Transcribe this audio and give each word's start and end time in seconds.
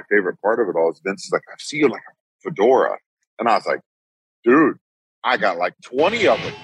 my 0.00 0.16
favorite 0.16 0.40
part 0.40 0.60
of 0.60 0.68
it 0.68 0.78
all 0.78 0.90
is 0.90 1.00
Vince 1.04 1.24
is 1.24 1.32
like, 1.32 1.42
I 1.48 1.54
see 1.58 1.78
you 1.78 1.88
like 1.88 2.00
a 2.00 2.50
fedora. 2.50 2.96
And 3.38 3.48
I 3.48 3.54
was 3.54 3.66
like, 3.66 3.80
dude, 4.44 4.76
I 5.24 5.36
got 5.36 5.58
like 5.58 5.74
20 5.84 6.26
of 6.28 6.40
them. 6.42 6.54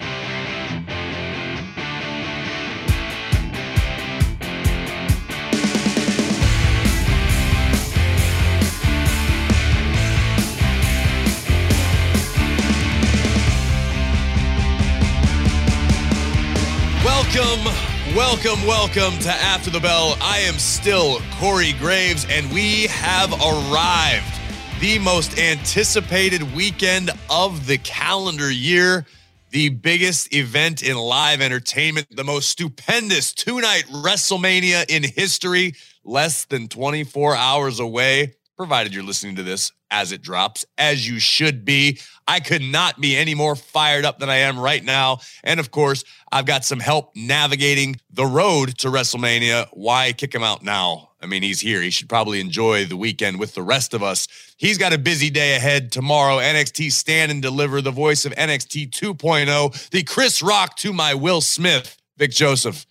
Welcome, 17.03 17.96
welcome, 18.17 18.65
welcome 18.65 19.15
to 19.19 19.29
After 19.29 19.69
the 19.69 19.79
Bell. 19.79 20.17
I 20.19 20.39
am 20.39 20.55
still 20.55 21.19
Corey 21.33 21.73
Graves, 21.73 22.25
and 22.31 22.51
we 22.51 22.87
have 22.87 23.31
arrived. 23.31 24.41
The 24.81 24.97
most 24.97 25.37
anticipated 25.37 26.55
weekend 26.55 27.11
of 27.29 27.67
the 27.67 27.77
calendar 27.77 28.49
year, 28.49 29.05
the 29.51 29.69
biggest 29.69 30.33
event 30.33 30.81
in 30.81 30.97
live 30.97 31.41
entertainment, 31.41 32.07
the 32.09 32.23
most 32.23 32.49
stupendous 32.49 33.35
two 33.35 33.61
night 33.61 33.83
WrestleMania 33.91 34.89
in 34.89 35.03
history, 35.03 35.75
less 36.03 36.45
than 36.45 36.69
24 36.69 37.35
hours 37.35 37.79
away, 37.79 38.33
provided 38.57 38.93
you're 38.93 39.03
listening 39.03 39.35
to 39.35 39.43
this 39.43 39.71
as 39.91 40.11
it 40.11 40.21
drops, 40.21 40.65
as 40.77 41.07
you 41.07 41.19
should 41.19 41.63
be. 41.63 41.99
I 42.27 42.39
could 42.39 42.63
not 42.63 42.99
be 42.99 43.15
any 43.15 43.35
more 43.35 43.55
fired 43.55 44.03
up 44.03 44.19
than 44.19 44.29
I 44.29 44.37
am 44.37 44.59
right 44.59 44.83
now. 44.83 45.19
And 45.43 45.59
of 45.59 45.71
course, 45.71 46.03
I've 46.31 46.47
got 46.47 46.65
some 46.65 46.79
help 46.79 47.15
navigating 47.15 48.01
the 48.09 48.25
road 48.25 48.77
to 48.79 48.89
WrestleMania. 48.89 49.67
Why 49.71 50.11
kick 50.11 50.33
him 50.33 50.43
out 50.43 50.63
now? 50.63 51.11
I 51.21 51.27
mean, 51.27 51.43
he's 51.43 51.59
here. 51.59 51.81
He 51.81 51.89
should 51.89 52.09
probably 52.09 52.41
enjoy 52.41 52.85
the 52.85 52.97
weekend 52.97 53.39
with 53.39 53.53
the 53.53 53.61
rest 53.61 53.93
of 53.93 54.03
us. 54.03 54.27
He's 54.57 54.77
got 54.77 54.91
a 54.91 54.97
busy 54.97 55.29
day 55.29 55.55
ahead 55.55 55.91
tomorrow. 55.91 56.37
NXT 56.37 56.91
stand 56.91 57.31
and 57.31 57.41
deliver 57.41 57.81
the 57.81 57.91
voice 57.91 58.25
of 58.25 58.33
NXT 58.33 58.89
2.0, 58.89 59.89
the 59.89 60.03
Chris 60.03 60.41
Rock 60.41 60.75
to 60.77 60.93
my 60.93 61.13
Will 61.13 61.41
Smith, 61.41 61.97
Vic 62.17 62.31
Joseph. 62.31 62.85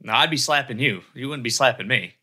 No, 0.00 0.12
I'd 0.12 0.30
be 0.30 0.36
slapping 0.36 0.78
you. 0.78 1.02
You 1.14 1.28
wouldn't 1.28 1.44
be 1.44 1.50
slapping 1.50 1.88
me. 1.88 2.14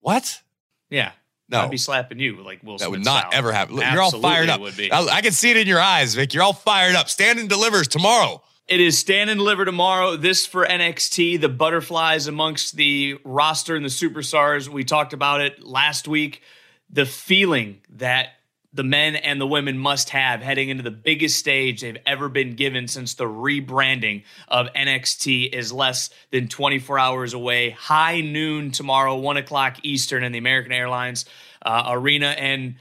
What? 0.00 0.40
Yeah. 0.88 1.12
No. 1.52 1.60
I'd 1.60 1.70
be 1.70 1.76
slapping 1.76 2.18
you 2.18 2.42
like 2.42 2.62
Will 2.62 2.78
That 2.78 2.90
would 2.90 3.04
not 3.04 3.28
style. 3.28 3.38
ever 3.38 3.52
happen. 3.52 3.76
Look, 3.76 3.84
You're 3.92 4.02
all 4.02 4.10
fired 4.10 4.48
up. 4.48 4.60
Would 4.60 4.76
be. 4.76 4.90
I, 4.90 5.02
I 5.02 5.20
can 5.20 5.32
see 5.32 5.50
it 5.50 5.56
in 5.56 5.66
your 5.66 5.80
eyes, 5.80 6.14
Vic. 6.14 6.32
You're 6.34 6.42
all 6.42 6.52
fired 6.52 6.96
up. 6.96 7.08
Stand 7.08 7.38
and 7.38 7.48
delivers 7.48 7.86
tomorrow. 7.88 8.42
It 8.68 8.80
is 8.80 8.98
stand 8.98 9.28
and 9.28 9.38
deliver 9.38 9.64
tomorrow. 9.64 10.16
This 10.16 10.46
for 10.46 10.64
NXT, 10.64 11.40
the 11.40 11.48
butterflies 11.48 12.26
amongst 12.26 12.76
the 12.76 13.18
roster 13.24 13.76
and 13.76 13.84
the 13.84 13.90
superstars. 13.90 14.68
We 14.68 14.82
talked 14.84 15.12
about 15.12 15.40
it 15.42 15.62
last 15.62 16.08
week. 16.08 16.42
The 16.88 17.04
feeling 17.04 17.80
that 17.96 18.28
the 18.74 18.82
men 18.84 19.16
and 19.16 19.40
the 19.40 19.46
women 19.46 19.76
must 19.78 20.10
have 20.10 20.40
heading 20.40 20.70
into 20.70 20.82
the 20.82 20.90
biggest 20.90 21.38
stage 21.38 21.82
they've 21.82 21.98
ever 22.06 22.28
been 22.28 22.54
given 22.56 22.88
since 22.88 23.14
the 23.14 23.24
rebranding 23.24 24.24
of 24.48 24.66
NXT 24.74 25.52
is 25.52 25.72
less 25.72 26.08
than 26.30 26.48
24 26.48 26.98
hours 26.98 27.34
away. 27.34 27.70
High 27.70 28.20
noon 28.22 28.70
tomorrow, 28.70 29.16
1 29.16 29.36
o'clock 29.36 29.76
Eastern 29.82 30.24
in 30.24 30.32
the 30.32 30.38
American 30.38 30.72
Airlines 30.72 31.26
uh, 31.64 31.84
Arena. 31.88 32.28
And 32.28 32.76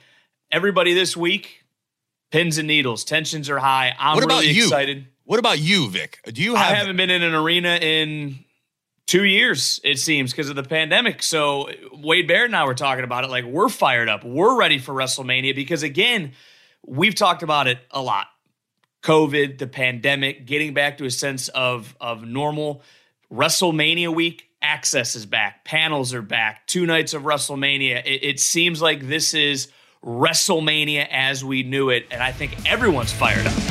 everybody 0.51 0.93
this 0.93 1.17
week, 1.17 1.63
pins 2.31 2.57
and 2.57 2.67
needles, 2.67 3.03
tensions 3.03 3.49
are 3.49 3.59
high. 3.59 3.93
I'm 3.99 4.15
What 4.15 4.23
about 4.23 4.41
really 4.41 4.53
you? 4.53 4.63
excited. 4.63 5.07
What 5.25 5.39
about 5.39 5.59
you, 5.59 5.89
Vic? 5.89 6.19
Do 6.25 6.41
you 6.41 6.55
I 6.55 6.59
have 6.59 6.77
haven't 6.77 6.97
been 6.97 7.09
in 7.09 7.21
an 7.21 7.35
arena 7.35 7.77
in 7.81 8.43
two 9.07 9.23
years, 9.23 9.79
it 9.83 9.99
seems, 9.99 10.31
because 10.31 10.49
of 10.49 10.55
the 10.55 10.63
pandemic. 10.63 11.21
So 11.23 11.69
Wade 11.93 12.27
Barrett 12.27 12.45
and 12.45 12.55
I 12.55 12.65
were 12.65 12.75
talking 12.75 13.03
about 13.03 13.23
it. 13.23 13.29
Like 13.29 13.45
we're 13.45 13.69
fired 13.69 14.09
up. 14.09 14.23
We're 14.23 14.57
ready 14.57 14.79
for 14.79 14.93
WrestleMania 14.93 15.55
because 15.55 15.83
again, 15.83 16.33
we've 16.85 17.15
talked 17.15 17.43
about 17.43 17.67
it 17.67 17.79
a 17.91 18.01
lot. 18.01 18.27
COVID, 19.03 19.57
the 19.57 19.67
pandemic, 19.67 20.45
getting 20.45 20.73
back 20.73 20.99
to 20.99 21.05
a 21.05 21.11
sense 21.11 21.47
of 21.49 21.95
of 21.99 22.23
normal. 22.23 22.83
WrestleMania 23.31 24.13
week, 24.13 24.49
access 24.61 25.15
is 25.15 25.25
back, 25.25 25.65
panels 25.65 26.13
are 26.13 26.21
back, 26.21 26.67
two 26.67 26.85
nights 26.85 27.13
of 27.13 27.23
WrestleMania. 27.23 28.05
It, 28.05 28.23
it 28.23 28.39
seems 28.39 28.81
like 28.81 29.07
this 29.07 29.33
is 29.33 29.69
WrestleMania 30.03 31.07
as 31.09 31.43
we 31.43 31.63
knew 31.63 31.89
it, 31.89 32.05
and 32.11 32.21
I 32.21 32.31
think 32.31 32.69
everyone's 32.69 33.13
fired 33.13 33.47
up. 33.47 33.70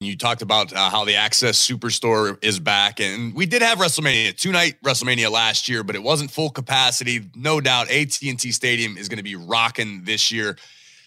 You 0.00 0.16
talked 0.16 0.42
about 0.42 0.72
uh, 0.72 0.90
how 0.90 1.04
the 1.04 1.16
Access 1.16 1.58
Superstore 1.58 2.38
is 2.40 2.60
back, 2.60 3.00
and 3.00 3.34
we 3.34 3.46
did 3.46 3.62
have 3.62 3.78
WrestleMania 3.78 4.36
two 4.36 4.52
night 4.52 4.80
WrestleMania 4.84 5.28
last 5.28 5.68
year, 5.68 5.82
but 5.82 5.96
it 5.96 6.02
wasn't 6.04 6.30
full 6.30 6.50
capacity. 6.50 7.28
No 7.34 7.60
doubt, 7.60 7.90
AT 7.90 8.16
and 8.22 8.38
T 8.38 8.52
Stadium 8.52 8.96
is 8.96 9.08
going 9.08 9.16
to 9.16 9.24
be 9.24 9.34
rocking 9.34 10.04
this 10.04 10.30
year. 10.30 10.56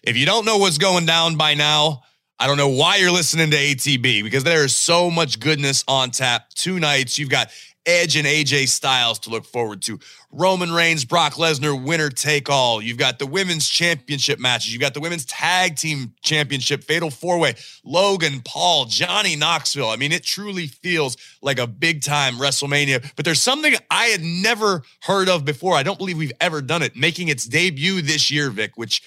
If 0.03 0.17
you 0.17 0.25
don't 0.25 0.43
know 0.43 0.57
what's 0.57 0.77
going 0.77 1.05
down 1.05 1.37
by 1.37 1.53
now, 1.53 2.03
I 2.41 2.47
don't 2.47 2.57
know 2.57 2.69
why 2.69 2.95
you're 2.95 3.11
listening 3.11 3.51
to 3.51 3.55
ATB 3.55 4.23
because 4.23 4.43
there 4.43 4.65
is 4.65 4.75
so 4.75 5.11
much 5.11 5.39
goodness 5.39 5.83
on 5.87 6.09
tap. 6.09 6.49
Two 6.49 6.79
nights, 6.79 7.19
you've 7.19 7.29
got 7.29 7.51
Edge 7.85 8.15
and 8.15 8.25
AJ 8.25 8.67
Styles 8.69 9.19
to 9.19 9.29
look 9.29 9.45
forward 9.45 9.83
to. 9.83 9.99
Roman 10.31 10.71
Reigns, 10.71 11.05
Brock 11.05 11.33
Lesnar, 11.33 11.79
winner 11.79 12.09
take 12.09 12.49
all. 12.49 12.81
You've 12.81 12.97
got 12.97 13.19
the 13.19 13.27
women's 13.27 13.69
championship 13.69 14.39
matches. 14.39 14.73
You've 14.73 14.81
got 14.81 14.95
the 14.95 15.01
women's 15.01 15.25
tag 15.25 15.75
team 15.75 16.15
championship, 16.23 16.83
fatal 16.83 17.11
four 17.11 17.37
way. 17.37 17.53
Logan 17.83 18.41
Paul, 18.43 18.85
Johnny 18.85 19.35
Knoxville. 19.35 19.89
I 19.89 19.95
mean, 19.95 20.11
it 20.11 20.23
truly 20.23 20.65
feels 20.65 21.17
like 21.43 21.59
a 21.59 21.67
big 21.67 22.01
time 22.01 22.37
WrestleMania. 22.37 23.11
But 23.15 23.23
there's 23.23 23.39
something 23.39 23.75
I 23.91 24.05
had 24.05 24.21
never 24.23 24.81
heard 25.03 25.29
of 25.29 25.45
before. 25.45 25.75
I 25.75 25.83
don't 25.83 25.99
believe 25.99 26.17
we've 26.17 26.33
ever 26.41 26.63
done 26.63 26.81
it, 26.81 26.95
making 26.95 27.27
its 27.27 27.45
debut 27.45 28.01
this 28.01 28.31
year, 28.31 28.49
Vic, 28.49 28.71
which 28.77 29.03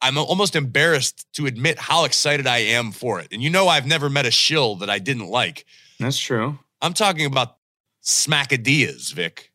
I'm 0.00 0.16
almost 0.16 0.54
embarrassed 0.54 1.26
to 1.34 1.46
admit 1.46 1.78
how 1.78 2.04
excited 2.04 2.46
I 2.46 2.58
am 2.58 2.92
for 2.92 3.20
it. 3.20 3.28
And 3.32 3.42
you 3.42 3.50
know, 3.50 3.68
I've 3.68 3.86
never 3.86 4.08
met 4.08 4.26
a 4.26 4.30
shill 4.30 4.76
that 4.76 4.90
I 4.90 4.98
didn't 4.98 5.28
like. 5.28 5.64
That's 5.98 6.18
true. 6.18 6.58
I'm 6.80 6.94
talking 6.94 7.26
about 7.26 7.56
Smackadillas, 8.02 9.12
Vic. 9.12 9.50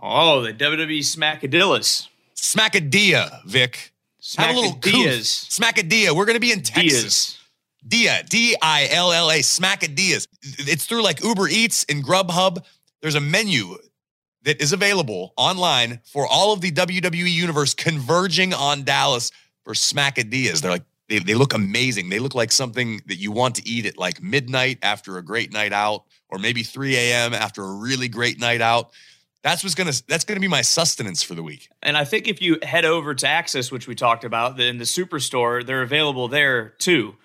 Oh, 0.00 0.42
the 0.42 0.52
WWE 0.52 1.00
Smackadillas. 1.00 2.06
Smackadilla, 2.36 3.44
Vic. 3.44 3.92
Have 4.36 4.54
a 4.54 4.60
little. 4.60 4.76
Smackadillas. 4.76 5.58
Smackadilla. 5.58 6.14
We're 6.14 6.26
going 6.26 6.36
to 6.36 6.40
be 6.40 6.52
in 6.52 6.62
Texas. 6.62 7.02
Diaz. 7.02 7.34
Dia, 7.86 8.22
D 8.28 8.56
I 8.60 8.88
L 8.90 9.12
L 9.12 9.30
A, 9.30 9.38
Smackadillas. 9.38 10.26
It's 10.42 10.84
through 10.84 11.02
like 11.02 11.22
Uber 11.24 11.48
Eats 11.48 11.86
and 11.88 12.04
Grubhub. 12.04 12.64
There's 13.00 13.14
a 13.14 13.20
menu 13.20 13.76
that 14.42 14.60
is 14.60 14.72
available 14.72 15.32
online 15.36 16.00
for 16.04 16.26
all 16.26 16.52
of 16.52 16.60
the 16.60 16.70
WWE 16.70 17.30
universe 17.30 17.74
converging 17.74 18.52
on 18.52 18.84
Dallas 18.84 19.30
for 19.68 19.74
Smackadillas. 19.74 20.62
They're 20.62 20.70
like 20.70 20.84
They, 21.10 21.18
they 21.18 21.34
look 21.34 21.52
amazing. 21.52 22.08
They 22.08 22.20
look 22.20 22.34
like 22.34 22.50
something 22.50 23.02
that 23.04 23.16
you 23.16 23.30
want 23.30 23.56
to 23.56 23.68
eat 23.68 23.84
at 23.84 23.98
like 23.98 24.22
midnight 24.22 24.78
after 24.82 25.18
a 25.18 25.22
great 25.22 25.52
night 25.52 25.74
out, 25.74 26.04
or 26.30 26.38
maybe 26.38 26.62
3 26.62 26.96
a.m. 26.96 27.34
after 27.34 27.62
a 27.62 27.72
really 27.72 28.08
great 28.08 28.40
night 28.40 28.62
out. 28.62 28.92
That's 29.42 29.62
what's 29.62 29.74
gonna 29.74 29.92
that's 30.08 30.24
gonna 30.24 30.40
be 30.40 30.48
my 30.48 30.62
sustenance 30.62 31.22
for 31.22 31.34
the 31.34 31.42
week. 31.42 31.68
And 31.82 31.98
I 31.98 32.04
think 32.06 32.28
if 32.28 32.40
you 32.40 32.58
head 32.62 32.86
over 32.86 33.14
to 33.14 33.28
Access, 33.28 33.70
which 33.70 33.86
we 33.86 33.94
talked 33.94 34.24
about, 34.24 34.58
in 34.58 34.78
the 34.78 34.84
superstore, 34.84 35.64
they're 35.64 35.82
available 35.82 36.28
there 36.28 36.70
too. 36.78 37.16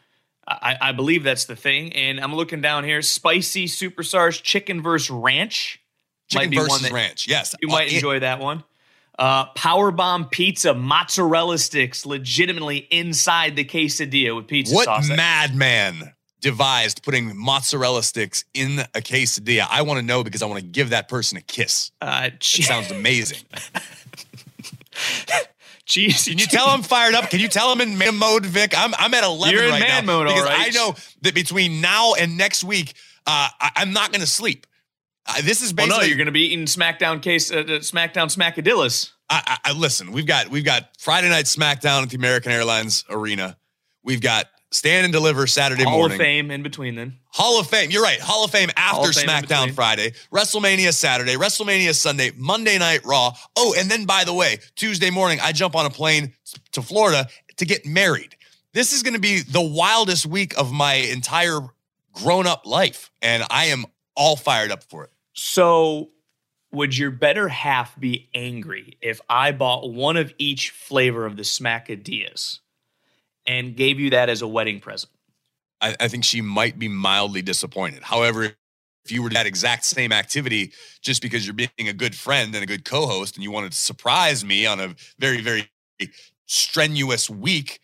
I, 0.46 0.75
I 0.81 0.92
believe 0.92 1.24
that's 1.24 1.46
the 1.46 1.56
thing. 1.56 1.94
And 1.94 2.19
I'm 2.19 2.36
looking 2.36 2.60
down 2.60 2.84
here, 2.84 3.01
spicy 3.01 3.68
superstars 3.68 4.44
chicken 4.44 4.81
versus 4.81 5.10
ranch. 5.10 5.81
Chicken 6.28 6.54
versus 6.54 6.92
ranch. 6.92 7.25
Yes, 7.25 7.56
you 7.62 7.69
might 7.69 7.89
uh, 7.89 7.96
enjoy 7.96 8.19
that 8.19 8.42
one. 8.42 8.66
Uh, 9.19 9.45
Power 9.54 9.92
Bomb 9.92 10.25
Pizza 10.30 10.74
mozzarella 10.74 11.57
sticks 11.57 12.06
legitimately 12.06 12.88
inside 12.89 13.56
the 13.56 13.63
quesadilla 13.63 14.36
with 14.36 14.48
pizza 14.48 14.74
what 14.74 14.86
sauce. 14.86 15.07
What 15.07 15.18
madman 15.18 16.13
devised 16.42 17.04
putting 17.04 17.38
mozzarella 17.38 18.01
sticks 18.04 18.44
in 18.54 18.80
a 18.80 19.01
quesadilla? 19.01 19.68
I 19.69 19.83
want 19.83 20.00
to 20.00 20.06
know 20.06 20.24
because 20.24 20.42
I 20.42 20.48
want 20.48 20.62
to 20.62 20.65
give 20.65 20.89
that 20.89 21.10
person 21.10 21.38
a 21.38 21.42
kiss. 21.42 21.92
Uh, 22.01 22.31
it 22.33 22.44
sounds 22.44 22.92
amazing. 22.92 23.39
Jeez, 25.86 26.27
can 26.27 26.38
you 26.38 26.45
tell 26.45 26.69
I'm 26.69 26.81
fired 26.81 27.13
up? 27.13 27.30
Can 27.30 27.39
you 27.39 27.50
tell 27.50 27.68
I'm 27.68 27.81
in 27.81 27.98
man 27.98 28.15
mode, 28.15 28.45
Vic? 28.45 28.74
I'm 28.75 28.94
I'm 28.98 29.13
at 29.13 29.24
11 29.24 29.54
You're 29.54 29.69
right 29.69 29.80
man 29.80 30.06
now 30.06 30.13
mode, 30.13 30.27
because 30.27 30.45
right. 30.45 30.68
I 30.68 30.69
know 30.69 30.95
that 31.21 31.36
between 31.36 31.81
now 31.81 32.13
and 32.13 32.38
next 32.38 32.63
week, 32.63 32.94
uh, 33.27 33.50
I, 33.60 33.71
am 33.75 33.92
not 33.92 34.12
going 34.12 34.21
to 34.21 34.27
sleep. 34.27 34.65
Uh, 35.25 35.42
this 35.42 35.62
is 35.62 35.72
basically. 35.72 35.92
Well, 35.92 36.02
no, 36.02 36.06
you're 36.06 36.18
going 36.18 36.25
to 36.25 36.31
be 36.31 36.54
eating 36.54 36.66
SmackDown 36.66 37.22
case, 37.22 37.52
uh, 37.52 37.64
SmackDown 37.64 38.34
Smackadillas. 38.36 39.12
I, 39.30 39.58
I, 39.66 39.72
listen. 39.74 40.12
We've 40.12 40.28
got 40.28 40.50
we've 40.50 40.66
got 40.66 40.90
Friday 41.00 41.30
night 41.30 41.46
SmackDown 41.46 42.04
at 42.04 42.10
the 42.10 42.18
American 42.18 42.52
Airlines 42.52 43.06
Arena. 43.10 43.58
We've 44.04 44.22
got 44.22 44.48
Stand 44.72 45.06
and 45.06 45.14
Deliver 45.14 45.48
Saturday 45.48 45.84
Hall 45.84 45.94
morning. 45.94 46.18
Hall 46.18 46.22
of 46.22 46.25
Fame 46.25 46.52
in 46.52 46.62
between 46.62 46.96
then. 46.96 47.20
Hall 47.31 47.60
of 47.60 47.68
Fame. 47.68 47.90
You're 47.90 48.04
right. 48.04 48.20
Hall 48.20 48.44
of 48.44 48.52
Fame 48.52 48.70
after 48.75 49.10
of 49.10 49.16
Fame 49.16 49.28
SmackDown 49.28 49.74
Friday. 49.74 50.14
WrestleMania 50.31 50.94
Saturday. 50.94 51.36
WrestleMania 51.36 51.96
Sunday. 51.96 52.31
Monday 52.36 52.78
Night 52.78 53.06
Raw. 53.06 53.31
Oh, 53.56 53.74
and 53.78 53.90
then 53.90 54.06
by 54.06 54.24
the 54.24 54.34
way, 54.34 54.58
Tuesday 54.75 55.10
morning 55.10 55.40
I 55.42 55.52
jump 55.52 55.75
on 55.75 55.86
a 55.86 55.90
plane 55.90 56.34
to 56.74 56.81
Florida 56.81 57.28
to 57.58 57.66
get 57.66 57.86
married. 57.86 58.36
This 58.74 58.92
is 58.92 59.04
going 59.04 59.14
to 59.14 59.20
be 59.20 59.40
the 59.40 59.62
wildest 59.62 60.25
week 60.25 60.58
of 60.58 60.72
my 60.72 60.96
entire 60.96 61.60
grown 62.14 62.46
up 62.48 62.66
life, 62.66 63.12
and 63.22 63.44
I 63.50 63.66
am 63.66 63.86
all 64.15 64.36
fired 64.36 64.71
up 64.71 64.83
for 64.83 65.04
it. 65.04 65.12
So 65.33 66.10
would 66.71 66.98
your 66.98 67.12
better 67.12 67.48
half 67.48 68.00
be 68.00 68.30
angry 68.33 68.98
if 69.01 69.21
I 69.30 69.51
bought 69.51 69.92
one 69.92 70.18
of 70.18 70.33
each 70.38 70.71
flavor 70.71 71.25
of 71.25 71.38
the 71.38 71.44
Smackadillas 71.44 72.60
and 73.45 73.75
gave 73.75 74.00
you 74.00 74.10
that 74.12 74.30
as 74.30 74.42
a 74.42 74.48
wedding 74.48 74.80
present? 74.80 75.12
I, 75.81 75.95
I, 76.00 76.07
think 76.07 76.24
she 76.24 76.42
might 76.42 76.80
be 76.80 76.88
mildly 76.88 77.42
disappointed. 77.42 78.04
However, 78.04 78.56
if 79.06 79.12
you 79.12 79.21
were 79.21 79.30
that 79.31 79.45
exact 79.45 79.86
same 79.86 80.12
activity, 80.12 80.71
just 81.01 81.21
because 81.21 81.45
you're 81.45 81.54
being 81.54 81.89
a 81.89 81.94
good 81.94 82.15
friend 82.15 82.56
and 82.56 82.63
a 82.63 82.68
good 82.68 82.86
co-host, 82.86 83.36
and 83.36 83.44
you 83.44 83.51
wanted 83.51 83.74
to 83.74 83.77
surprise 83.77 84.45
me 84.45 84.65
on 84.65 84.80
a 84.80 84.95
very, 85.19 85.42
very 85.42 85.69
strenuous 86.45 87.30
week, 87.30 87.80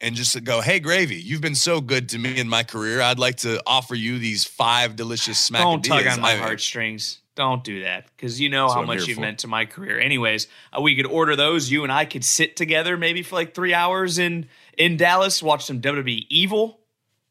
and 0.00 0.14
just 0.14 0.42
go, 0.44 0.60
hey, 0.60 0.80
Gravy, 0.80 1.16
you've 1.16 1.40
been 1.40 1.54
so 1.54 1.80
good 1.80 2.08
to 2.10 2.18
me 2.18 2.38
in 2.38 2.48
my 2.48 2.62
career. 2.62 3.00
I'd 3.00 3.18
like 3.18 3.36
to 3.38 3.62
offer 3.66 3.94
you 3.94 4.18
these 4.18 4.44
five 4.44 4.96
delicious 4.96 5.50
Smackadillas. 5.50 5.62
Don't 5.62 5.84
tug 5.84 6.06
on 6.06 6.20
my 6.20 6.32
I, 6.32 6.36
heartstrings. 6.36 7.20
Don't 7.36 7.64
do 7.64 7.82
that 7.84 8.04
because 8.16 8.40
you 8.40 8.48
know 8.48 8.68
how 8.68 8.82
much 8.82 9.06
you've 9.06 9.14
for. 9.16 9.22
meant 9.22 9.38
to 9.40 9.48
my 9.48 9.64
career. 9.64 9.98
Anyways, 9.98 10.46
uh, 10.76 10.80
we 10.80 10.96
could 10.96 11.06
order 11.06 11.36
those. 11.36 11.70
You 11.70 11.84
and 11.84 11.92
I 11.92 12.04
could 12.04 12.24
sit 12.24 12.56
together 12.56 12.96
maybe 12.96 13.22
for 13.22 13.36
like 13.36 13.54
three 13.54 13.72
hours 13.72 14.18
in 14.18 14.48
in 14.76 14.96
Dallas, 14.96 15.42
watch 15.42 15.64
some 15.64 15.80
WWE 15.80 16.26
Evil. 16.28 16.80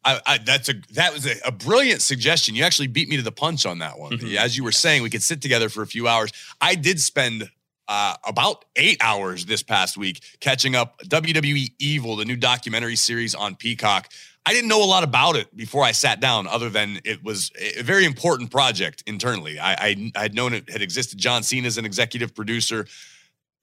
I, 0.05 0.21
I, 0.25 0.37
that's 0.37 0.69
a 0.69 0.73
that 0.93 1.13
was 1.13 1.25
a, 1.25 1.35
a, 1.45 1.51
brilliant 1.51 2.01
suggestion. 2.01 2.55
You 2.55 2.63
actually 2.63 2.87
beat 2.87 3.09
me 3.09 3.17
to 3.17 3.21
the 3.21 3.33
punch 3.33 3.65
on 3.65 3.79
that 3.79 3.99
one. 3.99 4.13
Mm-hmm. 4.13 4.37
As 4.37 4.55
you 4.55 4.63
were 4.63 4.71
saying, 4.71 5.03
we 5.03 5.09
could 5.09 5.21
sit 5.21 5.41
together 5.41 5.67
for 5.67 5.81
a 5.81 5.87
few 5.87 6.07
hours. 6.07 6.31
I 6.61 6.75
did 6.75 7.01
spend 7.01 7.49
uh, 7.89 8.15
about 8.23 8.65
eight 8.75 8.97
hours 9.01 9.45
this 9.45 9.63
past 9.63 9.97
week 9.97 10.21
catching 10.39 10.75
up 10.75 11.01
WWE 11.05 11.73
Evil, 11.79 12.15
the 12.15 12.23
new 12.23 12.37
documentary 12.37 12.95
series 12.95 13.33
on 13.33 13.55
Peacock. 13.55 14.07
I 14.45 14.53
didn't 14.53 14.69
know 14.69 14.83
a 14.83 14.85
lot 14.85 15.03
about 15.03 15.35
it 15.35 15.55
before 15.57 15.83
I 15.83 15.91
sat 15.91 16.21
down, 16.21 16.47
other 16.47 16.69
than 16.69 16.99
it 17.03 17.23
was 17.23 17.51
a 17.59 17.81
very 17.81 18.05
important 18.05 18.51
project 18.51 19.03
internally. 19.05 19.59
I, 19.59 19.73
I, 20.15 20.21
had 20.21 20.33
known 20.33 20.53
it 20.53 20.69
had 20.69 20.81
existed. 20.81 21.17
John 21.17 21.43
Cena 21.43 21.67
is 21.67 21.77
an 21.77 21.85
executive 21.85 22.33
producer. 22.33 22.85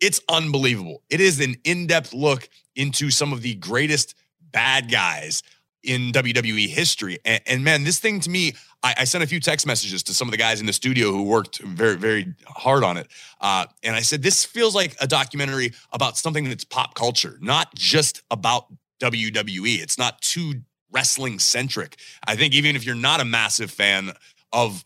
It's 0.00 0.20
unbelievable. 0.28 1.02
It 1.08 1.20
is 1.20 1.40
an 1.40 1.56
in 1.64 1.86
depth 1.86 2.12
look 2.12 2.48
into 2.74 3.10
some 3.10 3.32
of 3.32 3.42
the 3.42 3.54
greatest 3.54 4.14
bad 4.52 4.90
guys 4.90 5.42
in 5.82 6.12
WWE 6.12 6.68
history. 6.68 7.18
And, 7.24 7.40
and 7.46 7.64
man, 7.64 7.84
this 7.84 8.00
thing 8.00 8.20
to 8.20 8.30
me, 8.30 8.54
I, 8.86 8.94
I, 8.98 9.04
sent 9.04 9.24
a 9.24 9.26
few 9.26 9.40
text 9.40 9.66
messages 9.66 10.02
to 10.04 10.14
some 10.14 10.28
of 10.28 10.32
the 10.32 10.38
guys 10.38 10.60
in 10.60 10.66
the 10.66 10.72
studio 10.72 11.10
who 11.10 11.24
worked 11.24 11.58
very, 11.58 11.96
very 11.96 12.34
hard 12.46 12.84
on 12.84 12.96
it. 12.96 13.08
Uh, 13.40 13.66
and 13.82 13.96
I 13.96 14.00
said, 14.00 14.22
this 14.22 14.44
feels 14.44 14.74
like 14.74 14.96
a 15.00 15.06
documentary 15.06 15.72
about 15.92 16.16
something 16.16 16.48
that's 16.48 16.64
pop 16.64 16.94
culture, 16.94 17.38
not 17.40 17.74
just 17.74 18.22
about 18.30 18.66
WWE. 19.00 19.82
It's 19.82 19.98
not 19.98 20.20
too 20.20 20.54
wrestling 20.92 21.38
centric. 21.38 21.98
I 22.26 22.36
think 22.36 22.54
even 22.54 22.76
if 22.76 22.86
you're 22.86 22.94
not 22.94 23.20
a 23.20 23.24
massive 23.24 23.70
fan 23.70 24.12
of 24.52 24.84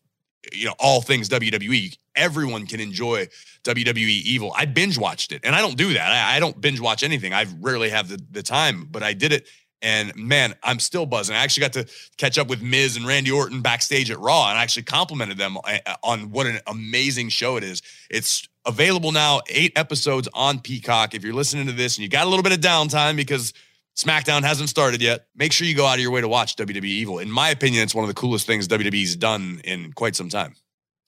you 0.52 0.66
know 0.66 0.74
all 0.78 1.02
things 1.02 1.28
WWE, 1.28 1.96
everyone 2.16 2.66
can 2.66 2.80
enjoy 2.80 3.28
WWE 3.64 4.22
Evil. 4.22 4.52
I 4.56 4.64
binge 4.64 4.98
watched 4.98 5.32
it, 5.32 5.42
and 5.44 5.54
I 5.54 5.60
don't 5.60 5.76
do 5.76 5.92
that. 5.94 6.10
I, 6.10 6.36
I 6.36 6.40
don't 6.40 6.60
binge 6.60 6.80
watch 6.80 7.02
anything. 7.02 7.32
I 7.32 7.46
rarely 7.60 7.90
have 7.90 8.08
the, 8.08 8.20
the 8.30 8.42
time, 8.42 8.88
but 8.90 9.02
I 9.02 9.12
did 9.12 9.32
it. 9.32 9.46
And 9.82 10.14
man, 10.14 10.54
I'm 10.62 10.78
still 10.78 11.06
buzzing. 11.06 11.34
I 11.34 11.42
actually 11.42 11.62
got 11.62 11.72
to 11.74 11.86
catch 12.18 12.38
up 12.38 12.48
with 12.48 12.62
Miz 12.62 12.96
and 12.96 13.06
Randy 13.06 13.30
Orton 13.30 13.62
backstage 13.62 14.10
at 14.10 14.18
Raw 14.18 14.48
and 14.50 14.58
I 14.58 14.62
actually 14.62 14.82
complimented 14.82 15.38
them 15.38 15.56
uh, 15.56 15.78
on 16.02 16.30
what 16.30 16.46
an 16.46 16.60
amazing 16.66 17.30
show 17.30 17.56
it 17.56 17.64
is. 17.64 17.82
It's 18.10 18.48
available 18.66 19.12
now, 19.12 19.40
eight 19.48 19.72
episodes 19.76 20.28
on 20.34 20.60
Peacock. 20.60 21.14
If 21.14 21.24
you're 21.24 21.34
listening 21.34 21.66
to 21.66 21.72
this 21.72 21.96
and 21.96 22.02
you 22.02 22.08
got 22.08 22.26
a 22.26 22.30
little 22.30 22.42
bit 22.42 22.52
of 22.52 22.60
downtime 22.60 23.16
because 23.16 23.54
SmackDown 23.96 24.42
hasn't 24.42 24.68
started 24.68 25.02
yet. 25.02 25.26
Make 25.34 25.52
sure 25.52 25.66
you 25.66 25.74
go 25.74 25.86
out 25.86 25.94
of 25.94 26.00
your 26.00 26.10
way 26.10 26.20
to 26.20 26.28
watch 26.28 26.56
WWE 26.56 26.84
Evil. 26.84 27.18
In 27.18 27.30
my 27.30 27.50
opinion, 27.50 27.82
it's 27.82 27.94
one 27.94 28.04
of 28.04 28.08
the 28.08 28.14
coolest 28.14 28.46
things 28.46 28.66
WWE's 28.68 29.16
done 29.16 29.60
in 29.64 29.92
quite 29.92 30.16
some 30.16 30.28
time, 30.28 30.54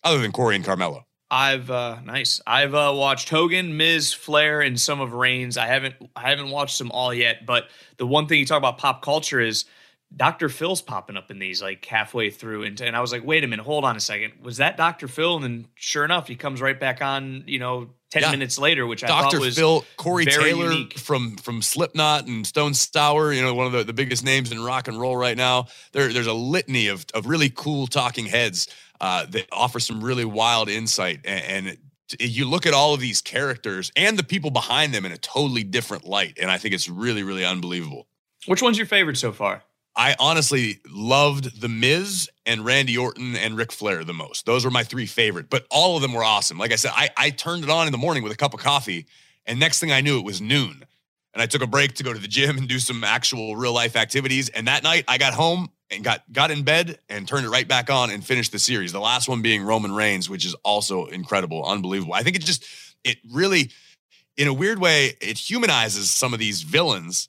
other 0.04 0.18
than 0.18 0.32
Corey 0.32 0.56
and 0.56 0.64
Carmella. 0.64 1.04
I've 1.32 1.70
uh 1.70 2.00
nice. 2.04 2.42
I've 2.46 2.74
uh 2.74 2.92
watched 2.94 3.30
Hogan, 3.30 3.78
Miz, 3.78 4.12
Flair, 4.12 4.60
and 4.60 4.78
some 4.78 5.00
of 5.00 5.14
Reigns. 5.14 5.56
I 5.56 5.66
haven't 5.66 5.94
I 6.14 6.28
haven't 6.28 6.50
watched 6.50 6.78
them 6.78 6.90
all 6.90 7.12
yet, 7.14 7.46
but 7.46 7.68
the 7.96 8.06
one 8.06 8.28
thing 8.28 8.38
you 8.38 8.44
talk 8.44 8.58
about 8.58 8.76
pop 8.76 9.02
culture 9.02 9.40
is 9.40 9.64
Dr. 10.14 10.50
Phil's 10.50 10.82
popping 10.82 11.16
up 11.16 11.30
in 11.30 11.38
these 11.38 11.62
like 11.62 11.82
halfway 11.86 12.28
through, 12.28 12.64
and, 12.64 12.78
and 12.82 12.94
I 12.94 13.00
was 13.00 13.12
like, 13.12 13.24
wait 13.24 13.44
a 13.44 13.46
minute, 13.46 13.64
hold 13.64 13.82
on 13.86 13.96
a 13.96 14.00
second, 14.00 14.34
was 14.42 14.58
that 14.58 14.76
Dr. 14.76 15.08
Phil? 15.08 15.36
And 15.36 15.42
then 15.42 15.68
sure 15.74 16.04
enough, 16.04 16.28
he 16.28 16.36
comes 16.36 16.60
right 16.60 16.78
back 16.78 17.00
on, 17.00 17.44
you 17.46 17.58
know, 17.58 17.88
ten 18.10 18.20
yeah. 18.20 18.30
minutes 18.30 18.58
later, 18.58 18.86
which 18.86 19.00
Dr. 19.00 19.12
I 19.12 19.22
thought 19.22 19.40
was 19.40 19.56
Phil, 19.56 19.86
Corey 19.96 20.26
Taylor 20.26 20.70
unique. 20.70 20.98
from 20.98 21.36
from 21.36 21.62
Slipknot 21.62 22.26
and 22.26 22.46
Stone 22.46 22.74
Sour, 22.74 23.32
you 23.32 23.40
know, 23.40 23.54
one 23.54 23.64
of 23.64 23.72
the, 23.72 23.84
the 23.84 23.94
biggest 23.94 24.22
names 24.22 24.52
in 24.52 24.62
rock 24.62 24.86
and 24.86 25.00
roll 25.00 25.16
right 25.16 25.38
now. 25.38 25.68
There, 25.92 26.12
there's 26.12 26.26
a 26.26 26.34
litany 26.34 26.88
of 26.88 27.06
of 27.14 27.24
really 27.24 27.48
cool 27.48 27.86
talking 27.86 28.26
heads 28.26 28.68
uh, 29.00 29.26
that 29.26 29.46
offer 29.52 29.80
some 29.80 30.02
really 30.02 30.24
wild 30.24 30.68
insight 30.68 31.20
and, 31.24 31.66
and 31.66 31.78
you 32.20 32.48
look 32.48 32.66
at 32.66 32.74
all 32.74 32.92
of 32.92 33.00
these 33.00 33.22
characters 33.22 33.90
and 33.96 34.18
the 34.18 34.22
people 34.22 34.50
behind 34.50 34.92
them 34.92 35.06
in 35.06 35.12
a 35.12 35.18
totally 35.18 35.64
different 35.64 36.04
light 36.04 36.38
and 36.40 36.50
i 36.50 36.58
think 36.58 36.74
it's 36.74 36.88
really 36.88 37.22
really 37.22 37.44
unbelievable 37.44 38.06
which 38.46 38.62
one's 38.62 38.76
your 38.76 38.86
favorite 38.86 39.16
so 39.16 39.32
far 39.32 39.62
I 39.94 40.16
honestly 40.18 40.80
loved 40.88 41.60
The 41.60 41.68
Miz 41.68 42.30
and 42.46 42.64
Randy 42.64 42.96
Orton 42.96 43.36
and 43.36 43.56
Ric 43.56 43.70
Flair 43.70 44.04
the 44.04 44.14
most. 44.14 44.46
Those 44.46 44.64
were 44.64 44.70
my 44.70 44.84
three 44.84 45.06
favorite, 45.06 45.50
but 45.50 45.66
all 45.70 45.96
of 45.96 46.02
them 46.02 46.14
were 46.14 46.24
awesome. 46.24 46.58
Like 46.58 46.72
I 46.72 46.76
said, 46.76 46.92
I, 46.94 47.10
I 47.16 47.30
turned 47.30 47.62
it 47.64 47.70
on 47.70 47.86
in 47.86 47.92
the 47.92 47.98
morning 47.98 48.22
with 48.22 48.32
a 48.32 48.36
cup 48.36 48.54
of 48.54 48.60
coffee, 48.60 49.06
and 49.44 49.60
next 49.60 49.80
thing 49.80 49.92
I 49.92 50.00
knew, 50.00 50.18
it 50.18 50.24
was 50.24 50.40
noon. 50.40 50.84
And 51.34 51.42
I 51.42 51.46
took 51.46 51.62
a 51.62 51.66
break 51.66 51.94
to 51.94 52.04
go 52.04 52.12
to 52.12 52.18
the 52.18 52.28
gym 52.28 52.58
and 52.58 52.68
do 52.68 52.78
some 52.78 53.04
actual 53.04 53.56
real 53.56 53.72
life 53.72 53.96
activities. 53.96 54.48
And 54.50 54.66
that 54.68 54.82
night, 54.82 55.04
I 55.08 55.18
got 55.18 55.34
home 55.34 55.70
and 55.92 56.02
got 56.02 56.22
got 56.32 56.50
in 56.50 56.62
bed 56.62 56.98
and 57.08 57.28
turned 57.28 57.46
it 57.46 57.50
right 57.50 57.68
back 57.68 57.90
on 57.90 58.10
and 58.10 58.24
finished 58.24 58.52
the 58.52 58.58
series. 58.58 58.92
The 58.92 59.00
last 59.00 59.28
one 59.28 59.42
being 59.42 59.62
Roman 59.62 59.92
Reigns, 59.92 60.28
which 60.28 60.44
is 60.44 60.54
also 60.64 61.06
incredible, 61.06 61.64
unbelievable. 61.64 62.14
I 62.14 62.22
think 62.22 62.36
it 62.36 62.42
just 62.42 62.64
it 63.04 63.18
really, 63.30 63.70
in 64.36 64.48
a 64.48 64.54
weird 64.54 64.78
way, 64.78 65.16
it 65.20 65.38
humanizes 65.38 66.10
some 66.10 66.32
of 66.32 66.40
these 66.40 66.62
villains 66.62 67.28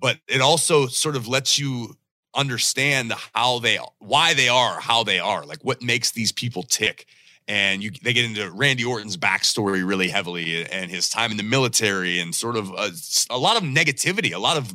but 0.00 0.18
it 0.26 0.40
also 0.40 0.86
sort 0.86 1.14
of 1.14 1.28
lets 1.28 1.58
you 1.58 1.96
understand 2.34 3.12
how 3.34 3.58
they 3.58 3.78
why 3.98 4.34
they 4.34 4.48
are 4.48 4.78
how 4.80 5.02
they 5.02 5.18
are 5.18 5.44
like 5.44 5.58
what 5.62 5.82
makes 5.82 6.12
these 6.12 6.30
people 6.30 6.62
tick 6.62 7.06
and 7.48 7.82
you 7.82 7.90
they 8.04 8.12
get 8.12 8.24
into 8.24 8.48
Randy 8.52 8.84
Orton's 8.84 9.16
backstory 9.16 9.86
really 9.86 10.08
heavily 10.08 10.64
and 10.64 10.90
his 10.90 11.08
time 11.08 11.32
in 11.32 11.36
the 11.36 11.42
military 11.42 12.20
and 12.20 12.32
sort 12.32 12.56
of 12.56 12.70
a, 12.70 12.92
a 13.30 13.38
lot 13.38 13.56
of 13.56 13.64
negativity 13.64 14.32
a 14.32 14.38
lot 14.38 14.56
of 14.56 14.72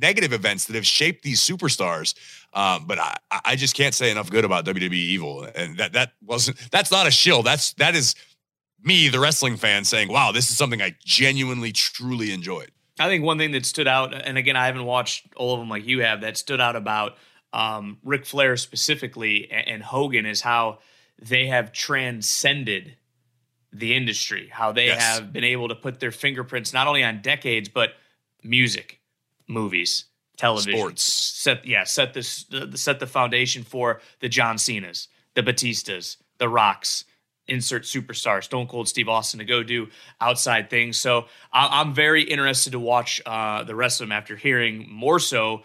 negative 0.00 0.32
events 0.32 0.64
that 0.66 0.76
have 0.76 0.86
shaped 0.86 1.22
these 1.22 1.40
superstars. 1.40 2.14
Um, 2.54 2.86
but 2.86 2.98
I, 2.98 3.16
I 3.44 3.56
just 3.56 3.74
can't 3.76 3.94
say 3.94 4.10
enough 4.10 4.30
good 4.30 4.44
about 4.44 4.64
WWE 4.64 4.92
Evil. 4.92 5.46
And 5.54 5.76
that 5.78 5.92
that 5.92 6.12
wasn't 6.24 6.56
that's 6.70 6.90
not 6.90 7.06
a 7.06 7.10
shill. 7.10 7.42
That's 7.42 7.72
that 7.74 7.94
is 7.94 8.14
me 8.82 9.08
the 9.08 9.18
wrestling 9.20 9.56
fan 9.56 9.84
saying 9.84 10.08
wow 10.08 10.30
this 10.32 10.50
is 10.50 10.56
something 10.56 10.80
I 10.80 10.94
genuinely 11.04 11.72
truly 11.72 12.32
enjoyed. 12.32 12.70
I 13.00 13.06
think 13.06 13.22
one 13.24 13.38
thing 13.38 13.52
that 13.52 13.64
stood 13.64 13.86
out, 13.86 14.12
and 14.12 14.36
again, 14.36 14.56
I 14.56 14.66
haven't 14.66 14.84
watched 14.84 15.26
all 15.36 15.54
of 15.54 15.60
them 15.60 15.68
like 15.68 15.86
you 15.86 16.02
have, 16.02 16.22
that 16.22 16.36
stood 16.36 16.60
out 16.60 16.74
about 16.74 17.16
um, 17.52 17.98
Ric 18.02 18.26
Flair 18.26 18.56
specifically 18.56 19.48
and, 19.52 19.68
and 19.68 19.82
Hogan 19.84 20.26
is 20.26 20.40
how 20.40 20.80
they 21.20 21.46
have 21.46 21.70
transcended 21.72 22.96
the 23.72 23.94
industry, 23.94 24.48
how 24.50 24.72
they 24.72 24.86
Yes. 24.86 25.00
have 25.18 25.32
been 25.32 25.44
able 25.44 25.68
to 25.68 25.74
put 25.76 26.00
their 26.00 26.10
fingerprints 26.10 26.72
not 26.72 26.86
only 26.88 27.04
on 27.04 27.20
decades, 27.22 27.68
but 27.68 27.90
music, 28.42 28.97
movies, 29.48 30.04
television, 30.36 30.78
Sports. 30.78 31.02
set 31.02 31.66
yeah 31.66 31.84
set 31.84 32.14
this 32.14 32.44
the, 32.44 32.76
set 32.76 33.00
the 33.00 33.06
foundation 33.06 33.62
for 33.62 34.00
the 34.20 34.28
John 34.28 34.58
Cena's, 34.58 35.08
the 35.34 35.42
Batistas, 35.42 36.16
the 36.38 36.48
Rocks, 36.48 37.04
insert 37.48 37.82
superstar 37.82 38.42
Stone 38.44 38.68
Cold 38.68 38.88
Steve 38.88 39.08
Austin 39.08 39.38
to 39.38 39.44
go 39.44 39.62
do 39.62 39.88
outside 40.20 40.70
things. 40.70 40.96
So 40.98 41.26
I, 41.52 41.80
I'm 41.80 41.94
very 41.94 42.22
interested 42.22 42.72
to 42.72 42.78
watch 42.80 43.20
uh, 43.26 43.64
the 43.64 43.74
rest 43.74 44.00
of 44.00 44.06
them 44.06 44.12
after 44.12 44.36
hearing 44.36 44.86
more 44.88 45.18
so 45.18 45.62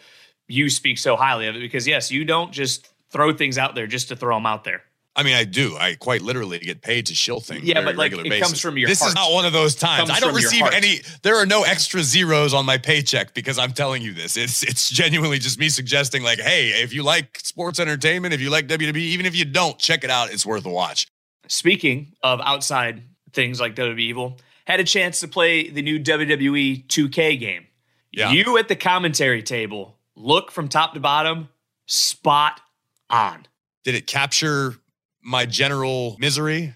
you 0.48 0.70
speak 0.70 0.98
so 0.98 1.16
highly 1.16 1.48
of 1.48 1.56
it 1.56 1.60
because 1.60 1.88
yes, 1.88 2.12
you 2.12 2.26
don't 2.26 2.52
just 2.52 2.90
throw 3.10 3.34
things 3.34 3.58
out 3.58 3.76
there 3.76 3.88
just 3.88 4.10
to 4.10 4.16
throw 4.16 4.36
them 4.36 4.46
out 4.46 4.64
there. 4.64 4.84
I 5.16 5.22
mean, 5.22 5.36
I 5.36 5.44
do. 5.44 5.78
I 5.78 5.94
quite 5.94 6.24
literally 6.24 6.58
get 6.58 6.82
paid 6.82 7.06
to 7.06 7.16
shill 7.16 7.40
things. 7.40 7.64
Yeah, 7.64 7.78
on 7.78 7.84
a 7.84 7.88
but, 7.88 7.98
like, 7.98 8.14
it 8.14 8.24
basis. 8.24 8.48
comes 8.48 8.60
from 8.60 8.78
your 8.78 8.90
This 8.90 9.04
is 9.04 9.14
not 9.14 9.32
one 9.32 9.46
of 9.46 9.54
those 9.54 9.76
times. 9.76 10.10
I 10.10 10.20
don't 10.20 10.34
receive 10.34 10.66
any. 10.74 11.02
There 11.22 11.36
are 11.36 11.46
no 11.46 11.64
extra 11.64 12.02
zeros 12.02 12.54
on 12.54 12.66
my 12.66 12.80
paycheck 12.80 13.36
because 13.36 13.60
I'm 13.60 13.74
telling 13.74 14.02
you 14.02 14.14
this. 14.14 14.38
It's 14.38 14.64
it's 14.64 14.90
genuinely 14.90 15.38
just 15.38 15.60
me 15.60 15.70
suggesting, 15.70 16.24
like, 16.24 16.40
hey, 16.40 16.70
if 16.82 16.94
you 16.94 17.04
like 17.04 17.40
sports 17.44 17.80
entertainment, 17.80 18.34
if 18.34 18.42
you 18.42 18.50
like 18.50 18.68
WWE, 18.68 18.96
even 18.96 19.28
if 19.28 19.36
you 19.36 19.46
don't, 19.46 19.78
check 19.78 20.04
it 20.04 20.10
out. 20.10 20.34
It's 20.34 20.48
worth 20.48 20.66
a 20.66 20.70
watch. 20.70 21.08
Speaking 21.48 22.14
of 22.24 22.42
outside 22.42 23.04
things 23.34 23.60
like 23.60 23.76
WWE 23.76 24.00
Evil, 24.00 24.40
had 24.66 24.80
a 24.80 24.84
chance 24.84 25.20
to 25.20 25.28
play 25.28 25.70
the 25.70 25.84
new 25.84 26.00
WWE 26.00 26.88
2K 26.88 27.40
game. 27.40 27.68
Yeah. 28.12 28.32
You 28.32 28.58
at 28.58 28.68
the 28.68 28.76
commentary 28.76 29.44
table 29.44 29.98
look 30.16 30.52
from 30.52 30.70
top 30.70 30.94
to 30.94 31.00
bottom, 31.00 31.50
spot 31.86 32.62
on. 33.10 33.46
Did 33.84 33.96
it 33.96 34.08
capture 34.08 34.76
my 35.24 35.46
general 35.46 36.16
misery? 36.20 36.76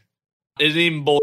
Isn't 0.60 0.80
even 0.80 1.04
bull. 1.04 1.20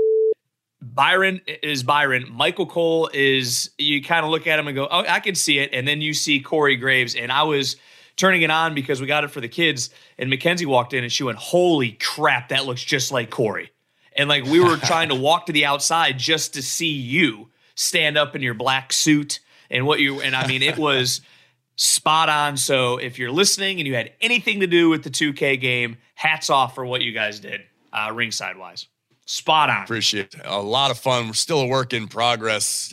Byron 0.81 1.41
is 1.47 1.83
Byron. 1.83 2.27
Michael 2.31 2.67
Cole 2.67 3.11
is. 3.13 3.71
You 3.79 4.03
kind 4.03 4.25
of 4.25 4.31
look 4.31 4.47
at 4.47 4.59
him 4.59 4.69
and 4.69 4.77
go, 4.77 4.87
"Oh, 4.91 5.05
I 5.09 5.21
can 5.21 5.35
see 5.35 5.59
it." 5.59 5.71
And 5.73 5.89
then 5.89 6.01
you 6.01 6.15
see 6.15 6.41
Corey 6.41 6.77
Graves, 6.77 7.15
and 7.15 7.33
I 7.33 7.43
was 7.45 7.77
turning 8.17 8.43
it 8.43 8.51
on 8.51 8.75
because 8.75 9.01
we 9.01 9.07
got 9.07 9.25
it 9.25 9.31
for 9.31 9.41
the 9.41 9.49
kids. 9.49 9.91
And 10.19 10.31
Mackenzie 10.31 10.67
walked 10.67 10.93
in, 10.93 11.03
and 11.03 11.13
she 11.13 11.25
went, 11.25 11.39
"Holy 11.39 11.93
crap, 11.93 12.51
that 12.51 12.67
looks 12.67 12.85
just 12.85 13.11
like 13.11 13.31
Corey." 13.31 13.71
And 14.17 14.29
like 14.29 14.45
we 14.45 14.61
were 14.61 14.77
trying 14.77 15.09
to 15.09 15.15
walk 15.15 15.47
to 15.47 15.53
the 15.53 15.65
outside 15.65 16.19
just 16.19 16.55
to 16.55 16.63
see 16.63 16.93
you 16.93 17.51
stand 17.75 18.17
up 18.17 18.37
in 18.37 18.43
your 18.43 18.55
black 18.55 18.93
suit 18.93 19.41
and 19.71 19.87
what 19.87 20.01
you. 20.01 20.21
And 20.21 20.37
I 20.37 20.47
mean, 20.47 20.63
it 20.63 20.79
was 20.79 21.23
spot 21.77 22.29
on. 22.29 22.57
So 22.57 22.99
if 22.99 23.19
you're 23.19 23.33
listening 23.33 23.81
and 23.81 23.87
you 23.87 23.95
had 23.95 24.13
anything 24.21 24.61
to 24.61 24.67
do 24.67 24.89
with 24.89 25.03
the 25.03 25.11
2K 25.11 25.61
game, 25.61 25.97
hats 26.15 26.51
off 26.51 26.75
for 26.75 26.85
what 26.85 27.03
you 27.03 27.13
guys 27.13 27.41
did, 27.41 27.63
uh, 27.93 28.11
ringside 28.13 28.57
wise. 28.57 28.87
Spot 29.27 29.71
on. 29.71 29.85
Appreciate 29.85 30.35
it. 30.35 30.43
A 30.45 30.61
lot 30.61 30.91
of 30.91 30.99
fun. 30.99 31.29
We're 31.29 31.33
still 31.33 31.61
a 31.61 31.67
work 31.67 31.95
in 31.95 32.09
progress. 32.09 32.93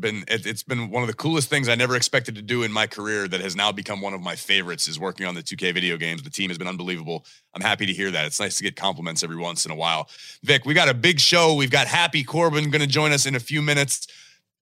Been 0.00 0.24
it, 0.26 0.44
it's 0.44 0.64
been 0.64 0.90
one 0.90 1.04
of 1.04 1.06
the 1.06 1.14
coolest 1.14 1.48
things 1.48 1.68
I 1.68 1.76
never 1.76 1.94
expected 1.94 2.34
to 2.34 2.42
do 2.42 2.64
in 2.64 2.72
my 2.72 2.88
career. 2.88 3.28
That 3.28 3.40
has 3.40 3.54
now 3.54 3.70
become 3.70 4.00
one 4.00 4.12
of 4.12 4.20
my 4.20 4.34
favorites. 4.34 4.88
Is 4.88 4.98
working 4.98 5.26
on 5.26 5.36
the 5.36 5.44
2K 5.44 5.72
video 5.72 5.96
games. 5.96 6.24
The 6.24 6.30
team 6.30 6.50
has 6.50 6.58
been 6.58 6.66
unbelievable. 6.66 7.24
I'm 7.54 7.62
happy 7.62 7.86
to 7.86 7.92
hear 7.92 8.10
that. 8.10 8.26
It's 8.26 8.40
nice 8.40 8.56
to 8.56 8.64
get 8.64 8.74
compliments 8.74 9.22
every 9.22 9.36
once 9.36 9.64
in 9.64 9.70
a 9.70 9.76
while. 9.76 10.08
Vic, 10.42 10.64
we 10.64 10.74
got 10.74 10.88
a 10.88 10.94
big 10.94 11.20
show. 11.20 11.54
We've 11.54 11.70
got 11.70 11.86
Happy 11.86 12.24
Corbin 12.24 12.68
going 12.70 12.82
to 12.82 12.88
join 12.88 13.12
us 13.12 13.24
in 13.24 13.36
a 13.36 13.40
few 13.40 13.62
minutes. 13.62 14.08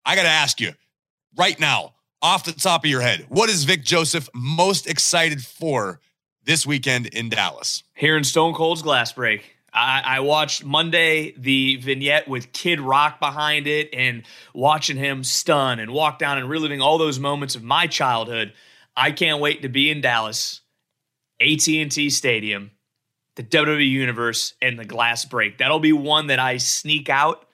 I 0.05 0.15
got 0.15 0.25
to 0.25 0.29
ask 0.29 0.61
you 0.61 0.73
right 1.37 1.59
now, 1.59 1.95
off 2.23 2.45
the 2.45 2.53
top 2.53 2.85
of 2.85 2.91
your 2.91 3.01
head, 3.01 3.27
what 3.29 3.49
is 3.49 3.65
Vic 3.65 3.83
Joseph 3.83 4.29
most 4.35 4.87
excited 4.87 5.45
for 5.45 6.01
this 6.45 6.67
weekend 6.67 7.07
in 7.07 7.29
Dallas? 7.29 7.83
Here 7.95 8.17
in 8.17 8.25
Stone 8.25 8.55
Cold's 8.55 8.83
glass 8.83 9.13
break. 9.13 9.57
I, 9.73 10.03
I 10.05 10.21
watched 10.21 10.65
Monday 10.65 11.35
the 11.37 11.77
vignette 11.77 12.27
with 12.27 12.53
Kid 12.53 12.81
Rock 12.81 13.21
behind 13.21 13.67
it 13.67 13.91
and 13.93 14.23
watching 14.55 14.97
him 14.97 15.23
stun 15.23 15.79
and 15.79 15.93
walk 15.93 16.19
down 16.19 16.39
and 16.39 16.49
reliving 16.49 16.81
all 16.81 16.99
those 16.99 17.19
moments 17.19 17.55
of 17.55 17.63
my 17.63 17.87
childhood. 17.87 18.53
I 18.97 19.13
can't 19.13 19.41
wait 19.41 19.63
to 19.63 19.69
be 19.69 19.91
in 19.91 20.01
Dallas, 20.01 20.63
AT&T 21.41 22.11
Stadium, 22.11 22.73
the 23.37 23.45
WWE 23.45 23.89
Universe, 23.89 24.55
and 24.61 24.79
the 24.79 24.85
glass 24.85 25.25
break. 25.25 25.59
That'll 25.59 25.79
be 25.79 25.93
one 25.93 26.29
that 26.29 26.39
I 26.39 26.57
sneak 26.57 27.09
out 27.09 27.47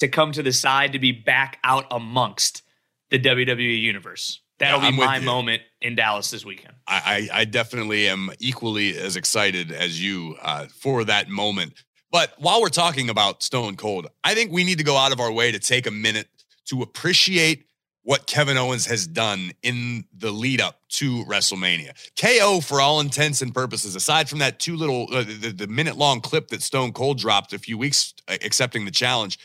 to 0.00 0.08
come 0.08 0.32
to 0.32 0.42
the 0.42 0.52
side 0.52 0.92
to 0.92 0.98
be 0.98 1.12
back 1.12 1.58
out 1.62 1.86
amongst 1.90 2.62
the 3.10 3.18
WWE 3.18 3.80
Universe. 3.80 4.40
That'll 4.58 4.82
Yeah, 4.82 4.90
be 4.90 4.96
my 4.98 5.18
moment 5.20 5.62
in 5.80 5.94
Dallas 5.94 6.30
this 6.30 6.44
weekend. 6.44 6.74
I, 6.86 7.28
I, 7.32 7.40
I 7.40 7.44
definitely 7.44 8.08
am 8.08 8.30
equally 8.38 8.96
as 8.96 9.16
excited 9.16 9.72
as 9.72 10.02
you 10.02 10.36
uh, 10.42 10.66
for 10.66 11.04
that 11.04 11.28
moment. 11.28 11.72
But 12.12 12.34
while 12.38 12.60
we're 12.60 12.68
talking 12.68 13.08
about 13.08 13.42
Stone 13.42 13.76
Cold, 13.76 14.08
I 14.24 14.34
think 14.34 14.52
we 14.52 14.64
need 14.64 14.78
to 14.78 14.84
go 14.84 14.96
out 14.96 15.12
of 15.12 15.20
our 15.20 15.32
way 15.32 15.52
to 15.52 15.58
take 15.58 15.86
a 15.86 15.90
minute 15.90 16.28
to 16.66 16.82
appreciate 16.82 17.66
what 18.02 18.26
Kevin 18.26 18.56
Owens 18.56 18.86
has 18.86 19.06
done 19.06 19.52
in 19.62 20.04
the 20.16 20.30
lead 20.30 20.60
up 20.60 20.80
to 20.88 21.24
WrestleMania. 21.26 21.92
KO, 22.20 22.60
for 22.60 22.80
all 22.80 23.00
intents 23.00 23.42
and 23.42 23.54
purposes, 23.54 23.94
aside 23.94 24.28
from 24.28 24.38
that 24.40 24.58
two 24.58 24.74
little, 24.76 25.06
uh, 25.12 25.22
the, 25.22 25.52
the 25.54 25.66
minute 25.66 25.96
long 25.96 26.20
clip 26.20 26.48
that 26.48 26.62
Stone 26.62 26.92
Cold 26.92 27.18
dropped 27.18 27.52
a 27.52 27.58
few 27.58 27.76
weeks 27.78 28.14
uh, 28.28 28.36
accepting 28.42 28.84
the 28.84 28.90
challenge, 28.90 29.38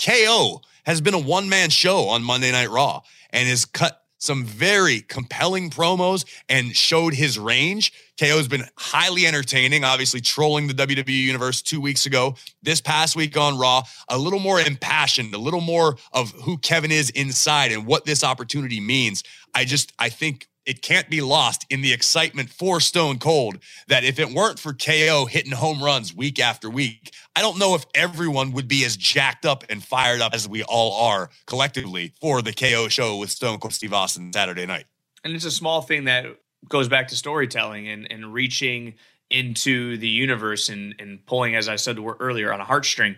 KO 0.00 0.60
has 0.84 1.00
been 1.00 1.14
a 1.14 1.18
one 1.18 1.48
man 1.48 1.70
show 1.70 2.08
on 2.08 2.22
Monday 2.22 2.52
Night 2.52 2.70
Raw 2.70 3.02
and 3.30 3.48
has 3.48 3.64
cut 3.64 4.02
some 4.18 4.44
very 4.44 5.00
compelling 5.02 5.70
promos 5.70 6.24
and 6.48 6.74
showed 6.74 7.14
his 7.14 7.38
range. 7.38 7.92
KO's 8.18 8.48
been 8.48 8.64
highly 8.76 9.26
entertaining, 9.26 9.84
obviously 9.84 10.20
trolling 10.20 10.68
the 10.68 10.74
WWE 10.74 11.08
universe 11.08 11.60
two 11.60 11.80
weeks 11.80 12.06
ago. 12.06 12.34
This 12.62 12.80
past 12.80 13.14
week 13.14 13.36
on 13.36 13.58
Raw, 13.58 13.82
a 14.08 14.16
little 14.16 14.38
more 14.38 14.60
impassioned, 14.60 15.34
a 15.34 15.38
little 15.38 15.60
more 15.60 15.96
of 16.12 16.32
who 16.32 16.56
Kevin 16.58 16.90
is 16.90 17.10
inside 17.10 17.72
and 17.72 17.86
what 17.86 18.04
this 18.04 18.24
opportunity 18.24 18.80
means. 18.80 19.22
I 19.54 19.64
just, 19.64 19.92
I 19.98 20.08
think 20.08 20.48
it 20.66 20.82
can't 20.82 21.08
be 21.08 21.20
lost 21.20 21.64
in 21.70 21.80
the 21.80 21.92
excitement 21.92 22.50
for 22.50 22.80
Stone 22.80 23.18
Cold 23.18 23.58
that 23.88 24.04
if 24.04 24.18
it 24.18 24.30
weren't 24.30 24.58
for 24.58 24.74
KO 24.74 25.26
hitting 25.26 25.52
home 25.52 25.82
runs 25.82 26.14
week 26.14 26.40
after 26.40 26.68
week, 26.68 27.12
I 27.34 27.40
don't 27.40 27.58
know 27.58 27.74
if 27.74 27.86
everyone 27.94 28.52
would 28.52 28.68
be 28.68 28.84
as 28.84 28.96
jacked 28.96 29.46
up 29.46 29.64
and 29.70 29.82
fired 29.82 30.20
up 30.20 30.34
as 30.34 30.48
we 30.48 30.62
all 30.64 31.08
are 31.08 31.30
collectively 31.46 32.12
for 32.20 32.42
the 32.42 32.52
KO 32.52 32.88
show 32.88 33.16
with 33.16 33.30
Stone 33.30 33.60
Cold 33.60 33.74
Steve 33.74 33.92
Austin 33.92 34.32
Saturday 34.32 34.66
night. 34.66 34.86
and 35.24 35.34
it's 35.34 35.44
a 35.44 35.50
small 35.50 35.82
thing 35.82 36.04
that 36.04 36.26
goes 36.68 36.88
back 36.88 37.08
to 37.08 37.16
storytelling 37.16 37.88
and, 37.88 38.10
and 38.10 38.32
reaching 38.32 38.94
into 39.30 39.96
the 39.98 40.08
universe 40.08 40.68
and, 40.68 40.94
and 40.98 41.24
pulling, 41.26 41.54
as 41.56 41.68
I 41.68 41.76
said 41.76 41.98
earlier, 41.98 42.52
on 42.52 42.60
a 42.60 42.64
heartstring. 42.64 43.16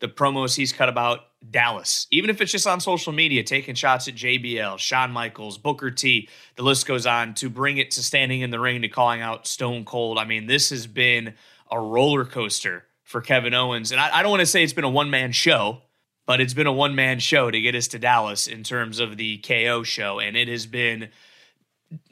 The 0.00 0.08
promos 0.08 0.56
he's 0.56 0.72
cut 0.72 0.88
about 0.88 1.20
Dallas, 1.50 2.06
even 2.10 2.28
if 2.28 2.40
it's 2.40 2.52
just 2.52 2.66
on 2.66 2.80
social 2.80 3.12
media, 3.12 3.42
taking 3.42 3.74
shots 3.74 4.08
at 4.08 4.14
JBL, 4.14 4.78
Shawn 4.78 5.10
Michaels, 5.10 5.56
Booker 5.56 5.90
T, 5.90 6.28
the 6.56 6.62
list 6.62 6.86
goes 6.86 7.06
on 7.06 7.34
to 7.34 7.48
bring 7.48 7.78
it 7.78 7.90
to 7.92 8.02
standing 8.02 8.42
in 8.42 8.50
the 8.50 8.60
ring 8.60 8.82
to 8.82 8.88
calling 8.88 9.22
out 9.22 9.46
Stone 9.46 9.84
Cold. 9.84 10.18
I 10.18 10.24
mean, 10.24 10.46
this 10.46 10.70
has 10.70 10.86
been 10.86 11.34
a 11.70 11.80
roller 11.80 12.24
coaster 12.24 12.84
for 13.04 13.20
Kevin 13.20 13.54
Owens. 13.54 13.90
And 13.90 14.00
I, 14.00 14.18
I 14.18 14.22
don't 14.22 14.30
want 14.30 14.40
to 14.40 14.46
say 14.46 14.62
it's 14.62 14.72
been 14.72 14.84
a 14.84 14.90
one 14.90 15.10
man 15.10 15.32
show, 15.32 15.82
but 16.26 16.40
it's 16.40 16.54
been 16.54 16.66
a 16.66 16.72
one 16.72 16.94
man 16.94 17.18
show 17.18 17.50
to 17.50 17.60
get 17.60 17.74
us 17.74 17.88
to 17.88 17.98
Dallas 17.98 18.46
in 18.46 18.62
terms 18.62 19.00
of 19.00 19.16
the 19.16 19.38
KO 19.38 19.82
show. 19.82 20.20
And 20.20 20.36
it 20.36 20.48
has 20.48 20.66
been 20.66 21.08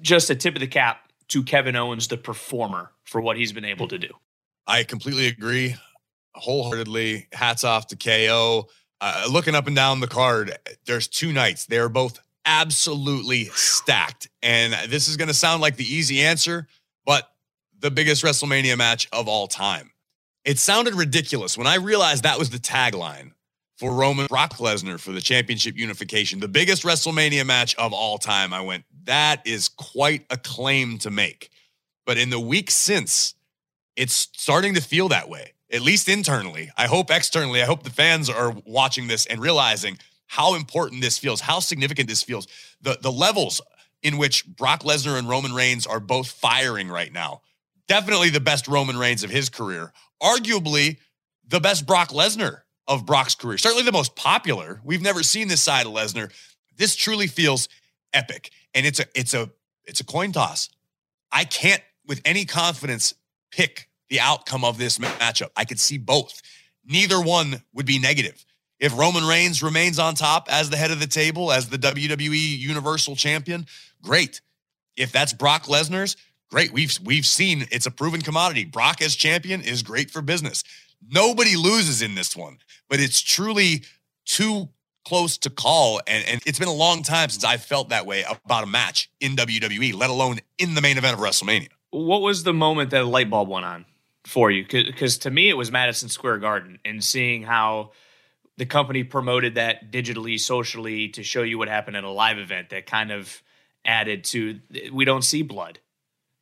just 0.00 0.30
a 0.30 0.34
tip 0.34 0.54
of 0.54 0.60
the 0.60 0.66
cap 0.66 1.12
to 1.28 1.42
Kevin 1.42 1.76
Owens, 1.76 2.08
the 2.08 2.16
performer, 2.16 2.90
for 3.04 3.20
what 3.20 3.36
he's 3.36 3.52
been 3.52 3.64
able 3.64 3.88
to 3.88 3.98
do. 3.98 4.08
I 4.66 4.84
completely 4.84 5.26
agree 5.26 5.76
wholeheartedly. 6.38 7.28
Hats 7.32 7.64
off 7.64 7.88
to 7.88 7.96
KO. 7.96 8.68
Uh, 9.00 9.26
looking 9.30 9.54
up 9.54 9.66
and 9.66 9.76
down 9.76 10.00
the 10.00 10.08
card, 10.08 10.58
there's 10.86 11.06
two 11.06 11.32
nights. 11.32 11.66
They're 11.66 11.88
both 11.88 12.18
absolutely 12.44 13.44
stacked. 13.46 14.28
And 14.42 14.72
this 14.90 15.08
is 15.08 15.16
going 15.16 15.28
to 15.28 15.34
sound 15.34 15.62
like 15.62 15.76
the 15.76 15.84
easy 15.84 16.20
answer, 16.22 16.66
but 17.04 17.30
the 17.78 17.90
biggest 17.90 18.24
WrestleMania 18.24 18.76
match 18.76 19.08
of 19.12 19.28
all 19.28 19.46
time. 19.46 19.92
It 20.44 20.58
sounded 20.58 20.94
ridiculous 20.94 21.58
when 21.58 21.66
I 21.66 21.76
realized 21.76 22.22
that 22.22 22.38
was 22.38 22.50
the 22.50 22.58
tagline 22.58 23.32
for 23.76 23.92
Roman 23.92 24.26
Brock 24.26 24.54
Lesnar 24.54 24.98
for 24.98 25.12
the 25.12 25.20
championship 25.20 25.76
unification, 25.76 26.40
the 26.40 26.48
biggest 26.48 26.82
WrestleMania 26.82 27.46
match 27.46 27.76
of 27.76 27.92
all 27.92 28.18
time. 28.18 28.52
I 28.52 28.60
went, 28.60 28.84
that 29.04 29.46
is 29.46 29.68
quite 29.68 30.24
a 30.30 30.36
claim 30.36 30.98
to 30.98 31.10
make. 31.10 31.50
But 32.04 32.18
in 32.18 32.30
the 32.30 32.40
week 32.40 32.70
since, 32.70 33.34
it's 33.94 34.28
starting 34.34 34.74
to 34.74 34.80
feel 34.80 35.08
that 35.08 35.28
way, 35.28 35.52
at 35.72 35.82
least 35.82 36.08
internally. 36.08 36.70
I 36.76 36.86
hope 36.86 37.10
externally, 37.10 37.62
I 37.62 37.66
hope 37.66 37.82
the 37.82 37.90
fans 37.90 38.30
are 38.30 38.54
watching 38.64 39.06
this 39.06 39.26
and 39.26 39.40
realizing 39.40 39.98
how 40.26 40.54
important 40.54 41.02
this 41.02 41.18
feels, 41.18 41.40
how 41.40 41.60
significant 41.60 42.08
this 42.08 42.22
feels. 42.22 42.46
The, 42.80 42.98
the 43.00 43.12
levels 43.12 43.60
in 44.02 44.18
which 44.18 44.46
Brock 44.46 44.82
Lesnar 44.82 45.18
and 45.18 45.28
Roman 45.28 45.52
Reigns 45.52 45.86
are 45.86 46.00
both 46.00 46.30
firing 46.30 46.88
right 46.88 47.12
now. 47.12 47.42
Definitely 47.88 48.30
the 48.30 48.40
best 48.40 48.68
Roman 48.68 48.96
Reigns 48.96 49.24
of 49.24 49.30
his 49.30 49.48
career. 49.48 49.92
Arguably 50.22 50.98
the 51.46 51.60
best 51.60 51.86
Brock 51.86 52.10
Lesnar 52.10 52.60
of 52.86 53.06
Brock's 53.06 53.34
career. 53.34 53.58
Certainly 53.58 53.84
the 53.84 53.92
most 53.92 54.14
popular. 54.14 54.80
We've 54.84 55.02
never 55.02 55.22
seen 55.22 55.48
this 55.48 55.62
side 55.62 55.86
of 55.86 55.92
Lesnar. 55.92 56.30
This 56.76 56.94
truly 56.94 57.26
feels 57.26 57.68
epic. 58.12 58.50
And 58.74 58.86
it's 58.86 59.00
a 59.00 59.06
it's 59.14 59.34
a 59.34 59.50
it's 59.84 60.00
a 60.00 60.04
coin 60.04 60.32
toss. 60.32 60.68
I 61.32 61.44
can't 61.44 61.82
with 62.06 62.20
any 62.24 62.44
confidence 62.44 63.14
pick 63.50 63.87
the 64.10 64.20
outcome 64.20 64.64
of 64.64 64.78
this 64.78 64.98
matchup. 64.98 65.50
I 65.56 65.64
could 65.64 65.80
see 65.80 65.98
both. 65.98 66.40
Neither 66.84 67.20
one 67.20 67.62
would 67.74 67.86
be 67.86 67.98
negative. 67.98 68.44
If 68.80 68.96
Roman 68.96 69.26
Reigns 69.26 69.62
remains 69.62 69.98
on 69.98 70.14
top 70.14 70.48
as 70.50 70.70
the 70.70 70.76
head 70.76 70.90
of 70.90 71.00
the 71.00 71.06
table, 71.06 71.52
as 71.52 71.68
the 71.68 71.78
WWE 71.78 72.58
Universal 72.58 73.16
Champion, 73.16 73.66
great. 74.02 74.40
If 74.96 75.12
that's 75.12 75.32
Brock 75.32 75.64
Lesnar's, 75.64 76.16
great. 76.50 76.72
We've 76.72 76.96
we've 77.04 77.26
seen 77.26 77.66
it's 77.70 77.86
a 77.86 77.90
proven 77.90 78.22
commodity. 78.22 78.64
Brock 78.64 79.02
as 79.02 79.16
champion 79.16 79.60
is 79.60 79.82
great 79.82 80.10
for 80.10 80.22
business. 80.22 80.62
Nobody 81.06 81.56
loses 81.56 82.02
in 82.02 82.14
this 82.14 82.36
one, 82.36 82.58
but 82.88 83.00
it's 83.00 83.20
truly 83.20 83.84
too 84.24 84.68
close 85.04 85.38
to 85.38 85.50
call. 85.50 86.00
And, 86.06 86.24
and 86.26 86.42
it's 86.46 86.58
been 86.58 86.68
a 86.68 86.72
long 86.72 87.02
time 87.02 87.30
since 87.30 87.44
I 87.44 87.56
felt 87.56 87.88
that 87.88 88.06
way 88.06 88.24
about 88.24 88.64
a 88.64 88.66
match 88.66 89.10
in 89.20 89.36
WWE, 89.36 89.94
let 89.94 90.10
alone 90.10 90.38
in 90.58 90.74
the 90.74 90.82
main 90.82 90.98
event 90.98 91.14
of 91.14 91.20
WrestleMania. 91.20 91.68
What 91.90 92.20
was 92.20 92.42
the 92.42 92.52
moment 92.52 92.90
that 92.90 93.02
a 93.02 93.06
light 93.06 93.30
bulb 93.30 93.48
went 93.48 93.64
on 93.64 93.86
for 94.28 94.50
you? 94.50 94.64
Because 94.68 95.18
to 95.18 95.30
me, 95.30 95.48
it 95.48 95.56
was 95.56 95.72
Madison 95.72 96.08
Square 96.08 96.38
Garden 96.38 96.78
and 96.84 97.02
seeing 97.02 97.42
how 97.42 97.92
the 98.58 98.66
company 98.66 99.04
promoted 99.04 99.54
that 99.54 99.90
digitally, 99.90 100.38
socially 100.38 101.08
to 101.08 101.22
show 101.22 101.42
you 101.42 101.58
what 101.58 101.68
happened 101.68 101.96
at 101.96 102.04
a 102.04 102.10
live 102.10 102.38
event 102.38 102.70
that 102.70 102.86
kind 102.86 103.10
of 103.10 103.42
added 103.84 104.24
to 104.24 104.60
we 104.92 105.04
don't 105.04 105.22
see 105.22 105.42
blood. 105.42 105.78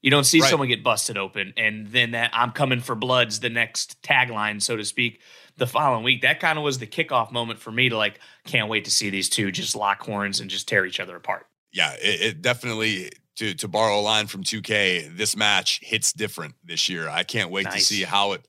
You 0.03 0.11
don't 0.11 0.25
see 0.25 0.41
right. 0.41 0.51
someone 0.51 0.69
get 0.69 0.85
busted 0.85 1.17
open 1.17 1.53
and 1.57 1.87
then 1.89 2.13
that 2.13 2.31
I'm 2.33 2.53
coming 2.53 2.81
for 2.81 2.95
blood's 2.95 3.41
the 3.41 3.51
next 3.51 4.01
tagline, 4.03 4.63
so 4.63 4.77
to 4.77 4.85
speak 4.85 5.21
the 5.57 5.67
following 5.67 6.05
week. 6.05 6.23
That 6.23 6.41
kind 6.41 6.59
of 6.59 6.65
was 6.65 6.79
the 6.79 6.87
kickoff 6.87 7.33
moment 7.33 7.59
for 7.59 7.71
me 7.71 7.89
to 7.89 7.97
like, 7.97 8.21
can't 8.45 8.69
wait 8.69 8.85
to 8.85 8.91
see 8.91 9.11
these 9.11 9.29
two 9.29 9.51
just 9.51 9.75
lock 9.75 10.03
horns 10.03 10.41
and 10.41 10.51
just 10.51 10.69
tear 10.69 10.87
each 10.87 11.01
other 11.01 11.17
apart. 11.17 11.47
Yeah, 11.73 11.93
it, 11.95 12.21
it 12.21 12.43
definitely 12.43 13.11
to 13.37 13.55
to 13.55 13.69
borrow 13.69 13.99
a 13.99 14.03
line 14.03 14.27
from 14.27 14.43
2K, 14.43 15.17
this 15.17 15.37
match 15.37 15.81
hits 15.83 16.13
different 16.13 16.55
this 16.65 16.89
year. 16.89 17.09
I 17.09 17.23
can't 17.23 17.51
wait 17.51 17.65
nice. 17.65 17.75
to 17.75 17.81
see 17.81 18.03
how 18.03 18.33
it 18.33 18.47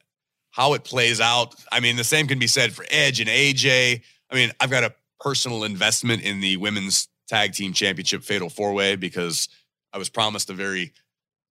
how 0.51 0.73
it 0.73 0.83
plays 0.83 1.21
out. 1.21 1.55
I 1.71 1.79
mean, 1.79 1.95
the 1.95 2.03
same 2.03 2.27
can 2.27 2.39
be 2.39 2.47
said 2.47 2.73
for 2.73 2.85
Edge 2.89 3.19
and 3.19 3.29
AJ. 3.29 4.01
I 4.31 4.35
mean, 4.35 4.51
I've 4.59 4.71
got 4.71 4.83
a 4.83 4.93
personal 5.19 5.63
investment 5.63 6.23
in 6.23 6.41
the 6.41 6.57
women's 6.57 7.07
tag 7.27 7.53
team 7.53 7.73
championship 7.73 8.23
fatal 8.23 8.49
four 8.49 8.73
way 8.73 8.95
because 8.95 9.49
I 9.93 9.97
was 9.97 10.09
promised 10.09 10.49
a 10.49 10.53
very 10.53 10.93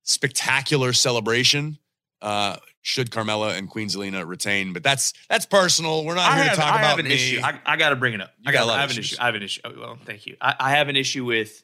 spectacular 0.02 0.92
celebration 0.92 1.78
uh, 2.22 2.56
should 2.82 3.10
Carmella 3.10 3.56
and 3.58 3.68
Queen 3.68 3.88
Zelina 3.88 4.26
retain. 4.26 4.72
But 4.72 4.82
that's 4.82 5.12
that's 5.28 5.46
personal. 5.46 6.04
We're 6.04 6.14
not 6.14 6.32
I 6.32 6.34
here 6.36 6.44
have, 6.44 6.54
to 6.54 6.60
talk 6.60 6.74
I 6.74 6.78
about 6.78 6.90
have 6.90 6.98
an 7.00 7.06
me. 7.06 7.14
issue. 7.14 7.40
I, 7.42 7.58
I 7.66 7.76
got 7.76 7.90
to 7.90 7.96
bring 7.96 8.14
it 8.14 8.20
up. 8.20 8.32
You 8.40 8.50
I 8.50 8.52
got. 8.52 8.68
I 8.68 8.80
have 8.80 8.90
an 8.90 8.98
issue. 8.98 9.16
I 9.20 9.26
have 9.26 9.34
an 9.34 9.42
issue. 9.42 9.60
Oh, 9.64 9.72
well, 9.78 9.98
thank 10.04 10.26
you. 10.26 10.36
I, 10.40 10.54
I 10.58 10.70
have 10.70 10.88
an 10.88 10.96
issue 10.96 11.24
with 11.24 11.62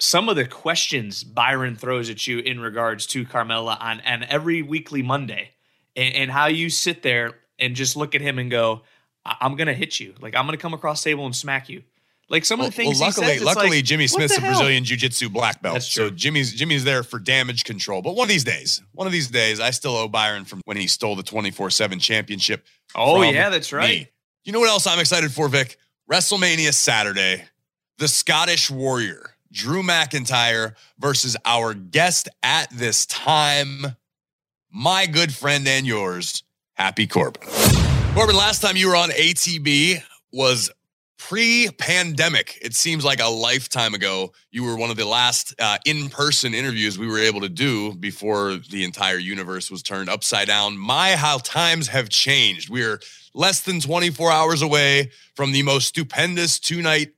some 0.00 0.28
of 0.28 0.36
the 0.36 0.46
questions 0.46 1.22
Byron 1.22 1.76
throws 1.76 2.10
at 2.10 2.26
you 2.26 2.38
in 2.38 2.60
regards 2.60 3.06
to 3.08 3.24
Carmella 3.24 3.80
on 3.80 4.00
and 4.00 4.24
every 4.24 4.62
weekly 4.62 5.02
Monday, 5.02 5.50
and, 5.94 6.14
and 6.14 6.30
how 6.30 6.46
you 6.46 6.70
sit 6.70 7.02
there 7.02 7.32
and 7.58 7.76
just 7.76 7.96
look 7.96 8.14
at 8.14 8.20
him 8.20 8.38
and 8.38 8.50
go, 8.50 8.82
"I'm 9.24 9.56
gonna 9.56 9.74
hit 9.74 10.00
you. 10.00 10.14
Like 10.20 10.34
I'm 10.34 10.46
gonna 10.46 10.56
come 10.56 10.74
across 10.74 11.02
table 11.02 11.26
and 11.26 11.36
smack 11.36 11.68
you." 11.68 11.82
Like 12.28 12.44
some 12.44 12.60
well, 12.60 12.68
of 12.68 12.74
the 12.74 12.76
things. 12.76 13.00
Well, 13.00 13.08
luckily, 13.08 13.38
says, 13.38 13.42
luckily, 13.42 13.78
like, 13.78 13.84
Jimmy 13.84 14.06
Smith's 14.06 14.38
a 14.38 14.40
Brazilian 14.40 14.84
jiu-jitsu 14.84 15.30
black 15.30 15.60
belt, 15.62 15.82
so 15.82 16.10
Jimmy's 16.10 16.54
Jimmy's 16.54 16.84
there 16.84 17.02
for 17.02 17.18
damage 17.18 17.64
control. 17.64 18.02
But 18.02 18.14
one 18.14 18.24
of 18.24 18.28
these 18.28 18.44
days, 18.44 18.80
one 18.92 19.08
of 19.08 19.12
these 19.12 19.28
days, 19.28 19.58
I 19.58 19.70
still 19.70 19.96
owe 19.96 20.06
Byron 20.06 20.44
from 20.44 20.60
when 20.64 20.76
he 20.76 20.86
stole 20.86 21.16
the 21.16 21.24
twenty 21.24 21.50
four 21.50 21.70
seven 21.70 21.98
championship. 21.98 22.64
Oh 22.94 23.20
yeah, 23.22 23.50
that's 23.50 23.72
right. 23.72 24.02
Me. 24.02 24.08
You 24.44 24.52
know 24.52 24.60
what 24.60 24.68
else 24.68 24.86
I'm 24.86 25.00
excited 25.00 25.32
for, 25.32 25.48
Vic? 25.48 25.76
WrestleMania 26.10 26.72
Saturday, 26.72 27.44
the 27.98 28.08
Scottish 28.08 28.70
Warrior, 28.70 29.34
Drew 29.52 29.82
McIntyre 29.82 30.74
versus 30.98 31.36
our 31.44 31.74
guest 31.74 32.28
at 32.42 32.70
this 32.70 33.06
time, 33.06 33.96
my 34.70 35.06
good 35.06 35.34
friend 35.34 35.66
and 35.66 35.86
yours, 35.86 36.44
Happy 36.74 37.06
Corbin. 37.06 37.42
Corbin, 38.14 38.36
last 38.36 38.62
time 38.62 38.76
you 38.76 38.88
were 38.88 38.96
on 38.96 39.10
ATB 39.10 40.02
was 40.32 40.70
pre-pandemic. 41.18 42.58
It 42.62 42.74
seems 42.74 43.04
like 43.04 43.20
a 43.20 43.28
lifetime 43.28 43.94
ago. 43.94 44.32
You 44.50 44.64
were 44.64 44.76
one 44.76 44.90
of 44.90 44.96
the 44.96 45.04
last 45.04 45.54
uh, 45.58 45.78
in-person 45.84 46.54
interviews 46.54 46.98
we 46.98 47.06
were 47.06 47.18
able 47.18 47.42
to 47.42 47.48
do 47.48 47.94
before 47.94 48.56
the 48.70 48.84
entire 48.84 49.18
universe 49.18 49.70
was 49.70 49.82
turned 49.82 50.08
upside 50.08 50.46
down. 50.46 50.78
My 50.78 51.16
how 51.16 51.38
times 51.38 51.88
have 51.88 52.08
changed. 52.08 52.70
We're 52.70 53.00
less 53.34 53.60
than 53.60 53.80
24 53.80 54.30
hours 54.30 54.62
away 54.62 55.10
from 55.34 55.52
the 55.52 55.62
most 55.62 55.88
stupendous 55.88 56.58
two-night 56.58 57.12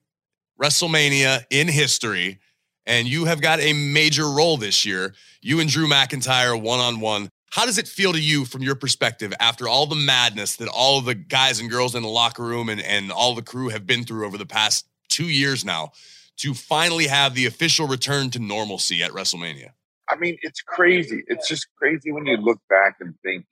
wrestlemania 0.62 1.44
in 1.51 1.68
history 1.68 2.38
and 2.87 3.09
you 3.09 3.25
have 3.25 3.40
got 3.40 3.61
a 3.61 3.72
major 3.72 4.29
role 4.29 4.57
this 4.57 4.85
year 4.85 5.14
you 5.40 5.61
and 5.61 5.68
drew 5.68 5.88
mcintyre 5.88 6.61
one-on-one 6.61 7.29
how 7.51 7.66
does 7.66 7.77
it 7.77 7.87
feel 7.87 8.12
to 8.12 8.20
you 8.20 8.46
from 8.46 8.62
your 8.62 8.75
perspective 8.75 9.33
after 9.38 9.68
all 9.68 9.87
the 9.87 9.94
madness 9.94 10.57
that 10.57 10.68
all 10.68 11.03
the 11.03 11.14
guys 11.14 11.61
and 11.61 11.70
girls 11.70 11.94
in 11.94 12.03
the 12.03 12.09
locker 12.09 12.42
room 12.42 12.68
and, 12.70 12.81
and 12.81 13.12
all 13.12 13.35
the 13.35 13.42
crew 13.42 13.68
have 13.68 13.87
been 13.87 14.05
through 14.05 14.25
over 14.25 14.38
the 14.38 14.46
past 14.46 14.87
two 15.11 15.29
years 15.29 15.64
now 15.64 15.92
to 16.38 16.55
finally 16.55 17.07
have 17.07 17.35
the 17.35 17.46
official 17.46 17.87
return 17.87 18.31
to 18.31 18.38
normalcy 18.38 19.03
at 19.03 19.11
WrestleMania? 19.11 19.70
I 20.11 20.16
mean, 20.16 20.38
it's 20.42 20.61
crazy. 20.61 21.22
It's 21.27 21.48
just 21.48 21.66
crazy 21.77 22.11
when 22.11 22.27
you 22.27 22.37
look 22.37 22.59
back 22.68 22.96
and 23.01 23.14
think, 23.22 23.46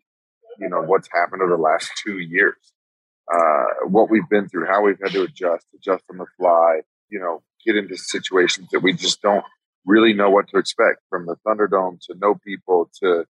you 0.58 0.68
know, 0.68 0.82
what's 0.82 1.08
happened 1.12 1.42
over 1.42 1.56
the 1.56 1.62
last 1.62 1.90
two 2.02 2.18
years, 2.18 2.56
uh, 3.32 3.86
what 3.86 4.10
we've 4.10 4.28
been 4.28 4.48
through, 4.48 4.66
how 4.66 4.82
we've 4.82 4.98
had 5.02 5.12
to 5.12 5.22
adjust, 5.22 5.66
adjust 5.74 6.04
on 6.10 6.18
the 6.18 6.26
fly, 6.36 6.80
you 7.10 7.18
know, 7.18 7.42
get 7.64 7.76
into 7.76 7.96
situations 7.96 8.68
that 8.72 8.80
we 8.80 8.92
just 8.92 9.20
don't 9.22 9.44
really 9.84 10.12
know 10.12 10.30
what 10.30 10.48
to 10.48 10.58
expect 10.58 11.00
from 11.08 11.26
the 11.26 11.36
Thunderdome 11.46 11.98
to 12.06 12.14
no 12.20 12.34
people 12.34 12.90
to 13.02 13.24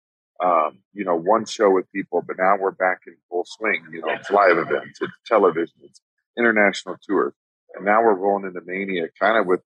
um, 0.44 0.80
you 0.94 1.04
know, 1.04 1.16
one 1.16 1.46
show 1.46 1.70
with 1.70 1.92
people, 1.92 2.24
but 2.26 2.38
now 2.38 2.58
we're 2.60 2.72
back 2.72 3.02
in 3.08 3.16
full 3.30 3.46
swing. 3.48 3.84
You 3.92 4.02
know, 4.02 4.10
it's 4.10 4.30
live 4.30 4.58
events, 4.58 5.00
it's 5.02 5.14
television, 5.26 5.76
it's 5.84 6.02
international 6.38 6.98
tours, 7.08 7.34
and 7.74 7.86
now 7.86 8.04
we're 8.04 8.14
rolling 8.14 8.46
into 8.46 8.62
Mania, 8.66 9.08
kind 9.20 9.38
of 9.38 9.48
with 9.48 9.62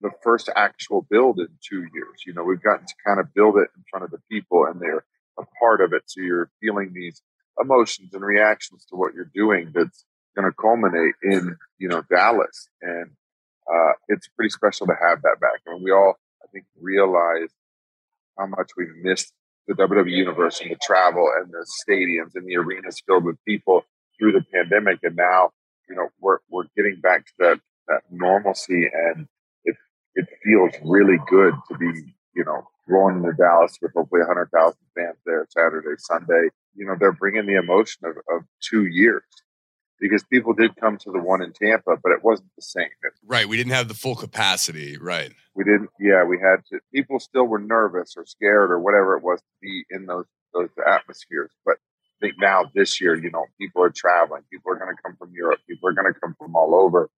the 0.00 0.10
first 0.22 0.50
actual 0.54 1.06
build 1.08 1.38
in 1.38 1.48
two 1.66 1.86
years. 1.94 2.22
You 2.26 2.34
know, 2.34 2.42
we've 2.44 2.62
gotten 2.62 2.86
to 2.86 2.94
kind 3.06 3.18
of 3.18 3.32
build 3.32 3.56
it 3.56 3.68
in 3.76 3.84
front 3.90 4.04
of 4.04 4.10
the 4.10 4.20
people, 4.30 4.66
and 4.66 4.80
they're 4.80 5.04
a 5.38 5.44
part 5.58 5.80
of 5.80 5.92
it. 5.92 6.02
So 6.06 6.20
you're 6.20 6.50
feeling 6.60 6.92
these 6.94 7.22
emotions 7.58 8.12
and 8.12 8.22
reactions 8.22 8.84
to 8.90 8.96
what 8.96 9.14
you're 9.14 9.30
doing. 9.34 9.72
That's 9.74 10.04
going 10.36 10.50
to 10.50 10.54
culminate 10.54 11.14
in 11.22 11.56
you 11.78 11.88
know 11.88 12.02
Dallas, 12.10 12.68
and 12.82 13.10
uh, 13.72 13.92
it's 14.08 14.28
pretty 14.28 14.50
special 14.50 14.86
to 14.86 14.94
have 15.00 15.22
that 15.22 15.40
back. 15.40 15.60
I 15.66 15.74
mean, 15.74 15.82
we 15.82 15.90
all 15.90 16.14
I 16.42 16.46
think 16.52 16.64
realize 16.80 17.50
how 18.38 18.46
much 18.46 18.70
we've 18.76 18.94
missed 19.02 19.32
the 19.66 19.74
WWE 19.74 20.10
universe 20.10 20.60
and 20.60 20.70
the 20.70 20.78
travel 20.82 21.30
and 21.38 21.50
the 21.50 21.66
stadiums 21.86 22.34
and 22.34 22.46
the 22.46 22.56
arenas 22.56 23.02
filled 23.06 23.24
with 23.24 23.42
people 23.46 23.84
through 24.18 24.32
the 24.32 24.44
pandemic. 24.52 24.98
And 25.02 25.16
now, 25.16 25.50
you 25.88 25.94
know, 25.94 26.08
we're, 26.20 26.38
we're 26.50 26.64
getting 26.76 27.00
back 27.00 27.26
to 27.26 27.32
that, 27.38 27.60
that 27.88 28.02
normalcy 28.10 28.88
and 28.92 29.26
it, 29.64 29.76
it 30.14 30.26
feels 30.44 30.74
really 30.84 31.18
good 31.28 31.54
to 31.70 31.78
be, 31.78 31.86
you 32.34 32.44
know, 32.44 32.62
rolling 32.86 33.16
into 33.16 33.32
Dallas 33.32 33.78
with 33.80 33.92
hopefully 33.94 34.20
100,000 34.20 34.76
fans 34.94 35.16
there 35.24 35.46
Saturday, 35.48 35.94
Sunday. 35.98 36.48
You 36.74 36.86
know, 36.86 36.96
they're 36.98 37.12
bringing 37.12 37.46
the 37.46 37.56
emotion 37.56 38.04
of, 38.04 38.16
of 38.34 38.44
two 38.60 38.86
years 38.86 39.22
because 40.00 40.24
people 40.24 40.52
did 40.52 40.76
come 40.76 40.98
to 40.98 41.10
the 41.10 41.18
one 41.18 41.42
in 41.42 41.52
Tampa, 41.52 41.96
but 42.02 42.12
it 42.12 42.22
wasn't 42.22 42.50
the 42.56 42.62
same. 42.62 42.88
Right. 43.24 43.48
We 43.48 43.56
didn't 43.56 43.72
have 43.72 43.88
the 43.88 43.94
full 43.94 44.16
capacity. 44.16 44.96
Right. 44.98 45.32
We 45.54 45.64
didn't. 45.64 45.90
Yeah, 46.00 46.24
we 46.24 46.38
had 46.38 46.64
to. 46.70 46.80
People 46.92 47.20
still 47.20 47.44
were 47.44 47.58
nervous 47.58 48.14
or 48.16 48.26
scared 48.26 48.70
or 48.70 48.80
whatever 48.80 49.16
it 49.16 49.22
was 49.22 49.40
to 49.40 49.46
be 49.62 49.84
in 49.90 50.06
those 50.06 50.26
those 50.52 50.70
atmospheres. 50.86 51.50
But 51.64 51.76
I 51.76 52.26
think 52.26 52.34
now 52.40 52.64
this 52.74 53.00
year, 53.00 53.14
you 53.14 53.30
know, 53.30 53.46
people 53.60 53.82
are 53.82 53.90
traveling. 53.90 54.42
People 54.50 54.72
are 54.72 54.76
going 54.76 54.94
to 54.94 55.02
come 55.02 55.16
from 55.16 55.32
Europe. 55.32 55.60
People 55.68 55.88
are 55.88 55.92
going 55.92 56.12
to 56.12 56.18
come 56.18 56.34
from 56.38 56.56
all 56.56 56.74
over 56.74 57.08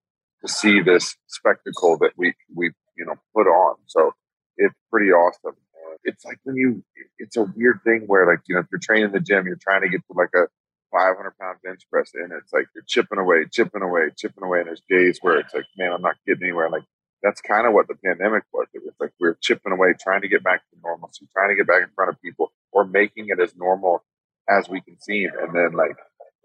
to 0.43 0.49
see 0.49 0.81
this 0.81 1.17
spectacle 1.27 1.99
that 1.99 2.13
we 2.17 2.35
we 2.55 2.71
you 2.97 3.07
know 3.07 3.15
put 3.35 3.47
on. 3.47 3.77
So 3.87 4.13
it's 4.57 4.75
pretty 4.91 5.11
awesome. 5.11 5.57
It's 6.05 6.25
like 6.25 6.39
when 6.45 6.57
you. 6.57 6.85
It's 7.19 7.39
a 7.39 7.45
weird 7.45 7.81
thing 7.83 8.03
where 8.07 8.27
like 8.27 8.41
you 8.47 8.55
know 8.55 8.61
if 8.61 8.67
you're 8.71 8.79
training 8.79 9.07
in 9.07 9.13
the 9.13 9.21
gym, 9.21 9.47
you're 9.47 9.57
trying 9.57 9.81
to 9.81 9.89
get 9.89 10.03
to 10.07 10.13
like 10.15 10.29
a 10.35 10.49
500 10.93 11.37
pound 11.41 11.59
bench 11.63 11.83
press 11.91 12.11
and 12.15 12.33
it's 12.33 12.53
like 12.53 12.67
you're 12.75 12.85
chipping 12.87 13.19
away, 13.19 13.45
chipping 13.51 13.83
away, 13.83 14.11
chipping 14.17 14.45
away. 14.45 14.61
And 14.61 14.69
there's 14.69 14.83
days 14.89 15.19
where 15.21 15.39
it's 15.39 15.55
like, 15.55 15.67
man, 15.77 15.93
I'm 15.93 16.03
not 16.03 16.17
getting 16.27 16.45
anywhere. 16.45 16.71
Like 16.71 16.85
that's 17.23 17.41
kind 17.41 17.67
of 17.67 17.73
what 17.73 17.89
the 17.89 17.95
pandemic 17.95 18.45
was. 18.53 18.67
It 18.75 18.83
was 18.85 18.95
like 19.01 19.13
we 19.21 19.29
are 19.29 19.39
chipping 19.41 19.73
away, 19.73 19.95
trying 20.01 20.23
to 20.23 20.29
get 20.29 20.45
back 20.45 20.61
to 20.71 20.77
normalcy, 20.83 21.27
trying 21.33 21.51
to 21.51 21.57
get 21.57 21.67
back 21.67 21.83
in 21.83 21.91
front 21.95 22.11
of 22.11 22.21
people 22.23 22.53
or 22.73 22.85
making 22.85 23.27
it 23.29 23.41
as 23.41 23.55
normal 23.57 24.05
as 24.49 24.69
we 24.69 24.81
can 24.81 25.01
see. 25.01 25.25
And 25.25 25.55
then 25.55 25.73
like 25.73 25.97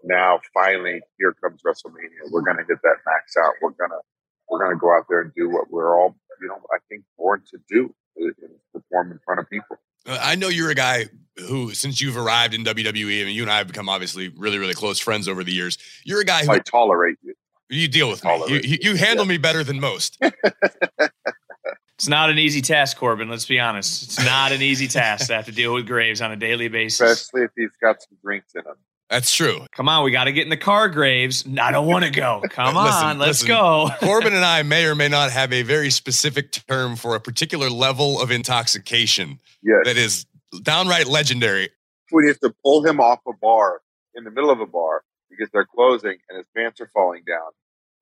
now 0.04 0.40
finally 0.52 1.00
here 1.18 1.34
comes 1.42 1.62
WrestleMania. 1.62 2.30
We're 2.30 2.42
going 2.42 2.58
to 2.58 2.64
get 2.64 2.82
that 2.82 2.96
max 3.06 3.34
out. 3.36 3.54
We're 3.62 3.70
going 3.70 3.90
to, 3.90 4.00
we're 4.48 4.58
going 4.58 4.74
to 4.74 4.80
go 4.80 4.96
out 4.96 5.06
there 5.08 5.20
and 5.20 5.32
do 5.34 5.48
what 5.48 5.70
we're 5.70 5.96
all, 5.98 6.16
you 6.40 6.48
know, 6.48 6.58
I 6.72 6.78
think 6.88 7.04
born 7.16 7.42
to 7.50 7.58
do, 7.68 7.94
is 8.16 8.34
perform 8.72 9.12
in 9.12 9.20
front 9.24 9.40
of 9.40 9.48
people. 9.48 9.78
Uh, 10.06 10.18
I 10.20 10.34
know 10.34 10.48
you're 10.48 10.70
a 10.70 10.74
guy 10.74 11.06
who, 11.48 11.72
since 11.72 12.00
you've 12.00 12.16
arrived 12.16 12.54
in 12.54 12.64
WWE, 12.64 13.22
I 13.22 13.24
mean, 13.24 13.34
you 13.34 13.42
and 13.42 13.50
I 13.50 13.58
have 13.58 13.66
become 13.66 13.88
obviously 13.88 14.28
really, 14.28 14.58
really 14.58 14.74
close 14.74 14.98
friends 14.98 15.28
over 15.28 15.42
the 15.42 15.52
years. 15.52 15.78
You're 16.04 16.20
a 16.20 16.24
guy 16.24 16.44
who 16.44 16.52
I 16.52 16.58
tolerate 16.58 17.16
you. 17.22 17.34
You 17.68 17.88
deal 17.88 18.10
with 18.10 18.22
me. 18.22 18.44
You, 18.48 18.60
you, 18.62 18.78
you 18.82 18.94
handle 18.96 19.24
yeah. 19.24 19.30
me 19.30 19.38
better 19.38 19.64
than 19.64 19.80
most. 19.80 20.18
it's 21.94 22.08
not 22.08 22.28
an 22.28 22.38
easy 22.38 22.60
task, 22.60 22.98
Corbin. 22.98 23.30
Let's 23.30 23.46
be 23.46 23.58
honest. 23.58 24.02
It's 24.02 24.24
not 24.24 24.52
an 24.52 24.60
easy 24.60 24.88
task 24.88 25.28
to 25.28 25.34
have 25.34 25.46
to 25.46 25.52
deal 25.52 25.72
with 25.72 25.86
Graves 25.86 26.20
on 26.20 26.32
a 26.32 26.36
daily 26.36 26.68
basis, 26.68 27.00
especially 27.00 27.44
if 27.44 27.50
he's 27.56 27.70
got 27.80 28.02
some 28.02 28.18
drinks 28.22 28.54
in 28.54 28.60
him. 28.60 28.74
That's 29.10 29.34
true. 29.34 29.66
Come 29.76 29.88
on, 29.88 30.04
we 30.04 30.10
got 30.10 30.24
to 30.24 30.32
get 30.32 30.44
in 30.44 30.48
the 30.48 30.56
car, 30.56 30.88
Graves. 30.88 31.44
I 31.60 31.70
don't 31.70 31.86
want 31.86 32.04
to 32.04 32.10
go. 32.10 32.42
Come 32.50 32.74
listen, 32.74 33.04
on, 33.04 33.18
let's 33.18 33.42
listen. 33.42 33.48
go. 33.48 33.90
Corbin 34.00 34.34
and 34.34 34.44
I 34.44 34.62
may 34.62 34.86
or 34.86 34.94
may 34.94 35.08
not 35.08 35.30
have 35.30 35.52
a 35.52 35.62
very 35.62 35.90
specific 35.90 36.52
term 36.52 36.96
for 36.96 37.14
a 37.14 37.20
particular 37.20 37.68
level 37.68 38.20
of 38.20 38.30
intoxication 38.30 39.38
yes. 39.62 39.80
that 39.84 39.98
is 39.98 40.24
downright 40.62 41.06
legendary. 41.06 41.68
We 42.10 42.26
have 42.28 42.40
to 42.40 42.54
pull 42.62 42.84
him 42.86 43.00
off 43.00 43.20
a 43.26 43.32
bar 43.34 43.82
in 44.14 44.24
the 44.24 44.30
middle 44.30 44.50
of 44.50 44.60
a 44.60 44.66
bar 44.66 45.02
because 45.30 45.50
they're 45.52 45.66
closing 45.66 46.16
and 46.28 46.38
his 46.38 46.46
pants 46.56 46.80
are 46.80 46.90
falling 46.92 47.22
down. 47.26 47.50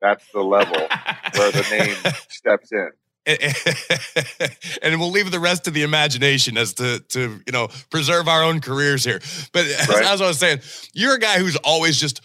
That's 0.00 0.24
the 0.32 0.42
level 0.42 0.78
where 1.34 1.52
the 1.52 1.66
name 1.70 2.14
steps 2.28 2.72
in. 2.72 2.90
and 4.82 5.00
we'll 5.00 5.10
leave 5.10 5.30
the 5.30 5.40
rest 5.40 5.64
to 5.64 5.70
the 5.70 5.82
imagination 5.82 6.56
as 6.56 6.74
to 6.74 7.00
to 7.08 7.40
you 7.46 7.52
know 7.52 7.68
preserve 7.90 8.28
our 8.28 8.42
own 8.42 8.60
careers 8.60 9.04
here. 9.04 9.20
But 9.52 9.66
right. 9.88 10.02
as, 10.02 10.10
as 10.12 10.20
I 10.20 10.26
was 10.26 10.38
saying, 10.38 10.60
you're 10.92 11.14
a 11.14 11.18
guy 11.18 11.38
who's 11.38 11.56
always 11.56 11.98
just 11.98 12.20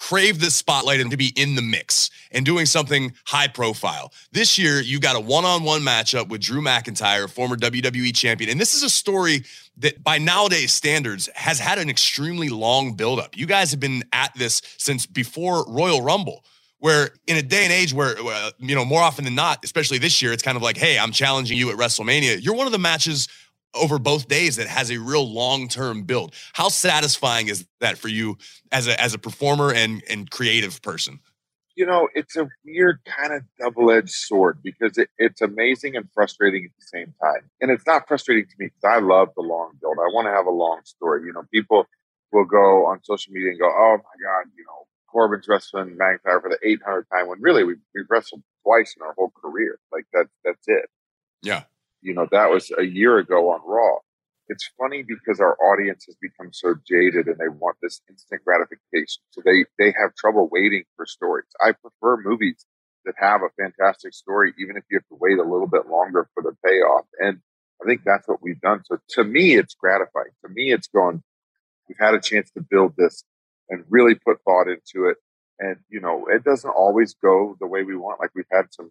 crave 0.00 0.40
the 0.40 0.50
spotlight 0.50 0.98
and 0.98 1.10
to 1.10 1.16
be 1.16 1.32
in 1.36 1.54
the 1.54 1.62
mix 1.62 2.10
and 2.32 2.44
doing 2.44 2.64
something 2.64 3.12
high 3.26 3.46
profile. 3.46 4.10
This 4.32 4.58
year, 4.58 4.80
you 4.80 4.98
got 4.98 5.14
a 5.14 5.20
one 5.20 5.44
on 5.44 5.62
one 5.62 5.82
matchup 5.82 6.28
with 6.28 6.40
Drew 6.40 6.62
McIntyre, 6.62 7.28
former 7.28 7.54
WWE 7.54 8.14
champion. 8.16 8.50
And 8.50 8.58
this 8.58 8.74
is 8.74 8.82
a 8.82 8.88
story 8.88 9.44
that, 9.76 10.02
by 10.02 10.16
nowadays 10.16 10.72
standards, 10.72 11.28
has 11.34 11.60
had 11.60 11.78
an 11.78 11.90
extremely 11.90 12.48
long 12.48 12.94
buildup. 12.94 13.36
You 13.36 13.46
guys 13.46 13.70
have 13.72 13.80
been 13.80 14.02
at 14.12 14.32
this 14.34 14.62
since 14.78 15.04
before 15.04 15.66
Royal 15.68 16.00
Rumble 16.00 16.44
where 16.80 17.10
in 17.26 17.36
a 17.36 17.42
day 17.42 17.64
and 17.64 17.72
age 17.72 17.94
where 17.94 18.16
uh, 18.18 18.50
you 18.58 18.74
know 18.74 18.84
more 18.84 19.00
often 19.00 19.24
than 19.24 19.34
not 19.34 19.64
especially 19.64 19.98
this 19.98 20.20
year 20.20 20.32
it's 20.32 20.42
kind 20.42 20.56
of 20.56 20.62
like 20.62 20.76
hey 20.76 20.98
i'm 20.98 21.12
challenging 21.12 21.56
you 21.56 21.70
at 21.70 21.76
wrestlemania. 21.76 22.42
You're 22.42 22.56
one 22.56 22.66
of 22.66 22.72
the 22.72 22.78
matches 22.78 23.28
over 23.74 23.98
both 23.98 24.28
days 24.28 24.56
that 24.56 24.66
has 24.66 24.90
a 24.90 24.98
real 24.98 25.32
long-term 25.32 26.02
build. 26.02 26.34
How 26.54 26.68
satisfying 26.68 27.48
is 27.48 27.66
that 27.80 27.98
for 27.98 28.08
you 28.08 28.36
as 28.72 28.88
a 28.88 29.00
as 29.00 29.14
a 29.14 29.18
performer 29.18 29.72
and 29.72 30.02
and 30.10 30.30
creative 30.30 30.82
person? 30.82 31.20
You 31.76 31.86
know 31.86 32.08
it's 32.14 32.36
a 32.36 32.48
weird 32.64 33.00
kind 33.04 33.32
of 33.32 33.42
double-edged 33.58 34.10
sword 34.10 34.58
because 34.62 34.98
it, 34.98 35.08
it's 35.18 35.40
amazing 35.40 35.96
and 35.96 36.08
frustrating 36.12 36.64
at 36.64 36.70
the 36.78 36.86
same 36.86 37.14
time. 37.22 37.48
And 37.60 37.70
it's 37.70 37.86
not 37.86 38.08
frustrating 38.08 38.46
to 38.46 38.54
me 38.58 38.66
because 38.66 38.96
i 38.96 39.00
love 39.00 39.28
the 39.36 39.42
long 39.42 39.72
build. 39.80 39.98
I 39.98 40.12
want 40.12 40.26
to 40.26 40.32
have 40.32 40.46
a 40.46 40.50
long 40.50 40.80
story. 40.84 41.24
You 41.26 41.32
know 41.32 41.44
people 41.52 41.86
will 42.32 42.44
go 42.44 42.86
on 42.86 43.02
social 43.04 43.32
media 43.32 43.50
and 43.50 43.58
go 43.60 43.66
oh 43.66 43.96
my 43.98 44.16
god 44.24 44.50
you 44.56 44.64
know 44.64 44.86
Corbin's 45.10 45.48
wrestling 45.48 45.96
McIntyre 46.00 46.40
for 46.40 46.50
the 46.50 46.58
800th 46.64 47.08
time 47.10 47.28
when 47.28 47.40
really 47.40 47.64
we, 47.64 47.74
we 47.94 48.02
wrestled 48.08 48.42
twice 48.62 48.94
in 48.96 49.06
our 49.06 49.14
whole 49.14 49.32
career. 49.40 49.78
Like 49.92 50.06
that, 50.12 50.26
that's 50.44 50.66
it. 50.66 50.88
Yeah. 51.42 51.64
You 52.02 52.14
know, 52.14 52.26
that 52.30 52.50
was 52.50 52.70
a 52.78 52.84
year 52.84 53.18
ago 53.18 53.50
on 53.50 53.60
Raw. 53.64 53.98
It's 54.48 54.68
funny 54.78 55.04
because 55.06 55.38
our 55.40 55.56
audience 55.62 56.04
has 56.06 56.16
become 56.20 56.52
so 56.52 56.74
jaded 56.86 57.26
and 57.26 57.38
they 57.38 57.48
want 57.48 57.76
this 57.82 58.00
instant 58.08 58.42
gratification. 58.44 59.22
So 59.30 59.42
they, 59.44 59.64
they 59.78 59.94
have 60.00 60.14
trouble 60.16 60.48
waiting 60.50 60.84
for 60.96 61.06
stories. 61.06 61.46
I 61.60 61.72
prefer 61.72 62.20
movies 62.22 62.66
that 63.04 63.14
have 63.18 63.42
a 63.42 63.62
fantastic 63.62 64.12
story, 64.12 64.52
even 64.58 64.76
if 64.76 64.84
you 64.90 64.98
have 64.98 65.06
to 65.08 65.18
wait 65.20 65.38
a 65.38 65.48
little 65.48 65.68
bit 65.68 65.88
longer 65.88 66.28
for 66.34 66.42
the 66.42 66.56
payoff. 66.64 67.06
And 67.18 67.38
I 67.80 67.86
think 67.86 68.02
that's 68.04 68.26
what 68.28 68.42
we've 68.42 68.60
done. 68.60 68.82
So 68.84 68.98
to 69.10 69.24
me, 69.24 69.54
it's 69.54 69.74
gratifying. 69.74 70.32
To 70.44 70.50
me, 70.50 70.72
it's 70.72 70.88
going, 70.88 71.22
we've 71.88 71.98
had 71.98 72.14
a 72.14 72.20
chance 72.20 72.50
to 72.52 72.60
build 72.60 72.94
this 72.96 73.24
and 73.70 73.84
really 73.88 74.14
put 74.14 74.42
thought 74.44 74.68
into 74.68 75.08
it. 75.08 75.16
And, 75.58 75.76
you 75.88 76.00
know, 76.00 76.26
it 76.28 76.44
doesn't 76.44 76.70
always 76.70 77.14
go 77.14 77.56
the 77.60 77.66
way 77.66 77.82
we 77.82 77.96
want. 77.96 78.20
Like 78.20 78.30
we've 78.34 78.44
had 78.52 78.72
some 78.72 78.90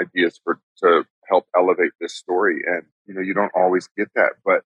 ideas 0.00 0.40
for, 0.42 0.60
to 0.82 1.04
help 1.28 1.46
elevate 1.56 1.92
this 2.00 2.14
story. 2.14 2.62
And, 2.66 2.82
you 3.06 3.14
know, 3.14 3.20
you 3.20 3.34
don't 3.34 3.52
always 3.54 3.88
get 3.96 4.08
that, 4.14 4.32
but 4.44 4.62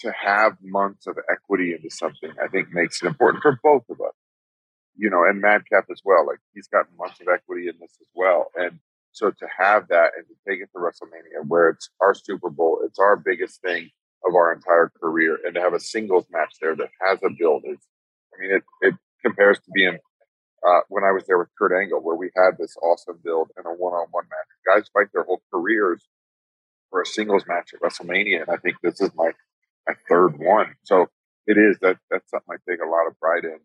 to 0.00 0.12
have 0.12 0.56
months 0.62 1.06
of 1.06 1.16
equity 1.30 1.72
into 1.74 1.90
something, 1.90 2.30
I 2.42 2.48
think 2.48 2.68
makes 2.72 3.02
it 3.02 3.06
important 3.06 3.42
for 3.42 3.58
both 3.62 3.84
of 3.88 4.00
us, 4.00 4.14
you 4.96 5.08
know, 5.10 5.24
and 5.24 5.40
Madcap 5.40 5.86
as 5.90 6.00
well. 6.04 6.26
Like 6.26 6.40
he's 6.52 6.68
got 6.68 6.86
months 6.98 7.20
of 7.20 7.28
equity 7.28 7.68
in 7.68 7.74
this 7.80 7.96
as 8.00 8.08
well. 8.14 8.50
And 8.56 8.80
so 9.12 9.30
to 9.30 9.46
have 9.58 9.88
that 9.88 10.12
and 10.16 10.26
to 10.26 10.34
take 10.48 10.60
it 10.60 10.70
to 10.72 10.78
WrestleMania 10.78 11.46
where 11.46 11.68
it's 11.68 11.90
our 12.00 12.14
Super 12.14 12.50
Bowl, 12.50 12.80
it's 12.84 12.98
our 12.98 13.16
biggest 13.16 13.60
thing 13.60 13.90
of 14.26 14.34
our 14.34 14.52
entire 14.52 14.90
career 15.00 15.38
and 15.44 15.54
to 15.54 15.60
have 15.60 15.74
a 15.74 15.80
singles 15.80 16.26
match 16.30 16.54
there 16.60 16.74
that 16.74 16.90
has 17.00 17.18
a 17.22 17.30
build 17.38 17.62
is 17.66 17.78
I 18.34 18.40
mean, 18.40 18.50
it, 18.56 18.62
it 18.80 18.94
compares 19.24 19.58
to 19.58 19.70
being 19.74 19.98
uh, 20.66 20.80
when 20.88 21.04
I 21.04 21.12
was 21.12 21.24
there 21.26 21.38
with 21.38 21.48
Kurt 21.58 21.72
Angle, 21.72 22.00
where 22.00 22.16
we 22.16 22.30
had 22.34 22.52
this 22.58 22.74
awesome 22.82 23.18
build 23.22 23.50
and 23.56 23.66
a 23.66 23.70
one-on-one 23.70 24.24
match. 24.24 24.74
Guys 24.76 24.88
fight 24.92 25.08
their 25.12 25.24
whole 25.24 25.42
careers 25.52 26.08
for 26.90 27.02
a 27.02 27.06
singles 27.06 27.44
match 27.46 27.74
at 27.74 27.80
WrestleMania, 27.80 28.42
and 28.42 28.50
I 28.50 28.56
think 28.56 28.76
this 28.82 29.00
is 29.00 29.10
my 29.14 29.32
my 29.86 29.94
third 30.08 30.38
one. 30.38 30.74
So 30.84 31.06
it 31.46 31.58
is 31.58 31.78
that 31.82 31.98
that's 32.10 32.30
something 32.30 32.56
I 32.56 32.70
take 32.70 32.80
a 32.80 32.88
lot 32.88 33.06
of 33.06 33.18
pride 33.20 33.44
in. 33.44 33.58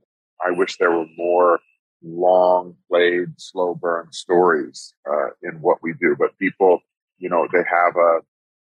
I 0.45 0.51
wish 0.51 0.77
there 0.77 0.91
were 0.91 1.05
more 1.17 1.59
long 2.03 2.75
played, 2.89 3.29
slow 3.37 3.75
burn 3.75 4.11
stories 4.11 4.93
uh, 5.09 5.29
in 5.43 5.61
what 5.61 5.77
we 5.81 5.93
do, 5.93 6.15
but 6.17 6.37
people, 6.37 6.79
you 7.17 7.29
know, 7.29 7.47
they 7.51 7.59
have 7.59 7.95
a 7.95 8.19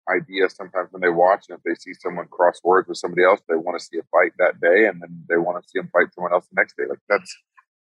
idea 0.09 0.49
sometimes 0.49 0.89
when 0.91 1.01
they 1.01 1.09
watch 1.09 1.45
and 1.49 1.57
if 1.57 1.63
they 1.63 1.75
see 1.75 1.93
someone 1.93 2.27
cross 2.27 2.59
words 2.63 2.87
with 2.87 2.97
somebody 2.97 3.23
else, 3.23 3.41
they 3.47 3.55
want 3.55 3.79
to 3.79 3.85
see 3.85 3.97
a 3.97 4.03
fight 4.11 4.31
that 4.37 4.59
day 4.61 4.87
and 4.87 5.01
then 5.01 5.25
they 5.29 5.37
want 5.37 5.61
to 5.61 5.69
see 5.69 5.79
them 5.79 5.89
fight 5.91 6.13
someone 6.13 6.33
else 6.33 6.47
the 6.47 6.55
next 6.55 6.77
day. 6.77 6.83
Like 6.87 6.99
that's 7.09 7.35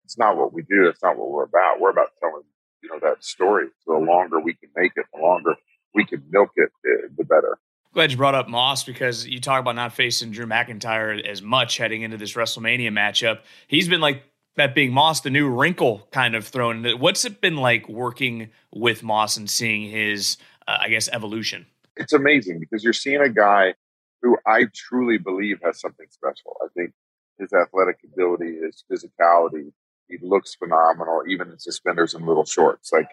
it's 0.06 0.18
not 0.18 0.38
what 0.38 0.54
we 0.54 0.62
do. 0.64 0.86
That's 0.86 1.02
not 1.02 1.18
what 1.18 1.32
we're 1.32 1.44
about. 1.44 1.80
We're 1.80 1.92
about 1.92 2.10
telling 2.20 2.44
you 2.84 2.90
know 2.90 3.00
that 3.02 3.24
story. 3.24 3.68
So 3.86 3.94
the 3.94 4.06
longer 4.06 4.40
we 4.40 4.54
can 4.54 4.70
make 4.76 4.92
it, 4.96 5.06
the 5.14 5.22
longer 5.22 5.56
we 5.94 6.06
can 6.06 6.24
milk 6.30 6.50
it, 6.56 6.70
the 7.18 7.24
better. 7.24 7.60
Glad 7.94 8.12
you 8.12 8.18
brought 8.18 8.36
up 8.36 8.48
Moss 8.48 8.86
because 8.86 9.28
you 9.28 9.42
talk 9.42 9.60
about 9.60 9.76
not 9.76 9.92
facing 9.92 10.32
Drew 10.32 10.46
McIntyre 10.46 11.22
as 11.28 11.42
much 11.42 11.78
heading 11.78 12.04
into 12.04 12.16
this 12.16 12.34
WrestleMania 12.34 12.90
matchup. 12.90 13.40
He's 13.68 13.90
been 13.90 14.00
like 14.00 14.24
that 14.56 14.74
being 14.74 14.94
Moss, 14.94 15.22
the 15.22 15.30
new 15.30 15.50
wrinkle 15.50 16.08
kind 16.12 16.36
of 16.36 16.48
thrown. 16.48 16.86
What's 17.00 17.26
it 17.26 17.42
been 17.42 17.58
like 17.58 17.90
working 17.90 18.50
with 18.74 19.04
Moss 19.04 19.36
and 19.36 19.50
seeing 19.50 19.90
his, 19.90 20.38
uh, 20.68 20.78
I 20.80 20.90
guess, 20.90 21.10
evolution? 21.10 21.66
It's 21.96 22.14
amazing 22.14 22.60
because 22.60 22.84
you're 22.84 22.94
seeing 22.94 23.22
a 23.22 23.30
guy 23.30 23.74
who 24.22 24.38
I 24.46 24.68
truly 24.74 25.18
believe 25.18 25.60
has 25.64 25.80
something 25.80 26.06
special. 26.10 26.56
I 26.64 26.68
think 26.76 26.92
his 27.40 27.52
athletic 27.54 27.98
ability, 28.06 28.58
his 28.64 28.84
physicality, 28.92 29.72
he 30.08 30.18
looks 30.22 30.56
phenomenal, 30.56 31.24
even 31.28 31.50
in 31.50 31.60
suspenders 31.60 32.14
and 32.14 32.26
little 32.26 32.46
shorts. 32.46 32.92
Like 32.92 33.08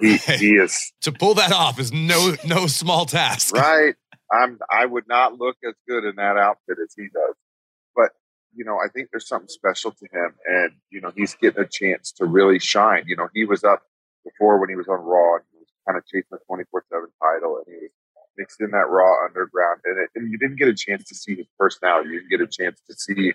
he, 0.00 0.16
he 0.16 0.52
is 0.54 0.92
to 1.02 1.12
pull 1.12 1.34
that 1.34 1.52
off 1.52 1.78
is 1.78 1.92
no 1.92 2.34
no 2.44 2.66
small 2.66 3.06
task. 3.06 3.54
Right. 3.54 3.94
I'm 4.32 4.58
I 4.70 4.86
would 4.86 5.08
not 5.08 5.38
look 5.38 5.56
as 5.66 5.74
good 5.88 6.04
in 6.04 6.16
that 6.16 6.36
outfit 6.36 6.78
as 6.82 6.94
he 6.96 7.04
does. 7.04 7.34
But, 7.94 8.10
you 8.54 8.64
know, 8.64 8.76
I 8.76 8.88
think 8.88 9.08
there's 9.10 9.28
something 9.28 9.48
special 9.48 9.92
to 9.92 10.06
him 10.12 10.34
and, 10.46 10.72
you 10.90 11.00
know, 11.00 11.12
he's 11.16 11.34
getting 11.34 11.62
a 11.62 11.68
chance 11.68 12.12
to 12.12 12.26
really 12.26 12.58
shine. 12.58 13.04
You 13.06 13.16
know, 13.16 13.28
he 13.34 13.44
was 13.44 13.64
up 13.64 13.82
before 14.24 14.58
when 14.58 14.68
he 14.68 14.76
was 14.76 14.88
on 14.88 15.00
Raw 15.00 15.36
and 15.36 15.44
he 15.52 15.58
was 15.58 15.68
kind 15.86 15.96
of 15.96 16.04
chasing 16.06 16.28
the 16.30 16.38
24 16.46 16.84
7 16.90 17.08
title 17.22 17.56
and 17.56 17.66
he 17.66 17.80
was 17.82 17.90
mixed 18.38 18.60
in 18.60 18.70
that 18.70 18.88
raw 18.88 19.26
underground 19.26 19.80
and, 19.84 19.98
it, 19.98 20.10
and 20.14 20.30
you 20.30 20.38
didn't 20.38 20.56
get 20.56 20.68
a 20.68 20.74
chance 20.74 21.04
to 21.04 21.14
see 21.14 21.34
his 21.34 21.46
personality. 21.58 22.10
You 22.10 22.20
didn't 22.20 22.30
get 22.30 22.40
a 22.40 22.46
chance 22.46 22.80
to 22.88 22.94
see 22.94 23.34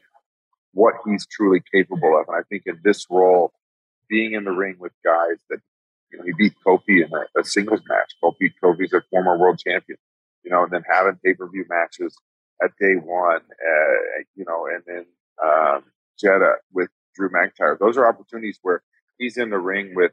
what 0.74 0.96
he's 1.06 1.26
truly 1.28 1.62
capable 1.72 2.20
of 2.20 2.28
and 2.28 2.38
i 2.38 2.42
think 2.50 2.64
in 2.66 2.80
this 2.84 3.06
role 3.10 3.52
being 4.10 4.34
in 4.34 4.44
the 4.44 4.52
ring 4.52 4.76
with 4.80 4.92
guys 5.04 5.38
that 5.50 5.60
you 6.12 6.18
know 6.18 6.24
he 6.24 6.34
beat 6.38 6.54
kofi 6.66 7.06
in 7.06 7.10
a, 7.14 7.40
a 7.40 7.44
singles 7.44 7.82
match. 7.88 8.14
Kofi 8.24 8.52
kofi's 8.62 8.94
a 8.94 9.02
former 9.10 9.38
world 9.38 9.60
champion 9.66 9.98
you 10.44 10.52
know 10.52 10.64
and 10.64 10.72
then 10.72 10.84
having 10.90 11.20
pay-per-view 11.24 11.66
matches 11.70 12.16
at 12.64 12.72
day 12.80 12.96
one 12.96 13.38
uh, 13.38 14.22
you 14.36 14.46
know 14.46 14.68
and 14.68 14.84
then 14.86 15.06
um, 15.44 15.84
Jeddah 16.20 16.56
with 16.72 16.90
drew 17.16 17.30
mcintyre. 17.30 17.78
Those 17.80 17.98
are 17.98 18.08
opportunities 18.08 18.60
where 18.62 18.82
he's 19.18 19.38
in 19.38 19.50
the 19.50 19.58
ring 19.58 19.94
with 19.96 20.12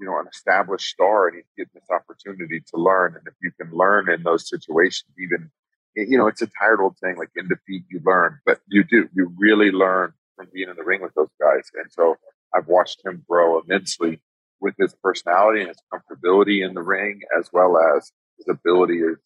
you 0.00 0.06
know, 0.06 0.18
an 0.18 0.26
established 0.32 0.88
star 0.88 1.28
and 1.28 1.36
he's 1.36 1.44
getting 1.56 1.72
this 1.74 1.90
opportunity 1.90 2.60
to 2.60 2.76
learn. 2.80 3.14
And 3.16 3.26
if 3.26 3.34
you 3.42 3.52
can 3.60 3.70
learn 3.76 4.10
in 4.10 4.22
those 4.22 4.48
situations, 4.48 5.10
even, 5.18 5.50
you 5.94 6.16
know, 6.16 6.26
it's 6.26 6.40
a 6.40 6.48
tired 6.58 6.80
old 6.80 6.96
saying 6.98 7.18
like 7.18 7.28
in 7.36 7.48
defeat, 7.48 7.84
you 7.90 8.00
learn, 8.04 8.38
but 8.46 8.60
you 8.66 8.82
do, 8.82 9.08
you 9.14 9.32
really 9.38 9.70
learn 9.70 10.14
from 10.36 10.48
being 10.54 10.70
in 10.70 10.76
the 10.76 10.84
ring 10.84 11.02
with 11.02 11.12
those 11.14 11.28
guys. 11.38 11.70
And 11.74 11.92
so 11.92 12.16
I've 12.56 12.66
watched 12.66 13.04
him 13.04 13.22
grow 13.28 13.60
immensely 13.60 14.20
with 14.60 14.74
his 14.78 14.94
personality 15.02 15.60
and 15.60 15.68
his 15.68 15.82
comfortability 15.92 16.66
in 16.66 16.74
the 16.74 16.82
ring, 16.82 17.20
as 17.38 17.50
well 17.52 17.76
as 17.96 18.10
his 18.38 18.48
ability, 18.48 19.00
his, 19.00 19.18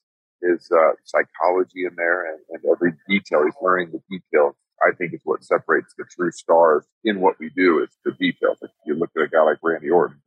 his 0.42 0.68
uh, 0.72 0.92
psychology 1.04 1.84
in 1.86 1.94
there 1.96 2.32
and, 2.32 2.40
and 2.50 2.62
every 2.70 2.94
detail. 3.08 3.44
He's 3.44 3.54
learning 3.62 3.92
the 3.92 4.02
details 4.10 4.56
I 4.82 4.94
think 4.94 5.14
is 5.14 5.20
what 5.24 5.44
separates 5.44 5.94
the 5.96 6.04
true 6.04 6.30
stars 6.30 6.84
in 7.04 7.20
what 7.20 7.38
we 7.38 7.50
do 7.56 7.82
is 7.82 7.90
the 8.04 8.12
details. 8.12 8.58
If 8.62 8.70
you 8.86 8.94
look 8.94 9.10
at 9.16 9.22
a 9.22 9.28
guy 9.28 9.42
like 9.42 9.58
Randy 9.62 9.90
Orton, 9.90 10.20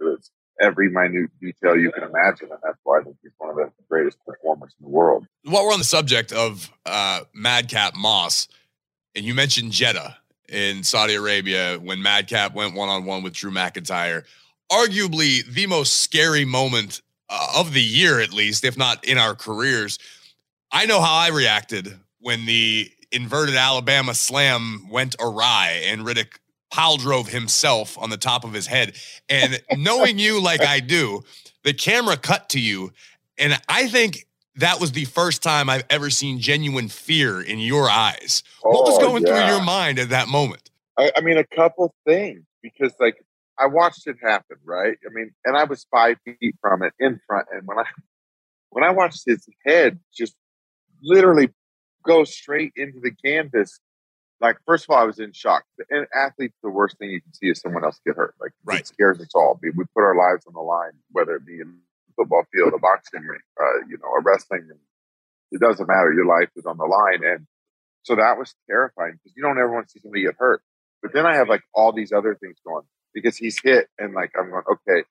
every 0.62 0.90
minute 0.90 1.30
detail 1.42 1.78
you 1.78 1.92
can 1.92 2.04
imagine, 2.04 2.50
and 2.52 2.60
that's 2.64 2.80
why 2.84 3.00
I 3.00 3.04
think 3.04 3.18
he's 3.22 3.32
one 3.38 3.50
of 3.50 3.56
the 3.56 3.72
greatest 3.90 4.18
performers 4.26 4.74
in 4.80 4.86
the 4.86 4.92
world. 4.92 5.28
While 5.44 5.66
we're 5.66 5.74
on 5.74 5.80
the 5.80 5.86
subject 5.86 6.32
of 6.32 6.72
uh, 6.86 7.22
Madcap 7.34 7.96
Moss, 7.96 8.48
and 9.16 9.26
you 9.26 9.34
mentioned 9.34 9.72
Jeddah, 9.72 10.18
in 10.50 10.84
Saudi 10.84 11.16
Arabia 11.16 11.78
when 11.78 12.02
Madcap 12.02 12.54
went 12.54 12.74
one 12.74 12.90
on 12.90 13.06
one 13.06 13.24
with 13.24 13.34
Drew 13.34 13.52
McIntyre. 13.52 14.24
Arguably 14.72 15.46
the 15.46 15.68
most 15.68 16.02
scary 16.02 16.46
moment 16.46 17.02
uh, 17.30 17.54
of 17.56 17.74
the 17.74 17.82
year, 17.82 18.20
at 18.20 18.34
least, 18.34 18.64
if 18.64 18.78
not 18.78 19.04
in 19.06 19.18
our 19.18 19.36
careers. 19.36 19.98
I 20.72 20.86
know 20.86 21.02
how 21.02 21.16
I 21.16 21.30
reacted 21.30 21.98
when 22.20 22.46
the 22.46 22.92
inverted 23.12 23.56
Alabama 23.56 24.14
slam 24.14 24.88
went 24.90 25.16
awry 25.20 25.82
and 25.86 26.02
Riddick 26.02 26.40
pile 26.70 26.98
drove 26.98 27.30
himself 27.30 27.98
on 27.98 28.10
the 28.10 28.18
top 28.18 28.44
of 28.44 28.54
his 28.54 28.68
head. 28.68 28.96
And 29.30 29.62
knowing 29.76 30.20
you 30.20 30.42
like 30.42 30.62
I 30.62 30.80
do, 30.80 31.24
the 31.64 31.74
camera 31.74 32.18
cut 32.18 32.50
to 32.50 32.60
you. 32.60 32.92
And 33.38 33.60
I 33.70 33.88
think 33.88 34.26
that 34.56 34.80
was 34.80 34.92
the 34.92 35.06
first 35.06 35.44
time 35.44 35.70
I've 35.70 35.86
ever 35.90 36.10
seen 36.10 36.40
genuine 36.40 36.90
fear 36.90 37.42
in 37.42 37.60
your 37.60 37.90
eyes. 37.90 38.44
What 38.62 38.84
was 38.86 38.98
oh, 38.98 39.02
going 39.02 39.26
yeah. 39.26 39.46
through 39.46 39.56
your 39.56 39.64
mind 39.64 40.00
at 40.00 40.10
that 40.10 40.28
moment? 40.28 40.72
I, 40.98 41.12
I 41.16 41.22
mean, 41.22 41.38
a 41.38 41.46
couple 41.46 41.94
things 42.06 42.44
because, 42.62 42.94
like, 43.00 43.24
I 43.60 43.68
watched 43.68 44.08
it 44.08 44.18
happen, 44.22 44.58
right? 44.64 44.98
I 45.06 45.14
mean, 45.14 45.32
and 45.46 45.56
I 45.56 45.64
was 45.64 45.86
five 45.92 46.18
feet 46.26 46.56
from 46.62 46.84
it 46.84 46.94
in 47.00 47.20
front, 47.26 47.48
and 47.52 47.64
when 47.66 47.80
I 47.80 47.86
when 48.70 48.84
I 48.84 48.92
watched 48.92 49.24
his 49.26 49.48
head 49.66 50.00
just 50.14 50.36
literally 51.02 51.50
go 52.06 52.24
straight 52.24 52.74
into 52.76 53.00
the 53.00 53.12
canvas, 53.12 53.80
like 54.40 54.58
first 54.66 54.86
of 54.86 54.92
all, 54.92 55.02
I 55.02 55.06
was 55.06 55.20
in 55.20 55.34
shock. 55.34 55.64
And 55.90 56.08
athletes, 56.14 56.56
the 56.62 56.70
worst 56.70 56.98
thing 56.98 57.10
you 57.10 57.22
can 57.22 57.34
see 57.34 57.48
is 57.48 57.60
someone 57.60 57.84
else 57.84 58.00
get 58.06 58.16
hurt. 58.16 58.36
Like 58.40 58.52
right. 58.66 58.82
it 58.82 58.88
scares 58.88 59.20
us 59.20 59.34
all. 59.36 59.60
We 59.62 59.72
put 59.72 60.04
our 60.04 60.16
lives 60.16 60.46
on 60.48 60.54
the 60.54 60.62
line, 60.62 60.94
whether 61.12 61.36
it 61.36 61.46
be 61.46 61.60
in 61.60 61.80
football 62.16 62.44
field, 62.54 62.74
a 62.76 62.80
boxing 62.80 63.22
ring, 63.22 63.42
uh, 63.60 63.86
you 63.90 63.98
know, 63.98 64.10
a 64.20 64.22
wrestling 64.24 64.68
ring. 64.68 64.80
It 65.52 65.62
doesn't 65.62 65.88
matter. 65.88 66.12
Your 66.14 66.26
life 66.26 66.50
is 66.56 66.66
on 66.66 66.78
the 66.78 66.86
line. 66.86 67.24
And 67.24 67.48
so 68.04 68.16
that 68.16 68.38
was 68.38 68.54
terrifying 68.70 69.14
because 69.14 69.36
you 69.36 69.44
don't 69.44 69.58
ever 69.58 69.72
want 69.72 69.88
to 69.88 69.92
see 69.92 70.00
somebody 70.02 70.24
get 70.24 70.36
hurt. 70.38 70.62
But 71.02 71.14
then 71.14 71.26
I 71.26 71.36
have 71.36 71.48
like 71.48 71.64
all 71.74 71.94
these 71.94 72.12
other 72.12 72.36
things 72.36 72.58
going 72.66 72.84
because 73.14 73.38
he's 73.38 73.60
hit 73.62 73.88
and 73.98 74.14
like 74.14 74.32
I'm 74.38 74.50
going, 74.50 74.64
okay, 74.74 75.08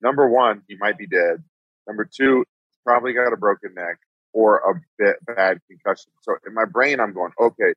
number 0.00 0.28
one, 0.28 0.62
he 0.68 0.76
might 0.78 0.96
be 0.96 1.06
dead. 1.06 1.42
Number 1.86 2.04
two, 2.04 2.38
he's 2.38 2.80
probably 2.84 3.12
got 3.12 3.32
a 3.32 3.36
broken 3.36 3.74
neck 3.74 3.98
or 4.32 4.58
a 4.58 4.80
bit 4.98 5.16
bad 5.26 5.58
concussion. 5.68 6.12
So 6.22 6.36
in 6.46 6.54
my 6.54 6.64
brain, 6.64 7.00
I'm 7.00 7.12
going, 7.12 7.32
okay, 7.40 7.74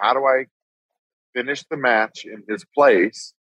how 0.00 0.14
do 0.14 0.24
I 0.24 0.46
finish 1.34 1.64
the 1.70 1.76
match 1.76 2.24
in 2.24 2.42
his 2.48 2.64
place? 2.74 3.34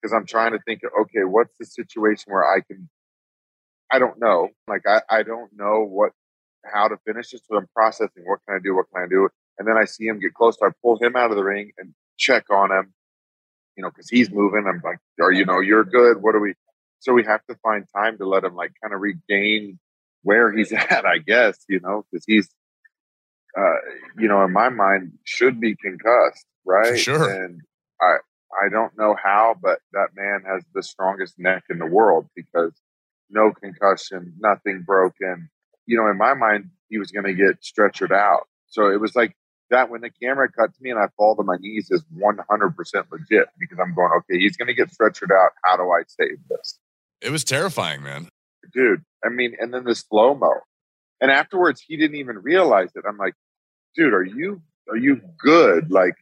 Because 0.00 0.14
I'm 0.14 0.26
trying 0.26 0.52
to 0.52 0.58
think, 0.66 0.82
okay, 0.84 1.24
what's 1.24 1.56
the 1.58 1.66
situation 1.66 2.32
where 2.32 2.44
I 2.44 2.60
can 2.60 2.88
I 3.90 3.98
don't 3.98 4.18
know. 4.20 4.48
Like 4.66 4.82
I, 4.86 5.00
I 5.10 5.22
don't 5.22 5.50
know 5.56 5.84
what 5.84 6.12
how 6.64 6.88
to 6.88 6.96
finish 7.06 7.30
this. 7.30 7.40
So 7.48 7.56
I'm 7.56 7.68
processing. 7.74 8.24
What 8.26 8.40
can 8.46 8.56
I 8.56 8.58
do? 8.62 8.76
What 8.76 8.86
can 8.94 9.04
I 9.04 9.08
do? 9.08 9.28
And 9.58 9.66
then 9.66 9.76
I 9.76 9.84
see 9.86 10.06
him 10.06 10.20
get 10.20 10.34
close. 10.34 10.56
So 10.58 10.66
I 10.66 10.70
pull 10.82 10.98
him 11.00 11.16
out 11.16 11.30
of 11.30 11.36
the 11.36 11.44
ring 11.44 11.72
and 11.78 11.94
check 12.18 12.44
on 12.50 12.70
him. 12.70 12.92
You 13.76 13.82
know, 13.82 13.90
because 13.90 14.08
he's 14.08 14.30
moving. 14.30 14.66
I'm 14.68 14.82
like, 14.84 14.98
are 15.20 15.32
you 15.32 15.44
know, 15.46 15.60
you're 15.60 15.84
good. 15.84 16.20
What 16.20 16.32
do 16.32 16.40
we? 16.40 16.54
So 17.00 17.12
we 17.12 17.24
have 17.24 17.40
to 17.48 17.56
find 17.62 17.86
time 17.94 18.18
to 18.18 18.26
let 18.26 18.44
him 18.44 18.56
like 18.56 18.72
kind 18.82 18.92
of 18.92 19.00
regain 19.00 19.78
where 20.22 20.52
he's 20.52 20.72
at. 20.74 21.06
I 21.06 21.18
guess 21.18 21.58
you 21.68 21.80
know, 21.80 22.04
because 22.10 22.24
he's, 22.26 22.48
uh, 23.56 23.76
you 24.18 24.28
know, 24.28 24.44
in 24.44 24.52
my 24.52 24.68
mind, 24.68 25.12
should 25.24 25.60
be 25.60 25.74
concussed, 25.76 26.46
right? 26.64 26.98
Sure. 26.98 27.30
And 27.30 27.60
I, 28.00 28.16
I 28.64 28.68
don't 28.70 28.96
know 28.96 29.16
how, 29.22 29.56
but 29.60 29.80
that 29.92 30.08
man 30.16 30.42
has 30.46 30.64
the 30.74 30.82
strongest 30.82 31.38
neck 31.38 31.64
in 31.70 31.78
the 31.78 31.86
world 31.86 32.26
because 32.34 32.72
no 33.30 33.52
concussion, 33.52 34.34
nothing 34.38 34.82
broken. 34.86 35.50
You 35.86 35.98
know, 35.98 36.10
in 36.10 36.16
my 36.16 36.34
mind, 36.34 36.70
he 36.88 36.98
was 36.98 37.10
going 37.10 37.26
to 37.26 37.34
get 37.34 37.62
stretchered 37.62 38.12
out. 38.12 38.46
So 38.66 38.90
it 38.90 39.00
was 39.00 39.14
like 39.14 39.34
that 39.70 39.90
when 39.90 40.00
the 40.00 40.10
camera 40.10 40.50
cut 40.50 40.74
to 40.74 40.82
me 40.82 40.90
and 40.90 40.98
I 40.98 41.06
fall 41.16 41.36
to 41.36 41.42
my 41.42 41.56
knees 41.58 41.88
is 41.90 42.02
100% 42.16 42.34
legit 43.10 43.48
because 43.58 43.78
I'm 43.80 43.94
going, 43.94 44.10
okay, 44.18 44.38
he's 44.38 44.56
going 44.56 44.68
to 44.68 44.74
get 44.74 44.90
stretchered 44.90 45.30
out. 45.30 45.50
How 45.64 45.76
do 45.76 45.84
I 45.90 46.02
save 46.06 46.38
this? 46.48 46.78
It 47.20 47.30
was 47.30 47.44
terrifying, 47.44 48.02
man. 48.02 48.28
Dude, 48.72 49.02
I 49.24 49.28
mean, 49.28 49.54
and 49.58 49.72
then 49.72 49.84
the 49.84 49.94
slow 49.94 50.34
mo. 50.34 50.52
And 51.20 51.30
afterwards, 51.30 51.82
he 51.86 51.96
didn't 51.96 52.16
even 52.16 52.38
realize 52.38 52.90
it. 52.94 53.04
I'm 53.08 53.16
like, 53.16 53.34
dude, 53.96 54.14
are 54.14 54.24
you, 54.24 54.62
are 54.88 54.96
you 54.96 55.20
good? 55.38 55.90
Like, 55.90 56.14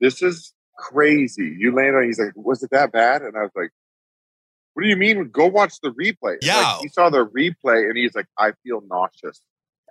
this 0.00 0.22
is 0.22 0.52
crazy. 0.78 1.56
You 1.58 1.74
landed 1.74 1.96
on, 1.96 2.04
he's 2.04 2.18
like, 2.18 2.32
was 2.36 2.62
it 2.62 2.70
that 2.70 2.92
bad? 2.92 3.22
And 3.22 3.36
I 3.36 3.42
was 3.42 3.52
like, 3.56 3.70
what 4.74 4.82
do 4.82 4.88
you 4.88 4.96
mean? 4.96 5.30
Go 5.30 5.46
watch 5.46 5.80
the 5.82 5.90
replay. 5.90 6.36
Yeah. 6.42 6.56
Like, 6.60 6.82
he 6.82 6.88
saw 6.88 7.08
the 7.08 7.26
replay 7.26 7.88
and 7.88 7.96
he's 7.96 8.14
like, 8.14 8.26
I 8.38 8.52
feel 8.62 8.82
nauseous 8.86 9.40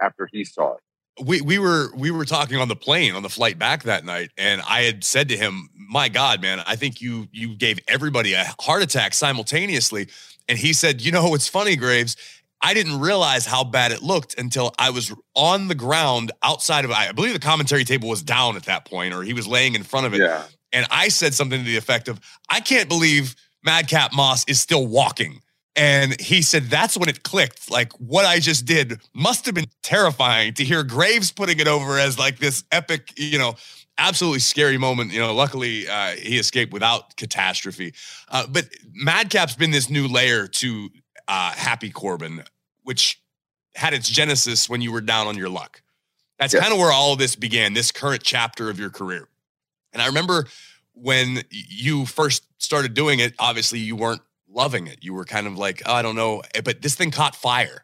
after 0.02 0.30
he 0.32 0.44
saw 0.44 0.74
it. 0.74 0.82
We 1.24 1.40
we 1.40 1.60
were 1.60 1.88
we 1.96 2.12
were 2.12 2.26
talking 2.26 2.58
on 2.60 2.68
the 2.68 2.76
plane 2.76 3.16
on 3.16 3.24
the 3.24 3.30
flight 3.30 3.58
back 3.58 3.84
that 3.84 4.04
night, 4.04 4.32
and 4.38 4.62
I 4.68 4.82
had 4.82 5.06
said 5.06 5.30
to 5.30 5.38
him, 5.38 5.70
"My 5.74 6.10
God, 6.10 6.42
man, 6.42 6.62
I 6.68 6.76
think 6.76 7.00
you 7.00 7.30
you 7.32 7.56
gave 7.56 7.80
everybody 7.88 8.34
a 8.34 8.44
heart 8.60 8.84
attack 8.84 9.14
simultaneously." 9.14 10.10
And 10.50 10.58
he 10.58 10.74
said, 10.74 11.02
"You 11.02 11.14
know, 11.14 11.34
it's 11.34 11.48
funny, 11.48 11.78
Graves. 11.78 12.18
I 12.62 12.74
didn't 12.74 13.00
realize 13.00 13.46
how 13.46 13.64
bad 13.64 13.92
it 13.92 14.02
looked 14.02 14.40
until 14.40 14.74
I 14.80 14.90
was 14.90 15.14
on 15.36 15.68
the 15.68 15.76
ground 15.76 16.32
outside 16.42 16.86
of 16.86 16.92
I 16.92 17.12
believe 17.12 17.34
the 17.34 17.40
commentary 17.40 17.84
table 17.84 18.10
was 18.10 18.24
down 18.24 18.56
at 18.56 18.64
that 18.64 18.86
point, 18.86 19.14
or 19.14 19.24
he 19.24 19.34
was 19.34 19.48
laying 19.48 19.76
in 19.76 19.84
front 19.84 20.08
of 20.08 20.14
it. 20.14 20.22
Yeah. 20.22 20.44
And 20.72 20.86
I 20.90 21.10
said 21.10 21.34
something 21.34 21.60
to 21.60 21.66
the 21.66 21.78
effect 21.78 22.08
of, 22.08 22.20
I 22.50 22.60
can't 22.60 22.90
believe 22.90 23.36
Madcap 23.64 24.14
Moss 24.14 24.44
is 24.48 24.60
still 24.60 24.86
walking. 24.88 25.42
And 25.76 26.20
he 26.20 26.42
said 26.42 26.64
that's 26.64 26.98
when 26.98 27.10
it 27.10 27.24
clicked. 27.24 27.70
Like 27.70 27.92
what 27.94 28.26
I 28.26 28.40
just 28.40 28.66
did 28.66 29.02
must 29.14 29.46
have 29.46 29.56
been 29.56 29.68
terrifying 29.84 30.54
to 30.54 30.64
hear 30.64 30.84
Graves 30.84 31.32
putting 31.32 31.60
it 31.60 31.68
over 31.68 32.00
as 32.00 32.18
like 32.18 32.40
this 32.40 32.64
epic, 32.72 33.14
you 33.18 33.38
know, 33.38 33.56
absolutely 33.98 34.40
scary 34.40 34.78
moment. 34.78 35.12
You 35.12 35.20
know, 35.20 35.34
luckily 35.34 35.88
uh, 35.88 36.12
he 36.12 36.38
escaped 36.38 36.72
without 36.72 37.16
catastrophe. 37.18 37.94
Uh, 38.30 38.48
but 38.48 38.70
Madcap's 38.94 39.56
been 39.56 39.72
this 39.72 39.90
new 39.90 40.08
layer 40.08 40.48
to 40.48 40.90
uh, 41.28 41.52
Happy 41.52 41.90
Corbin, 41.90 42.44
which 42.84 43.22
had 43.76 43.94
its 43.94 44.10
genesis 44.10 44.70
when 44.70 44.82
you 44.82 44.92
were 44.92 45.02
down 45.02 45.28
on 45.28 45.38
your 45.38 45.50
luck. 45.50 45.82
That's 46.40 46.54
kind 46.54 46.74
of 46.74 46.80
where 46.80 46.92
all 46.92 47.14
of 47.14 47.20
this 47.20 47.36
began, 47.36 47.74
this 47.74 47.92
current 47.92 48.24
chapter 48.24 48.70
of 48.70 48.80
your 48.80 48.90
career. 48.90 49.28
And 49.94 50.02
I 50.02 50.08
remember 50.08 50.48
when 50.94 51.44
you 51.52 52.06
first 52.06 52.44
started 52.58 52.94
doing 52.94 53.20
it, 53.20 53.34
obviously 53.40 53.80
you 53.80 53.96
weren't 53.96 54.22
loving 54.50 54.88
it. 54.88 55.00
You 55.02 55.14
were 55.14 55.26
kind 55.26 55.48
of 55.48 55.58
like, 55.58 55.82
oh, 55.86 55.94
I 55.94 56.02
don't 56.02 56.16
know, 56.16 56.42
eh, 56.54 56.62
but 56.64 56.82
this 56.82 56.96
thing 56.96 57.12
caught 57.12 57.36
fire. 57.36 57.84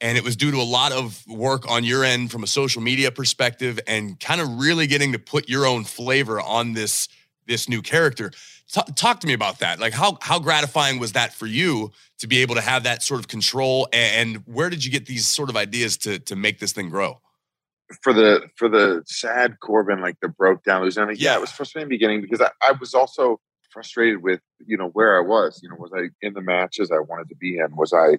And 0.00 0.18
it 0.18 0.24
was 0.24 0.36
due 0.36 0.50
to 0.50 0.56
a 0.58 0.62
lot 0.62 0.92
of 0.92 1.24
work 1.28 1.70
on 1.70 1.84
your 1.84 2.04
end 2.04 2.30
from 2.30 2.42
a 2.42 2.46
social 2.46 2.82
media 2.82 3.10
perspective 3.10 3.78
and 3.86 4.18
kind 4.18 4.40
of 4.40 4.58
really 4.58 4.86
getting 4.86 5.12
to 5.12 5.18
put 5.18 5.48
your 5.48 5.66
own 5.66 5.84
flavor 5.84 6.40
on 6.40 6.72
this 6.72 7.08
this 7.46 7.68
new 7.68 7.82
character. 7.82 8.30
T- 8.72 8.92
talk 8.94 9.20
to 9.20 9.26
me 9.26 9.34
about 9.34 9.58
that. 9.58 9.78
Like 9.78 9.92
how 9.92 10.18
how 10.20 10.38
gratifying 10.38 10.98
was 10.98 11.12
that 11.12 11.34
for 11.34 11.46
you 11.46 11.92
to 12.18 12.26
be 12.26 12.38
able 12.38 12.54
to 12.54 12.60
have 12.60 12.84
that 12.84 13.02
sort 13.02 13.20
of 13.20 13.28
control 13.28 13.88
and 13.92 14.36
where 14.46 14.70
did 14.70 14.84
you 14.84 14.90
get 14.90 15.06
these 15.06 15.26
sort 15.26 15.50
of 15.50 15.56
ideas 15.56 15.96
to 15.98 16.18
to 16.20 16.36
make 16.36 16.58
this 16.60 16.72
thing 16.72 16.88
grow? 16.88 17.20
for 18.02 18.12
the 18.12 18.48
for 18.56 18.68
the 18.68 19.02
sad 19.06 19.60
Corbin, 19.60 20.00
like 20.00 20.18
the 20.20 20.28
broke 20.28 20.64
down 20.64 20.82
losing. 20.82 21.06
Yeah. 21.08 21.14
yeah, 21.16 21.36
it 21.36 21.40
was 21.40 21.52
frustrating 21.52 21.86
in 21.86 21.88
the 21.88 21.96
beginning 21.96 22.20
because 22.22 22.40
I, 22.40 22.50
I 22.62 22.72
was 22.72 22.94
also 22.94 23.40
frustrated 23.70 24.22
with 24.22 24.40
you 24.66 24.76
know 24.76 24.88
where 24.88 25.16
I 25.16 25.20
was. 25.20 25.60
You 25.62 25.68
know, 25.68 25.76
was 25.78 25.92
I 25.94 26.08
in 26.22 26.34
the 26.34 26.40
matches 26.40 26.90
I 26.90 27.00
wanted 27.00 27.28
to 27.28 27.36
be 27.36 27.58
in? 27.58 27.76
Was 27.76 27.92
I 27.92 28.16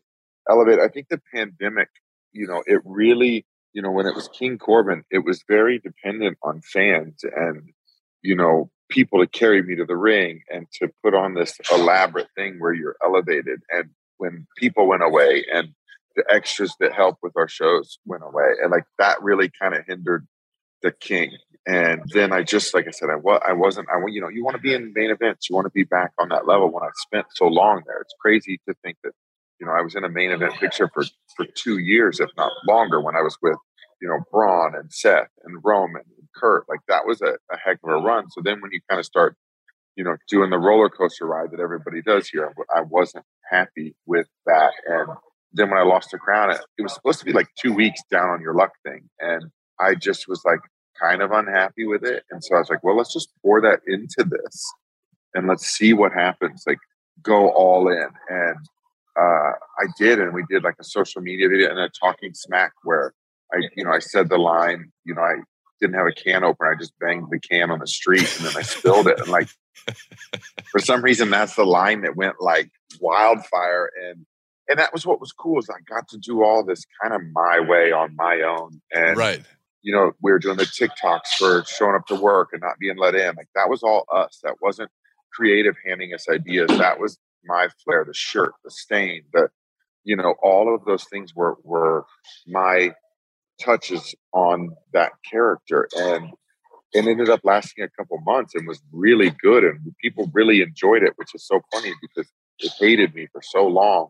elevated? 0.49 0.81
I 0.81 0.87
think 0.87 1.09
the 1.09 1.21
pandemic, 1.33 1.89
you 2.31 2.47
know, 2.47 2.63
it 2.67 2.81
really, 2.85 3.45
you 3.73 3.81
know, 3.81 3.91
when 3.91 4.05
it 4.05 4.15
was 4.15 4.27
King 4.29 4.57
Corbin, 4.57 5.03
it 5.09 5.25
was 5.25 5.43
very 5.47 5.79
dependent 5.79 6.37
on 6.43 6.61
fans 6.61 7.23
and 7.23 7.69
you 8.25 8.35
know 8.35 8.69
people 8.89 9.19
to 9.19 9.27
carry 9.27 9.61
me 9.61 9.75
to 9.75 9.85
the 9.85 9.95
ring 9.95 10.41
and 10.51 10.67
to 10.79 10.89
put 11.03 11.13
on 11.13 11.33
this 11.33 11.57
elaborate 11.71 12.27
thing 12.35 12.59
where 12.59 12.73
you're 12.73 12.97
elevated. 13.03 13.61
And 13.69 13.89
when 14.17 14.47
people 14.57 14.87
went 14.87 15.03
away 15.03 15.45
and 15.51 15.69
the 16.15 16.23
extras 16.29 16.73
that 16.79 16.93
help 16.93 17.17
with 17.21 17.33
our 17.35 17.47
shows 17.47 17.99
went 18.05 18.23
away, 18.23 18.53
and 18.61 18.71
like 18.71 18.85
that 18.99 19.21
really 19.21 19.51
kind 19.61 19.73
of 19.73 19.85
hindered 19.87 20.27
the 20.81 20.91
king. 20.91 21.31
And 21.67 22.03
then 22.13 22.31
I 22.31 22.43
just, 22.43 22.73
like 22.75 22.87
I 22.87 22.91
said, 22.91 23.09
I 23.09 23.15
was, 23.15 23.41
I 23.45 23.53
wasn't, 23.53 23.87
I 23.89 23.99
you 24.07 24.21
know, 24.21 24.29
you 24.29 24.43
want 24.43 24.55
to 24.55 24.61
be 24.61 24.73
in 24.73 24.93
main 24.95 25.09
events, 25.09 25.49
you 25.49 25.55
want 25.55 25.65
to 25.65 25.71
be 25.71 25.83
back 25.83 26.11
on 26.19 26.29
that 26.29 26.47
level. 26.47 26.71
When 26.71 26.83
I 26.83 26.89
spent 26.95 27.25
so 27.33 27.47
long 27.47 27.81
there, 27.87 27.99
it's 28.01 28.13
crazy 28.21 28.61
to 28.67 28.75
think 28.83 28.97
that, 29.03 29.13
you 29.59 29.65
know, 29.65 29.73
I 29.73 29.81
was 29.81 29.95
in 29.95 30.03
a 30.03 30.09
main 30.09 30.31
event 30.31 30.53
picture 30.53 30.89
for 30.93 31.03
for 31.35 31.45
two 31.55 31.79
years, 31.79 32.19
if 32.19 32.29
not 32.37 32.51
longer, 32.67 33.01
when 33.01 33.15
I 33.15 33.21
was 33.21 33.37
with, 33.41 33.57
you 33.99 34.07
know, 34.07 34.19
Braun 34.31 34.75
and 34.75 34.93
Seth 34.93 35.29
and 35.43 35.59
Roman 35.63 36.03
Kurt. 36.35 36.65
Like 36.69 36.81
that 36.87 37.05
was 37.05 37.21
a, 37.21 37.37
a 37.51 37.57
heck 37.63 37.79
of 37.83 37.89
a 37.89 37.97
run. 37.97 38.29
So 38.31 38.41
then 38.43 38.61
when 38.61 38.71
you 38.71 38.79
kind 38.89 38.99
of 38.99 39.05
start, 39.05 39.35
you 39.95 40.03
know, 40.03 40.17
doing 40.29 40.49
the 40.49 40.57
roller 40.57 40.89
coaster 40.89 41.25
ride 41.25 41.51
that 41.51 41.59
everybody 41.59 42.01
does 42.01 42.27
here, 42.27 42.53
I 42.75 42.81
wasn't 42.81 43.25
happy 43.49 43.95
with 44.05 44.27
that, 44.45 44.73
and 44.87 45.09
then 45.55 45.69
when 45.69 45.79
I 45.79 45.83
lost 45.83 46.11
the 46.11 46.17
crown, 46.17 46.51
it, 46.51 46.59
it 46.77 46.81
was 46.81 46.93
supposed 46.93 47.19
to 47.19 47.25
be 47.25 47.31
like 47.31 47.47
two 47.59 47.73
weeks 47.73 48.01
down 48.11 48.29
on 48.29 48.41
your 48.41 48.53
luck 48.53 48.73
thing. 48.85 49.09
And 49.19 49.51
I 49.79 49.95
just 49.95 50.27
was 50.27 50.43
like 50.45 50.59
kind 51.01 51.21
of 51.21 51.31
unhappy 51.31 51.85
with 51.85 52.03
it. 52.03 52.23
And 52.29 52.43
so 52.43 52.55
I 52.55 52.59
was 52.59 52.69
like, 52.69 52.83
well, 52.83 52.97
let's 52.97 53.13
just 53.13 53.29
pour 53.41 53.61
that 53.61 53.79
into 53.87 54.23
this 54.29 54.73
and 55.33 55.47
let's 55.47 55.65
see 55.65 55.93
what 55.93 56.11
happens. 56.11 56.63
Like 56.67 56.77
go 57.21 57.49
all 57.49 57.87
in. 57.87 58.07
And 58.29 58.57
uh, 59.17 59.51
I 59.79 59.85
did, 59.97 60.19
and 60.19 60.33
we 60.33 60.43
did 60.49 60.63
like 60.63 60.75
a 60.79 60.83
social 60.83 61.21
media 61.21 61.47
video 61.47 61.69
and 61.69 61.79
a 61.79 61.89
talking 61.89 62.33
smack 62.33 62.73
where 62.83 63.13
I, 63.53 63.61
you 63.77 63.85
know, 63.85 63.91
I 63.91 63.99
said 63.99 64.29
the 64.29 64.37
line, 64.37 64.91
you 65.05 65.15
know, 65.15 65.21
I 65.21 65.35
didn't 65.85 65.97
have 65.97 66.07
a 66.07 66.11
can 66.11 66.43
opener. 66.43 66.73
I 66.73 66.75
just 66.77 66.97
banged 66.99 67.27
the 67.29 67.39
can 67.39 67.71
on 67.71 67.79
the 67.79 67.87
street 67.87 68.35
and 68.37 68.47
then 68.47 68.57
I 68.57 68.61
spilled 68.61 69.07
it. 69.07 69.19
And 69.19 69.29
like, 69.29 69.49
for 70.71 70.79
some 70.79 71.01
reason, 71.01 71.29
that's 71.29 71.55
the 71.55 71.65
line 71.65 72.01
that 72.01 72.15
went 72.15 72.35
like 72.39 72.71
wildfire. 72.99 73.91
And 74.03 74.25
and 74.67 74.79
that 74.79 74.93
was 74.93 75.05
what 75.05 75.19
was 75.19 75.31
cool 75.31 75.59
is 75.59 75.69
I 75.69 75.79
got 75.87 76.07
to 76.09 76.17
do 76.17 76.43
all 76.43 76.63
this 76.63 76.85
kind 77.01 77.13
of 77.13 77.21
my 77.33 77.59
way 77.59 77.91
on 77.91 78.15
my 78.15 78.41
own. 78.41 78.81
And 78.91 79.15
right. 79.15 79.41
you 79.83 79.93
know, 79.93 80.13
we 80.21 80.31
were 80.31 80.39
doing 80.39 80.57
the 80.57 80.63
TikToks 80.63 81.37
for 81.37 81.63
showing 81.65 81.95
up 81.95 82.07
to 82.07 82.15
work 82.15 82.49
and 82.51 82.61
not 82.61 82.79
being 82.79 82.97
let 82.97 83.15
in. 83.15 83.35
Like 83.35 83.49
that 83.55 83.69
was 83.69 83.83
all 83.83 84.05
us. 84.11 84.39
That 84.43 84.55
wasn't 84.61 84.89
creative 85.31 85.75
handing 85.85 86.13
us 86.13 86.27
ideas. 86.29 86.69
That 86.77 86.99
was 86.99 87.19
my 87.45 87.67
flair, 87.83 88.03
the 88.05 88.13
shirt, 88.13 88.53
the 88.63 88.71
stain, 88.71 89.23
the 89.33 89.49
you 90.03 90.15
know, 90.15 90.35
all 90.41 90.73
of 90.73 90.85
those 90.85 91.03
things 91.05 91.35
were 91.35 91.57
were 91.63 92.05
my 92.47 92.93
touches 93.59 94.15
on 94.33 94.75
that 94.93 95.11
character. 95.29 95.87
And 95.95 96.31
it 96.93 97.05
ended 97.05 97.29
up 97.29 97.41
lasting 97.43 97.83
a 97.83 97.89
couple 97.89 98.19
months 98.21 98.55
and 98.55 98.67
was 98.67 98.81
really 98.91 99.31
good 99.41 99.63
and 99.63 99.79
people 100.01 100.29
really 100.33 100.61
enjoyed 100.61 101.03
it, 101.03 101.13
which 101.17 101.29
is 101.35 101.45
so 101.45 101.61
funny 101.73 101.93
because 102.01 102.31
it 102.59 102.71
hated 102.79 103.13
me 103.13 103.27
for 103.31 103.41
so 103.43 103.67
long 103.67 104.09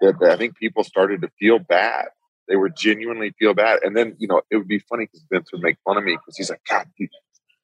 that 0.00 0.16
I 0.22 0.36
think 0.36 0.56
people 0.56 0.84
started 0.84 1.22
to 1.22 1.30
feel 1.38 1.58
bad. 1.58 2.06
They 2.48 2.56
were 2.56 2.68
genuinely 2.68 3.32
feel 3.38 3.54
bad. 3.54 3.80
And 3.82 3.96
then, 3.96 4.16
you 4.18 4.26
know, 4.26 4.42
it 4.50 4.56
would 4.56 4.68
be 4.68 4.80
funny 4.80 5.06
because 5.06 5.24
Vince 5.30 5.50
would 5.52 5.62
make 5.62 5.76
fun 5.84 5.96
of 5.96 6.04
me 6.04 6.16
because 6.16 6.36
he's 6.36 6.50
like, 6.50 6.62
God, 6.68 6.86
you, 6.98 7.08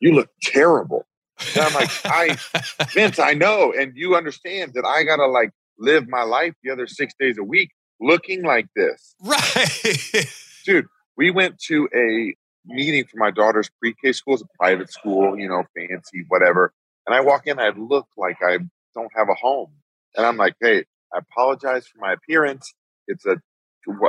you 0.00 0.14
look 0.14 0.30
terrible. 0.42 1.06
And 1.54 1.64
I'm 1.64 1.74
like, 1.74 1.90
I, 2.04 2.36
Vince, 2.94 3.18
I 3.18 3.34
know. 3.34 3.74
And 3.76 3.92
you 3.96 4.16
understand 4.16 4.72
that 4.74 4.84
I 4.84 5.02
got 5.02 5.16
to 5.16 5.26
like 5.26 5.50
live 5.78 6.08
my 6.08 6.22
life 6.22 6.54
the 6.62 6.70
other 6.70 6.86
six 6.86 7.14
days 7.18 7.36
a 7.38 7.44
week 7.44 7.72
looking 8.00 8.42
like 8.42 8.68
this. 8.76 9.14
Right. 9.20 10.26
Dude, 10.64 10.86
we 11.16 11.30
went 11.30 11.58
to 11.68 11.88
a 11.94 12.34
meeting 12.66 13.04
for 13.04 13.18
my 13.18 13.30
daughter's 13.30 13.70
pre-K 13.80 14.12
school. 14.12 14.34
It's 14.34 14.42
a 14.42 14.58
private 14.58 14.90
school, 14.92 15.38
you 15.38 15.48
know, 15.48 15.64
fancy, 15.76 16.24
whatever. 16.28 16.72
And 17.06 17.14
I 17.14 17.20
walk 17.20 17.46
in, 17.46 17.58
I 17.58 17.70
look 17.70 18.08
like 18.16 18.38
I 18.42 18.58
don't 18.94 19.12
have 19.14 19.28
a 19.28 19.34
home. 19.34 19.70
And 20.16 20.26
I'm 20.26 20.36
like, 20.36 20.54
hey, 20.60 20.84
I 21.14 21.18
apologize 21.18 21.86
for 21.86 21.98
my 22.00 22.12
appearance. 22.12 22.74
It's 23.06 23.26
a 23.26 23.36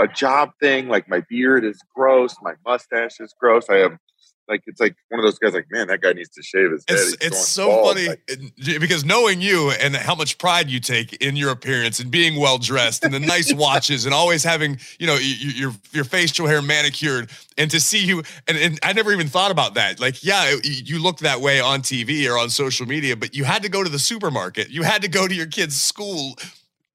a 0.02 0.08
job 0.08 0.52
thing. 0.60 0.88
Like 0.88 1.08
my 1.08 1.22
beard 1.30 1.64
is 1.64 1.80
gross, 1.96 2.36
my 2.42 2.54
mustache 2.66 3.20
is 3.20 3.34
gross. 3.40 3.70
I 3.70 3.78
have 3.78 3.98
like 4.48 4.64
it's 4.66 4.80
like 4.80 4.96
one 5.10 5.20
of 5.20 5.26
those 5.26 5.38
guys 5.40 5.54
like 5.54 5.68
man 5.72 5.88
that 5.88 6.02
guy 6.02 6.14
needs 6.14 6.30
to 6.30 6.42
shave 6.42 6.72
his 6.72 6.84
head. 6.88 6.98
It's, 6.98 7.26
it's 7.26 7.48
so 7.48 7.68
bald. 7.68 7.96
funny 7.96 8.08
like, 8.08 8.80
because 8.80 9.06
knowing 9.06 9.42
you 9.42 9.72
and 9.72 9.96
how 9.96 10.16
much 10.16 10.38
pride 10.38 10.70
you 10.70 10.80
take 10.80 11.14
in 11.22 11.36
your 11.36 11.52
appearance 11.52 12.00
and 12.00 12.10
being 12.10 12.40
well 12.40 12.58
dressed 12.58 13.04
and 13.04 13.14
the 13.14 13.20
nice 13.20 13.54
watches 13.56 14.06
and 14.06 14.14
always 14.14 14.44
having 14.44 14.78
you 15.00 15.08
know 15.08 15.16
your 15.16 15.74
your 15.92 16.04
facial 16.04 16.48
hair 16.48 16.62
manicured 16.62 17.30
and 17.58 17.72
to 17.72 17.80
see 17.80 18.04
you 18.04 18.24
and, 18.48 18.58
and 18.58 18.80
i 18.84 18.94
never 18.94 19.12
even 19.12 19.28
thought 19.28 19.52
about 19.52 19.74
that. 19.76 20.00
Like 20.00 20.24
yeah 20.24 20.56
you 20.64 21.02
look 21.02 21.20
that 21.20 21.42
way 21.42 21.60
on 21.60 21.82
tv 21.82 22.30
or 22.30 22.38
on 22.38 22.50
social 22.50 22.86
media 22.86 23.16
but 23.16 23.36
you 23.36 23.44
had 23.44 23.64
to 23.64 23.70
go 23.70 23.84
to 23.84 23.90
the 23.90 24.00
supermarket. 24.00 24.70
You 24.70 24.84
had 24.84 25.02
to 25.02 25.08
go 25.08 25.28
to 25.28 25.34
your 25.34 25.48
kid's 25.48 25.80
school 25.80 26.36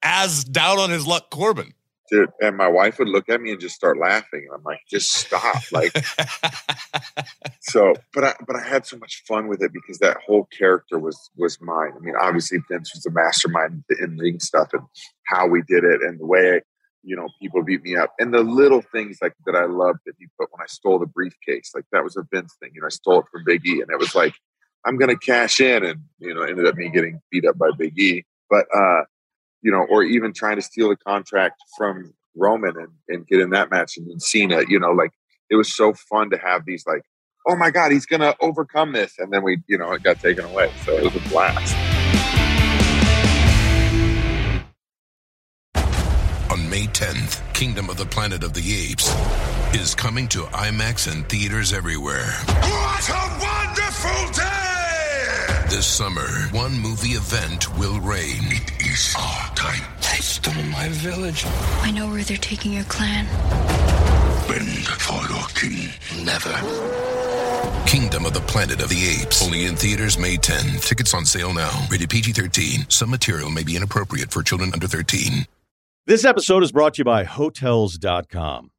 as 0.02 0.44
down 0.44 0.78
on 0.78 0.90
his 0.90 1.06
luck 1.06 1.30
corbin 1.30 1.72
dude. 2.12 2.30
And 2.40 2.56
my 2.56 2.68
wife 2.68 2.98
would 2.98 3.08
look 3.08 3.28
at 3.28 3.40
me 3.40 3.52
and 3.52 3.60
just 3.60 3.74
start 3.74 3.98
laughing. 3.98 4.46
And 4.46 4.54
I'm 4.54 4.62
like, 4.62 4.80
just 4.88 5.12
stop. 5.12 5.62
Like, 5.72 5.92
so, 7.60 7.94
but 8.12 8.24
I, 8.24 8.34
but 8.46 8.54
I 8.54 8.62
had 8.62 8.84
so 8.86 8.98
much 8.98 9.22
fun 9.26 9.48
with 9.48 9.62
it 9.62 9.72
because 9.72 9.98
that 9.98 10.18
whole 10.24 10.46
character 10.56 10.98
was, 10.98 11.30
was 11.36 11.58
mine. 11.60 11.92
I 11.96 12.00
mean, 12.00 12.14
obviously 12.20 12.58
Vince 12.70 12.92
was 12.94 13.02
the 13.02 13.10
mastermind 13.10 13.84
in 13.98 14.18
ring 14.18 14.38
stuff 14.38 14.68
and 14.74 14.82
how 15.26 15.46
we 15.48 15.62
did 15.62 15.84
it 15.84 16.02
and 16.02 16.20
the 16.20 16.26
way, 16.26 16.60
you 17.02 17.16
know, 17.16 17.28
people 17.40 17.64
beat 17.64 17.82
me 17.82 17.96
up 17.96 18.12
and 18.20 18.32
the 18.32 18.42
little 18.42 18.82
things 18.92 19.18
like 19.22 19.32
that 19.46 19.56
I 19.56 19.64
loved 19.64 20.00
that 20.06 20.14
he 20.18 20.26
put 20.38 20.48
when 20.52 20.62
I 20.62 20.66
stole 20.66 20.98
the 20.98 21.06
briefcase, 21.06 21.72
like 21.74 21.84
that 21.92 22.04
was 22.04 22.16
a 22.16 22.26
Vince 22.30 22.54
thing. 22.60 22.70
You 22.74 22.82
know, 22.82 22.88
I 22.88 22.90
stole 22.90 23.20
it 23.20 23.26
from 23.32 23.42
Big 23.44 23.66
E 23.66 23.80
and 23.80 23.90
it 23.90 23.98
was 23.98 24.14
like, 24.14 24.34
I'm 24.84 24.98
going 24.98 25.16
to 25.16 25.16
cash 25.16 25.60
in. 25.60 25.84
And, 25.84 26.00
you 26.18 26.34
know, 26.34 26.42
ended 26.42 26.66
up 26.66 26.74
me 26.74 26.90
getting 26.90 27.20
beat 27.30 27.46
up 27.46 27.56
by 27.56 27.70
Big 27.76 27.98
E. 27.98 28.24
But, 28.50 28.66
uh, 28.74 29.02
you 29.62 29.70
know, 29.72 29.86
or 29.88 30.02
even 30.02 30.32
trying 30.32 30.56
to 30.56 30.62
steal 30.62 30.88
the 30.88 30.96
contract 30.96 31.60
from 31.76 32.12
Roman 32.36 32.76
and, 32.76 32.88
and 33.08 33.26
get 33.26 33.40
in 33.40 33.50
that 33.50 33.70
match 33.70 33.96
and 33.96 34.08
then 34.08 34.20
Cena, 34.20 34.62
you 34.68 34.78
know, 34.78 34.90
like 34.92 35.12
it 35.50 35.56
was 35.56 35.72
so 35.72 35.92
fun 35.92 36.30
to 36.30 36.38
have 36.38 36.64
these 36.66 36.86
like, 36.86 37.02
oh 37.46 37.56
my 37.56 37.70
God, 37.70 37.92
he's 37.92 38.06
gonna 38.06 38.34
overcome 38.40 38.92
this. 38.92 39.18
And 39.18 39.32
then 39.32 39.42
we, 39.42 39.58
you 39.68 39.78
know, 39.78 39.92
it 39.92 40.02
got 40.02 40.20
taken 40.20 40.44
away. 40.44 40.70
So 40.84 40.96
it 40.96 41.04
was 41.04 41.16
a 41.16 41.28
blast. 41.28 41.76
On 46.50 46.68
May 46.68 46.86
10th, 46.86 47.40
Kingdom 47.54 47.88
of 47.88 47.96
the 47.96 48.06
Planet 48.06 48.44
of 48.44 48.52
the 48.52 48.60
Apes 48.60 49.08
is 49.74 49.94
coming 49.94 50.28
to 50.28 50.42
IMAX 50.52 51.10
and 51.10 51.26
theaters 51.28 51.72
everywhere. 51.72 52.26
What 52.46 53.08
a 53.08 53.40
wonderful 53.40 54.32
day! 54.32 54.51
This 55.72 55.86
summer, 55.86 56.28
one 56.50 56.78
movie 56.78 57.16
event 57.16 57.74
will 57.78 57.98
reign. 58.00 58.42
It 58.42 58.82
is 58.82 59.16
our 59.18 59.54
time. 59.54 59.82
They 60.02 60.18
stole 60.18 60.62
my 60.64 60.90
village. 60.90 61.44
I 61.80 61.90
know 61.90 62.10
where 62.10 62.22
they're 62.22 62.36
taking 62.36 62.74
your 62.74 62.84
clan. 62.84 63.24
Bend 64.46 64.86
for 64.86 65.26
your 65.32 65.46
king. 65.54 65.88
Never. 66.26 66.52
Kingdom 67.88 68.26
of 68.26 68.34
the 68.34 68.44
Planet 68.46 68.82
of 68.82 68.90
the 68.90 69.18
Apes. 69.18 69.42
Only 69.42 69.64
in 69.64 69.74
theaters 69.74 70.18
May 70.18 70.36
10. 70.36 70.78
Tickets 70.80 71.14
on 71.14 71.24
sale 71.24 71.54
now. 71.54 71.86
Rated 71.90 72.10
PG 72.10 72.32
13. 72.32 72.90
Some 72.90 73.08
material 73.08 73.48
may 73.48 73.64
be 73.64 73.74
inappropriate 73.74 74.30
for 74.30 74.42
children 74.42 74.74
under 74.74 74.86
13. 74.86 75.46
This 76.06 76.26
episode 76.26 76.62
is 76.62 76.70
brought 76.70 76.92
to 76.94 76.98
you 76.98 77.04
by 77.06 77.24
Hotels.com. 77.24 78.72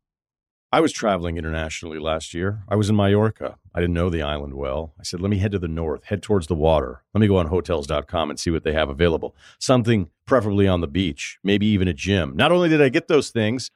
I 0.72 0.80
was 0.80 0.92
traveling 0.92 1.38
internationally 1.38 1.98
last 1.98 2.36
year. 2.36 2.62
I 2.70 2.76
was 2.76 2.92
in 2.92 2.96
Mallorca. 2.96 3.58
I 3.76 3.82
didn't 3.82 3.96
know 3.96 4.10
the 4.10 4.22
island 4.22 4.54
well. 4.54 4.94
I 5.00 5.04
said, 5.04 5.20
let 5.20 5.30
me 5.32 5.38
head 5.40 5.52
to 5.54 5.60
the 5.60 5.68
north, 5.68 6.04
head 6.06 6.22
towards 6.22 6.48
the 6.48 6.56
water. 6.56 7.04
Let 7.14 7.22
me 7.22 7.28
go 7.28 7.38
on 7.38 7.48
hotels.com 7.48 8.30
and 8.30 8.40
see 8.40 8.52
what 8.52 8.64
they 8.64 8.74
have 8.74 8.90
available. 8.90 9.36
Something 9.60 10.10
preferably 10.28 10.68
on 10.68 10.82
the 10.82 10.88
beach, 10.88 11.40
maybe 11.44 11.66
even 11.68 11.88
a 11.88 11.94
gym. 11.94 12.36
Not 12.36 12.52
only 12.52 12.70
did 12.70 12.82
I 12.82 12.90
get 12.90 13.08
those 13.08 13.32
things, 13.32 13.72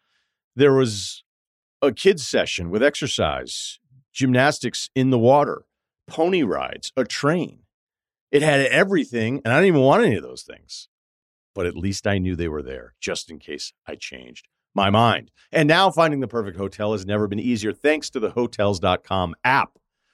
there 0.55 0.73
was 0.73 1.23
a 1.81 1.91
kids 1.91 2.27
session 2.27 2.69
with 2.69 2.83
exercise, 2.83 3.79
gymnastics 4.13 4.89
in 4.95 5.09
the 5.09 5.19
water, 5.19 5.63
pony 6.07 6.43
rides, 6.43 6.91
a 6.95 7.03
train. 7.03 7.59
It 8.31 8.41
had 8.41 8.61
everything, 8.67 9.41
and 9.43 9.53
I 9.53 9.57
didn't 9.57 9.67
even 9.67 9.81
want 9.81 10.05
any 10.05 10.15
of 10.15 10.23
those 10.23 10.43
things. 10.43 10.89
But 11.55 11.65
at 11.65 11.75
least 11.75 12.05
I 12.05 12.19
knew 12.19 12.35
they 12.35 12.47
were 12.47 12.61
there 12.61 12.93
just 12.99 13.31
in 13.31 13.39
case 13.39 13.73
I 13.87 13.95
changed 13.95 14.47
my 14.75 14.89
mind. 14.89 15.31
And 15.51 15.67
now 15.67 15.89
finding 15.89 16.19
the 16.19 16.27
perfect 16.27 16.57
hotel 16.57 16.91
has 16.91 17.05
never 17.05 17.27
been 17.27 17.39
easier 17.39 17.73
thanks 17.73 18.09
to 18.11 18.19
the 18.19 18.31
hotels.com 18.31 19.35
app. 19.43 19.71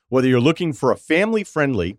Whether 0.09 0.27
you're 0.27 0.39
looking 0.39 0.73
for 0.73 0.91
a 0.91 0.97
family 0.97 1.43
friendly, 1.43 1.97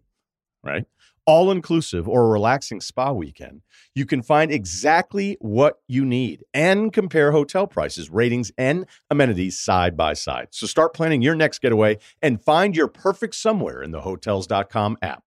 right, 0.62 0.86
all 1.26 1.50
inclusive 1.50 2.08
or 2.08 2.24
a 2.24 2.28
relaxing 2.28 2.80
spa 2.80 3.12
weekend, 3.12 3.62
you 3.94 4.06
can 4.06 4.22
find 4.22 4.50
exactly 4.50 5.36
what 5.40 5.80
you 5.88 6.04
need 6.04 6.44
and 6.52 6.92
compare 6.92 7.32
hotel 7.32 7.66
prices, 7.66 8.10
ratings, 8.10 8.52
and 8.58 8.86
amenities 9.10 9.58
side 9.58 9.96
by 9.96 10.12
side. 10.12 10.48
So 10.50 10.66
start 10.66 10.94
planning 10.94 11.22
your 11.22 11.34
next 11.34 11.60
getaway 11.60 11.98
and 12.20 12.42
find 12.42 12.76
your 12.76 12.88
perfect 12.88 13.34
somewhere 13.34 13.82
in 13.82 13.90
the 13.90 14.02
hotels.com 14.02 14.98
app. 15.02 15.22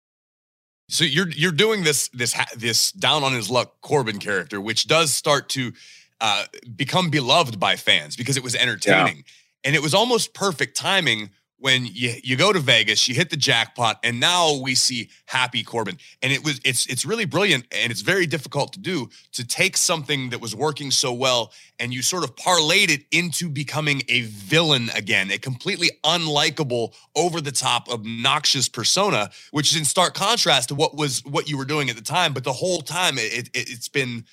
So 0.90 1.04
you're 1.04 1.30
you're 1.30 1.52
doing 1.52 1.84
this 1.84 2.08
this 2.10 2.34
this 2.56 2.94
down 2.94 3.24
on 3.24 3.34
his 3.34 3.50
luck 3.50 3.82
Corbin 3.82 4.20
character, 4.20 4.62
which 4.62 4.88
does 4.88 5.14
start 5.14 5.50
to 5.50 5.74
uh, 6.22 6.46
become 6.76 7.10
beloved 7.10 7.60
by 7.60 7.76
fans 7.76 8.16
because 8.16 8.38
it 8.38 8.44
was 8.44 8.56
entertaining. 8.56 9.18
Yeah. 9.18 9.24
And 9.66 9.76
it 9.76 9.82
was 9.82 9.94
almost 9.94 10.34
perfect 10.34 10.78
timing 10.78 11.32
when 11.60 11.86
you 11.86 12.14
you 12.24 12.36
go 12.36 12.54
to 12.54 12.60
Vegas, 12.60 13.08
you 13.08 13.16
hit 13.16 13.30
the 13.30 13.38
jackpot, 13.38 14.00
and 14.04 14.20
now 14.20 14.60
we 14.62 14.76
see 14.76 15.10
Happy 15.26 15.64
Corbin. 15.64 15.98
And 16.22 16.32
it 16.32 16.44
was 16.44 16.60
it's 16.64 16.86
it's 16.88 17.06
really 17.06 17.26
brilliant, 17.26 17.66
and 17.72 17.92
it's 17.92 18.02
very 18.02 18.26
difficult 18.26 18.74
to 18.74 18.80
do 18.80 19.10
to 19.34 19.46
take 19.46 19.78
something 19.78 20.30
that 20.30 20.42
was 20.42 20.56
working 20.56 20.92
so 20.92 21.14
well 21.14 21.52
and 21.80 21.94
you 21.94 22.02
sort 22.02 22.24
of 22.24 22.36
parlayed 22.36 22.90
it 22.90 23.06
into 23.12 23.50
becoming 23.50 24.02
a 24.10 24.22
villain 24.22 24.90
again, 24.96 25.32
a 25.32 25.38
completely 25.38 25.92
unlikable, 26.04 26.94
over 27.16 27.42
the 27.42 27.52
top, 27.52 27.90
obnoxious 27.90 28.68
persona, 28.68 29.30
which 29.52 29.72
is 29.72 29.78
in 29.78 29.86
stark 29.86 30.14
contrast 30.14 30.70
to 30.70 30.76
what 30.76 30.96
was 30.96 31.24
what 31.26 31.50
you 31.50 31.58
were 31.58 31.66
doing 31.66 31.90
at 31.90 31.96
the 31.96 32.02
time. 32.02 32.34
But 32.34 32.44
the 32.44 32.54
whole 32.54 32.82
time, 32.82 33.18
it, 33.18 33.50
it 33.54 33.70
it's 33.70 33.90
been 33.90 34.26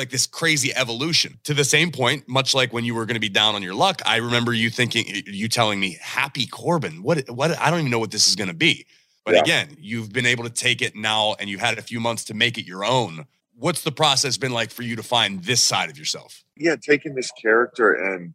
like 0.00 0.10
this 0.10 0.26
crazy 0.26 0.74
evolution. 0.74 1.38
To 1.44 1.54
the 1.54 1.64
same 1.64 1.92
point 1.92 2.28
much 2.28 2.54
like 2.54 2.72
when 2.72 2.84
you 2.84 2.94
were 2.94 3.06
going 3.06 3.14
to 3.14 3.20
be 3.20 3.28
down 3.28 3.54
on 3.54 3.62
your 3.62 3.74
luck 3.74 4.00
i 4.06 4.16
remember 4.16 4.52
you 4.52 4.70
thinking 4.70 5.04
you 5.26 5.48
telling 5.48 5.78
me 5.78 5.98
happy 6.00 6.46
corbin 6.46 7.02
what 7.02 7.28
what 7.30 7.56
i 7.58 7.70
don't 7.70 7.80
even 7.80 7.90
know 7.90 7.98
what 7.98 8.10
this 8.10 8.26
is 8.26 8.34
going 8.34 8.48
to 8.48 8.54
be. 8.54 8.86
But 9.24 9.34
yeah. 9.34 9.40
again 9.42 9.76
you've 9.78 10.12
been 10.12 10.26
able 10.26 10.44
to 10.44 10.50
take 10.50 10.82
it 10.82 10.96
now 10.96 11.36
and 11.38 11.48
you've 11.48 11.60
had 11.60 11.78
a 11.78 11.82
few 11.82 12.00
months 12.00 12.24
to 12.24 12.34
make 12.34 12.58
it 12.58 12.66
your 12.66 12.84
own. 12.84 13.26
What's 13.54 13.82
the 13.82 13.92
process 13.92 14.38
been 14.38 14.52
like 14.52 14.70
for 14.70 14.82
you 14.82 14.96
to 14.96 15.02
find 15.02 15.44
this 15.44 15.60
side 15.60 15.90
of 15.90 15.98
yourself? 15.98 16.42
Yeah 16.56 16.76
taking 16.80 17.14
this 17.14 17.30
character 17.32 17.92
and 17.92 18.34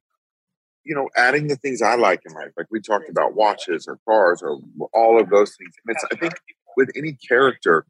you 0.83 0.93
know 0.95 1.09
adding 1.17 1.47
the 1.47 1.55
things 1.55 1.81
i 1.81 1.95
like 1.95 2.21
in 2.27 2.33
life 2.33 2.51
like 2.57 2.67
we 2.69 2.79
talked 2.79 3.09
about 3.09 3.33
watches 3.33 3.87
or 3.87 3.97
cars 4.05 4.43
or 4.43 4.59
all 4.93 5.19
of 5.19 5.29
those 5.29 5.55
things. 5.57 5.73
And 5.85 5.95
it's 5.95 6.05
i 6.11 6.15
think 6.15 6.33
with 6.77 6.89
any 6.95 7.13
character 7.13 7.85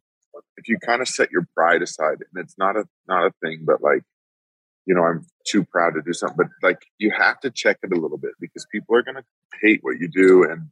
if 0.57 0.67
you 0.67 0.77
kind 0.79 1.01
of 1.01 1.07
set 1.07 1.31
your 1.31 1.47
pride 1.55 1.81
aside 1.81 2.17
and 2.19 2.43
it's 2.43 2.57
not 2.57 2.75
a 2.75 2.86
not 3.07 3.25
a 3.25 3.31
thing 3.43 3.63
but 3.65 3.81
like 3.81 4.03
you 4.86 4.93
know 4.93 5.03
i'm 5.03 5.25
too 5.47 5.63
proud 5.63 5.91
to 5.91 6.01
do 6.01 6.13
something 6.13 6.38
but 6.38 6.47
like 6.61 6.79
you 6.97 7.11
have 7.11 7.39
to 7.39 7.49
check 7.51 7.77
it 7.83 7.91
a 7.91 7.99
little 7.99 8.17
bit 8.17 8.31
because 8.39 8.65
people 8.71 8.95
are 8.95 9.03
going 9.03 9.15
to 9.15 9.23
hate 9.61 9.79
what 9.81 9.99
you 9.99 10.07
do 10.07 10.43
and 10.43 10.69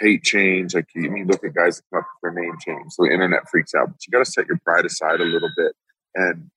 hate 0.00 0.22
change. 0.22 0.74
Like 0.74 0.88
you, 0.94 1.14
you 1.14 1.24
look 1.24 1.44
at 1.44 1.54
guys 1.54 1.76
that 1.78 1.82
come 1.90 2.00
up 2.00 2.06
with 2.22 2.34
their 2.34 2.42
name 2.42 2.54
change, 2.64 2.92
so 2.92 3.04
the 3.04 3.12
internet 3.12 3.48
freaks 3.48 3.74
out. 3.74 3.88
But 3.88 4.06
you 4.06 4.10
got 4.10 4.24
to 4.24 4.30
set 4.30 4.46
your 4.46 4.58
pride 4.64 4.84
aside 4.84 5.20
a 5.20 5.24
little 5.24 5.50
bit 5.56 5.72
and 6.14 6.50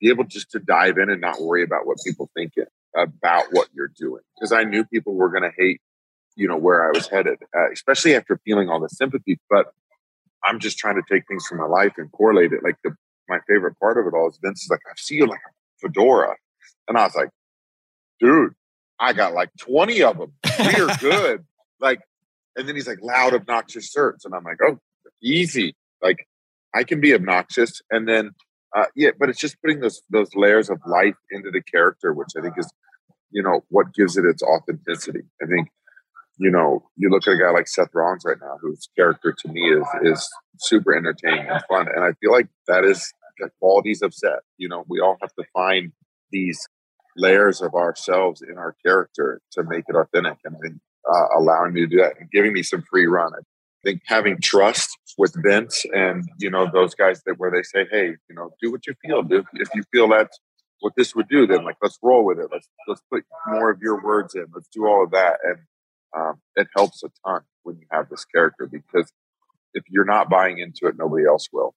be 0.00 0.08
able 0.08 0.24
just 0.24 0.50
to 0.52 0.58
dive 0.58 0.98
in 0.98 1.10
and 1.10 1.20
not 1.20 1.40
worry 1.40 1.62
about 1.62 1.86
what 1.86 1.98
people 2.04 2.30
think 2.36 2.52
about 2.96 3.44
what 3.52 3.68
you're 3.74 3.92
doing. 3.96 4.22
Because 4.36 4.52
I 4.52 4.64
knew 4.64 4.84
people 4.84 5.14
were 5.14 5.30
going 5.30 5.42
to 5.42 5.52
hate, 5.56 5.80
you 6.36 6.48
know, 6.48 6.56
where 6.56 6.86
I 6.86 6.90
was 6.94 7.08
headed, 7.08 7.38
uh, 7.56 7.70
especially 7.72 8.14
after 8.14 8.40
feeling 8.44 8.68
all 8.68 8.80
the 8.80 8.88
sympathy. 8.88 9.38
But 9.48 9.72
I'm 10.44 10.60
just 10.60 10.78
trying 10.78 10.96
to 10.96 11.02
take 11.10 11.26
things 11.26 11.46
from 11.46 11.58
my 11.58 11.66
life 11.66 11.94
and 11.96 12.10
correlate 12.12 12.52
it. 12.52 12.62
Like 12.62 12.76
the 12.84 12.94
my 13.28 13.38
favorite 13.48 13.78
part 13.80 13.98
of 13.98 14.06
it 14.06 14.14
all 14.14 14.28
is 14.28 14.38
Vince 14.42 14.64
is 14.64 14.70
like, 14.70 14.80
I 14.86 14.92
see 14.96 15.16
you 15.16 15.26
like 15.26 15.40
a 15.40 15.86
fedora, 15.88 16.36
and 16.88 16.98
I 16.98 17.04
was 17.04 17.14
like, 17.14 17.30
dude, 18.20 18.52
I 18.98 19.12
got 19.12 19.32
like 19.32 19.50
20 19.60 20.02
of 20.02 20.18
them. 20.18 20.32
We 20.58 20.74
are 20.76 20.96
good. 21.00 21.44
like, 21.80 22.00
and 22.56 22.68
then 22.68 22.74
he's 22.74 22.86
like 22.86 23.02
loud, 23.02 23.34
obnoxious 23.34 23.90
shirts, 23.90 24.24
and 24.24 24.34
I'm 24.34 24.44
like, 24.44 24.58
oh, 24.62 24.78
easy. 25.22 25.74
Like 26.02 26.26
I 26.74 26.84
can 26.84 27.00
be 27.00 27.14
obnoxious, 27.14 27.80
and 27.90 28.06
then 28.08 28.32
uh, 28.74 28.86
yeah, 28.96 29.10
but 29.18 29.28
it's 29.28 29.38
just 29.38 29.60
putting 29.62 29.80
those 29.80 30.02
those 30.10 30.34
layers 30.34 30.68
of 30.68 30.78
life 30.86 31.14
into 31.30 31.50
the 31.50 31.62
character, 31.62 32.12
which 32.12 32.28
I 32.36 32.42
think 32.42 32.54
is, 32.58 32.70
you 33.30 33.42
know, 33.42 33.64
what 33.68 33.94
gives 33.94 34.16
it 34.16 34.24
its 34.24 34.42
authenticity. 34.42 35.22
I 35.42 35.46
think, 35.46 35.68
you 36.38 36.50
know, 36.50 36.84
you 36.96 37.10
look 37.10 37.26
at 37.26 37.34
a 37.34 37.38
guy 37.38 37.50
like 37.50 37.68
Seth 37.68 37.90
Rollins 37.94 38.24
right 38.24 38.36
now, 38.40 38.58
whose 38.60 38.88
character 38.96 39.34
to 39.38 39.48
me 39.48 39.60
is 39.70 39.86
is 40.02 40.28
super 40.58 40.96
entertaining 40.96 41.46
and 41.48 41.62
fun, 41.68 41.86
and 41.88 42.04
I 42.04 42.12
feel 42.20 42.32
like 42.32 42.48
that 42.66 42.84
is 42.84 43.12
the 43.38 43.50
qualities 43.60 44.02
of 44.02 44.14
Seth. 44.14 44.40
You 44.58 44.68
know, 44.68 44.84
we 44.88 45.00
all 45.00 45.16
have 45.20 45.34
to 45.34 45.44
find 45.52 45.92
these 46.30 46.68
layers 47.16 47.62
of 47.62 47.74
ourselves 47.74 48.42
in 48.42 48.58
our 48.58 48.74
character 48.84 49.40
to 49.52 49.62
make 49.62 49.84
it 49.88 49.94
authentic, 49.94 50.38
and 50.44 50.56
I 50.56 50.58
think 50.60 50.80
uh, 51.08 51.38
allowing 51.38 51.72
me 51.72 51.82
to 51.82 51.86
do 51.86 51.96
that 51.98 52.14
and 52.18 52.30
giving 52.30 52.52
me 52.52 52.62
some 52.62 52.82
free 52.82 53.06
run. 53.06 53.32
I 53.34 53.42
think 53.84 54.02
having 54.06 54.40
trust 54.40 54.90
with 55.18 55.34
Vince 55.36 55.84
and 55.94 56.24
you 56.40 56.50
know 56.50 56.68
those 56.72 56.94
guys 56.94 57.22
that 57.26 57.38
where 57.38 57.50
they 57.50 57.62
say, 57.62 57.86
hey, 57.90 58.16
you 58.28 58.34
know, 58.34 58.50
do 58.60 58.72
what 58.72 58.86
you 58.86 58.94
feel. 59.04 59.22
If, 59.30 59.46
if 59.54 59.68
you 59.74 59.84
feel 59.92 60.08
that's 60.08 60.38
what 60.80 60.94
this 60.96 61.14
would 61.14 61.28
do, 61.28 61.46
then 61.46 61.64
like 61.64 61.76
let's 61.80 61.98
roll 62.02 62.24
with 62.24 62.38
it. 62.38 62.48
Let's 62.50 62.68
let's 62.88 63.02
put 63.12 63.24
more 63.46 63.70
of 63.70 63.80
your 63.80 64.02
words 64.02 64.34
in. 64.34 64.46
Let's 64.52 64.68
do 64.68 64.86
all 64.86 65.04
of 65.04 65.12
that, 65.12 65.38
and 65.44 65.58
um, 66.16 66.40
it 66.56 66.68
helps 66.76 67.02
a 67.02 67.08
ton 67.24 67.42
when 67.62 67.76
you 67.76 67.86
have 67.90 68.08
this 68.08 68.24
character 68.24 68.66
because 68.66 69.12
if 69.72 69.84
you're 69.88 70.04
not 70.04 70.30
buying 70.30 70.58
into 70.58 70.86
it, 70.86 70.96
nobody 70.96 71.26
else 71.26 71.48
will. 71.52 71.74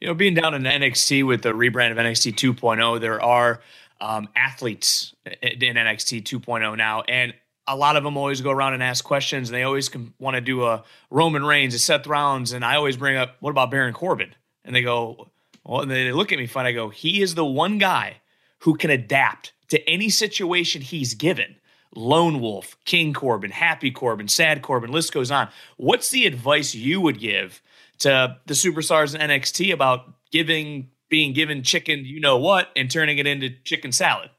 You 0.00 0.08
know, 0.08 0.14
being 0.14 0.34
down 0.34 0.54
in 0.54 0.62
NXT 0.62 1.26
with 1.26 1.42
the 1.42 1.52
rebrand 1.52 1.90
of 1.90 1.96
NXT 1.96 2.34
2.0, 2.34 3.00
there 3.00 3.22
are 3.22 3.60
um, 4.00 4.28
athletes 4.36 5.14
in 5.24 5.76
NXT 5.76 6.22
2.0 6.22 6.76
now, 6.76 7.02
and 7.02 7.32
a 7.66 7.76
lot 7.76 7.96
of 7.96 8.04
them 8.04 8.16
always 8.16 8.40
go 8.40 8.50
around 8.50 8.74
and 8.74 8.82
ask 8.82 9.04
questions, 9.04 9.48
and 9.48 9.56
they 9.56 9.62
always 9.62 9.90
want 10.18 10.34
to 10.34 10.40
do 10.40 10.64
a 10.64 10.84
Roman 11.10 11.44
Reigns, 11.44 11.74
a 11.74 11.78
Seth 11.78 12.06
Rollins, 12.06 12.52
and 12.52 12.64
I 12.64 12.76
always 12.76 12.96
bring 12.96 13.16
up, 13.16 13.36
what 13.40 13.50
about 13.50 13.70
Baron 13.70 13.94
Corbin? 13.94 14.34
And 14.64 14.76
they 14.76 14.82
go, 14.82 15.28
well, 15.64 15.80
and 15.80 15.90
they 15.90 16.12
look 16.12 16.32
at 16.32 16.38
me 16.38 16.46
funny. 16.46 16.70
I 16.70 16.72
go, 16.72 16.90
he 16.90 17.22
is 17.22 17.34
the 17.34 17.44
one 17.44 17.78
guy 17.78 18.16
who 18.60 18.76
can 18.76 18.90
adapt 18.90 19.52
to 19.68 19.88
any 19.88 20.10
situation 20.10 20.82
he's 20.82 21.14
given. 21.14 21.56
Lone 21.96 22.40
Wolf, 22.40 22.76
King 22.84 23.12
Corbin, 23.12 23.50
Happy 23.50 23.90
Corbin, 23.90 24.28
Sad 24.28 24.62
Corbin, 24.62 24.90
list 24.90 25.12
goes 25.12 25.30
on. 25.30 25.48
What's 25.76 26.10
the 26.10 26.26
advice 26.26 26.74
you 26.74 27.00
would 27.00 27.18
give 27.18 27.62
to 27.98 28.36
the 28.46 28.54
superstars 28.54 29.14
in 29.14 29.20
NXT 29.20 29.72
about 29.72 30.14
giving 30.30 30.90
being 31.08 31.32
given 31.32 31.62
chicken, 31.62 32.04
you 32.04 32.18
know 32.18 32.38
what, 32.38 32.70
and 32.74 32.90
turning 32.90 33.18
it 33.18 33.26
into 33.26 33.50
chicken 33.62 33.92
salad? 33.92 34.30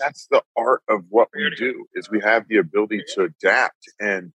that's 0.00 0.26
the 0.30 0.42
art 0.56 0.82
of 0.88 1.04
what 1.08 1.28
we 1.34 1.48
do 1.56 1.86
is 1.94 2.10
we 2.10 2.20
have 2.20 2.48
the 2.48 2.56
ability 2.56 3.02
to 3.14 3.22
adapt 3.22 3.88
and 4.00 4.32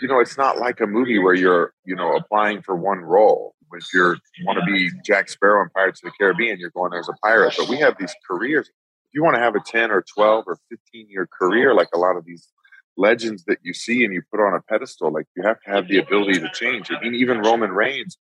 you 0.00 0.06
know 0.06 0.20
it's 0.20 0.36
not 0.36 0.58
like 0.58 0.80
a 0.80 0.86
movie 0.86 1.18
where 1.18 1.34
you're 1.34 1.72
you 1.84 1.96
know 1.96 2.14
applying 2.14 2.62
for 2.62 2.76
one 2.76 3.00
role 3.00 3.54
if 3.72 3.84
you 3.92 4.16
want 4.44 4.58
to 4.58 4.64
be 4.66 4.90
jack 5.04 5.28
sparrow 5.28 5.62
in 5.62 5.68
pirates 5.70 6.02
of 6.02 6.10
the 6.10 6.12
caribbean 6.18 6.58
you're 6.58 6.70
going 6.70 6.92
as 6.92 7.08
a 7.08 7.12
pirate 7.22 7.54
but 7.56 7.68
we 7.68 7.76
have 7.76 7.96
these 7.98 8.14
careers 8.28 8.70
if 9.08 9.14
you 9.14 9.24
want 9.24 9.36
to 9.36 9.40
have 9.40 9.54
a 9.54 9.60
10 9.60 9.90
or 9.90 10.04
12 10.14 10.44
or 10.46 10.58
15 10.70 11.08
year 11.08 11.28
career 11.38 11.74
like 11.74 11.88
a 11.94 11.98
lot 11.98 12.16
of 12.16 12.24
these 12.24 12.48
legends 12.96 13.44
that 13.44 13.58
you 13.62 13.72
see 13.72 14.04
and 14.04 14.12
you 14.12 14.22
put 14.30 14.40
on 14.40 14.54
a 14.54 14.62
pedestal 14.62 15.12
like 15.12 15.26
you 15.36 15.42
have 15.42 15.60
to 15.62 15.70
have 15.70 15.88
the 15.88 15.98
ability 15.98 16.40
to 16.40 16.50
change 16.52 16.90
i 16.90 17.00
mean 17.00 17.14
even 17.14 17.38
roman 17.38 17.70
reigns 17.70 18.18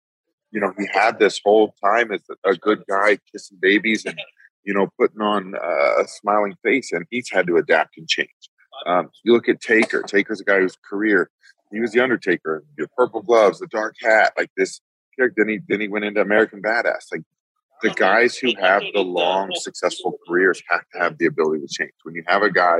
you 0.51 0.61
know 0.61 0.73
he 0.77 0.87
had 0.93 1.19
this 1.19 1.41
whole 1.43 1.75
time 1.83 2.11
as 2.11 2.21
a 2.45 2.55
good 2.55 2.81
guy 2.87 3.17
kissing 3.31 3.57
babies 3.61 4.05
and 4.05 4.17
you 4.63 4.73
know, 4.73 4.87
putting 4.97 5.21
on 5.21 5.55
uh, 5.55 6.03
a 6.03 6.07
smiling 6.07 6.55
face, 6.63 6.91
and 6.91 7.05
he's 7.09 7.29
had 7.31 7.47
to 7.47 7.57
adapt 7.57 7.97
and 7.97 8.07
change. 8.07 8.29
Um, 8.85 9.09
you 9.23 9.33
look 9.33 9.49
at 9.49 9.61
Taker. 9.61 10.03
Taker's 10.03 10.41
a 10.41 10.43
guy 10.43 10.59
whose 10.59 10.77
career 10.87 11.29
he 11.71 11.79
was 11.79 11.91
the 11.91 12.01
Undertaker, 12.01 12.63
the 12.77 12.87
purple 12.97 13.21
gloves, 13.21 13.59
the 13.59 13.67
dark 13.67 13.95
hat, 14.01 14.33
like 14.37 14.51
this 14.57 14.81
character. 15.15 15.43
Then 15.43 15.49
he 15.49 15.59
then 15.67 15.81
he 15.81 15.87
went 15.87 16.05
into 16.05 16.21
American 16.21 16.61
Badass. 16.61 17.11
Like 17.11 17.21
the 17.81 17.89
guys 17.91 18.37
who 18.37 18.53
have 18.59 18.83
the 18.93 19.01
long, 19.01 19.51
successful 19.55 20.17
careers 20.27 20.61
have 20.69 20.81
to 20.93 20.99
have 20.99 21.17
the 21.17 21.25
ability 21.25 21.61
to 21.61 21.67
change. 21.69 21.93
When 22.03 22.15
you 22.15 22.23
have 22.27 22.43
a 22.43 22.51
guy 22.51 22.79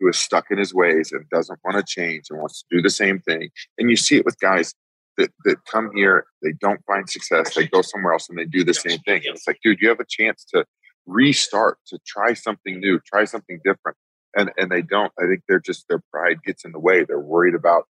who 0.00 0.08
is 0.08 0.18
stuck 0.18 0.50
in 0.50 0.58
his 0.58 0.74
ways 0.74 1.12
and 1.12 1.28
doesn't 1.30 1.58
want 1.64 1.76
to 1.76 1.84
change 1.86 2.24
and 2.30 2.38
wants 2.38 2.62
to 2.62 2.76
do 2.76 2.82
the 2.82 2.90
same 2.90 3.20
thing, 3.20 3.50
and 3.78 3.90
you 3.90 3.96
see 3.96 4.16
it 4.16 4.24
with 4.24 4.38
guys 4.40 4.74
that, 5.16 5.30
that 5.44 5.64
come 5.64 5.90
here, 5.94 6.26
they 6.42 6.52
don't 6.52 6.80
find 6.86 7.08
success, 7.08 7.54
they 7.54 7.66
go 7.66 7.82
somewhere 7.82 8.12
else 8.12 8.28
and 8.28 8.38
they 8.38 8.44
do 8.44 8.64
the 8.64 8.74
same 8.74 8.98
thing. 9.00 9.22
And 9.26 9.36
it's 9.36 9.46
like, 9.46 9.58
dude, 9.62 9.78
you 9.80 9.88
have 9.88 10.00
a 10.00 10.06
chance 10.08 10.44
to 10.52 10.64
restart 11.06 11.78
to 11.88 11.98
try 12.06 12.34
something 12.34 12.80
new, 12.80 13.00
try 13.00 13.24
something 13.24 13.60
different. 13.64 13.96
And 14.36 14.50
and 14.56 14.70
they 14.70 14.82
don't. 14.82 15.12
I 15.18 15.26
think 15.28 15.42
they're 15.48 15.60
just 15.60 15.86
their 15.88 16.02
pride 16.10 16.42
gets 16.44 16.64
in 16.64 16.72
the 16.72 16.80
way. 16.80 17.04
They're 17.04 17.20
worried 17.20 17.54
about, 17.54 17.84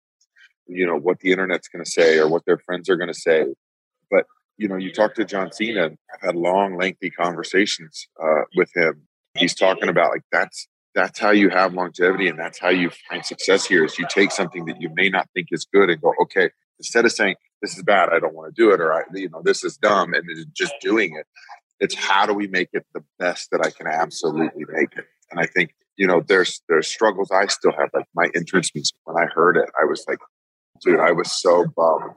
you 0.66 0.86
know, 0.86 0.96
what 0.96 1.20
the 1.20 1.32
internet's 1.32 1.68
gonna 1.68 1.86
say 1.86 2.18
or 2.18 2.28
what 2.28 2.44
their 2.44 2.58
friends 2.58 2.90
are 2.90 2.96
gonna 2.96 3.14
say. 3.14 3.46
But 4.10 4.26
you 4.56 4.68
know, 4.68 4.76
you 4.76 4.92
talk 4.92 5.14
to 5.14 5.24
John 5.24 5.52
Cena, 5.52 5.86
I've 5.86 6.20
had 6.20 6.36
long, 6.36 6.76
lengthy 6.76 7.10
conversations 7.10 8.08
uh, 8.22 8.42
with 8.56 8.70
him. 8.74 9.02
He's 9.36 9.54
talking 9.54 9.88
about 9.88 10.10
like 10.10 10.22
that's 10.30 10.68
that's 10.94 11.18
how 11.18 11.30
you 11.30 11.50
have 11.50 11.74
longevity 11.74 12.28
and 12.28 12.38
that's 12.38 12.60
how 12.60 12.68
you 12.68 12.90
find 13.10 13.24
success 13.26 13.66
here 13.66 13.84
is 13.84 13.98
you 13.98 14.06
take 14.08 14.30
something 14.30 14.64
that 14.66 14.80
you 14.80 14.90
may 14.94 15.08
not 15.08 15.28
think 15.34 15.48
is 15.50 15.66
good 15.72 15.90
and 15.90 16.00
go, 16.00 16.14
okay, 16.22 16.50
instead 16.78 17.04
of 17.04 17.10
saying 17.10 17.34
this 17.60 17.76
is 17.76 17.82
bad, 17.82 18.10
I 18.10 18.20
don't 18.20 18.34
want 18.34 18.54
to 18.54 18.62
do 18.62 18.72
it, 18.72 18.80
or 18.80 18.92
I, 18.92 19.02
you 19.12 19.28
know, 19.28 19.42
this 19.42 19.64
is 19.64 19.76
dumb, 19.76 20.14
and 20.14 20.24
just 20.54 20.74
doing 20.80 21.16
it, 21.16 21.26
it's 21.80 21.94
how 21.94 22.26
do 22.26 22.34
we 22.34 22.46
make 22.46 22.68
it 22.72 22.86
the 22.94 23.02
best 23.18 23.50
that 23.50 23.60
I 23.64 23.70
can 23.70 23.86
absolutely 23.86 24.64
make 24.68 24.96
it. 24.96 25.06
And 25.30 25.40
I 25.40 25.46
think 25.46 25.74
you 25.96 26.06
know 26.06 26.22
there's 26.26 26.62
there's 26.68 26.88
struggles 26.88 27.30
I 27.30 27.46
still 27.46 27.72
have. 27.72 27.90
Like 27.92 28.06
my 28.14 28.28
entrance 28.34 28.70
music 28.74 28.96
when 29.04 29.16
I 29.16 29.26
heard 29.34 29.56
it, 29.56 29.68
I 29.80 29.84
was 29.84 30.04
like, 30.08 30.18
dude, 30.80 31.00
I 31.00 31.12
was 31.12 31.32
so 31.32 31.66
bummed. 31.76 32.14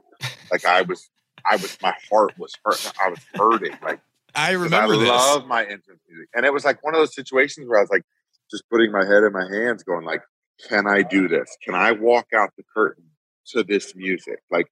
Like 0.52 0.64
I 0.64 0.82
was, 0.82 1.08
I 1.44 1.56
was, 1.56 1.78
my 1.82 1.94
heart 2.10 2.38
was 2.38 2.52
hurt. 2.64 2.92
I 3.04 3.10
was 3.10 3.20
hurting. 3.34 3.76
Like 3.82 4.00
I 4.34 4.52
remember 4.52 4.96
this. 4.96 5.08
I 5.08 5.12
this. 5.12 5.26
love 5.26 5.46
my 5.46 5.62
entrance 5.62 6.00
music, 6.08 6.28
and 6.34 6.44
it 6.46 6.52
was 6.52 6.64
like 6.64 6.82
one 6.84 6.94
of 6.94 7.00
those 7.00 7.14
situations 7.14 7.68
where 7.68 7.78
I 7.78 7.82
was 7.82 7.90
like, 7.90 8.04
just 8.50 8.68
putting 8.70 8.92
my 8.92 9.04
head 9.04 9.24
in 9.24 9.32
my 9.32 9.46
hands, 9.50 9.82
going 9.82 10.04
like, 10.04 10.22
can 10.68 10.86
I 10.86 11.02
do 11.02 11.28
this? 11.28 11.56
Can 11.62 11.74
I 11.74 11.92
walk 11.92 12.28
out 12.34 12.50
the 12.56 12.64
curtain 12.74 13.04
to 13.48 13.62
this 13.62 13.94
music? 13.94 14.40
Like, 14.50 14.66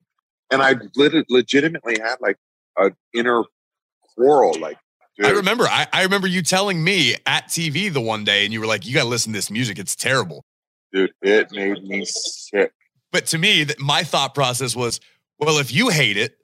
and 0.51 0.63
I 0.63 0.75
literally 0.95 1.27
legitimately 1.29 1.99
had 2.01 2.17
like 2.21 2.37
an 2.77 2.95
inner 3.15 3.43
quarrel. 4.15 4.59
Like, 4.59 4.79
Dude. 5.17 5.27
I 5.27 5.31
remember. 5.31 5.65
I, 5.65 5.87
I 5.93 6.03
remember 6.03 6.27
you 6.27 6.43
telling 6.43 6.83
me 6.83 7.15
at 7.27 7.49
TV 7.49 7.93
the 7.93 8.01
one 8.01 8.25
day, 8.25 8.45
and 8.45 8.53
you 8.53 8.61
were 8.61 8.67
like, 8.67 8.87
"You 8.87 8.95
got 8.95 9.03
to 9.03 9.09
listen 9.09 9.33
to 9.33 9.39
this 9.39 9.51
music. 9.51 9.79
It's 9.79 9.97
terrible." 9.97 10.45
Dude, 10.93 11.13
it 11.23 11.51
made 11.53 11.83
me 11.83 12.05
sick. 12.05 12.73
But 13.13 13.27
to 13.27 13.39
me, 13.39 13.67
my 13.79 14.03
thought 14.05 14.35
process 14.35 14.77
was, 14.77 15.01
well, 15.39 15.59
if 15.59 15.73
you 15.73 15.89
hate 15.89 16.17
it 16.17 16.37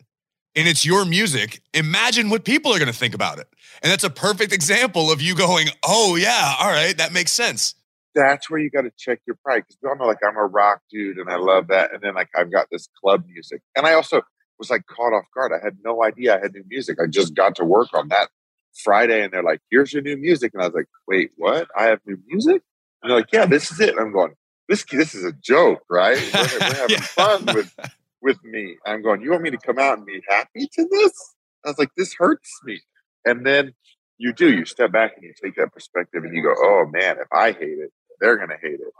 and 0.55 0.69
it's 0.69 0.85
your 0.85 1.05
music, 1.05 1.63
imagine 1.75 2.31
what 2.31 2.45
people 2.45 2.73
are 2.73 2.79
going 2.79 2.91
to 2.91 2.99
think 2.99 3.15
about 3.15 3.39
it. 3.39 3.49
And 3.83 3.91
that's 3.91 4.05
a 4.05 4.11
perfect 4.11 4.53
example 4.53 5.11
of 5.11 5.21
you 5.21 5.35
going, 5.35 5.69
"Oh 5.85 6.17
yeah, 6.17 6.55
all 6.61 6.71
right, 6.71 6.97
that 6.99 7.13
makes 7.13 7.33
sense." 7.33 7.75
That's 8.15 8.51
where 8.51 8.61
you 8.61 8.71
got 8.71 8.83
to 8.83 8.93
check 8.99 9.21
your 9.27 9.37
pride 9.43 9.61
because 9.61 9.79
we 9.83 9.89
all 9.89 9.97
know, 9.97 10.05
like, 10.05 10.19
I'm 10.23 10.37
a 10.37 10.45
rock 10.45 10.83
dude 10.91 11.17
and 11.17 11.31
I 11.31 11.37
love 11.37 11.69
that, 11.69 11.95
and 11.95 12.03
then 12.03 12.15
like 12.15 12.29
I've 12.37 12.53
got 12.53 12.69
this 12.71 12.89
club 13.01 13.25
music, 13.27 13.63
and 13.77 13.87
I 13.87 13.95
also 13.95 14.23
was 14.59 14.71
like 14.71 14.87
caught 14.87 15.13
off 15.13 15.25
guard. 15.35 15.53
I 15.53 15.65
had 15.65 15.79
no 15.85 16.05
idea 16.05 16.37
I 16.37 16.41
had 16.41 16.53
new 16.53 16.65
music. 16.69 16.99
I 17.03 17.07
just 17.07 17.35
got 17.35 17.57
to 17.57 17.65
work 17.65 17.89
on 17.95 18.09
that 18.09 18.29
Friday 18.75 19.23
and 19.23 19.33
they're 19.33 19.43
like, 19.43 19.61
here's 19.71 19.93
your 19.93 20.03
new 20.03 20.17
music. 20.17 20.53
And 20.55 20.63
I 20.63 20.67
was 20.67 20.75
like, 20.75 20.89
wait, 21.07 21.33
what? 21.37 21.69
I 21.77 21.85
have 21.85 22.01
new 22.07 22.19
music? 22.27 22.63
And 23.03 23.11
they're 23.11 23.19
like, 23.19 23.33
yeah, 23.33 23.47
this 23.47 23.71
is 23.71 23.81
it. 23.81 23.91
And 23.91 24.01
I'm 24.01 24.13
going, 24.13 24.35
this, 24.69 24.85
this 24.85 25.15
is 25.15 25.25
a 25.25 25.33
joke, 25.33 25.83
right? 25.91 26.17
We're, 26.33 26.41
we're 26.41 26.75
having 26.75 26.97
yeah. 26.97 27.01
fun 27.01 27.47
with, 27.47 27.75
with 28.23 28.43
me. 28.45 28.77
I'm 28.87 29.03
going, 29.03 29.21
you 29.21 29.31
want 29.31 29.43
me 29.43 29.51
to 29.51 29.59
come 29.59 29.79
out 29.79 29.99
and 29.99 30.07
be 30.07 30.23
happy 30.29 30.69
to 30.73 30.89
this? 30.91 31.35
I 31.65 31.69
was 31.69 31.79
like, 31.79 31.91
this 31.97 32.15
hurts 32.15 32.51
me. 32.65 32.81
And 33.25 33.47
then 33.47 33.75
you 34.19 34.33
do, 34.33 34.53
you 34.53 34.65
step 34.65 34.93
back 34.93 35.13
and 35.17 35.25
you 35.25 35.33
take 35.43 35.57
that 35.57 35.73
perspective 35.73 36.25
and 36.25 36.37
you 36.37 36.43
go, 36.43 36.55
oh 36.57 36.87
man, 36.91 37.17
if 37.19 37.29
I 37.33 37.53
hate 37.53 37.79
it, 37.79 37.91
they're 38.21 38.37
going 38.37 38.51
to 38.51 38.59
hate 38.61 38.81
it. 38.81 38.93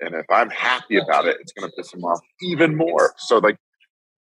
And 0.00 0.14
if 0.14 0.26
I'm 0.30 0.50
happy 0.50 0.96
about 0.96 1.26
it, 1.26 1.36
it's 1.40 1.52
going 1.52 1.70
to 1.70 1.76
piss 1.76 1.90
them 1.90 2.04
off 2.04 2.20
even 2.40 2.76
more. 2.76 3.14
So 3.18 3.38
like 3.38 3.58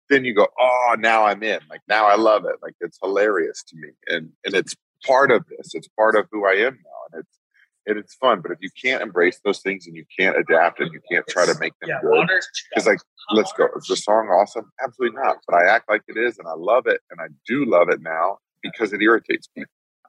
then 0.10 0.26
you 0.26 0.34
go, 0.34 0.47
oh, 0.60 0.95
now 1.00 1.26
I'm 1.26 1.43
in. 1.43 1.60
Like 1.70 1.82
now 1.88 2.06
I 2.06 2.16
love 2.16 2.45
it. 2.45 2.56
Like 2.62 2.74
it's 2.82 2.97
hilarious 3.02 3.64
to 3.70 3.76
me, 3.76 3.89
and 4.08 4.32
and 4.43 4.56
it's 4.56 4.76
part 5.06 5.32
of 5.32 5.45
this. 5.47 5.74
It's 5.74 5.88
part 5.89 6.16
of 6.16 6.26
who 6.32 6.47
I 6.47 6.54
am 6.54 6.74
now, 6.74 7.00
and 7.14 7.24
it's 7.24 7.39
and 7.86 7.98
it's 7.98 8.16
fun. 8.16 8.42
But 8.42 8.52
if 8.52 8.60
you 8.62 8.70
can't 8.82 9.02
embrace 9.02 9.40
those 9.44 9.60
things 9.60 9.88
and 9.88 9.96
you 9.96 10.06
can't 10.18 10.38
adapt 10.38 10.80
and 10.80 10.92
you 10.92 11.02
can't 11.12 11.26
try 11.28 11.46
to 11.46 11.56
make 11.60 11.74
them 11.82 11.90
good, 12.02 12.28
because 12.70 12.88
like, 12.88 13.00
let's 13.32 13.52
go. 13.54 13.68
Is 13.76 13.88
the 13.88 13.96
song 13.96 14.28
awesome? 14.28 14.72
Absolutely 14.84 15.22
not. 15.22 15.38
But 15.48 15.56
I 15.56 15.68
act 15.68 15.90
like 15.90 16.04
it 16.08 16.18
is, 16.18 16.38
and 16.38 16.48
I 16.48 16.54
love 16.56 16.88
it, 16.88 17.02
and 17.12 17.20
I 17.22 17.28
do 17.48 17.66
love 17.66 17.90
it 17.90 18.02
now 18.02 18.38
because 18.62 18.94
it 18.94 19.02
irritates 19.02 19.48
me. 19.56 19.66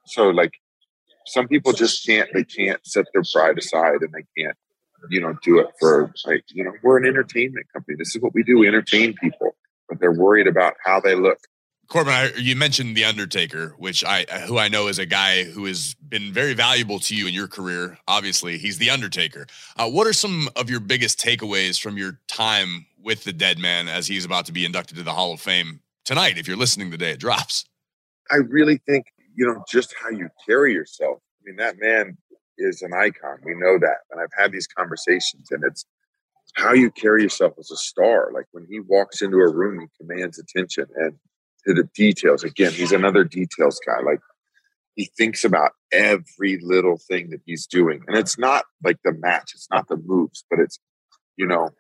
So 0.06 0.30
like, 0.30 0.52
some 1.26 1.48
people 1.48 1.72
just 1.72 2.04
can't. 2.06 2.28
They 2.32 2.44
can't 2.44 2.84
set 2.86 3.06
their 3.12 3.22
pride 3.32 3.58
aside, 3.58 4.02
and 4.02 4.12
they 4.12 4.24
can't, 4.36 4.56
you 5.10 5.20
know, 5.20 5.36
do 5.42 5.58
it 5.60 5.68
for 5.78 6.12
like, 6.26 6.44
you 6.48 6.64
know, 6.64 6.72
we're 6.82 6.98
an 6.98 7.06
entertainment 7.06 7.66
company. 7.72 7.96
This 7.98 8.16
is 8.16 8.22
what 8.22 8.34
we 8.34 8.42
do. 8.42 8.58
We 8.58 8.68
entertain 8.68 9.14
people, 9.14 9.54
but 9.88 10.00
they're 10.00 10.12
worried 10.12 10.46
about 10.46 10.74
how 10.84 11.00
they 11.00 11.14
look 11.14 11.38
Corbin, 11.90 12.12
I, 12.12 12.30
you 12.36 12.54
mentioned 12.54 12.96
the 12.96 13.04
Undertaker, 13.04 13.74
which 13.76 14.04
I 14.04 14.22
who 14.46 14.58
I 14.58 14.68
know 14.68 14.86
is 14.86 15.00
a 15.00 15.06
guy 15.06 15.42
who 15.42 15.64
has 15.64 15.94
been 15.94 16.32
very 16.32 16.54
valuable 16.54 17.00
to 17.00 17.16
you 17.16 17.26
in 17.26 17.34
your 17.34 17.48
career. 17.48 17.98
Obviously, 18.06 18.58
he's 18.58 18.78
the 18.78 18.90
Undertaker. 18.90 19.48
Uh, 19.76 19.90
what 19.90 20.06
are 20.06 20.12
some 20.12 20.48
of 20.54 20.70
your 20.70 20.78
biggest 20.78 21.18
takeaways 21.18 21.80
from 21.80 21.98
your 21.98 22.20
time 22.28 22.86
with 23.02 23.24
the 23.24 23.32
Dead 23.32 23.58
Man 23.58 23.88
as 23.88 24.06
he's 24.06 24.24
about 24.24 24.46
to 24.46 24.52
be 24.52 24.64
inducted 24.64 24.98
to 24.98 25.02
the 25.02 25.12
Hall 25.12 25.32
of 25.32 25.40
Fame 25.40 25.80
tonight? 26.04 26.38
If 26.38 26.46
you're 26.46 26.56
listening 26.56 26.90
the 26.90 26.96
day 26.96 27.10
it 27.10 27.18
drops, 27.18 27.64
I 28.30 28.36
really 28.36 28.80
think 28.86 29.06
you 29.34 29.44
know 29.44 29.64
just 29.68 29.92
how 30.00 30.10
you 30.10 30.28
carry 30.46 30.72
yourself. 30.72 31.18
I 31.18 31.42
mean, 31.44 31.56
that 31.56 31.80
man 31.80 32.16
is 32.56 32.82
an 32.82 32.92
icon. 32.94 33.38
We 33.44 33.54
know 33.54 33.80
that, 33.80 33.96
and 34.12 34.20
I've 34.20 34.32
had 34.38 34.52
these 34.52 34.68
conversations, 34.68 35.48
and 35.50 35.64
it's 35.66 35.84
how 36.54 36.72
you 36.72 36.92
carry 36.92 37.24
yourself 37.24 37.54
as 37.58 37.72
a 37.72 37.76
star. 37.76 38.30
Like 38.32 38.46
when 38.52 38.68
he 38.70 38.78
walks 38.78 39.22
into 39.22 39.38
a 39.38 39.52
room, 39.52 39.80
he 39.80 39.86
commands 39.98 40.38
attention, 40.38 40.86
and 40.94 41.18
to 41.66 41.74
the 41.74 41.88
details. 41.94 42.44
Again, 42.44 42.72
he's 42.72 42.92
another 42.92 43.24
details 43.24 43.80
guy. 43.86 44.00
Like 44.04 44.20
he 44.94 45.10
thinks 45.16 45.44
about 45.44 45.72
every 45.92 46.58
little 46.62 46.98
thing 46.98 47.30
that 47.30 47.40
he's 47.46 47.66
doing. 47.66 48.02
And 48.06 48.16
it's 48.16 48.38
not 48.38 48.64
like 48.84 48.98
the 49.04 49.12
match, 49.12 49.52
it's 49.54 49.68
not 49.70 49.88
the 49.88 49.96
moves, 49.96 50.44
but 50.50 50.58
it's, 50.58 50.78
you 51.36 51.46
know, 51.46 51.70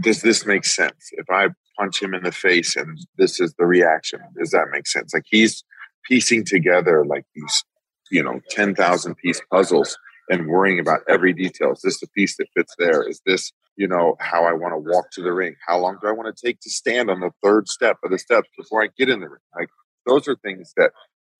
does 0.00 0.22
this 0.22 0.46
make 0.46 0.64
sense? 0.64 1.10
If 1.12 1.26
I 1.30 1.48
punch 1.78 2.02
him 2.02 2.14
in 2.14 2.22
the 2.22 2.32
face 2.32 2.76
and 2.76 2.98
this 3.18 3.40
is 3.40 3.54
the 3.58 3.66
reaction, 3.66 4.20
does 4.38 4.50
that 4.50 4.68
make 4.72 4.86
sense? 4.86 5.14
Like 5.14 5.26
he's 5.26 5.64
piecing 6.08 6.44
together 6.44 7.04
like 7.04 7.24
these, 7.34 7.64
you 8.10 8.22
know, 8.22 8.40
10,000 8.50 9.14
piece 9.16 9.40
puzzles 9.50 9.96
and 10.30 10.48
worrying 10.48 10.80
about 10.80 11.00
every 11.08 11.32
detail. 11.32 11.72
Is 11.72 11.82
this 11.82 12.00
the 12.00 12.08
piece 12.08 12.36
that 12.38 12.48
fits 12.56 12.74
there? 12.78 13.06
Is 13.08 13.20
this 13.26 13.52
you 13.76 13.88
know, 13.88 14.16
how 14.20 14.44
I 14.44 14.52
want 14.52 14.72
to 14.72 14.78
walk 14.78 15.10
to 15.12 15.22
the 15.22 15.32
ring. 15.32 15.56
How 15.66 15.78
long 15.78 15.98
do 16.00 16.08
I 16.08 16.12
want 16.12 16.34
to 16.34 16.46
take 16.46 16.60
to 16.60 16.70
stand 16.70 17.10
on 17.10 17.20
the 17.20 17.30
third 17.42 17.68
step 17.68 17.98
of 18.04 18.10
the 18.10 18.18
steps 18.18 18.48
before 18.56 18.82
I 18.82 18.88
get 18.96 19.08
in 19.08 19.20
the 19.20 19.28
ring? 19.28 19.40
Like 19.56 19.68
those 20.06 20.28
are 20.28 20.36
things 20.36 20.72
that 20.76 20.92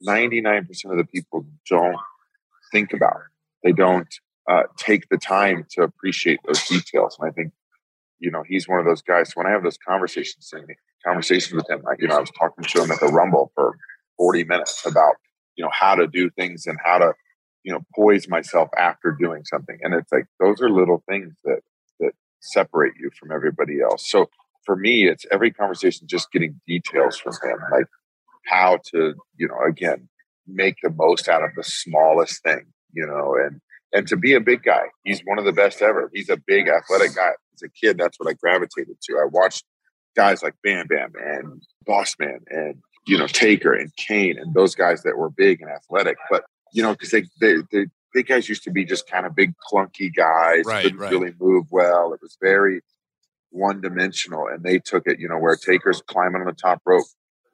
99% 0.07 0.67
of 0.91 0.97
the 0.97 1.05
people 1.05 1.47
don't 1.69 1.97
think 2.73 2.93
about. 2.93 3.17
They 3.63 3.73
don't 3.73 4.13
uh, 4.49 4.65
take 4.77 5.09
the 5.09 5.17
time 5.17 5.67
to 5.71 5.83
appreciate 5.83 6.41
those 6.47 6.67
details. 6.67 7.17
And 7.21 7.31
I 7.31 7.33
think, 7.33 7.53
you 8.19 8.31
know, 8.31 8.43
he's 8.47 8.69
one 8.69 8.79
of 8.79 8.85
those 8.85 9.03
guys. 9.03 9.29
So 9.29 9.35
when 9.37 9.47
I 9.47 9.51
have 9.51 9.63
those 9.63 9.79
conversations, 9.79 10.53
conversations 11.05 11.55
with 11.55 11.69
him, 11.71 11.83
like, 11.83 12.01
you 12.01 12.09
know, 12.09 12.17
I 12.17 12.21
was 12.21 12.33
talking 12.39 12.65
to 12.65 12.83
him 12.83 12.91
at 12.91 13.01
the 13.01 13.07
Rumble 13.07 13.53
for 13.55 13.77
40 14.19 14.45
minutes 14.45 14.85
about, 14.87 15.15
you 15.57 15.65
know, 15.65 15.71
how 15.73 15.95
to 15.95 16.07
do 16.07 16.31
things 16.31 16.67
and 16.67 16.79
how 16.85 16.99
to, 16.99 17.13
you 17.63 17.73
know, 17.73 17.81
poise 17.95 18.29
myself 18.29 18.69
after 18.77 19.17
doing 19.19 19.45
something. 19.45 19.79
And 19.83 19.95
it's 19.95 20.13
like, 20.13 20.27
those 20.41 20.61
are 20.61 20.69
little 20.69 21.03
things 21.09 21.33
that 21.45 21.61
separate 22.45 22.95
you 22.99 23.11
from 23.19 23.33
everybody 23.33 23.81
else. 23.81 24.09
So 24.09 24.29
for 24.65 24.77
me, 24.77 25.09
it's 25.09 25.27
every 25.31 25.51
conversation 25.51 26.07
just 26.07 26.31
getting 26.33 26.61
details 26.67 27.17
from 27.19 27.35
him, 27.43 27.59
like 27.71 27.87
how 28.47 28.79
to, 28.93 29.15
you 29.37 29.49
know, 29.49 29.59
again, 29.67 30.09
make 30.47 30.77
the 30.83 30.91
most 30.91 31.29
out 31.29 31.43
of 31.43 31.51
the 31.57 31.65
smallest 31.65 32.43
thing, 32.43 32.67
you 32.93 33.07
know, 33.07 33.35
and 33.35 33.61
and 33.93 34.09
to 34.09 34.17
be 34.17 34.35
a 34.35 34.41
big 34.41 34.63
guy. 34.63 34.87
He's 35.05 35.21
one 35.25 35.39
of 35.39 35.45
the 35.45 35.53
best 35.53 35.81
ever. 35.81 36.11
He's 36.13 36.29
a 36.29 36.37
big 36.37 36.69
athletic 36.69 37.15
guy. 37.15 37.31
As 37.55 37.63
a 37.63 37.69
kid, 37.69 37.97
that's 37.97 38.19
what 38.19 38.29
I 38.29 38.33
gravitated 38.33 38.97
to. 39.01 39.15
I 39.15 39.27
watched 39.31 39.65
guys 40.17 40.43
like 40.43 40.55
Bam 40.63 40.89
Bam 40.89 41.13
and 41.17 41.63
Boss 41.87 42.15
Man 42.19 42.41
and 42.49 42.77
you 43.07 43.19
know 43.19 43.27
Taker 43.27 43.73
and 43.73 43.95
Kane 43.97 44.39
and 44.39 44.55
those 44.55 44.75
guys 44.75 45.03
that 45.03 45.17
were 45.17 45.31
big 45.31 45.61
and 45.61 45.71
athletic, 45.71 46.17
but 46.31 46.45
you 46.73 46.83
know 46.83 46.93
because 46.93 47.11
they, 47.11 47.25
they 47.41 47.57
they 47.71 47.87
big 48.15 48.29
guys 48.29 48.49
used 48.49 48.63
to 48.65 48.71
be 48.71 48.85
just 48.85 49.11
kind 49.11 49.27
of 49.27 49.35
big 49.35 49.53
clunky 49.71 50.15
guys, 50.15 50.65
right, 50.65 50.85
couldn't 50.85 50.99
right. 50.99 51.11
really 51.11 51.35
move 51.39 51.67
well. 51.71 52.15
It 52.15 52.23
was 52.23 52.39
very 52.41 52.81
one 53.51 53.81
dimensional, 53.81 54.47
and 54.47 54.63
they 54.63 54.79
took 54.79 55.07
it, 55.07 55.19
you 55.21 55.29
know, 55.29 55.39
where 55.39 55.57
Taker's 55.57 56.03
climbing 56.07 56.41
on 56.41 56.47
the 56.47 56.53
top 56.53 56.81
rope, 56.87 57.05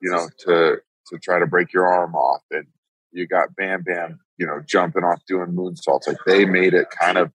you 0.01 0.11
know, 0.11 0.29
to 0.41 0.77
to 1.09 1.19
try 1.19 1.41
to 1.41 1.47
break 1.47 1.73
your 1.73 1.87
arm 1.87 2.15
off, 2.15 2.43
and 2.51 2.67
you 3.11 3.27
got 3.27 3.57
Bam 3.57 3.83
Bam, 3.83 4.21
you 4.37 4.47
know, 4.47 4.63
jumping 4.65 5.03
off 5.03 5.25
doing 5.27 5.49
moonsaults. 5.49 6.07
Like 6.07 6.19
they 6.27 6.45
made 6.45 6.75
it 6.75 6.89
kind 6.91 7.19
of 7.19 7.33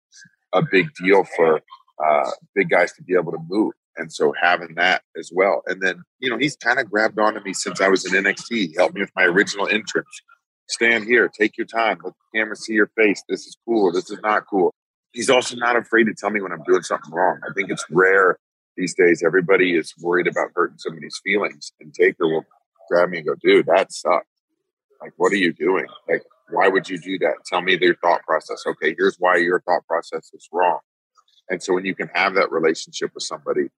a 0.53 0.61
big 0.61 0.93
deal 0.93 1.25
for 1.35 1.61
uh, 2.03 2.29
big 2.53 2.69
guys 2.69 2.93
to 2.93 3.03
be 3.03 3.15
able 3.15 3.31
to 3.31 3.39
move. 3.47 3.73
And 3.97 4.11
so 4.11 4.33
having 4.41 4.75
that 4.75 5.03
as 5.17 5.31
well. 5.33 5.63
And 5.67 5.81
then, 5.81 6.03
you 6.19 6.29
know, 6.29 6.37
he's 6.37 6.57
kind 6.57 6.79
of 6.79 6.91
grabbed 6.91 7.17
onto 7.17 7.39
me 7.39 7.53
since 7.53 7.79
I 7.79 7.87
was 7.87 8.05
in 8.05 8.23
NXT. 8.23 8.49
He 8.49 8.75
helped 8.77 8.93
me 8.93 9.01
with 9.01 9.11
my 9.15 9.23
original 9.23 9.67
entrance 9.67 10.21
stand 10.67 11.05
here, 11.05 11.29
take 11.29 11.57
your 11.57 11.67
time, 11.67 11.99
let 12.03 12.13
the 12.13 12.39
camera 12.39 12.55
see 12.55 12.73
your 12.73 12.89
face. 12.97 13.23
This 13.29 13.45
is 13.45 13.57
cool. 13.65 13.91
This 13.91 14.09
is 14.09 14.19
not 14.21 14.45
cool. 14.49 14.73
He's 15.11 15.29
also 15.29 15.55
not 15.55 15.75
afraid 15.75 16.05
to 16.05 16.13
tell 16.13 16.29
me 16.29 16.41
when 16.41 16.51
I'm 16.51 16.63
doing 16.63 16.81
something 16.83 17.13
wrong. 17.13 17.39
I 17.47 17.53
think 17.53 17.69
it's 17.69 17.85
rare 17.89 18.37
these 18.75 18.93
days. 18.93 19.23
Everybody 19.25 19.75
is 19.75 19.93
worried 20.01 20.27
about 20.27 20.49
hurting 20.55 20.77
somebody's 20.77 21.19
feelings. 21.23 21.71
And 21.79 21.93
Taker 21.93 22.27
will 22.27 22.45
grab 22.89 23.09
me 23.09 23.19
and 23.19 23.27
go, 23.27 23.35
dude, 23.41 23.67
that 23.67 23.91
sucked. 23.93 24.27
Like, 25.01 25.13
what 25.17 25.31
are 25.31 25.37
you 25.37 25.53
doing? 25.53 25.85
Like, 26.09 26.23
why 26.49 26.67
would 26.67 26.89
you 26.89 26.97
do 26.97 27.17
that? 27.19 27.35
Tell 27.45 27.61
me 27.61 27.75
their 27.75 27.95
thought 27.95 28.23
process. 28.23 28.63
Okay, 28.67 28.95
here's 28.97 29.15
why 29.17 29.37
your 29.37 29.61
thought 29.61 29.85
process 29.87 30.31
is 30.33 30.47
wrong. 30.51 30.79
And 31.49 31.61
so 31.61 31.73
when 31.73 31.85
you 31.85 31.95
can 31.95 32.09
have 32.13 32.33
that 32.35 32.51
relationship 32.51 33.11
with 33.13 33.23
somebody, 33.23 33.69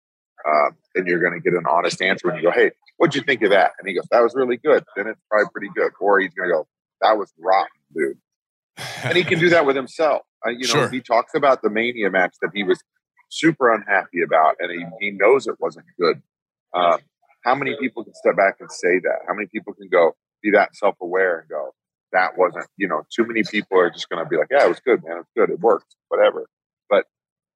uh, 0.48 0.72
and 0.96 1.08
you're 1.08 1.20
going 1.20 1.34
to 1.34 1.40
get 1.40 1.58
an 1.58 1.66
honest 1.70 2.02
answer 2.02 2.28
when 2.28 2.38
you 2.38 2.44
go, 2.44 2.52
"Hey, 2.52 2.72
what'd 2.98 3.16
you 3.16 3.22
think 3.22 3.42
of 3.42 3.50
that?" 3.50 3.72
And 3.80 3.88
he 3.88 3.96
goes, 3.96 4.08
"That 4.12 4.22
was 4.22 4.36
really 4.36 4.58
good." 4.58 4.84
Then 4.96 5.08
it's 5.08 5.20
probably 5.30 5.50
pretty 5.52 5.70
good. 5.76 5.92
Or 6.00 6.20
he's 6.20 6.34
going 6.34 6.50
to 6.50 6.56
go, 6.56 6.68
that 7.02 7.18
was 7.18 7.32
rotten, 7.38 7.70
dude. 7.96 8.18
and 9.04 9.18
he 9.18 9.24
can 9.24 9.40
do 9.40 9.50
that 9.50 9.66
with 9.66 9.76
himself. 9.76 10.22
Uh, 10.46 10.52
you 10.52 10.68
know, 10.68 10.74
Sure. 10.86 10.90
he 10.90 11.02
talks 11.02 11.34
about 11.36 11.62
the 11.62 11.70
Mania 11.70 12.10
match 12.10 12.36
that 12.42 12.52
he 12.54 12.64
was 12.64 12.80
super 13.30 13.74
unhappy 13.74 14.22
about, 14.22 14.56
and 14.60 14.72
he, 14.72 14.86
he 15.06 15.12
knows 15.12 15.48
it 15.48 15.56
wasn't 15.60 15.86
good. 16.00 16.22
Uh, 16.74 16.98
how 17.44 17.56
many 17.56 17.76
people 17.80 18.04
can 18.04 18.14
step 18.14 18.36
back 18.38 18.58
and 18.60 18.72
say 18.72 19.00
that? 19.00 19.20
How 19.28 19.34
many 19.34 19.48
people 19.48 19.74
can 19.74 19.88
go 19.90 20.16
be 20.44 20.52
that 20.52 20.76
self 20.76 20.96
aware 21.02 21.40
and 21.40 21.50
go, 21.50 21.74
that 22.14 22.38
wasn't, 22.38 22.68
you 22.78 22.88
know, 22.88 23.04
too 23.14 23.26
many 23.26 23.44
people 23.44 23.80
are 23.80 23.90
just 23.90 24.10
going 24.10 24.24
to 24.24 24.30
be 24.30 24.38
like, 24.38 24.48
yeah, 24.52 24.66
it 24.66 24.70
was 24.70 24.80
good, 24.80 25.04
man. 25.04 25.18
It's 25.20 25.32
good. 25.36 25.50
It 25.50 25.60
worked, 25.60 25.96
whatever. 26.10 26.48
But 26.90 27.06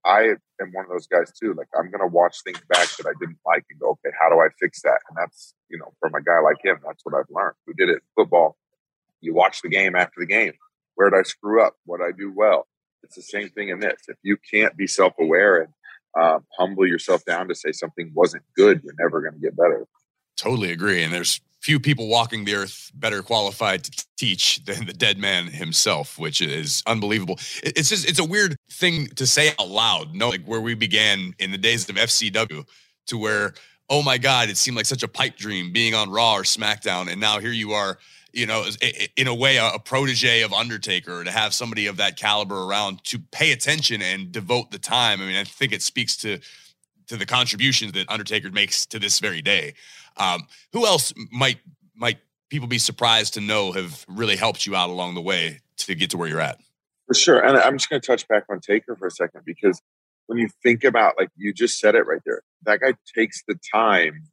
I 0.03 0.33
am 0.59 0.71
one 0.73 0.85
of 0.85 0.91
those 0.91 1.07
guys 1.07 1.31
too. 1.39 1.53
Like, 1.53 1.67
I'm 1.77 1.91
going 1.91 2.01
to 2.01 2.07
watch 2.07 2.37
things 2.43 2.59
back 2.67 2.87
that 2.97 3.05
I 3.07 3.13
didn't 3.19 3.37
like 3.45 3.65
and 3.69 3.79
go, 3.79 3.91
okay, 3.91 4.13
how 4.19 4.29
do 4.29 4.39
I 4.41 4.47
fix 4.59 4.81
that? 4.81 4.99
And 5.09 5.17
that's, 5.17 5.53
you 5.69 5.77
know, 5.77 5.93
from 5.99 6.15
a 6.15 6.21
guy 6.23 6.39
like 6.39 6.57
him, 6.63 6.79
that's 6.85 7.01
what 7.05 7.15
I've 7.15 7.29
learned. 7.29 7.55
We 7.67 7.73
did 7.75 7.89
it 7.89 7.93
in 7.95 8.01
football. 8.15 8.57
You 9.21 9.33
watch 9.33 9.61
the 9.61 9.69
game 9.69 9.95
after 9.95 10.19
the 10.19 10.25
game. 10.25 10.53
Where 10.95 11.09
did 11.09 11.17
I 11.17 11.23
screw 11.23 11.63
up? 11.63 11.75
What 11.85 11.99
did 11.99 12.07
I 12.07 12.11
do 12.17 12.33
well? 12.35 12.67
It's 13.03 13.15
the 13.15 13.21
same 13.21 13.49
thing 13.49 13.69
in 13.69 13.79
this. 13.79 14.01
If 14.07 14.17
you 14.23 14.37
can't 14.51 14.75
be 14.75 14.87
self 14.87 15.13
aware 15.19 15.61
and 15.61 15.73
uh, 16.19 16.39
humble 16.57 16.85
yourself 16.85 17.23
down 17.25 17.47
to 17.47 17.55
say 17.55 17.71
something 17.71 18.11
wasn't 18.13 18.43
good, 18.55 18.81
you're 18.83 18.93
never 18.99 19.21
going 19.21 19.33
to 19.33 19.39
get 19.39 19.55
better. 19.55 19.87
Totally 20.37 20.71
agree. 20.71 21.03
And 21.03 21.13
there's 21.13 21.41
few 21.61 21.79
people 21.79 22.07
walking 22.07 22.43
the 22.43 22.55
earth 22.55 22.91
better 22.95 23.21
qualified 23.21 23.83
to 23.83 24.05
teach 24.17 24.63
than 24.65 24.85
the 24.85 24.93
dead 24.93 25.17
man 25.17 25.45
himself, 25.47 26.17
which 26.17 26.41
is 26.41 26.83
unbelievable. 26.87 27.39
It's 27.63 27.89
just 27.89 28.09
it's 28.09 28.19
a 28.19 28.25
weird 28.25 28.55
thing 28.71 29.07
to 29.15 29.27
say 29.27 29.49
out 29.59 29.69
loud. 29.69 30.15
No, 30.15 30.29
like 30.29 30.45
where 30.45 30.61
we 30.61 30.73
began 30.73 31.33
in 31.39 31.51
the 31.51 31.57
days 31.57 31.87
of 31.87 31.95
FCW, 31.95 32.67
to 33.07 33.17
where 33.17 33.53
oh 33.89 34.01
my 34.01 34.17
god, 34.17 34.49
it 34.49 34.57
seemed 34.57 34.77
like 34.77 34.85
such 34.85 35.03
a 35.03 35.07
pipe 35.07 35.37
dream 35.37 35.71
being 35.71 35.93
on 35.93 36.09
Raw 36.09 36.35
or 36.35 36.43
SmackDown, 36.43 37.11
and 37.11 37.21
now 37.21 37.39
here 37.39 37.51
you 37.51 37.73
are. 37.73 37.99
You 38.33 38.45
know, 38.45 38.65
in 39.17 39.27
a 39.27 39.35
way, 39.35 39.57
a 39.57 39.67
a 39.71 39.79
protege 39.79 40.41
of 40.41 40.53
Undertaker 40.53 41.23
to 41.23 41.31
have 41.31 41.53
somebody 41.53 41.87
of 41.87 41.97
that 41.97 42.17
caliber 42.17 42.63
around 42.63 43.03
to 43.05 43.19
pay 43.19 43.51
attention 43.51 44.01
and 44.01 44.31
devote 44.31 44.71
the 44.71 44.79
time. 44.79 45.21
I 45.21 45.25
mean, 45.25 45.35
I 45.35 45.43
think 45.43 45.73
it 45.73 45.81
speaks 45.81 46.15
to 46.17 46.39
to 47.07 47.17
the 47.17 47.25
contributions 47.25 47.91
that 47.91 48.09
Undertaker 48.09 48.49
makes 48.51 48.85
to 48.87 48.99
this 48.99 49.19
very 49.19 49.41
day. 49.41 49.73
Um, 50.17 50.47
who 50.71 50.85
else 50.85 51.13
might 51.31 51.59
might 51.93 52.19
people 52.49 52.67
be 52.67 52.77
surprised 52.77 53.33
to 53.33 53.41
know 53.41 53.71
have 53.71 54.05
really 54.07 54.35
helped 54.35 54.65
you 54.65 54.75
out 54.75 54.89
along 54.89 55.15
the 55.15 55.21
way 55.21 55.59
to 55.77 55.95
get 55.95 56.09
to 56.11 56.17
where 56.17 56.27
you're 56.27 56.41
at? 56.41 56.59
For 57.07 57.13
sure. 57.13 57.39
And 57.45 57.57
I'm 57.57 57.77
just 57.77 57.89
going 57.89 58.01
to 58.01 58.05
touch 58.05 58.27
back 58.27 58.45
on 58.49 58.59
Taker 58.59 58.95
for 58.95 59.07
a 59.07 59.11
second 59.11 59.41
because 59.45 59.81
when 60.27 60.37
you 60.37 60.47
think 60.63 60.83
about, 60.83 61.15
like, 61.17 61.29
you 61.35 61.51
just 61.51 61.79
said 61.79 61.95
it 61.95 62.05
right 62.05 62.21
there, 62.25 62.41
that 62.63 62.79
guy 62.79 62.93
takes 63.13 63.43
the 63.47 63.59
time 63.73 64.23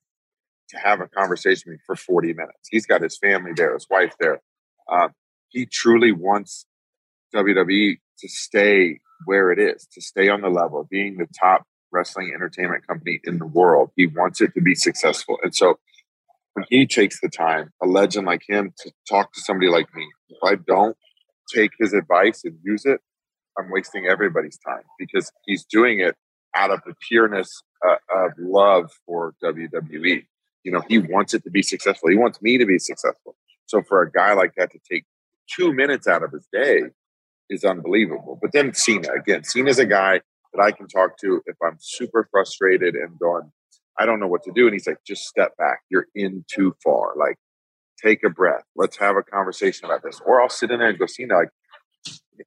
to 0.71 0.79
have 0.79 1.01
a 1.01 1.09
conversation 1.09 1.65
with 1.67 1.79
me 1.79 1.83
for 1.87 1.97
40 1.97 2.35
minutes. 2.35 2.69
He's 2.71 2.87
got 2.87 3.03
his 3.03 3.19
family 3.19 3.53
there, 3.55 3.75
his 3.75 3.87
wife 3.91 4.15
there. 4.21 4.41
Um, 4.91 5.13
he 5.49 5.67
truly 5.67 6.13
wants 6.13 6.67
WWE 7.35 7.99
to 8.19 8.29
stay 8.29 9.01
where 9.25 9.51
it 9.51 9.59
is, 9.59 9.87
to 9.93 10.01
stay 10.01 10.29
on 10.29 10.43
the 10.43 10.49
level, 10.49 10.87
being 10.91 11.17
the 11.17 11.27
top 11.39 11.65
wrestling 11.91 12.33
entertainment 12.35 12.87
company 12.87 13.21
in 13.25 13.39
the 13.39 13.47
world. 13.47 13.91
He 13.97 14.07
wants 14.07 14.41
it 14.41 14.55
to 14.55 14.61
be 14.61 14.75
successful. 14.75 15.39
And 15.43 15.55
so 15.55 15.79
when 16.55 16.67
he 16.69 16.87
takes 16.87 17.21
the 17.21 17.29
time, 17.29 17.71
a 17.83 17.87
legend 17.87 18.27
like 18.27 18.43
him, 18.47 18.73
to 18.79 18.93
talk 19.09 19.33
to 19.33 19.41
somebody 19.41 19.71
like 19.71 19.95
me, 19.95 20.07
if 20.29 20.39
I 20.45 20.57
don't 20.67 20.97
take 21.55 21.73
his 21.79 21.93
advice 21.93 22.43
and 22.45 22.59
use 22.63 22.85
it, 22.85 23.01
I'm 23.59 23.71
wasting 23.71 24.07
everybody's 24.07 24.59
time 24.59 24.83
because 24.99 25.33
he's 25.47 25.65
doing 25.65 26.01
it 26.01 26.15
out 26.55 26.71
of 26.71 26.81
the 26.87 26.95
pureness 27.09 27.63
uh, 27.87 27.97
of 28.13 28.33
love 28.39 28.91
for 29.07 29.35
WWE. 29.43 30.27
You 30.65 30.73
know, 30.73 30.83
he 30.89 30.99
wants 30.99 31.35
it 31.35 31.45
to 31.45 31.51
be 31.51 31.63
successful. 31.63 32.11
He 32.11 32.17
wants 32.17 32.43
me 32.43 32.59
to 32.59 32.67
be 32.67 32.79
successful. 32.79 33.37
So 33.67 33.83
for 33.83 34.03
a 34.03 34.11
guy 34.11 34.33
like 34.35 34.55
that 34.57 34.71
to 34.73 34.79
take 34.91 35.05
two 35.55 35.73
minutes 35.73 36.07
out 36.07 36.23
of 36.23 36.33
his 36.33 36.47
day 36.53 36.83
is 37.49 37.65
unbelievable. 37.65 38.39
But 38.41 38.53
then 38.53 38.75
Cena 38.75 39.09
again, 39.13 39.45
Cena's 39.45 39.79
a 39.79 39.87
guy 39.87 40.21
that 40.53 40.63
I 40.63 40.73
can 40.73 40.89
talk 40.89 41.19
to 41.19 41.43
if 41.47 41.57
I'm 41.63 41.77
super 41.81 42.29
frustrated 42.31 42.95
and 42.95 43.19
going, 43.19 43.51
I 43.99 44.07
don't 44.07 44.21
know 44.21 44.29
what 44.29 44.45
to 44.45 44.53
do. 44.55 44.67
And 44.67 44.73
he's 44.73 44.87
like, 44.87 45.05
just 45.07 45.25
step 45.25 45.57
back. 45.57 45.81
You're 45.91 46.07
in 46.15 46.45
too 46.49 46.75
far. 46.85 47.15
Like, 47.17 47.37
take 48.03 48.23
a 48.25 48.31
breath. 48.31 48.63
Let's 48.77 48.97
have 48.99 49.17
a 49.17 49.23
conversation 49.23 49.87
about 49.87 50.03
this. 50.03 50.21
Or 50.25 50.41
I'll 50.41 50.49
sit 50.49 50.71
in 50.71 50.79
there 50.79 50.89
and 50.89 50.99
go, 50.99 51.07
Cena, 51.07 51.35
like, 51.35 51.51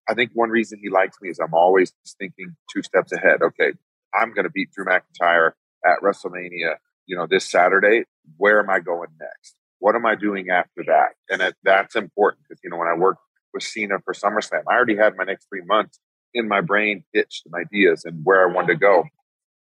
I 0.08 0.14
think 0.14 0.32
one 0.34 0.50
reason 0.50 0.80
he 0.82 0.90
likes 0.90 1.18
me 1.22 1.30
is 1.30 1.40
I'm 1.40 1.54
always 1.54 1.94
thinking 2.18 2.56
two 2.74 2.82
steps 2.82 3.12
ahead. 3.12 3.42
Okay, 3.42 3.74
I'm 4.14 4.34
going 4.34 4.46
to 4.46 4.50
beat 4.50 4.72
Drew 4.72 4.86
McIntyre 4.86 5.52
at 5.86 6.02
WrestleMania, 6.02 6.76
you 7.06 7.16
know, 7.16 7.28
this 7.28 7.50
Saturday. 7.50 8.06
Where 8.38 8.60
am 8.60 8.70
I 8.70 8.80
going 8.80 9.10
next? 9.20 9.56
What 9.80 9.96
am 9.96 10.06
I 10.06 10.16
doing 10.16 10.50
after 10.50 10.84
that? 10.88 11.10
And 11.30 11.42
it, 11.42 11.56
that's 11.64 11.96
important 11.96 12.44
because, 12.48 12.62
you 12.64 12.70
know, 12.70 12.78
when 12.78 12.88
I 12.88 12.96
worked 12.96 13.22
with 13.54 13.64
Cena 13.64 14.00
for 14.06 14.14
SummerSlam, 14.14 14.64
I 14.70 14.74
already 14.74 14.96
had 14.96 15.18
my 15.18 15.24
next 15.24 15.48
three 15.50 15.64
months 15.66 16.00
in 16.34 16.48
my 16.48 16.62
brain 16.62 17.04
pitched 17.14 17.46
and 17.46 17.54
ideas 17.56 18.06
and 18.06 18.24
where 18.24 18.48
I 18.48 18.54
wanted 18.54 18.74
to 18.74 18.76
go. 18.76 19.04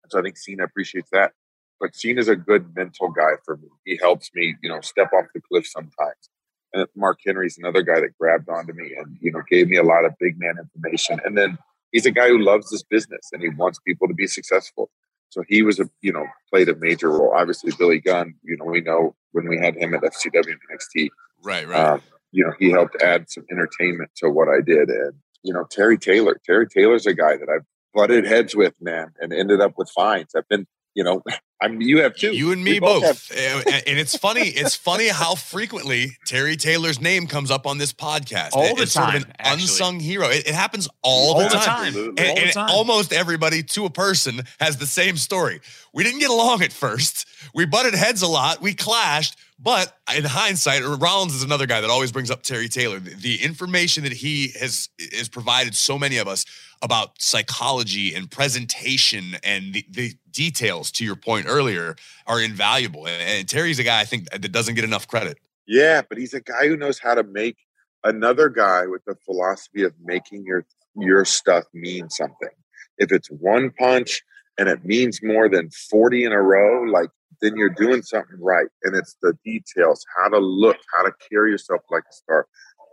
so 0.08 0.18
I 0.18 0.22
think 0.22 0.36
Cena 0.36 0.64
appreciates 0.64 1.08
that. 1.12 1.32
But 1.80 1.96
Cena's 1.96 2.28
a 2.28 2.36
good 2.36 2.76
mental 2.76 3.08
guy 3.08 3.32
for 3.44 3.56
me. 3.56 3.68
He 3.84 3.98
helps 4.00 4.30
me, 4.34 4.54
you 4.62 4.68
know, 4.68 4.80
step 4.82 5.10
off 5.12 5.26
the 5.34 5.40
cliff 5.40 5.66
sometimes. 5.66 6.30
And 6.72 6.86
Mark 6.94 7.18
Henry's 7.26 7.58
another 7.58 7.82
guy 7.82 8.00
that 8.00 8.16
grabbed 8.18 8.48
onto 8.48 8.72
me 8.72 8.94
and, 8.96 9.18
you 9.20 9.32
know, 9.32 9.42
gave 9.50 9.68
me 9.68 9.76
a 9.76 9.82
lot 9.82 10.04
of 10.04 10.12
big 10.20 10.38
man 10.38 10.54
information. 10.58 11.20
And 11.24 11.36
then 11.36 11.58
he's 11.90 12.06
a 12.06 12.10
guy 12.10 12.28
who 12.28 12.38
loves 12.38 12.70
this 12.70 12.82
business 12.82 13.30
and 13.32 13.42
he 13.42 13.48
wants 13.48 13.78
people 13.80 14.08
to 14.08 14.14
be 14.14 14.26
successful. 14.26 14.90
So 15.32 15.42
he 15.48 15.62
was 15.62 15.80
a, 15.80 15.88
you 16.02 16.12
know, 16.12 16.26
played 16.50 16.68
a 16.68 16.76
major 16.76 17.10
role. 17.10 17.32
Obviously, 17.34 17.72
Billy 17.78 18.00
Gunn, 18.00 18.34
you 18.42 18.54
know, 18.58 18.66
we 18.66 18.82
know 18.82 19.16
when 19.30 19.48
we 19.48 19.56
had 19.56 19.76
him 19.76 19.94
at 19.94 20.02
FCW 20.02 20.34
and 20.34 20.60
NXT. 20.70 21.08
Right, 21.42 21.66
right. 21.66 21.92
Um, 21.92 22.02
you 22.32 22.44
know, 22.44 22.52
he 22.58 22.70
helped 22.70 23.00
add 23.02 23.30
some 23.30 23.46
entertainment 23.50 24.10
to 24.16 24.28
what 24.28 24.48
I 24.48 24.60
did. 24.60 24.90
And, 24.90 25.14
you 25.42 25.54
know, 25.54 25.64
Terry 25.70 25.96
Taylor. 25.96 26.38
Terry 26.44 26.66
Taylor's 26.68 27.06
a 27.06 27.14
guy 27.14 27.38
that 27.38 27.48
I've 27.48 27.64
butted 27.94 28.26
heads 28.26 28.54
with, 28.54 28.74
man, 28.78 29.12
and 29.20 29.32
ended 29.32 29.62
up 29.62 29.72
with 29.78 29.88
fines. 29.88 30.34
I've 30.36 30.48
been 30.48 30.66
you 30.94 31.04
know, 31.04 31.22
I 31.62 31.68
mean, 31.68 31.82
you 31.82 32.02
have 32.02 32.16
two. 32.16 32.34
You 32.34 32.50
and 32.50 32.64
me 32.64 32.80
both. 32.80 33.02
both. 33.02 33.30
and 33.30 33.98
it's 33.98 34.16
funny. 34.16 34.48
It's 34.48 34.74
funny 34.74 35.06
how 35.06 35.36
frequently 35.36 36.16
Terry 36.26 36.56
Taylor's 36.56 37.00
name 37.00 37.28
comes 37.28 37.52
up 37.52 37.68
on 37.68 37.78
this 37.78 37.92
podcast. 37.92 38.50
All 38.54 38.74
the 38.74 38.82
it's 38.82 38.94
time. 38.94 39.12
Sort 39.12 39.22
of 39.22 39.28
an 39.28 39.36
actually. 39.38 39.62
unsung 39.62 40.00
hero. 40.00 40.28
It, 40.28 40.48
it 40.48 40.54
happens 40.56 40.88
all, 41.02 41.34
all 41.34 41.38
the 41.38 41.48
time. 41.50 41.92
time. 41.92 41.96
And, 41.96 42.18
all 42.18 42.36
and 42.36 42.48
the 42.48 42.52
time. 42.52 42.68
almost 42.68 43.12
everybody 43.12 43.62
to 43.62 43.84
a 43.84 43.90
person 43.90 44.40
has 44.58 44.78
the 44.78 44.86
same 44.86 45.16
story. 45.16 45.60
We 45.94 46.02
didn't 46.02 46.18
get 46.18 46.30
along 46.30 46.62
at 46.62 46.72
first. 46.72 47.28
We 47.54 47.64
butted 47.64 47.94
heads 47.94 48.22
a 48.22 48.28
lot. 48.28 48.60
We 48.60 48.74
clashed. 48.74 49.36
But 49.60 49.96
in 50.16 50.24
hindsight, 50.24 50.82
Rollins 50.84 51.36
is 51.36 51.44
another 51.44 51.66
guy 51.66 51.80
that 51.80 51.90
always 51.90 52.10
brings 52.10 52.32
up 52.32 52.42
Terry 52.42 52.68
Taylor. 52.68 52.98
The, 52.98 53.14
the 53.14 53.44
information 53.44 54.02
that 54.02 54.12
he 54.12 54.50
has 54.58 54.88
has 55.16 55.28
provided 55.28 55.76
so 55.76 55.96
many 55.96 56.16
of 56.16 56.26
us 56.26 56.44
about 56.82 57.20
psychology 57.22 58.14
and 58.14 58.30
presentation 58.30 59.36
and 59.44 59.72
the, 59.72 59.86
the 59.88 60.14
details, 60.30 60.90
to 60.92 61.04
your 61.04 61.16
point 61.16 61.46
earlier, 61.48 61.96
are 62.26 62.40
invaluable. 62.40 63.06
And, 63.06 63.22
and 63.22 63.48
Terry's 63.48 63.78
a 63.78 63.84
guy 63.84 64.00
I 64.00 64.04
think 64.04 64.30
that 64.30 64.52
doesn't 64.52 64.74
get 64.74 64.84
enough 64.84 65.06
credit. 65.06 65.38
Yeah, 65.66 66.02
but 66.08 66.18
he's 66.18 66.34
a 66.34 66.40
guy 66.40 66.66
who 66.66 66.76
knows 66.76 66.98
how 66.98 67.14
to 67.14 67.22
make 67.22 67.56
another 68.04 68.48
guy 68.48 68.86
with 68.86 69.04
the 69.04 69.14
philosophy 69.24 69.84
of 69.84 69.92
making 70.02 70.44
your 70.44 70.66
your 70.96 71.24
stuff 71.24 71.64
mean 71.72 72.10
something. 72.10 72.50
If 72.98 73.12
it's 73.12 73.28
one 73.28 73.70
punch 73.78 74.20
and 74.58 74.68
it 74.68 74.84
means 74.84 75.20
more 75.22 75.48
than 75.48 75.70
40 75.70 76.24
in 76.24 76.32
a 76.32 76.42
row, 76.42 76.82
like 76.82 77.08
then 77.40 77.56
you're 77.56 77.70
doing 77.70 78.02
something 78.02 78.38
right. 78.40 78.68
And 78.84 78.94
it's 78.94 79.16
the 79.22 79.32
details, 79.44 80.04
how 80.16 80.28
to 80.28 80.38
look, 80.38 80.76
how 80.94 81.04
to 81.04 81.12
carry 81.30 81.50
yourself 81.50 81.80
like 81.90 82.04
a 82.10 82.12
star. 82.12 82.46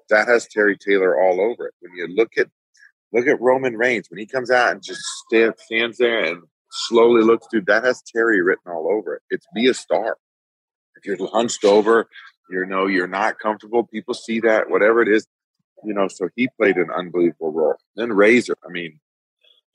That 0.10 0.28
has 0.28 0.48
Terry 0.48 0.78
Taylor 0.78 1.22
all 1.22 1.42
over 1.42 1.68
it. 1.68 1.74
When 1.82 1.94
you 1.96 2.08
look 2.08 2.38
at 2.38 2.48
look 3.14 3.28
at 3.28 3.42
Roman 3.42 3.76
Reigns 3.76 4.10
when 4.10 4.20
he 4.20 4.26
comes 4.26 4.52
out 4.52 4.72
and 4.72 4.84
just 4.84 5.02
stand, 5.28 5.54
stands 5.58 5.98
there 5.98 6.26
and 6.26 6.44
slowly 6.72 7.24
looks 7.24 7.48
through, 7.50 7.62
that 7.62 7.84
has 7.84 8.02
Terry 8.02 8.42
written 8.42 8.72
all 8.72 8.88
over 8.92 9.16
it. 9.16 9.22
It's 9.30 9.48
be 9.54 9.68
a 9.68 9.74
star. 9.74 10.18
If 10.96 11.06
you're 11.06 11.30
hunched 11.30 11.64
over, 11.64 12.08
you 12.50 12.66
know 12.66 12.88
you're 12.88 13.08
not 13.08 13.40
comfortable. 13.40 13.84
People 13.84 14.14
see 14.14 14.40
that, 14.42 14.70
whatever 14.70 15.02
it 15.02 15.08
is, 15.08 15.28
you 15.84 15.94
know. 15.94 16.08
So 16.08 16.30
he 16.36 16.50
played 16.58 16.78
an 16.78 16.90
unbelievable 16.96 17.52
role. 17.52 17.76
Then 17.96 18.12
Razor, 18.12 18.58
I 18.66 18.72
mean, 18.72 19.00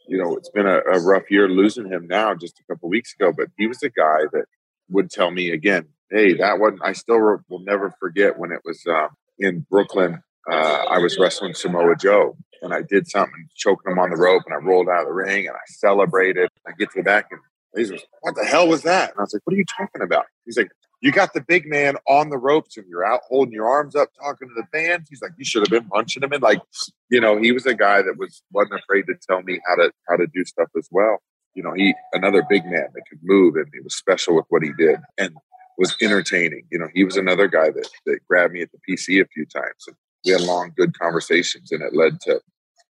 you 0.07 0.19
know, 0.19 0.37
it's 0.37 0.51
been 0.51 0.67
a, 0.67 0.81
a 0.81 1.01
rough 1.01 1.31
year 1.31 1.49
losing 1.49 1.87
him 1.87 2.07
now 2.07 2.35
just 2.35 2.61
a 2.61 2.65
couple 2.73 2.89
weeks 2.89 3.15
ago, 3.15 3.33
but 3.37 3.49
he 3.57 3.67
was 3.67 3.83
a 3.83 3.91
guy 3.91 4.21
that 4.33 4.45
would 4.91 5.11
tell 5.11 5.31
me 5.31 5.51
again, 5.51 5.87
hey, 6.11 6.35
that 6.35 6.59
one, 6.59 6.79
I 6.83 6.93
still 6.93 7.19
will 7.49 7.61
never 7.61 7.91
forget 7.99 8.39
when 8.39 8.53
it 8.53 8.61
was 8.65 8.85
uh, 8.87 9.09
in 9.39 9.61
Brooklyn. 9.71 10.23
Uh, 10.51 10.85
I 10.91 10.99
was 10.99 11.19
wrestling 11.19 11.55
Samoa 11.55 11.97
Joe 11.97 12.37
and 12.63 12.75
I 12.75 12.83
did 12.83 13.09
something, 13.09 13.49
choking 13.57 13.93
him 13.93 13.99
on 13.99 14.11
the 14.11 14.17
rope, 14.17 14.43
and 14.47 14.55
I 14.55 14.59
rolled 14.59 14.89
out 14.89 15.03
of 15.03 15.07
the 15.07 15.13
ring 15.13 15.47
and 15.47 15.57
I 15.57 15.61
celebrated. 15.67 16.51
I 16.67 16.73
get 16.79 16.91
to 16.93 17.01
the 17.01 17.03
back 17.03 17.29
and 17.31 17.41
he's 17.77 17.91
like, 17.91 18.07
what 18.21 18.35
the 18.35 18.45
hell 18.45 18.69
was 18.69 18.83
that? 18.83 19.11
And 19.11 19.19
I 19.19 19.23
was 19.23 19.35
like, 19.35 19.43
what 19.45 19.55
are 19.55 19.59
you 19.59 19.65
talking 19.65 20.03
about? 20.03 20.27
He's 20.45 20.57
like, 20.57 20.71
you 21.01 21.13
got 21.13 21.35
the 21.35 21.43
big 21.43 21.67
man 21.67 21.97
on 22.09 22.31
the 22.31 22.39
ropes 22.39 22.79
and 22.79 22.87
you're 22.89 23.05
out 23.05 23.21
holding 23.29 23.53
your 23.53 23.69
arms 23.69 23.95
up, 23.95 24.09
talking 24.19 24.49
to 24.49 24.55
the 24.55 24.67
fans. 24.73 25.07
He's 25.11 25.21
like, 25.21 25.33
you 25.37 25.45
should 25.45 25.61
have 25.61 25.71
been 25.71 25.89
punching 25.89 26.23
him. 26.23 26.33
And 26.33 26.43
like, 26.43 26.63
you 27.11 27.21
know, 27.21 27.39
he 27.39 27.53
was 27.53 27.67
a 27.67 27.75
guy 27.75 28.01
that 28.01 28.17
was 28.17 28.43
wasn't 28.53 28.81
afraid 28.81 29.03
to 29.09 29.15
tell 29.29 29.43
me 29.43 29.61
how 29.67 29.77
to 29.77 29.93
how 30.09 30.17
to 30.17 30.27
do 30.27 30.45
stuff 30.45 30.69
as 30.79 30.89
well. 30.91 31.19
You 31.55 31.63
know, 31.63 31.75
he 31.75 31.95
another 32.15 32.43
big 32.49 32.65
man 32.65 32.87
that 32.95 33.03
could 33.09 33.19
move 33.23 33.57
and 33.57 33.67
he 33.73 33.81
was 33.81 33.95
special 33.95 34.35
with 34.35 34.47
what 34.49 34.63
he 34.63 34.73
did 34.79 34.99
and 35.19 35.37
was 35.77 35.95
entertaining. 36.01 36.67
You 36.71 36.79
know, 36.79 36.89
he 36.95 37.05
was 37.05 37.19
another 37.19 37.49
guy 37.49 37.71
that 37.71 37.89
that 38.07 38.21
grabbed 38.27 38.55
me 38.55 38.63
at 38.63 38.71
the 38.73 38.79
PC 38.89 39.21
a 39.21 39.27
few 39.27 39.45
times 39.45 39.85
and 39.87 39.97
we 40.25 40.33
had 40.33 40.41
long, 40.43 40.73
good 40.77 40.99
conversations 40.99 41.73
and 41.73 41.83
it 41.83 41.95
led 41.95 42.21
to, 42.23 42.41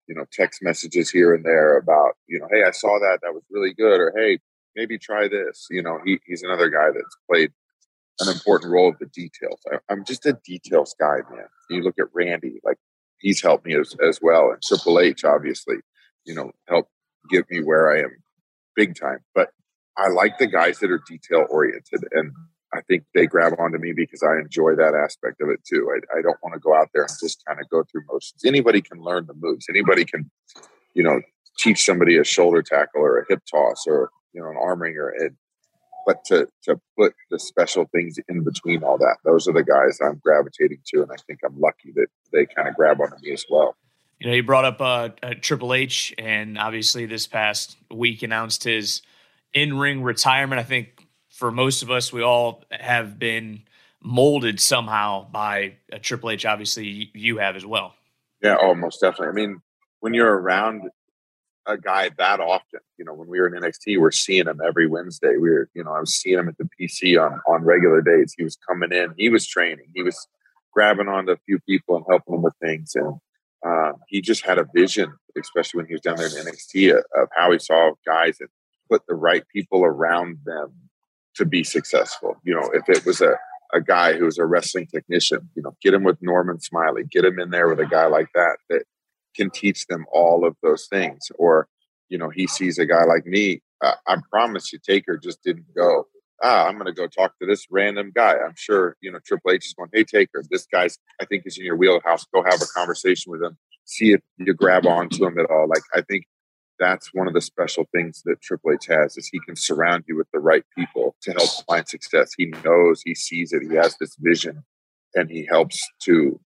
you 0.07 0.15
know, 0.15 0.25
text 0.31 0.63
messages 0.63 1.09
here 1.09 1.33
and 1.33 1.43
there 1.43 1.77
about, 1.77 2.13
you 2.27 2.39
know, 2.39 2.47
hey, 2.51 2.63
I 2.63 2.71
saw 2.71 2.99
that, 2.99 3.19
that 3.21 3.33
was 3.33 3.43
really 3.51 3.73
good, 3.73 3.99
or 3.99 4.13
hey, 4.15 4.39
maybe 4.75 4.97
try 4.97 5.27
this. 5.27 5.67
You 5.69 5.81
know, 5.81 5.99
he, 6.05 6.19
he's 6.25 6.43
another 6.43 6.69
guy 6.69 6.87
that's 6.93 7.17
played 7.29 7.51
an 8.19 8.29
important 8.29 8.71
role 8.71 8.89
of 8.89 8.99
the 8.99 9.07
details. 9.07 9.59
I, 9.71 9.91
am 9.91 10.05
just 10.05 10.25
a 10.25 10.33
details 10.45 10.95
guy, 10.99 11.17
man. 11.29 11.47
You 11.69 11.81
look 11.81 11.99
at 11.99 12.07
Randy, 12.13 12.59
like 12.63 12.77
he's 13.19 13.41
helped 13.41 13.65
me 13.65 13.75
as, 13.75 13.95
as 14.01 14.19
well, 14.21 14.51
and 14.51 14.61
Triple 14.61 14.99
H, 14.99 15.23
obviously, 15.23 15.77
you 16.25 16.33
know, 16.33 16.51
helped 16.67 16.89
get 17.29 17.49
me 17.49 17.61
where 17.61 17.91
I 17.91 17.99
am 17.99 18.11
big 18.75 18.99
time. 18.99 19.19
But 19.35 19.49
I 19.97 20.07
like 20.09 20.37
the 20.37 20.47
guys 20.47 20.79
that 20.79 20.91
are 20.91 21.01
detail 21.07 21.45
oriented, 21.49 22.05
and 22.11 22.31
I 22.73 22.81
think 22.81 23.03
they 23.13 23.27
grab 23.27 23.53
onto 23.59 23.77
me 23.77 23.93
because 23.93 24.21
I 24.23 24.39
enjoy 24.39 24.75
that 24.75 24.93
aspect 24.93 25.41
of 25.41 25.49
it 25.49 25.61
too. 25.63 25.89
I, 25.89 26.19
I 26.19 26.21
don't 26.21 26.37
want 26.43 26.53
to 26.53 26.59
go 26.59 26.75
out 26.75 26.89
there 26.93 27.03
and 27.03 27.11
just 27.21 27.43
kind 27.45 27.59
of 27.59 27.69
go 27.69 27.83
through 27.83 28.03
motions. 28.11 28.43
Anybody 28.45 28.81
can 28.81 29.01
learn 29.01 29.25
the 29.25 29.33
moves. 29.33 29.67
Anybody 29.69 30.03
can, 30.03 30.29
you 30.93 31.03
know, 31.03 31.21
teach 31.57 31.83
somebody 31.83 32.17
a 32.17 32.23
shoulder 32.23 32.61
tackle 32.61 33.01
or 33.01 33.19
a 33.19 33.25
hip 33.29 33.41
toss 33.49 33.85
or 33.87 34.11
you 34.33 34.41
know 34.41 34.49
an 34.49 34.57
arm 34.57 34.81
wringer. 34.81 35.09
And 35.09 35.35
but 36.05 36.23
to 36.25 36.47
to 36.63 36.79
put 36.97 37.13
the 37.31 37.39
special 37.39 37.85
things 37.93 38.17
in 38.27 38.43
between 38.43 38.83
all 38.83 38.97
that, 38.97 39.17
those 39.23 39.47
are 39.47 39.53
the 39.53 39.63
guys 39.63 39.99
I'm 40.01 40.21
gravitating 40.23 40.79
to, 40.93 41.03
and 41.03 41.11
I 41.11 41.15
think 41.25 41.39
I'm 41.45 41.59
lucky 41.59 41.91
that 41.95 42.07
they 42.31 42.45
kind 42.45 42.67
of 42.67 42.75
grab 42.75 42.99
onto 43.01 43.15
me 43.21 43.33
as 43.33 43.45
well. 43.49 43.75
You 44.19 44.29
know, 44.29 44.35
you 44.35 44.43
brought 44.43 44.65
up 44.65 44.81
uh, 44.81 45.09
uh, 45.21 45.33
Triple 45.39 45.73
H, 45.73 46.13
and 46.17 46.57
obviously 46.57 47.05
this 47.05 47.27
past 47.27 47.77
week 47.91 48.23
announced 48.23 48.63
his 48.63 49.03
in-ring 49.53 50.01
retirement. 50.01 50.59
I 50.59 50.63
think 50.63 50.96
for 51.37 51.51
most 51.51 51.83
of 51.83 51.91
us, 51.91 52.11
we 52.11 52.23
all 52.23 52.63
have 52.71 53.19
been 53.19 53.61
molded 54.01 54.59
somehow 54.59 55.29
by 55.29 55.75
a 55.91 55.99
Triple 55.99 56.31
H. 56.31 56.45
Obviously, 56.45 57.11
you 57.13 57.37
have 57.37 57.55
as 57.55 57.65
well. 57.65 57.93
Yeah, 58.41 58.57
oh, 58.59 58.73
most 58.73 59.01
definitely. 59.01 59.27
I 59.27 59.31
mean, 59.33 59.61
when 59.99 60.15
you're 60.15 60.35
around 60.35 60.89
a 61.67 61.77
guy 61.77 62.09
that 62.17 62.39
often. 62.39 62.79
You 62.97 63.05
know, 63.05 63.13
when 63.13 63.27
we 63.27 63.39
were 63.39 63.47
in 63.47 63.61
NXT, 63.61 63.99
we're 63.99 64.11
seeing 64.11 64.47
him 64.47 64.59
every 64.65 64.87
Wednesday. 64.87 65.35
We 65.39 65.49
were, 65.49 65.69
you 65.75 65.83
know, 65.83 65.91
I 65.91 65.99
was 65.99 66.15
seeing 66.15 66.39
him 66.39 66.47
at 66.47 66.57
the 66.57 66.67
PC 66.79 67.21
on 67.21 67.39
on 67.47 67.63
regular 67.63 68.01
days. 68.01 68.33
He 68.35 68.43
was 68.43 68.57
coming 68.67 68.91
in, 68.91 69.13
he 69.17 69.29
was 69.29 69.45
training, 69.45 69.91
he 69.93 70.01
was 70.01 70.27
grabbing 70.73 71.07
onto 71.07 71.33
a 71.33 71.37
few 71.45 71.59
people 71.59 71.97
and 71.97 72.05
helping 72.09 72.33
them 72.33 72.41
with 72.41 72.53
things, 72.61 72.95
and 72.95 73.15
uh, 73.65 73.91
he 74.07 74.21
just 74.21 74.45
had 74.45 74.57
a 74.57 74.67
vision, 74.73 75.13
especially 75.39 75.79
when 75.79 75.87
he 75.87 75.93
was 75.93 76.01
down 76.01 76.15
there 76.15 76.27
in 76.27 76.33
NXT, 76.33 76.95
of 76.95 77.27
how 77.35 77.51
he 77.51 77.59
saw 77.59 77.91
guys 78.05 78.37
and 78.39 78.49
put 78.89 79.05
the 79.07 79.15
right 79.15 79.43
people 79.53 79.83
around 79.83 80.37
them 80.45 80.71
to 81.37 81.45
be 81.45 81.63
successful. 81.63 82.35
You 82.43 82.55
know, 82.55 82.69
if 82.73 82.89
it 82.89 83.05
was 83.05 83.21
a 83.21 83.35
a 83.73 83.81
guy 83.81 84.13
who 84.13 84.25
was 84.25 84.37
a 84.37 84.45
wrestling 84.45 84.87
technician, 84.87 85.49
you 85.55 85.61
know, 85.61 85.75
get 85.81 85.93
him 85.93 86.03
with 86.03 86.17
Norman 86.21 86.59
Smiley, 86.59 87.03
get 87.03 87.25
him 87.25 87.39
in 87.39 87.49
there 87.49 87.67
with 87.67 87.79
a 87.79 87.85
guy 87.85 88.05
like 88.05 88.29
that 88.33 88.57
that 88.69 88.83
can 89.35 89.49
teach 89.49 89.87
them 89.87 90.05
all 90.11 90.45
of 90.45 90.55
those 90.63 90.87
things. 90.87 91.31
Or, 91.37 91.67
you 92.09 92.17
know, 92.17 92.29
he 92.29 92.47
sees 92.47 92.77
a 92.79 92.85
guy 92.85 93.03
like 93.03 93.25
me. 93.25 93.61
Uh, 93.83 93.93
I 94.07 94.17
promise 94.31 94.71
you, 94.71 94.79
Taker 94.79 95.17
just 95.17 95.43
didn't 95.43 95.65
go. 95.75 96.07
Ah, 96.43 96.67
I'm 96.67 96.75
going 96.75 96.85
to 96.85 96.93
go 96.93 97.07
talk 97.07 97.37
to 97.39 97.47
this 97.47 97.65
random 97.71 98.11
guy. 98.13 98.33
I'm 98.33 98.53
sure, 98.55 98.95
you 99.01 99.11
know, 99.11 99.19
Triple 99.25 99.51
H 99.51 99.65
is 99.65 99.73
going, 99.73 99.89
Hey, 99.91 100.03
Taker, 100.03 100.43
this 100.49 100.67
guy's, 100.67 100.97
I 101.19 101.25
think, 101.25 101.43
is 101.45 101.57
in 101.57 101.65
your 101.65 101.75
wheelhouse. 101.75 102.25
Go 102.33 102.43
have 102.43 102.61
a 102.61 102.65
conversation 102.75 103.31
with 103.31 103.41
him. 103.41 103.57
see 103.85 104.13
if 104.13 104.21
you 104.37 104.53
grab 104.53 104.85
onto 104.85 105.25
him 105.25 105.39
at 105.39 105.49
all. 105.49 105.67
Like 105.67 105.81
I 105.93 106.01
think 106.01 106.25
that's 106.79 107.13
one 107.13 107.27
of 107.27 107.33
the 107.33 107.41
special 107.41 107.85
things 107.91 108.21
that 108.25 108.41
Triple 108.41 108.73
H 108.73 108.87
has 108.87 109.17
is 109.17 109.27
he 109.27 109.39
can 109.39 109.55
surround 109.55 110.03
you 110.07 110.15
with 110.17 110.27
the 110.33 110.39
right 110.39 110.63
people 110.75 111.15
to 111.21 111.31
help 111.31 111.49
find 111.67 111.87
success. 111.87 112.31
He 112.37 112.47
knows, 112.63 113.01
he 113.03 113.15
sees 113.15 113.53
it, 113.53 113.63
he 113.63 113.75
has 113.75 113.97
this 113.97 114.15
vision, 114.19 114.63
and 115.15 115.29
he 115.29 115.45
helps 115.45 115.81
to 116.03 116.39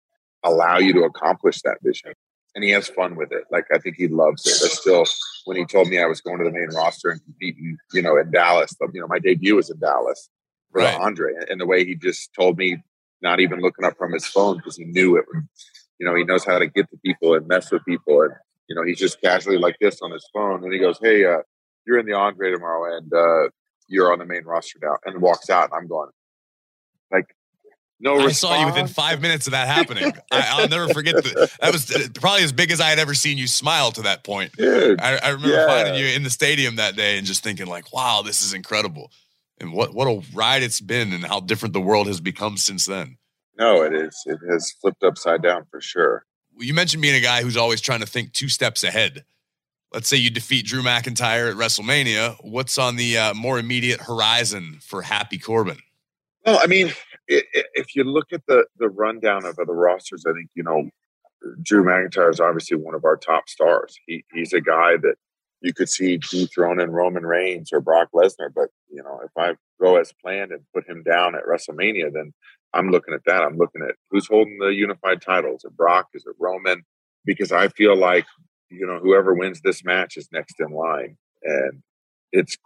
allow 0.44 0.78
you 0.78 0.94
to 0.94 1.04
accomplish 1.04 1.62
that 1.64 1.78
vision. 1.84 2.14
And 2.56 2.64
he 2.64 2.72
has 2.72 2.88
fun 2.88 3.16
with 3.16 3.32
it. 3.32 3.44
Like 3.52 3.66
I 3.74 3.78
think 3.78 3.96
he 3.98 4.08
loves 4.08 4.46
it. 4.46 4.58
That's 4.62 4.80
still 4.80 5.06
when 5.46 5.58
he 5.58 5.66
told 5.66 5.88
me 5.88 6.00
I 6.00 6.06
was 6.06 6.22
going 6.22 6.40
to 6.40 6.44
the 6.44 6.52
main 6.52 6.70
roster 6.76 7.10
and 7.10 7.24
competing, 7.24 7.78
you 7.94 8.02
know, 8.02 8.18
in 8.18 8.32
Dallas. 8.32 8.76
You 8.94 9.02
know, 9.02 9.08
my 9.08 9.20
debut 9.20 9.56
was 9.56 9.70
in 9.70 9.80
Dallas 9.80 10.30
for 10.72 10.82
Right. 10.82 11.00
Andre, 11.00 11.34
and 11.50 11.62
the 11.62 11.66
way 11.68 11.86
he 11.86 11.96
just 11.96 12.34
told 12.34 12.58
me, 12.58 12.82
not 13.22 13.40
even 13.40 13.60
looking 13.60 13.86
up 13.86 13.98
from 13.98 14.14
his 14.14 14.26
phone 14.26 14.58
because 14.58 14.78
he 14.78 14.86
knew 14.86 15.18
it. 15.18 15.26
You 16.00 16.08
know, 16.08 16.16
he 16.16 16.24
knows 16.24 16.46
how 16.46 16.58
to 16.58 16.68
get 16.68 16.90
to 16.90 16.98
people 16.98 17.36
and 17.36 17.48
mess 17.48 17.72
with 17.72 17.86
people, 17.86 18.22
and 18.22 18.34
you 18.70 18.76
know, 18.76 18.84
he's 18.84 19.00
just 19.00 19.20
casually 19.22 19.58
like 19.58 19.76
this 19.82 20.02
on 20.02 20.12
his 20.12 20.26
phone, 20.34 20.64
and 20.64 20.72
he 20.72 20.80
goes, 20.80 20.98
"Hey, 21.02 21.26
uh, 21.26 21.40
you're 21.86 21.98
in 22.00 22.06
the 22.06 22.14
Andre 22.14 22.52
tomorrow, 22.52 22.96
and 22.98 23.12
uh, 23.12 23.50
you're 23.88 24.14
on 24.14 24.20
the 24.20 24.26
main 24.26 24.44
roster 24.46 24.80
now," 24.82 24.96
and 25.06 25.22
walks 25.22 25.50
out, 25.50 25.66
and 25.66 25.74
I'm 25.74 25.88
going, 25.88 26.10
like, 27.12 27.26
no. 28.00 28.18
I 28.20 28.32
saw 28.32 28.54
you 28.54 28.66
within 28.68 28.88
five 28.88 29.22
minutes 29.22 29.48
of 29.48 29.52
that 29.52 29.68
happening. 29.68 30.14
I, 30.32 30.48
I'll 30.52 30.70
never 30.70 30.88
forget 30.88 31.16
that. 31.16 31.50
That 31.62 31.74
was 31.74 31.92
uh, 31.92 32.08
probably 32.14 32.44
as 32.44 32.52
big 32.52 32.72
as 32.72 32.80
I 32.80 32.90
had 32.90 33.00
ever 33.00 33.14
seen 33.14 33.38
you 33.38 33.48
smile 33.48 33.92
to 33.94 34.04
that 34.04 34.24
point. 34.24 34.54
Dude, 34.54 35.02
I, 35.02 35.18
I 35.18 35.30
remember 35.30 35.58
Yeah. 35.58 35.66
finding 35.68 35.96
you 35.96 36.06
in 36.06 36.24
the 36.24 36.30
stadium 36.30 36.76
that 36.78 36.96
day 36.96 37.18
and 37.18 37.26
just 37.28 37.44
thinking, 37.44 37.66
like, 37.66 37.92
wow, 37.92 38.22
this 38.22 38.42
is 38.42 38.54
incredible. 38.54 39.12
And 39.60 39.74
what, 39.74 39.94
what 39.94 40.06
a 40.06 40.22
ride 40.34 40.64
it's 40.64 40.80
been 40.80 41.12
and 41.12 41.26
how 41.26 41.42
different 41.42 41.74
the 41.74 41.82
world 41.82 42.08
has 42.08 42.22
become 42.22 42.56
since 42.56 42.86
then. 42.86 43.18
no, 43.58 43.82
it 43.82 43.94
is. 43.94 44.16
It 44.26 44.40
has 44.50 44.72
flipped 44.80 45.04
upside 45.04 45.42
down 45.42 45.66
for 45.70 45.82
sure. 45.82 46.24
You 46.60 46.74
mentioned 46.74 47.02
being 47.02 47.16
a 47.16 47.20
guy 47.22 47.42
who's 47.42 47.58
always 47.58 47.82
trying 47.82 48.02
to 48.02 48.06
think 48.06 48.34
two 48.34 48.50
steps 48.50 48.84
ahead. 48.84 49.24
Let's 49.94 50.08
say 50.08 50.18
you 50.18 50.30
defeat 50.30 50.66
Drew 50.66 50.84
McIntyre 50.84 51.50
at 51.50 51.58
WrestleMania. 51.58 52.36
What's 52.44 52.78
on 52.78 52.96
the 52.96 53.18
uh, 53.18 53.34
more 53.34 53.58
immediate 53.58 54.02
horizon 54.02 54.80
for 54.82 55.02
Happy 55.02 55.40
Corbin? 55.40 55.78
Well, 56.46 56.60
I 56.62 56.68
mean, 56.68 56.90
i- 57.30 57.44
i- 57.56 57.64
if 57.74 57.96
you 57.96 58.04
look 58.04 58.28
at 58.32 58.46
the 58.48 58.66
the 58.78 58.90
rundown 58.90 59.46
of 59.46 59.56
the 59.56 59.66
rosters, 59.66 60.26
I 60.28 60.34
think 60.34 60.50
you 60.54 60.64
know 60.64 60.90
Drew 61.64 61.84
McIntyre 61.84 62.30
is 62.30 62.40
obviously 62.40 62.78
one 62.78 62.94
of 62.94 63.04
our 63.06 63.18
top 63.18 63.50
stars. 63.50 63.98
He 64.06 64.24
he's 64.32 64.54
a 64.54 64.62
guy 64.62 64.98
that 64.98 65.16
you 65.62 65.74
could 65.74 65.90
see 65.90 66.18
dethroning 66.18 66.92
Roman 66.92 67.26
Reigns 67.26 67.74
or 67.74 67.82
Brock 67.82 68.10
Lesnar. 68.14 68.54
But 68.54 68.70
you 68.92 69.02
know, 69.02 69.20
if 69.24 69.32
I 69.38 69.56
go 69.82 69.96
as 69.98 70.14
planned 70.22 70.52
and 70.52 70.62
put 70.74 70.88
him 70.88 71.02
down 71.04 71.36
at 71.36 71.46
WrestleMania, 71.46 72.14
then 72.14 72.32
I'm 72.74 72.90
looking 72.90 73.14
at 73.14 73.26
that. 73.26 73.44
I'm 73.44 73.58
looking 73.58 73.82
at 73.82 73.96
who's 74.12 74.28
holding 74.28 74.58
the 74.60 74.68
unified 74.68 75.22
titles. 75.22 75.64
Is 75.64 75.72
it 75.72 75.78
Brock? 75.78 76.08
Is 76.14 76.26
it 76.26 76.36
Roman? 76.40 76.84
Because 77.26 77.52
I 77.52 77.68
feel 77.70 77.96
like 77.98 78.26
you 78.70 78.86
know 78.86 79.00
whoever 79.00 79.34
wins 79.34 79.62
this 79.62 79.84
match 79.84 80.18
is 80.18 80.30
next 80.32 80.60
in 80.60 80.72
line, 80.72 81.18
and 81.44 81.82
it's 82.32 82.58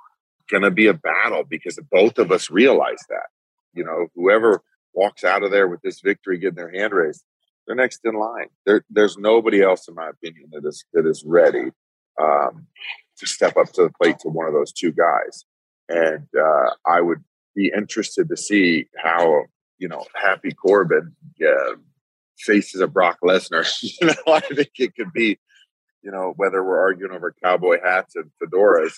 going 0.52 0.64
to 0.64 0.72
be 0.72 0.88
a 0.88 0.94
battle 0.94 1.44
because 1.48 1.80
both 1.90 2.20
of 2.20 2.32
us 2.32 2.50
realize 2.50 3.00
that 3.10 3.28
you 3.74 3.84
know, 3.84 4.08
whoever 4.16 4.62
walks 4.94 5.24
out 5.24 5.44
of 5.44 5.52
there 5.52 5.68
with 5.68 5.82
this 5.82 6.02
victory, 6.02 6.38
getting 6.38 6.56
their 6.56 6.72
hand 6.72 6.94
raised, 6.94 7.24
they're 7.66 7.76
next 7.76 8.02
in 8.04 8.16
line. 8.16 8.48
There, 8.66 8.84
there's 8.90 9.18
nobody 9.18 9.62
else, 9.62 9.88
in 9.88 9.96
my 9.96 10.10
opinion, 10.10 10.50
that 10.52 10.68
is 10.68 10.86
that 10.94 11.08
is 11.08 11.24
ready 11.26 11.72
um, 12.22 12.68
to 13.18 13.26
step 13.26 13.58
up 13.58 13.72
to 13.74 13.84
the 13.84 13.92
plate 14.02 14.20
to 14.20 14.30
one 14.30 14.48
of 14.48 14.54
those 14.54 14.72
two 14.72 14.92
guys. 14.92 15.46
And 15.90 16.28
uh, 16.38 16.72
I 16.86 17.02
would 17.02 17.24
be 17.56 17.72
interested 17.76 18.30
to 18.30 18.38
see 18.38 18.88
how 18.98 19.44
you 19.84 19.90
know 19.90 20.06
Happy 20.16 20.52
Corbin 20.52 21.14
faces 22.38 22.80
a 22.80 22.88
Brock 22.88 23.18
Lesnar. 23.22 23.68
you 23.82 24.08
know, 24.08 24.34
I 24.34 24.40
think 24.40 24.72
it 24.80 24.96
could 24.96 25.12
be, 25.12 25.38
you 26.02 26.10
know, 26.10 26.34
whether 26.38 26.64
we're 26.64 26.80
arguing 26.80 27.14
over 27.14 27.36
cowboy 27.44 27.80
hats 27.84 28.16
and 28.16 28.32
fedoras, 28.42 28.94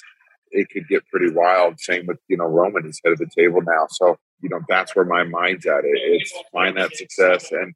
it 0.51 0.69
could 0.69 0.87
get 0.87 1.07
pretty 1.07 1.33
wild. 1.33 1.79
Same 1.79 2.05
with 2.05 2.19
you 2.27 2.37
know 2.37 2.45
Roman; 2.45 2.85
he's 2.85 3.01
head 3.03 3.13
of 3.13 3.17
the 3.17 3.29
table 3.35 3.63
now. 3.63 3.87
So 3.89 4.17
you 4.41 4.49
know 4.49 4.59
that's 4.69 4.95
where 4.95 5.05
my 5.05 5.23
mind's 5.23 5.65
at. 5.65 5.85
It, 5.85 5.89
it's 5.95 6.31
find 6.53 6.77
that 6.77 6.95
success, 6.95 7.51
and 7.51 7.73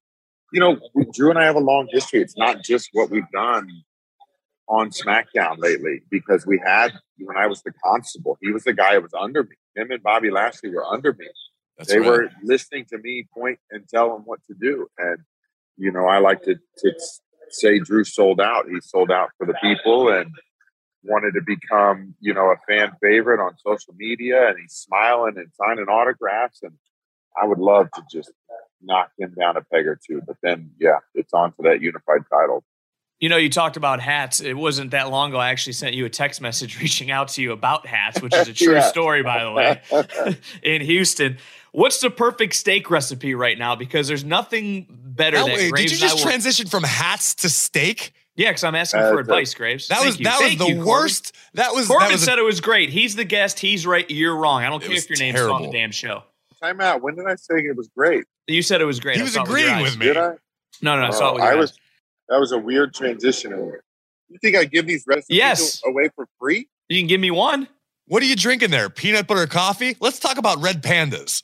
you 0.53 0.59
know 0.59 0.77
Drew 1.11 1.31
and 1.31 1.39
I 1.39 1.45
have 1.45 1.55
a 1.55 1.59
long 1.71 1.87
history. 1.89 2.21
It's 2.21 2.37
not 2.37 2.63
just 2.63 2.89
what 2.93 3.09
we've 3.09 3.31
done 3.33 3.67
on 4.67 4.91
SmackDown 4.91 5.57
lately, 5.57 6.03
because 6.11 6.45
we 6.45 6.61
had 6.63 6.91
when 7.17 7.37
I 7.37 7.47
was 7.47 7.63
the 7.63 7.71
constable, 7.83 8.37
he 8.39 8.51
was 8.51 8.65
the 8.65 8.73
guy 8.73 8.93
who 8.93 9.01
was 9.01 9.15
under 9.19 9.41
me. 9.41 9.55
Him 9.75 9.89
and 9.89 10.03
Bobby 10.03 10.29
Lashley 10.29 10.69
were 10.69 10.85
under 10.85 11.11
me 11.13 11.25
That's 11.79 11.89
they 11.91 11.99
right. 11.99 12.07
were 12.07 12.29
listening 12.43 12.85
to 12.91 12.99
me 12.99 13.25
point 13.35 13.57
and 13.71 13.87
tell 13.89 14.13
them 14.13 14.21
what 14.25 14.39
to 14.47 14.53
do. 14.53 14.87
And 14.99 15.17
you 15.77 15.91
know, 15.91 16.05
I 16.05 16.19
like 16.19 16.43
to, 16.43 16.55
to 16.55 16.91
say 17.49 17.79
Drew 17.79 18.03
sold 18.03 18.41
out. 18.41 18.65
He 18.69 18.79
sold 18.81 19.09
out 19.11 19.29
for 19.37 19.47
the 19.47 19.55
people 19.61 20.09
and 20.09 20.29
wanted 21.03 21.31
to 21.35 21.41
become, 21.45 22.15
you 22.19 22.33
know, 22.33 22.47
a 22.51 22.57
fan 22.67 22.91
favorite 23.01 23.41
on 23.41 23.57
social 23.65 23.93
media. 23.97 24.49
And 24.49 24.57
he's 24.61 24.73
smiling 24.73 25.35
and 25.37 25.47
signing 25.55 25.85
autographs. 25.85 26.59
And 26.63 26.73
I 27.41 27.45
would 27.45 27.59
love 27.59 27.87
to 27.95 28.03
just 28.11 28.31
knock 28.81 29.11
him 29.17 29.33
down 29.39 29.55
a 29.55 29.61
peg 29.61 29.87
or 29.87 29.97
two. 30.05 30.21
But 30.27 30.35
then, 30.43 30.71
yeah, 30.79 30.99
it's 31.15 31.33
on 31.33 31.51
to 31.53 31.61
that 31.63 31.81
unified 31.81 32.21
title. 32.29 32.63
You 33.21 33.27
know, 33.27 33.37
you 33.37 33.49
talked 33.49 33.75
about 33.75 33.99
hats. 33.99 34.39
It 34.39 34.53
wasn't 34.53 34.91
that 34.91 35.09
long 35.09 35.31
ago. 35.31 35.39
I 35.39 35.49
actually 35.49 35.73
sent 35.73 35.93
you 35.93 36.05
a 36.05 36.09
text 36.09 36.39
message 36.39 36.79
reaching 36.81 37.11
out 37.11 37.29
to 37.29 37.41
you 37.41 37.51
about 37.51 37.85
hats, 37.85 38.21
which 38.21 38.35
is 38.35 38.47
a 38.47 38.53
true 38.53 38.73
Yeah. 38.75 38.81
story, 38.81 39.23
by 39.23 39.43
the 39.43 39.51
way, 39.51 40.37
in 40.63 40.81
Houston. 40.81 41.37
What's 41.71 41.99
the 41.99 42.09
perfect 42.09 42.55
steak 42.55 42.89
recipe 42.89 43.35
right 43.35 43.57
now? 43.57 43.75
Because 43.75 44.07
there's 44.07 44.23
nothing 44.23 44.87
better 44.89 45.37
Now, 45.37 45.45
than 45.45 45.53
wait, 45.55 45.71
Graves 45.71 45.91
did 45.91 45.99
you 46.01 46.05
and 46.05 46.11
I 46.11 46.13
just 46.15 46.23
will- 46.25 46.31
transition 46.31 46.67
from 46.67 46.83
hats 46.83 47.35
to 47.35 47.49
steak? 47.49 48.13
Yeah, 48.35 48.49
because 48.51 48.63
I'm 48.63 48.75
asking 48.75 49.01
Uh, 49.01 49.09
for 49.11 49.19
advice, 49.19 49.53
Graves. 49.53 49.87
That 49.89 49.95
Thank 49.95 50.05
was 50.07 50.19
you. 50.19 50.23
that 50.23 50.39
was 50.39 50.47
Thank 50.47 50.59
the 50.59 50.65
you, 50.67 50.75
Corbin. 50.75 50.85
worst. 50.87 51.35
That 51.55 51.73
was 51.73 51.87
Corbin 51.87 52.07
that 52.07 52.13
was 52.13 52.21
a- 52.21 52.25
said 52.25 52.39
it 52.39 52.43
was 52.45 52.61
great. 52.61 52.89
He's 52.89 53.15
the 53.15 53.25
guest. 53.25 53.59
He's 53.59 53.85
right. 53.85 54.09
You're 54.09 54.35
wrong. 54.35 54.63
I 54.63 54.69
don't 54.69 54.81
care 54.81 54.93
if 54.93 55.09
your 55.09 55.19
name's 55.19 55.41
on 55.41 55.63
the 55.63 55.71
damn 55.71 55.91
show. 55.91 56.23
Time 56.61 56.79
out. 56.81 57.01
When 57.01 57.15
did 57.15 57.25
I 57.27 57.35
say 57.35 57.55
it 57.57 57.75
was 57.75 57.89
great? 57.95 58.23
You 58.47 58.61
said 58.61 58.81
it 58.81 58.85
was 58.85 58.99
great. 58.99 59.15
he 59.15 59.21
I 59.21 59.23
was 59.25 59.33
saw 59.33 59.41
it 59.41 59.49
with 59.49 59.49
agreeing 59.59 59.81
with 59.81 59.97
me. 59.97 60.05
Did 60.07 60.17
I? 60.17 60.31
No, 60.81 60.95
no, 60.95 61.03
I 61.07 61.09
saw 61.11 61.27
it 61.27 61.31
Oh, 61.31 61.33
with 61.33 61.43
your 61.43 61.51
I 61.51 61.53
eyes. 61.53 61.57
was. 61.57 61.73
That 62.29 62.39
was 62.39 62.51
a 62.51 62.57
weird 62.57 62.93
transition. 62.93 63.51
You 63.51 64.37
think 64.41 64.55
I 64.55 64.65
give 64.65 64.87
these 64.87 65.03
recipes 65.07 65.35
Yes. 65.35 65.81
away 65.85 66.09
for 66.15 66.27
free? 66.39 66.67
You 66.87 66.99
can 66.99 67.07
give 67.07 67.19
me 67.19 67.31
one. 67.31 67.67
What 68.07 68.23
are 68.23 68.25
you 68.25 68.35
drinking 68.35 68.71
there? 68.71 68.89
Peanut 68.89 69.27
butter 69.27 69.47
coffee? 69.47 69.95
Let's 69.99 70.19
talk 70.19 70.37
about 70.37 70.61
red 70.61 70.81
pandas. 70.83 71.41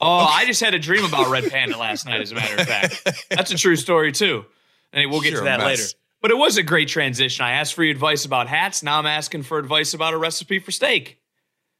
Oh, 0.00 0.08
I 0.08 0.44
just 0.46 0.60
had 0.60 0.74
a 0.74 0.78
dream 0.78 1.04
about 1.04 1.30
Red 1.30 1.50
Panda 1.50 1.78
last 1.78 2.04
night, 2.06 2.20
as 2.20 2.30
a 2.32 2.34
matter 2.34 2.60
of 2.60 2.66
fact. 2.68 3.26
That's 3.30 3.50
a 3.50 3.56
true 3.56 3.76
story, 3.76 4.12
too. 4.12 4.44
And 4.92 5.10
we'll 5.10 5.20
get 5.20 5.32
You're 5.32 5.40
to 5.42 5.46
a 5.54 5.56
that 5.58 5.64
later. 5.66 5.82
But 6.22 6.30
it 6.30 6.36
was 6.36 6.56
a 6.56 6.62
great 6.62 6.88
transition. 6.88 7.44
I 7.44 7.52
asked 7.52 7.74
for 7.74 7.82
your 7.84 7.92
advice 7.92 8.24
about 8.24 8.46
hats. 8.48 8.82
Now 8.82 8.98
I'm 8.98 9.06
asking 9.06 9.42
for 9.44 9.58
advice 9.58 9.94
about 9.94 10.12
a 10.14 10.18
recipe 10.18 10.58
for 10.58 10.70
steak. 10.70 11.18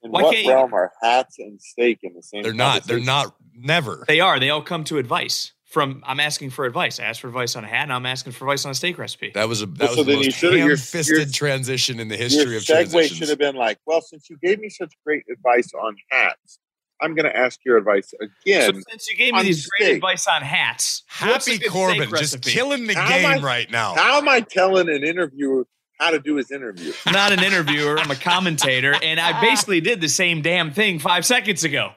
In 0.03 0.11
Why 0.11 0.23
what 0.23 0.35
can't 0.35 0.47
you- 0.47 0.53
realm 0.53 0.73
are 0.75 0.93
hats 1.03 1.39
and 1.39 1.61
steak 1.61 2.01
in 2.03 2.15
the 2.15 2.23
same? 2.23 2.43
They're 2.43 2.53
not. 2.55 2.85
They're 2.85 3.01
not. 3.01 3.35
Never. 3.55 4.05
They 4.07 4.21
are. 4.21 4.39
They 4.39 4.51
all 4.51 4.63
come 4.63 4.85
to 4.85 4.99
advice. 4.99 5.53
From 5.65 6.03
I'm 6.07 6.21
asking 6.21 6.51
for 6.51 6.65
advice. 6.65 7.01
I 7.01 7.05
asked 7.05 7.21
for 7.21 7.27
advice 7.29 7.57
on 7.57 7.65
a 7.65 7.67
hat. 7.67 7.89
Now 7.89 7.97
I'm 7.97 8.07
asking 8.07 8.33
for 8.33 8.45
advice 8.45 8.65
on 8.65 8.71
a 8.71 8.75
steak 8.75 8.99
recipe. 8.99 9.33
That 9.35 9.49
was 9.49 9.63
a 9.63 9.67
that 9.67 9.91
So 9.91 9.97
was 9.97 10.07
the 10.07 10.15
most 10.17 10.43
your- 10.43 10.57
ham-fisted 10.69 11.17
your- 11.17 11.27
transition 11.27 11.99
in 11.99 12.09
the 12.09 12.15
Your 12.15 12.23
history 12.29 12.57
of 12.57 12.63
segue 12.63 13.13
should 13.15 13.29
have 13.29 13.39
been 13.39 13.57
like, 13.57 13.79
well, 13.85 14.01
since 14.01 14.31
you 14.31 14.39
gave 14.43 14.59
me 14.61 14.69
such 14.69 14.95
great 15.05 15.25
advice 15.31 15.71
on 15.75 15.97
hats, 16.11 16.61
I'm 17.01 17.15
going 17.15 17.27
to 17.31 17.37
ask 17.37 17.61
your 17.65 17.77
advice 17.77 18.11
So 18.19 18.27
again. 18.45 18.83
since 18.89 19.09
you 19.11 19.17
gave 19.17 19.33
me 19.35 19.41
on 19.41 19.45
these 19.45 19.67
great 19.67 19.97
advice 19.97 20.27
on 20.27 20.43
hats, 20.43 21.03
Happy 21.07 21.59
good 21.59 21.71
Corbin 21.71 22.09
just 22.11 22.41
killing 22.43 22.87
the 22.87 22.95
How 22.95 23.09
game 23.09 23.27
I- 23.27 23.39
right 23.41 23.71
now. 23.71 23.95
How 23.95 24.19
am 24.19 24.29
I 24.29 24.41
telling 24.41 24.89
an 24.89 25.05
interviewer 25.05 25.67
how 25.99 26.11
to 26.11 26.19
do 26.19 26.37
his 26.37 26.51
interview? 26.51 26.93
I'm 27.05 27.13
not 27.13 27.33
an 27.33 27.43
interviewer. 27.43 27.99
I'm 27.99 28.11
a 28.11 28.17
commentator, 28.17 28.95
and 29.03 29.21
I 29.21 29.41
basically 29.41 29.81
did 29.81 30.01
the 30.01 30.09
same 30.09 30.41
damn 30.43 30.71
thing 30.73 30.99
five 30.99 31.25
seconds 31.27 31.65
ago. 31.65 31.91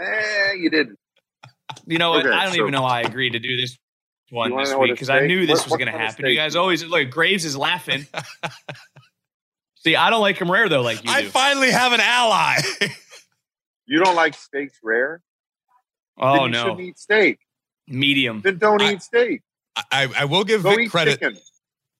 eh, 0.00 0.52
you 0.58 0.70
didn't. 0.70 0.98
You 1.86 1.98
know 1.98 2.10
what? 2.10 2.26
Okay, 2.26 2.34
I 2.34 2.44
don't 2.44 2.54
so- 2.54 2.60
even 2.60 2.72
know 2.72 2.80
how 2.82 2.86
I 2.86 3.00
agreed 3.02 3.30
to 3.34 3.38
do 3.38 3.56
this 3.56 3.78
one 4.30 4.56
this 4.56 4.74
week 4.74 4.92
because 4.92 5.10
I 5.10 5.26
knew 5.26 5.46
this 5.46 5.60
what- 5.60 5.70
was 5.70 5.76
going 5.78 5.92
to 5.92 5.98
happen. 5.98 6.26
You 6.26 6.34
guys 6.36 6.56
always 6.56 6.84
look. 6.84 7.10
Graves 7.10 7.44
is 7.44 7.56
laughing. 7.56 8.06
See, 9.84 9.96
I 9.96 10.10
don't 10.10 10.20
like 10.20 10.36
him 10.38 10.50
rare 10.50 10.68
though, 10.68 10.82
like 10.82 11.04
you 11.04 11.10
I 11.10 11.22
do. 11.22 11.28
finally 11.28 11.70
have 11.70 11.92
an 11.92 12.00
ally. 12.00 12.56
You 13.90 13.98
don't 14.04 14.14
like 14.14 14.34
steaks 14.34 14.78
rare? 14.84 15.20
oh 16.18 16.34
then 16.34 16.42
you 16.44 16.48
no, 16.50 16.62
shouldn't 16.62 16.80
eat 16.80 16.98
steak. 16.98 17.38
medium. 17.88 18.40
Then 18.40 18.58
don't 18.58 18.80
I- 18.80 18.92
eat 18.92 19.02
steak. 19.02 19.42
I, 19.90 20.08
I 20.18 20.24
will 20.26 20.44
give 20.44 20.62
Go 20.62 20.70
Vic 20.70 20.80
eat 20.86 20.90
credit. 20.90 21.20
chicken. 21.20 21.38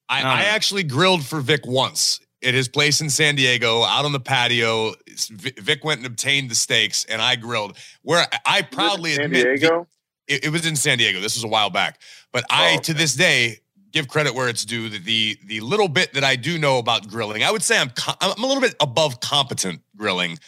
I, 0.08 0.22
No, 0.22 0.28
I 0.28 0.42
actually 0.44 0.82
grilled 0.82 1.24
for 1.24 1.40
Vic 1.40 1.60
once 1.66 2.20
at 2.44 2.52
his 2.54 2.68
place 2.68 3.00
in 3.00 3.08
San 3.10 3.34
Diego, 3.36 3.82
out 3.82 4.04
on 4.04 4.12
the 4.12 4.20
patio. 4.20 4.94
Vic 5.30 5.58
Vic 5.60 5.84
went 5.84 5.98
and 5.98 6.06
obtained 6.06 6.50
the 6.50 6.54
steaks, 6.54 7.04
and 7.06 7.20
I 7.22 7.34
grilled. 7.36 7.76
Where 8.02 8.24
I- 8.32 8.58
I 8.58 8.62
proudly 8.62 9.14
San 9.14 9.26
admit, 9.26 9.58
Diego. 9.60 9.88
it, 10.28 10.44
it 10.46 10.50
was 10.50 10.64
in 10.66 10.76
San 10.76 10.98
Diego. 10.98 11.20
This 11.20 11.34
was 11.36 11.42
a 11.44 11.48
while 11.48 11.70
back, 11.70 12.00
but 12.32 12.44
I, 12.50 12.76
Oh, 12.76 12.80
to 12.82 12.94
this 12.94 13.14
day, 13.14 13.58
give 13.92 14.06
credit 14.08 14.34
where 14.34 14.48
it's 14.48 14.64
due. 14.64 14.88
That 14.90 15.04
the 15.04 15.36
the 15.46 15.60
little 15.60 15.88
bit 15.88 16.12
that 16.14 16.22
I 16.24 16.36
do 16.36 16.56
know 16.58 16.78
about 16.78 17.08
grilling, 17.08 17.42
I 17.42 17.50
would 17.50 17.62
say 17.62 17.78
I'm 17.80 17.90
co- 17.90 18.14
I'm 18.20 18.42
a 18.42 18.46
little 18.46 18.62
bit 18.62 18.74
above 18.80 19.20
competent 19.20 19.80
grilling, 19.96 20.38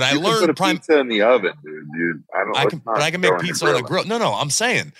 but 0.00 0.02
I 0.04 0.12
you 0.12 0.20
can 0.20 0.24
put 0.24 0.36
a 0.36 0.40
learned 0.40 0.56
prime. 0.56 0.76
pizza 0.76 0.98
in 0.98 1.08
the 1.08 1.22
oven, 1.22 1.52
dude. 1.64 1.86
You, 1.94 2.22
I 2.34 2.38
don't. 2.44 2.56
I 2.56 2.66
can, 2.66 2.78
but 2.84 3.02
I 3.02 3.10
can 3.10 3.20
make 3.20 3.38
pizza 3.40 3.66
on 3.66 3.76
a 3.76 3.82
grill. 3.82 4.04
No, 4.04 4.18
no, 4.18 4.34
I'm 4.34 4.50
saying 4.50 4.92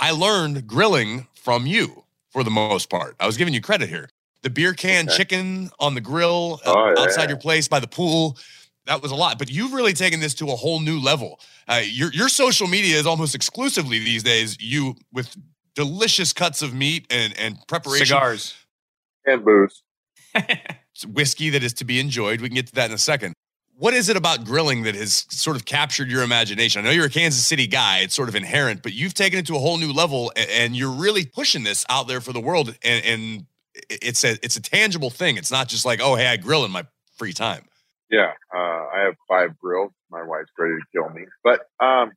I 0.00 0.10
learned 0.12 0.66
grilling 0.66 1.26
from 1.34 1.66
you. 1.66 2.04
for 2.30 2.42
the 2.42 2.50
most 2.50 2.88
part. 2.88 3.14
I 3.20 3.26
was 3.26 3.36
giving 3.36 3.52
you 3.52 3.60
credit 3.60 3.88
here. 3.90 4.08
The 4.42 4.48
beer 4.50 4.72
can 4.72 5.06
Okay. 5.06 5.16
chicken 5.18 5.70
on 5.78 5.94
the 5.94 6.00
grill 6.00 6.60
uh, 6.64 6.72
Oh, 6.74 6.94
outside 6.98 7.24
yeah. 7.24 7.28
your 7.30 7.36
place 7.38 7.68
by 7.68 7.78
the 7.78 7.86
pool. 7.86 8.38
That 8.86 9.02
was 9.02 9.12
a 9.12 9.14
lot, 9.14 9.38
but 9.38 9.50
you've 9.50 9.72
really 9.74 9.92
taken 9.92 10.18
this 10.18 10.34
to 10.36 10.46
a 10.50 10.56
whole 10.56 10.80
new 10.80 10.98
level. 10.98 11.38
Uh, 11.68 11.82
your 11.84 12.10
your 12.12 12.28
social 12.30 12.66
media 12.66 12.96
is 12.98 13.06
almost 13.06 13.34
exclusively 13.34 13.98
these 13.98 14.22
days 14.22 14.56
you 14.60 14.96
with 15.12 15.36
delicious 15.74 16.32
cuts 16.32 16.62
of 16.62 16.72
meat 16.74 17.06
and 17.10 17.34
and 17.38 17.58
preparation 17.68 18.06
Cigars. 18.06 18.54
And 19.26 19.44
booze. 19.44 19.82
whiskey 21.06 21.50
that 21.50 21.62
is 21.62 21.74
to 21.74 21.84
be 21.84 22.00
enjoyed. 22.00 22.40
We 22.40 22.48
can 22.48 22.56
get 22.56 22.66
to 22.68 22.74
that 22.74 22.90
in 22.90 22.94
a 22.94 22.98
second. 22.98 23.34
What 23.82 23.94
is 23.94 24.08
it 24.08 24.16
about 24.16 24.44
grilling 24.44 24.84
that 24.84 24.94
has 24.94 25.26
sort 25.28 25.56
of 25.56 25.64
captured 25.64 26.08
your 26.08 26.22
imagination? 26.22 26.80
I 26.80 26.84
know 26.84 26.90
you're 26.92 27.06
a 27.06 27.10
Kansas 27.10 27.44
City 27.44 27.66
guy; 27.66 27.98
it's 27.98 28.14
sort 28.14 28.28
of 28.28 28.36
inherent, 28.36 28.80
but 28.80 28.92
you've 28.92 29.12
taken 29.12 29.40
it 29.40 29.46
to 29.48 29.56
a 29.56 29.58
whole 29.58 29.76
new 29.76 29.92
level, 29.92 30.30
and 30.36 30.76
you're 30.76 30.92
really 30.92 31.26
pushing 31.26 31.64
this 31.64 31.84
out 31.88 32.06
there 32.06 32.20
for 32.20 32.32
the 32.32 32.38
world. 32.38 32.76
And, 32.84 33.04
and 33.04 33.46
it's 33.90 34.22
a 34.22 34.38
it's 34.40 34.56
a 34.56 34.62
tangible 34.62 35.10
thing. 35.10 35.36
It's 35.36 35.50
not 35.50 35.66
just 35.66 35.84
like, 35.84 35.98
oh, 36.00 36.14
hey, 36.14 36.28
I 36.28 36.36
grill 36.36 36.64
in 36.64 36.70
my 36.70 36.86
free 37.16 37.32
time. 37.32 37.64
Yeah, 38.08 38.34
uh, 38.54 38.86
I 38.94 39.00
have 39.00 39.16
five 39.26 39.58
grills. 39.58 39.90
My 40.12 40.22
wife's 40.22 40.52
ready 40.56 40.74
to 40.74 40.84
kill 40.92 41.10
me, 41.10 41.24
but 41.42 41.62
um, 41.80 42.12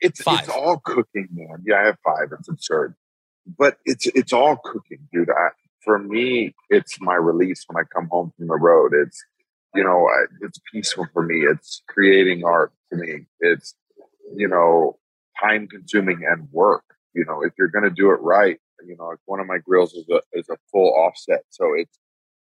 it's 0.00 0.20
Five. 0.20 0.40
it's 0.40 0.48
all 0.50 0.80
cooking, 0.84 1.28
man. 1.32 1.64
Yeah, 1.66 1.80
I 1.80 1.86
have 1.86 1.96
five. 2.04 2.28
It's 2.38 2.50
absurd, 2.50 2.94
but 3.56 3.78
it's 3.86 4.04
it's 4.08 4.34
all 4.34 4.58
cooking, 4.62 5.08
dude. 5.10 5.30
I, 5.30 5.48
for 5.82 5.98
me, 5.98 6.54
it's 6.68 7.00
my 7.00 7.14
release 7.14 7.64
when 7.68 7.82
I 7.82 7.86
come 7.90 8.08
home 8.08 8.34
from 8.36 8.48
the 8.48 8.56
road. 8.56 8.92
It's 8.92 9.24
you 9.74 9.84
know, 9.84 10.06
I, 10.08 10.24
it's 10.42 10.60
peaceful 10.72 11.06
for 11.12 11.22
me. 11.22 11.40
It's 11.40 11.82
creating 11.88 12.44
art 12.44 12.72
to 12.90 12.98
me. 12.98 13.26
It's 13.40 13.74
you 14.34 14.48
know, 14.48 14.98
time 15.42 15.68
consuming 15.68 16.22
and 16.28 16.48
work. 16.52 16.84
You 17.14 17.24
know, 17.24 17.42
if 17.42 17.52
you're 17.58 17.68
going 17.68 17.84
to 17.84 17.90
do 17.90 18.10
it 18.10 18.20
right, 18.20 18.58
you 18.86 18.96
know, 18.96 19.14
one 19.26 19.40
of 19.40 19.46
my 19.46 19.58
grills 19.58 19.94
is 19.94 20.08
a 20.10 20.20
is 20.32 20.48
a 20.48 20.56
full 20.70 20.92
offset, 20.94 21.44
so 21.50 21.74
it's 21.76 21.98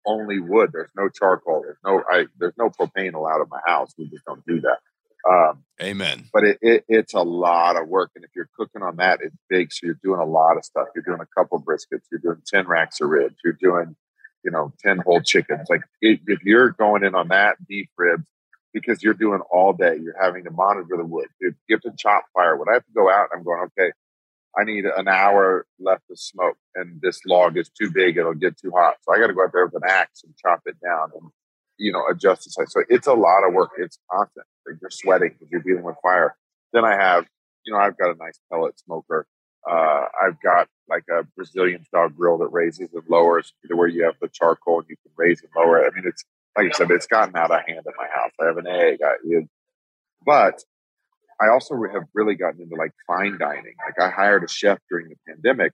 only 0.05 0.39
wood. 0.39 0.71
There's 0.73 0.91
no 0.95 1.09
charcoal. 1.09 1.61
There's 1.63 1.77
no 1.83 2.03
I. 2.09 2.25
There's 2.37 2.57
no 2.57 2.69
propane 2.69 3.13
allowed 3.13 3.41
in 3.41 3.49
my 3.49 3.61
house. 3.65 3.93
We 3.97 4.09
just 4.09 4.25
don't 4.25 4.45
do 4.45 4.61
that. 4.61 4.79
Um, 5.29 5.63
Amen. 5.81 6.29
but 6.31 6.43
it, 6.45 6.59
it 6.61 6.85
it's 6.87 7.13
a 7.13 7.21
lot 7.21 7.75
of 7.75 7.87
work, 7.87 8.11
and 8.15 8.23
if 8.23 8.31
you're 8.35 8.49
cooking 8.55 8.81
on 8.81 8.97
that, 8.97 9.19
it's 9.21 9.35
big. 9.49 9.71
So 9.71 9.87
you're 9.87 9.99
doing 10.03 10.19
a 10.19 10.25
lot 10.25 10.57
of 10.57 10.63
stuff. 10.65 10.87
You're 10.95 11.03
doing 11.03 11.19
a 11.21 11.39
couple 11.39 11.61
briskets. 11.61 12.03
You're 12.11 12.21
doing 12.21 12.41
ten 12.45 12.67
racks 12.67 13.01
of 13.01 13.09
ribs. 13.09 13.35
You're 13.43 13.57
doing, 13.59 13.95
you 14.43 14.51
know, 14.51 14.73
ten 14.79 14.97
whole 14.99 15.21
chickens. 15.21 15.69
Like 15.69 15.81
if, 16.01 16.19
if 16.27 16.43
you're 16.43 16.71
going 16.71 17.03
in 17.03 17.15
on 17.15 17.29
that 17.29 17.55
beef 17.67 17.87
ribs, 17.97 18.27
because 18.73 19.01
you're 19.01 19.13
doing 19.13 19.41
all 19.51 19.73
day, 19.73 19.97
you're 20.01 20.21
having 20.21 20.43
to 20.43 20.51
monitor 20.51 20.97
the 20.97 21.05
wood. 21.05 21.27
If 21.39 21.55
you 21.67 21.75
have 21.75 21.81
to 21.81 21.93
chop 21.97 22.25
fire. 22.33 22.55
When 22.55 22.69
I 22.69 22.73
have 22.73 22.85
to 22.85 22.93
go 22.93 23.09
out, 23.09 23.29
I'm 23.33 23.43
going 23.43 23.61
okay. 23.61 23.91
I 24.57 24.63
need 24.63 24.85
an 24.85 25.07
hour 25.07 25.65
left 25.79 26.03
to 26.09 26.17
smoke, 26.17 26.57
and 26.75 26.99
this 27.01 27.21
log 27.25 27.57
is 27.57 27.69
too 27.69 27.91
big; 27.91 28.17
it'll 28.17 28.33
get 28.33 28.57
too 28.57 28.71
hot. 28.75 28.95
So 29.01 29.13
I 29.13 29.19
got 29.19 29.27
to 29.27 29.33
go 29.33 29.43
out 29.43 29.51
there 29.53 29.65
with 29.65 29.75
an 29.75 29.87
axe 29.89 30.23
and 30.23 30.33
chop 30.37 30.61
it 30.65 30.75
down, 30.83 31.11
and 31.13 31.29
you 31.77 31.91
know, 31.91 32.03
adjust 32.09 32.43
the 32.43 32.51
size. 32.51 32.71
So 32.71 32.83
it's 32.89 33.07
a 33.07 33.13
lot 33.13 33.47
of 33.47 33.53
work. 33.53 33.71
It's 33.77 33.97
constant. 34.11 34.45
Like, 34.67 34.77
You're 34.81 34.91
sweating 34.91 35.29
because 35.33 35.47
you're 35.51 35.61
dealing 35.61 35.83
with 35.83 35.95
fire. 36.03 36.35
Then 36.73 36.85
I 36.85 36.95
have, 36.95 37.25
you 37.65 37.73
know, 37.73 37.79
I've 37.79 37.97
got 37.97 38.11
a 38.11 38.15
nice 38.15 38.39
pellet 38.51 38.77
smoker. 38.79 39.25
Uh, 39.69 40.05
I've 40.21 40.41
got 40.41 40.67
like 40.89 41.03
a 41.09 41.23
Brazilian 41.35 41.83
style 41.85 42.09
grill 42.09 42.37
that 42.39 42.47
raises 42.47 42.89
and 42.93 43.03
lowers, 43.07 43.53
where 43.69 43.87
you 43.87 44.03
have 44.03 44.15
the 44.21 44.29
charcoal 44.29 44.79
and 44.79 44.89
you 44.89 44.95
can 45.03 45.11
raise 45.15 45.41
and 45.41 45.49
lower. 45.55 45.85
I 45.85 45.89
mean, 45.93 46.05
it's 46.05 46.23
like 46.57 46.67
I 46.67 46.77
said, 46.77 46.91
it's 46.91 47.07
gotten 47.07 47.35
out 47.35 47.51
of 47.51 47.61
hand 47.67 47.85
at 47.85 47.93
my 47.97 48.07
house. 48.07 48.31
I 48.41 48.45
have 48.45 48.57
an 48.57 48.67
egg, 48.67 48.99
I, 49.03 49.13
it, 49.23 49.47
but 50.25 50.63
I 51.41 51.49
also 51.49 51.75
have 51.93 52.03
really 52.13 52.35
gotten 52.35 52.61
into 52.61 52.75
like 52.75 52.91
fine 53.07 53.37
dining. 53.37 53.75
Like 53.85 53.99
I 53.99 54.09
hired 54.09 54.43
a 54.43 54.47
chef 54.47 54.79
during 54.89 55.09
the 55.09 55.15
pandemic. 55.27 55.73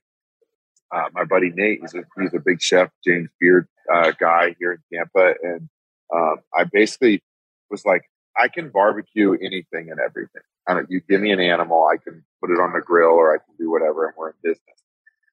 Uh, 0.94 1.08
my 1.12 1.24
buddy 1.24 1.50
Nate, 1.50 1.80
he's 1.80 1.94
a, 1.94 2.04
he's 2.20 2.34
a 2.34 2.38
big 2.38 2.62
chef, 2.62 2.90
James 3.04 3.28
Beard 3.40 3.66
uh, 3.92 4.12
guy 4.18 4.54
here 4.60 4.72
in 4.72 4.78
Tampa, 4.98 5.34
and 5.42 5.68
um, 6.14 6.36
I 6.56 6.64
basically 6.64 7.22
was 7.70 7.84
like, 7.84 8.02
I 8.36 8.48
can 8.48 8.68
barbecue 8.68 9.32
anything 9.32 9.90
and 9.90 9.98
everything. 9.98 10.42
I 10.68 10.74
don't, 10.74 10.90
you 10.90 11.00
give 11.08 11.20
me 11.20 11.32
an 11.32 11.40
animal, 11.40 11.86
I 11.86 11.96
can 11.96 12.24
put 12.40 12.50
it 12.50 12.60
on 12.60 12.72
the 12.72 12.80
grill 12.80 13.12
or 13.12 13.34
I 13.34 13.38
can 13.38 13.54
do 13.58 13.70
whatever, 13.70 14.06
and 14.06 14.14
we're 14.16 14.30
in 14.30 14.34
business. 14.42 14.82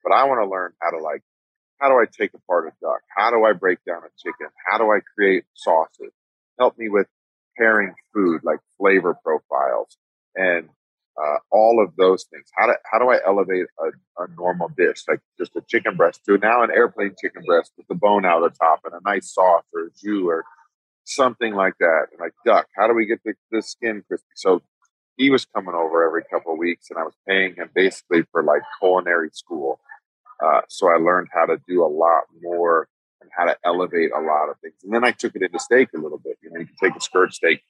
But 0.03 0.13
I 0.13 0.25
want 0.25 0.41
to 0.43 0.49
learn 0.49 0.73
how 0.81 0.91
to 0.91 0.99
like, 0.99 1.21
how 1.79 1.89
do 1.89 1.95
I 1.95 2.05
take 2.05 2.33
apart 2.33 2.67
a 2.67 2.71
duck? 2.85 3.01
How 3.15 3.31
do 3.31 3.43
I 3.43 3.53
break 3.53 3.79
down 3.85 4.03
a 4.03 4.11
chicken? 4.17 4.47
How 4.69 4.77
do 4.77 4.85
I 4.85 4.99
create 5.15 5.45
sauces? 5.53 6.11
Help 6.59 6.77
me 6.77 6.89
with 6.89 7.07
pairing 7.57 7.93
food, 8.13 8.41
like 8.43 8.59
flavor 8.77 9.17
profiles 9.23 9.97
and 10.35 10.69
uh, 11.17 11.37
all 11.51 11.83
of 11.83 11.95
those 11.95 12.25
things. 12.25 12.45
How 12.57 12.67
do 12.67 12.73
how 12.91 12.99
do 12.99 13.09
I 13.09 13.19
elevate 13.25 13.65
a, 13.79 14.23
a 14.23 14.27
normal 14.35 14.69
dish, 14.75 15.03
like 15.07 15.19
just 15.37 15.55
a 15.55 15.61
chicken 15.67 15.95
breast, 15.95 16.21
to 16.25 16.37
now 16.37 16.63
an 16.63 16.71
airplane 16.71 17.15
chicken 17.21 17.43
breast 17.45 17.71
with 17.77 17.87
the 17.87 17.95
bone 17.95 18.25
out 18.25 18.43
of 18.43 18.51
the 18.51 18.57
top 18.57 18.81
and 18.85 18.93
a 18.93 18.99
nice 19.05 19.33
sauce 19.33 19.63
or 19.73 19.85
a 19.85 19.89
jus 19.91 20.23
or 20.25 20.43
something 21.05 21.53
like 21.53 21.73
that, 21.79 22.07
and 22.11 22.19
like 22.19 22.33
duck. 22.45 22.67
How 22.75 22.87
do 22.87 22.93
we 22.93 23.05
get 23.05 23.19
the, 23.23 23.33
the 23.51 23.61
skin 23.61 24.03
crispy? 24.07 24.25
So 24.35 24.61
he 25.17 25.29
was 25.29 25.45
coming 25.45 25.75
over 25.75 26.05
every 26.05 26.23
couple 26.23 26.53
of 26.53 26.59
weeks, 26.59 26.87
and 26.89 26.99
I 26.99 27.03
was 27.03 27.15
paying 27.27 27.55
him 27.55 27.69
basically 27.73 28.23
for 28.31 28.43
like 28.43 28.61
culinary 28.79 29.29
school. 29.33 29.79
Uh, 30.43 30.61
so 30.67 30.89
I 30.89 30.97
learned 30.97 31.29
how 31.31 31.45
to 31.45 31.57
do 31.67 31.83
a 31.83 31.87
lot 31.87 32.23
more 32.41 32.87
and 33.21 33.29
how 33.35 33.45
to 33.45 33.55
elevate 33.63 34.11
a 34.11 34.19
lot 34.19 34.49
of 34.49 34.59
things. 34.61 34.75
And 34.83 34.93
then 34.93 35.03
I 35.03 35.11
took 35.11 35.35
it 35.35 35.41
into 35.41 35.59
steak 35.59 35.89
a 35.95 35.99
little 35.99 36.17
bit. 36.17 36.37
You 36.41 36.51
know, 36.51 36.59
you 36.59 36.65
can 36.65 36.89
take 36.89 36.97
a 36.97 37.01
skirt 37.01 37.33
steak 37.33 37.61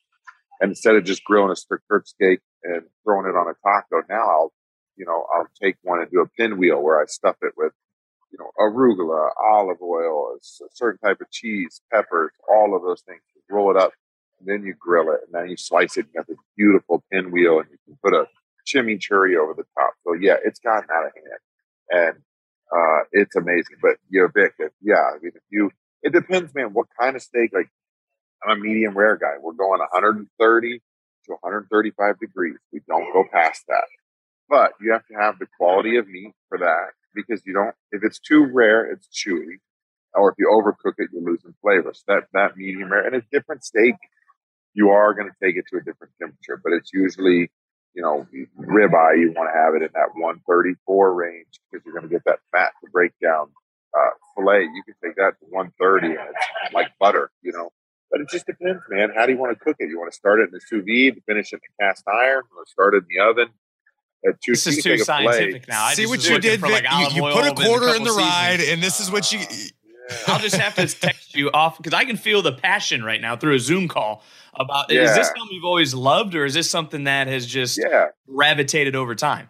and 0.63 0.71
instead 0.71 0.95
of 0.95 1.03
just 1.03 1.23
grilling 1.23 1.51
a 1.51 1.55
skirt 1.55 2.07
steak 2.07 2.39
and 2.63 2.83
throwing 3.03 3.27
it 3.27 3.35
on 3.35 3.47
a 3.47 3.55
taco, 3.67 4.05
now 4.09 4.23
I'll, 4.23 4.53
you 4.95 5.05
know, 5.05 5.25
I'll 5.33 5.47
take 5.61 5.75
one 5.83 5.99
and 5.99 6.09
do 6.09 6.21
a 6.21 6.27
pinwheel 6.27 6.81
where 6.81 7.01
I 7.01 7.05
stuff 7.05 7.35
it 7.41 7.53
with, 7.57 7.73
you 8.31 8.37
know, 8.39 8.49
arugula, 8.57 9.31
olive 9.43 9.81
oil, 9.81 10.35
a 10.35 10.67
certain 10.71 10.99
type 10.99 11.19
of 11.21 11.29
cheese, 11.31 11.81
peppers, 11.91 12.31
all 12.47 12.75
of 12.75 12.81
those 12.81 13.01
things. 13.01 13.21
Roll 13.49 13.71
it 13.71 13.77
up, 13.77 13.91
and 14.45 14.61
then 14.61 14.65
you 14.65 14.73
grill 14.77 15.11
it, 15.11 15.21
and 15.25 15.33
then 15.33 15.49
you 15.49 15.57
slice 15.57 15.97
it. 15.97 16.05
You 16.13 16.19
got 16.19 16.27
this 16.27 16.37
beautiful 16.57 17.03
pinwheel, 17.11 17.59
and 17.59 17.69
you 17.71 17.77
can 17.85 17.97
put 18.03 18.13
a 18.13 18.27
chimichurri 18.65 19.37
over 19.37 19.53
the 19.53 19.65
top. 19.77 19.93
So 20.05 20.13
yeah, 20.13 20.35
it's 20.43 20.59
gotten 20.59 20.89
out 20.93 21.05
of 21.05 21.11
hand, 21.15 21.39
and 21.89 22.15
uh, 22.75 23.03
it's 23.11 23.35
amazing. 23.35 23.77
But 23.81 23.97
you're 24.09 24.31
Vic, 24.33 24.53
if, 24.59 24.71
yeah, 24.81 24.95
I 24.95 25.19
mean, 25.21 25.31
if 25.35 25.43
you, 25.49 25.71
it 26.01 26.13
depends, 26.13 26.53
man. 26.53 26.73
What 26.73 26.87
kind 26.99 27.15
of 27.15 27.21
steak? 27.21 27.51
Like, 27.53 27.69
I'm 28.45 28.57
a 28.57 28.61
medium 28.61 28.97
rare 28.97 29.17
guy. 29.17 29.35
We're 29.41 29.53
going 29.53 29.79
130 29.79 30.81
to 31.25 31.31
135 31.31 32.19
degrees. 32.19 32.55
We 32.71 32.81
don't 32.87 33.11
go 33.13 33.23
past 33.31 33.63
that. 33.67 33.85
But 34.49 34.73
you 34.81 34.91
have 34.91 35.05
to 35.07 35.13
have 35.15 35.39
the 35.39 35.47
quality 35.57 35.97
of 35.97 36.07
meat 36.07 36.33
for 36.49 36.57
that 36.57 36.91
because 37.15 37.41
you 37.45 37.53
don't, 37.53 37.73
if 37.91 38.03
it's 38.03 38.19
too 38.19 38.45
rare, 38.45 38.91
it's 38.91 39.07
chewy. 39.07 39.59
Or 40.15 40.29
if 40.29 40.35
you 40.37 40.47
overcook 40.51 40.93
it, 40.97 41.09
you're 41.11 41.23
losing 41.23 41.55
flavor. 41.61 41.91
So 41.93 42.03
that, 42.07 42.23
that 42.33 42.57
medium 42.57 42.91
rare, 42.91 43.05
and 43.05 43.15
a 43.15 43.21
different 43.31 43.63
steak, 43.63 43.95
you 44.73 44.89
are 44.89 45.13
going 45.13 45.27
to 45.29 45.35
take 45.45 45.55
it 45.55 45.65
to 45.71 45.77
a 45.77 45.81
different 45.81 46.13
temperature, 46.19 46.59
but 46.63 46.73
it's 46.73 46.91
usually, 46.93 47.51
you 47.93 48.01
know, 48.01 48.27
ribeye, 48.59 49.19
you 49.19 49.31
want 49.35 49.49
to 49.53 49.57
have 49.57 49.75
it 49.75 49.81
in 49.83 49.89
that 49.93 50.09
134 50.15 51.13
range 51.13 51.45
because 51.71 51.85
you're 51.85 51.93
going 51.93 52.07
to 52.07 52.13
get 52.13 52.23
that 52.25 52.39
fat 52.51 52.71
to 52.83 52.89
break 52.91 53.11
down. 53.21 53.47
Uh, 53.95 54.09
filet, 54.35 54.61
you 54.63 54.81
can 54.85 54.95
take 55.03 55.15
that 55.17 55.33
to 55.39 55.45
130 55.49 56.07
and 56.07 56.17
it's 56.65 56.73
like 56.73 56.87
butter, 56.99 57.29
you 57.43 57.51
know. 57.51 57.69
But 58.09 58.21
it 58.21 58.29
just 58.29 58.45
depends, 58.45 58.81
man. 58.89 59.09
How 59.15 59.25
do 59.25 59.31
you 59.31 59.37
want 59.37 59.57
to 59.57 59.63
cook 59.63 59.75
it? 59.79 59.89
You 59.89 59.97
want 59.99 60.11
to 60.11 60.15
start 60.15 60.39
it 60.39 60.43
in 60.45 60.51
the 60.51 60.61
sous 60.61 60.83
vide, 60.85 61.21
finish 61.25 61.51
it 61.53 61.55
in 61.57 61.61
the 61.77 61.83
cast 61.83 62.03
iron, 62.07 62.43
or 62.55 62.63
start 62.67 62.93
it 62.95 63.03
in 63.09 63.17
the 63.17 63.23
oven? 63.23 63.47
At 64.27 64.39
two, 64.41 64.53
This 64.53 64.65
is 64.67 64.77
too 64.77 64.91
take 64.91 65.01
a 65.01 65.05
filet. 65.05 65.25
scientific 65.33 65.67
now. 65.67 65.83
I 65.85 65.93
See 65.95 66.03
just 66.03 66.09
what 66.11 66.29
you 66.29 66.39
did, 66.39 66.61
Vic? 66.61 66.71
like, 66.71 66.85
you 66.91 67.15
you 67.25 67.31
put 67.33 67.45
a 67.45 67.53
quarter 67.53 67.87
in 67.89 67.93
couple 67.99 68.05
the 68.05 68.11
ride, 68.19 68.59
seasonings. 68.59 68.69
and 68.73 68.83
this 68.83 68.99
is 68.99 69.11
what 69.11 69.31
you. 69.31 69.39
I'll 70.27 70.39
just 70.39 70.55
have 70.55 70.75
to 70.75 70.87
text 70.87 71.35
you 71.35 71.49
off 71.51 71.77
because 71.77 71.93
I 71.93 72.05
can 72.05 72.17
feel 72.17 72.41
the 72.41 72.51
passion 72.51 73.03
right 73.03 73.21
now 73.21 73.35
through 73.35 73.55
a 73.55 73.59
Zoom 73.59 73.87
call 73.87 74.23
about 74.53 74.91
is 74.91 75.15
this 75.15 75.27
something 75.27 75.47
you've 75.51 75.63
always 75.65 75.93
loved 75.93 76.35
or 76.35 76.45
is 76.45 76.53
this 76.53 76.69
something 76.69 77.05
that 77.05 77.27
has 77.27 77.45
just 77.45 77.79
Yeah. 77.81 78.07
gravitated 78.27 78.95
over 78.95 79.15
time? 79.15 79.49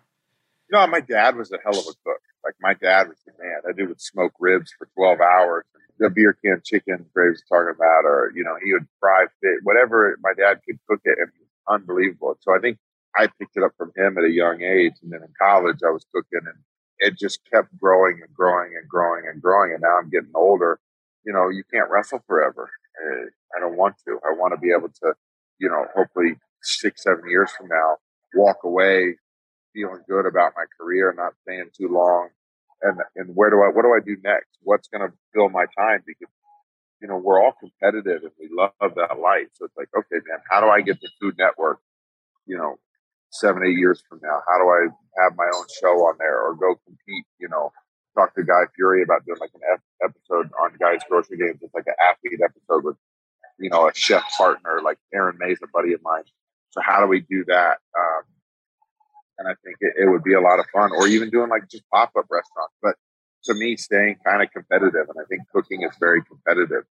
You 0.71 0.79
know, 0.79 0.87
my 0.87 1.01
dad 1.01 1.35
was 1.35 1.51
a 1.51 1.57
hell 1.63 1.73
of 1.77 1.85
a 1.85 1.93
cook. 2.05 2.21
Like 2.43 2.55
my 2.61 2.73
dad 2.73 3.07
was 3.07 3.17
the 3.25 3.31
man. 3.41 3.61
That 3.65 3.77
dude 3.77 3.89
would 3.89 4.01
smoke 4.01 4.33
ribs 4.39 4.71
for 4.77 4.87
twelve 4.95 5.19
hours. 5.21 5.65
The 5.99 6.09
beer 6.09 6.37
can 6.43 6.61
chicken 6.63 7.05
Graves 7.13 7.41
was 7.41 7.43
talking 7.49 7.73
about, 7.75 8.05
or 8.05 8.31
you 8.35 8.43
know, 8.43 8.55
he 8.63 8.73
would 8.73 8.87
fry 8.99 9.25
fish, 9.41 9.59
whatever. 9.63 10.17
My 10.21 10.33
dad 10.33 10.59
could 10.67 10.79
cook 10.89 11.01
it, 11.05 11.17
and 11.19 11.29
it 11.29 11.33
was 11.39 11.81
unbelievable. 11.81 12.35
So 12.41 12.53
I 12.55 12.59
think 12.59 12.77
I 13.15 13.27
picked 13.27 13.55
it 13.55 13.63
up 13.63 13.71
from 13.77 13.91
him 13.95 14.17
at 14.17 14.23
a 14.23 14.29
young 14.31 14.61
age, 14.61 14.93
and 15.03 15.11
then 15.11 15.21
in 15.21 15.29
college 15.39 15.77
I 15.85 15.91
was 15.91 16.05
cooking, 16.13 16.41
and 16.45 16.57
it 16.99 17.17
just 17.17 17.39
kept 17.51 17.77
growing 17.77 18.21
and 18.23 18.33
growing 18.33 18.73
and 18.79 18.89
growing 18.89 19.25
and 19.31 19.41
growing. 19.41 19.73
And 19.73 19.81
now 19.81 19.97
I'm 19.99 20.09
getting 20.09 20.31
older. 20.35 20.79
You 21.25 21.33
know, 21.33 21.49
you 21.49 21.63
can't 21.73 21.89
wrestle 21.89 22.23
forever. 22.27 22.69
Uh, 23.01 23.25
I 23.55 23.59
don't 23.59 23.77
want 23.77 23.95
to. 24.07 24.19
I 24.25 24.33
want 24.37 24.53
to 24.53 24.59
be 24.59 24.71
able 24.71 24.89
to, 24.89 25.13
you 25.59 25.69
know, 25.69 25.85
hopefully 25.95 26.35
six, 26.61 27.03
seven 27.03 27.29
years 27.29 27.51
from 27.51 27.67
now, 27.67 27.97
walk 28.35 28.57
away 28.63 29.15
feeling 29.73 30.01
good 30.07 30.25
about 30.25 30.53
my 30.55 30.65
career, 30.79 31.13
not 31.17 31.33
staying 31.43 31.69
too 31.75 31.87
long. 31.89 32.29
And 32.81 32.99
and 33.15 33.35
where 33.35 33.49
do 33.49 33.57
I 33.63 33.69
what 33.69 33.83
do 33.83 33.93
I 33.93 33.99
do 34.05 34.17
next? 34.23 34.49
What's 34.61 34.87
going 34.87 35.07
to 35.07 35.13
fill 35.33 35.49
my 35.49 35.65
time? 35.77 36.03
Because 36.05 36.31
you 37.01 37.07
know 37.07 37.17
we're 37.17 37.41
all 37.41 37.53
competitive 37.59 38.23
and 38.23 38.31
we 38.39 38.49
love 38.51 38.71
that 38.79 39.19
life. 39.19 39.47
So 39.53 39.65
it's 39.65 39.77
like, 39.77 39.89
okay, 39.97 40.21
man, 40.27 40.39
how 40.49 40.61
do 40.61 40.67
I 40.67 40.81
get 40.81 40.99
the 41.01 41.09
Food 41.19 41.35
Network? 41.37 41.79
You 42.45 42.57
know, 42.57 42.75
seven 43.33 43.63
eight 43.65 43.77
years 43.77 44.03
from 44.07 44.19
now, 44.21 44.41
how 44.47 44.57
do 44.57 44.69
I 44.69 44.87
have 45.23 45.35
my 45.35 45.49
own 45.53 45.65
show 45.81 46.05
on 46.05 46.15
there 46.19 46.39
or 46.41 46.55
go 46.55 46.75
compete? 46.85 47.25
You 47.39 47.49
know, 47.49 47.71
talk 48.15 48.33
to 48.35 48.43
Guy 48.43 48.69
Fieri 48.75 49.03
about 49.03 49.25
doing 49.25 49.39
like 49.39 49.51
an 49.55 49.61
ep- 49.73 50.09
episode 50.09 50.51
on 50.61 50.77
guys' 50.79 51.01
grocery 51.09 51.37
games. 51.37 51.59
It's 51.61 51.73
like 51.73 51.87
an 51.87 51.95
athlete 51.99 52.39
episode 52.43 52.85
with, 52.85 52.97
you 53.59 53.69
know, 53.69 53.87
a 53.87 53.93
chef 53.93 54.23
partner 54.37 54.79
like 54.83 54.97
Aaron 55.13 55.37
May's 55.39 55.59
a 55.63 55.67
buddy 55.73 55.93
of 55.93 56.01
mine. 56.03 56.23
So 56.71 56.81
how 56.81 57.01
do 57.01 57.07
we 57.07 57.21
do 57.21 57.43
that? 57.47 57.77
Um, 57.97 58.23
and 59.39 59.47
I 59.47 59.53
think 59.63 59.77
it, 59.81 59.93
it 60.03 60.09
would 60.09 60.23
be 60.23 60.33
a 60.33 60.41
lot 60.41 60.59
of 60.59 60.65
fun, 60.71 60.91
or 60.91 61.07
even 61.07 61.29
doing 61.29 61.49
like 61.49 61.69
just 61.69 61.83
pop 61.89 62.11
up 62.17 62.25
restaurants. 62.29 62.75
But 62.81 62.95
to 63.45 63.53
me, 63.53 63.75
staying 63.77 64.17
kind 64.25 64.41
of 64.41 64.51
competitive, 64.51 65.09
and 65.09 65.17
I 65.19 65.25
think 65.27 65.41
cooking 65.51 65.81
is 65.83 65.95
very 65.99 66.21
competitive, 66.23 66.83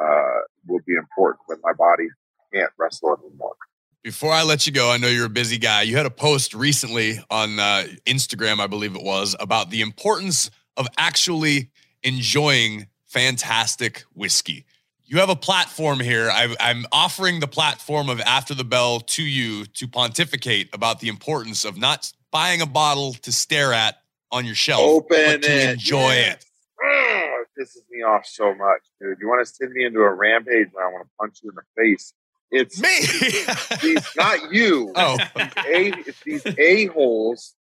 uh, 0.00 0.40
will 0.66 0.80
be 0.86 0.94
important 0.94 1.40
when 1.46 1.58
my 1.62 1.72
body 1.72 2.08
can't 2.54 2.70
wrestle 2.78 3.18
anymore. 3.22 3.56
Before 4.02 4.32
I 4.32 4.42
let 4.44 4.66
you 4.66 4.72
go, 4.72 4.90
I 4.90 4.96
know 4.96 5.08
you're 5.08 5.26
a 5.26 5.30
busy 5.30 5.58
guy. 5.58 5.82
You 5.82 5.96
had 5.96 6.06
a 6.06 6.10
post 6.10 6.54
recently 6.54 7.18
on 7.30 7.58
uh, 7.58 7.84
Instagram, 8.06 8.58
I 8.58 8.66
believe 8.66 8.96
it 8.96 9.02
was, 9.02 9.36
about 9.38 9.68
the 9.70 9.82
importance 9.82 10.50
of 10.78 10.86
actually 10.96 11.70
enjoying 12.02 12.86
fantastic 13.06 14.04
whiskey. 14.14 14.64
You 15.04 15.18
have 15.18 15.28
a 15.28 15.36
platform 15.36 16.00
here. 16.00 16.30
I, 16.32 16.54
I'm 16.60 16.86
offering 16.92 17.40
the 17.40 17.46
platform 17.48 18.08
of 18.08 18.20
After 18.20 18.54
the 18.54 18.64
Bell 18.64 19.00
to 19.00 19.22
you 19.22 19.66
to 19.66 19.86
pontificate 19.88 20.70
about 20.72 21.00
the 21.00 21.08
importance 21.08 21.64
of 21.66 21.76
not 21.76 22.10
buying 22.30 22.62
a 22.62 22.66
bottle 22.66 23.12
to 23.14 23.32
stare 23.32 23.72
at 23.74 23.96
on 24.32 24.46
your 24.46 24.54
shelf, 24.54 24.80
Open 24.82 25.08
but 25.08 25.42
to 25.42 25.52
it. 25.52 25.70
enjoy 25.72 26.12
Yes. 26.12 26.36
it. 26.36 26.44
Oh, 26.82 27.42
it 27.42 27.60
pisses 27.60 27.82
me 27.90 28.02
off 28.02 28.24
so 28.24 28.54
much, 28.54 28.80
dude. 29.00 29.18
You 29.20 29.28
want 29.28 29.46
to 29.46 29.52
send 29.52 29.72
me 29.72 29.84
into 29.84 29.98
a 30.00 30.14
rampage 30.14 30.68
when 30.72 30.84
I 30.84 30.88
want 30.88 31.04
to 31.06 31.10
punch 31.18 31.40
you 31.42 31.50
in 31.50 31.56
the 31.56 31.62
face? 31.76 32.14
It's 32.50 32.80
Me. 32.80 32.88
these, 33.82 34.06
not 34.16 34.52
you. 34.52 34.92
oh, 34.96 35.18
a, 35.36 35.92
it's 36.06 36.20
these 36.24 36.44
a 36.46 36.86
holes 36.86 37.54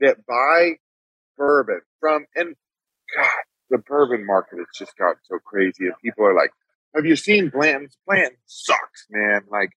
that 0.00 0.24
buy 0.26 0.76
bourbon 1.36 1.80
from 2.00 2.26
and 2.34 2.54
God, 3.16 3.28
the 3.70 3.78
bourbon 3.78 4.24
market 4.24 4.58
has 4.58 4.66
just 4.74 4.96
gotten 4.96 5.20
so 5.24 5.38
crazy, 5.44 5.86
and 5.86 5.94
people 6.02 6.24
are 6.24 6.34
like, 6.34 6.50
"Have 6.94 7.06
you 7.06 7.16
seen 7.16 7.50
Blanton's? 7.50 7.96
Blanton 8.06 8.36
sucks, 8.46 9.06
man. 9.10 9.42
Like, 9.50 9.70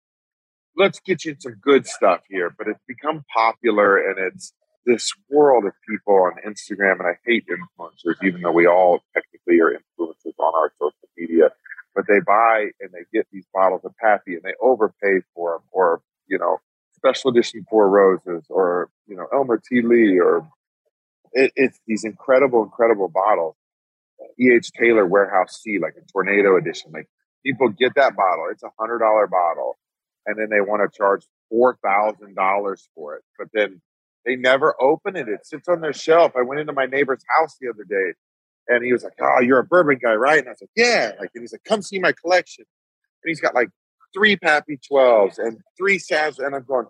let's 0.77 0.99
get 0.99 1.25
you 1.25 1.35
some 1.39 1.55
good 1.61 1.87
stuff 1.87 2.21
here." 2.29 2.53
But 2.55 2.67
it's 2.67 2.83
become 2.87 3.23
popular, 3.33 3.97
and 3.97 4.19
it's 4.19 4.53
this 4.85 5.11
world 5.29 5.65
of 5.65 5.73
people 5.87 6.15
on 6.15 6.33
Instagram, 6.45 6.99
and 6.99 7.07
I 7.07 7.17
hate 7.25 7.45
influencers, 7.47 8.23
even 8.23 8.41
though 8.41 8.51
we 8.51 8.67
all 8.67 9.01
technically 9.13 9.59
are 9.61 9.71
influencers 9.71 10.33
on 10.39 10.53
our 10.55 10.71
social 10.79 11.09
media. 11.17 11.49
But 11.95 12.05
they 12.07 12.19
buy 12.25 12.67
and 12.79 12.91
they 12.91 13.05
get 13.13 13.27
these 13.31 13.45
bottles 13.53 13.81
of 13.83 13.95
Pappy, 13.97 14.33
and 14.35 14.43
they 14.43 14.53
overpay 14.61 15.21
for 15.35 15.53
them, 15.53 15.63
or 15.71 16.01
you 16.27 16.37
know, 16.37 16.59
special 16.95 17.31
edition 17.31 17.65
Four 17.69 17.89
Roses, 17.89 18.45
or 18.49 18.89
you 19.07 19.15
know, 19.15 19.27
Elmer 19.33 19.57
T. 19.57 19.81
Lee, 19.81 20.19
or 20.19 20.47
it, 21.33 21.51
it's 21.55 21.79
these 21.87 22.03
incredible, 22.03 22.63
incredible 22.63 23.09
bottles. 23.09 23.55
E.H. 24.39 24.71
Taylor 24.73 25.05
Warehouse 25.05 25.61
C, 25.61 25.79
like 25.79 25.95
a 25.97 26.05
tornado 26.11 26.57
edition. 26.57 26.91
Like 26.93 27.07
people 27.45 27.69
get 27.69 27.95
that 27.95 28.15
bottle, 28.15 28.47
it's 28.51 28.63
a 28.63 28.71
hundred 28.79 28.99
dollar 28.99 29.27
bottle, 29.27 29.77
and 30.25 30.37
then 30.37 30.49
they 30.49 30.61
want 30.61 30.81
to 30.81 30.97
charge 30.97 31.25
four 31.49 31.77
thousand 31.83 32.35
dollars 32.35 32.89
for 32.95 33.15
it. 33.15 33.23
But 33.37 33.47
then 33.53 33.81
they 34.25 34.35
never 34.35 34.75
open 34.81 35.15
it. 35.15 35.27
It 35.27 35.45
sits 35.45 35.67
on 35.67 35.81
their 35.81 35.93
shelf. 35.93 36.33
I 36.37 36.41
went 36.41 36.61
into 36.61 36.73
my 36.73 36.85
neighbor's 36.85 37.23
house 37.37 37.57
the 37.59 37.69
other 37.69 37.83
day, 37.83 38.13
and 38.69 38.83
he 38.83 38.93
was 38.93 39.03
like, 39.03 39.13
"Oh, 39.21 39.41
you're 39.41 39.59
a 39.59 39.63
bourbon 39.63 39.99
guy, 40.01 40.13
right?" 40.13 40.39
And 40.39 40.47
I 40.47 40.51
was 40.51 40.61
like, 40.61 40.69
"Yeah." 40.75 41.11
Like, 41.19 41.31
and 41.35 41.43
he's 41.43 41.51
like, 41.51 41.63
"Come 41.65 41.81
see 41.81 41.99
my 41.99 42.13
collection." 42.13 42.65
And 43.23 43.29
he's 43.29 43.41
got 43.41 43.55
like 43.55 43.69
three 44.13 44.37
Pappy 44.37 44.79
Twelves 44.87 45.37
and 45.37 45.57
three 45.77 45.99
Savs, 45.99 46.39
and 46.39 46.55
I'm 46.55 46.63
going, 46.63 46.85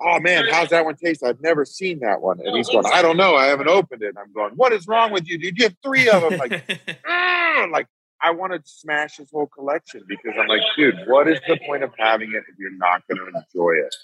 "Oh 0.00 0.18
man, 0.20 0.46
how's 0.50 0.70
that 0.70 0.84
one 0.84 0.96
taste? 0.96 1.22
I've 1.22 1.40
never 1.40 1.64
seen 1.64 2.00
that 2.00 2.20
one." 2.20 2.40
And 2.44 2.56
he's 2.56 2.68
going, 2.68 2.86
"I 2.92 3.02
don't 3.02 3.16
know. 3.16 3.36
I 3.36 3.46
haven't 3.46 3.68
opened 3.68 4.02
it." 4.02 4.08
And 4.08 4.18
I'm 4.18 4.32
going, 4.32 4.54
"What 4.54 4.72
is 4.72 4.88
wrong 4.88 5.12
with 5.12 5.28
you, 5.28 5.38
dude? 5.38 5.58
You 5.58 5.64
have 5.64 5.76
three 5.84 6.08
of 6.08 6.22
them." 6.22 6.38
Like, 6.38 7.00
ah, 7.06 7.68
like 7.70 7.86
I 8.22 8.30
want 8.30 8.52
to 8.52 8.60
smash 8.64 9.16
his 9.16 9.30
whole 9.30 9.46
collection 9.46 10.02
because 10.06 10.34
I'm 10.38 10.46
like, 10.46 10.60
dude, 10.76 10.94
what 11.06 11.26
is 11.28 11.40
the 11.48 11.58
point 11.66 11.82
of 11.82 11.92
having 11.98 12.30
it 12.30 12.44
if 12.48 12.58
you're 12.58 12.76
not 12.76 13.02
going 13.08 13.18
to 13.18 13.26
enjoy 13.26 13.72
it? 13.72 13.94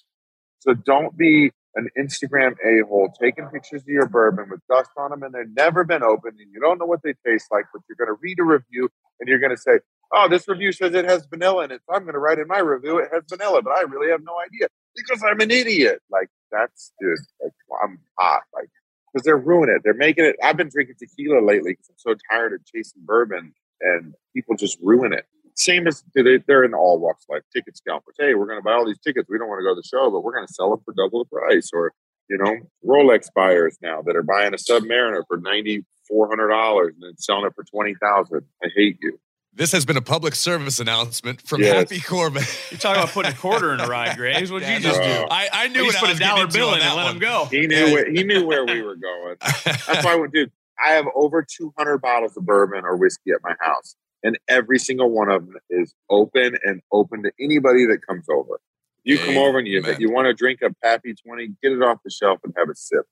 So 0.61 0.75
don't 0.75 1.17
be 1.17 1.53
an 1.77 1.89
Instagram 1.99 2.57
a 2.65 2.87
hole 2.87 3.13
taking 3.21 3.47
pictures 3.47 3.83
of 3.83 3.89
your 3.89 4.09
bourbon 4.09 4.49
with 4.51 4.61
dust 4.69 4.91
on 4.97 5.11
them 5.11 5.23
and 5.23 5.35
they've 5.35 5.55
never 5.55 5.85
been 5.85 6.03
opened 6.03 6.39
and 6.41 6.51
you 6.53 6.61
don't 6.61 6.79
know 6.79 6.87
what 6.87 7.03
they 7.03 7.15
taste 7.25 7.47
like, 7.51 7.67
but 7.73 7.83
you're 7.89 7.97
going 7.97 8.15
to 8.15 8.21
read 8.21 8.39
a 8.41 8.45
review 8.45 8.89
and 9.21 9.29
you're 9.29 9.39
going 9.39 9.55
to 9.55 9.61
say, 9.61 9.79
oh, 10.13 10.29
this 10.29 10.49
review 10.49 10.73
says 10.73 10.95
it 10.95 11.05
has 11.05 11.27
vanilla 11.27 11.65
in 11.65 11.71
it. 11.71 11.83
So 11.87 11.95
I'm 11.95 12.03
going 12.03 12.15
to 12.15 12.19
write 12.19 12.39
in 12.39 12.49
my 12.49 12.59
review 12.59 12.99
it 12.99 13.11
has 13.13 13.25
vanilla, 13.29 13.63
but 13.63 13.73
I 13.77 13.83
really 13.83 14.11
have 14.11 14.23
no 14.25 14.35
idea 14.45 14.69
because 14.97 15.23
I'm 15.23 15.41
an 15.41 15.51
idiot. 15.51 16.01
Like 16.11 16.29
that's 16.51 16.93
dude, 17.01 17.19
like 17.43 17.53
I'm 17.85 17.99
hot. 18.19 18.43
Like 18.55 18.71
because 19.13 19.25
they're 19.25 19.37
ruining 19.37 19.77
it. 19.77 19.83
They're 19.85 19.95
making 19.95 20.25
it. 20.25 20.37
I've 20.43 20.57
been 20.57 20.69
drinking 20.69 20.97
tequila 20.99 21.45
lately 21.45 21.73
because 21.73 21.89
I'm 21.91 21.99
so 21.99 22.15
tired 22.31 22.53
of 22.53 22.61
chasing 22.67 23.03
bourbon 23.05 23.53
and 23.81 24.15
people 24.35 24.57
just 24.57 24.79
ruin 24.83 25.13
it. 25.13 25.25
Same 25.57 25.87
as 25.87 26.05
they- 26.15 26.39
they're 26.47 26.65
in 26.65 26.75
all 26.75 26.99
walks 26.99 27.25
of 27.29 27.35
life. 27.35 27.43
Ticket 27.53 27.77
scalpers. 27.77 28.15
Hey, 28.19 28.35
we're 28.35 28.47
going 28.47 28.59
to 28.59 28.63
buy 28.63 28.73
all 28.73 28.87
these 28.87 28.99
tickets. 29.01 29.29
We 29.29 29.39
don't 29.39 29.49
want 29.49 29.61
to 29.61 29.65
go 29.65 29.75
to 29.75 29.81
the 29.81 29.87
show, 29.89 30.11
but 30.11 30.21
we're 30.23 30.35
going 30.35 30.47
to 30.47 30.53
sell 30.53 30.71
them 30.71 30.81
for 30.85 30.93
double 30.95 31.25
the 31.25 31.29
price. 31.31 31.71
Or 31.73 31.93
you 32.29 32.39
know, 32.39 32.57
Rolex 32.85 33.29
buyers 33.35 33.79
now 33.83 34.03
that 34.03 34.17
are 34.17 34.23
buying 34.23 34.53
a 34.53 34.57
Submariner 34.57 35.23
for 35.29 35.37
ninety 35.39 35.85
four 36.09 36.29
hundred 36.29 36.49
dollars 36.49 36.93
and 36.95 37.03
then 37.03 37.17
selling 37.19 37.47
it 37.47 37.53
for 37.55 37.65
twenty 37.65 37.95
thousand. 38.01 38.43
I 38.63 38.69
hate 38.75 38.99
you. 39.01 39.19
this 39.55 39.73
has 39.73 39.87
been 39.87 39.97
a 39.97 40.03
public 40.03 40.35
service 40.35 40.79
announcement 40.81 41.41
from 41.41 41.63
Yes. 41.63 41.73
Happy 41.91 42.01
Corbin. 42.01 42.43
You're 42.71 42.79
talking 42.79 43.01
about 43.03 43.15
putting 43.15 43.33
a 43.33 43.35
quarter 43.35 43.73
in 43.73 43.81
a 43.81 43.87
ride, 43.87 44.17
Graves. 44.19 44.53
What 44.53 44.63
did 44.63 44.71
you 44.75 44.81
just 44.81 45.01
no. 45.01 45.07
do? 45.07 45.27
I, 45.31 45.49
I 45.53 45.69
knew 45.69 45.81
You 45.81 45.87
what 45.87 45.93
just 45.93 46.05
I 46.05 46.07
put 46.09 46.11
was 46.11 46.21
a 46.21 46.25
dollar 46.25 46.47
bill 46.49 46.69
on 46.71 46.81
in 46.81 46.87
and 46.87 46.97
let 46.97 47.05
one. 47.05 47.13
him 47.15 47.19
go. 47.21 47.45
He 47.51 47.67
knew 47.67 47.93
where, 47.95 48.11
he 48.13 48.23
knew 48.25 48.45
where 48.45 48.67
we 48.67 48.83
were 48.83 48.97
going. 48.97 49.37
That's 49.65 50.05
why 50.05 50.13
I 50.13 50.17
would 50.17 50.33
do. 50.33 50.47
I 50.85 50.91
have 50.93 51.07
over 51.15 51.43
200 51.49 51.99
bottles 51.99 52.37
of 52.37 52.45
bourbon 52.45 52.85
or 52.85 52.97
whiskey 52.97 53.31
at 53.31 53.39
my 53.43 53.55
house, 53.61 53.97
and 54.27 54.37
every 54.49 54.79
single 54.79 55.09
one 55.09 55.31
of 55.31 55.47
them 55.47 55.55
is 55.71 55.95
open 56.11 56.59
and 56.65 56.83
open 56.93 57.23
to 57.23 57.31
anybody 57.41 57.87
that 57.87 58.05
comes 58.07 58.27
over. 58.29 58.61
You 59.05 59.19
come 59.19 59.39
over 59.39 59.59
and 59.59 59.69
you 59.69 59.79
Amen. 59.79 60.01
you 60.01 60.11
want 60.11 60.27
to 60.27 60.35
drink 60.35 60.63
a 60.63 60.75
Pappy 60.83 61.15
20, 61.15 61.47
get 61.63 61.71
it 61.71 61.81
off 61.81 61.99
the 62.05 62.11
shelf 62.11 62.41
and 62.43 62.53
have 62.57 62.69
a 62.69 62.75
sip. 62.75 63.07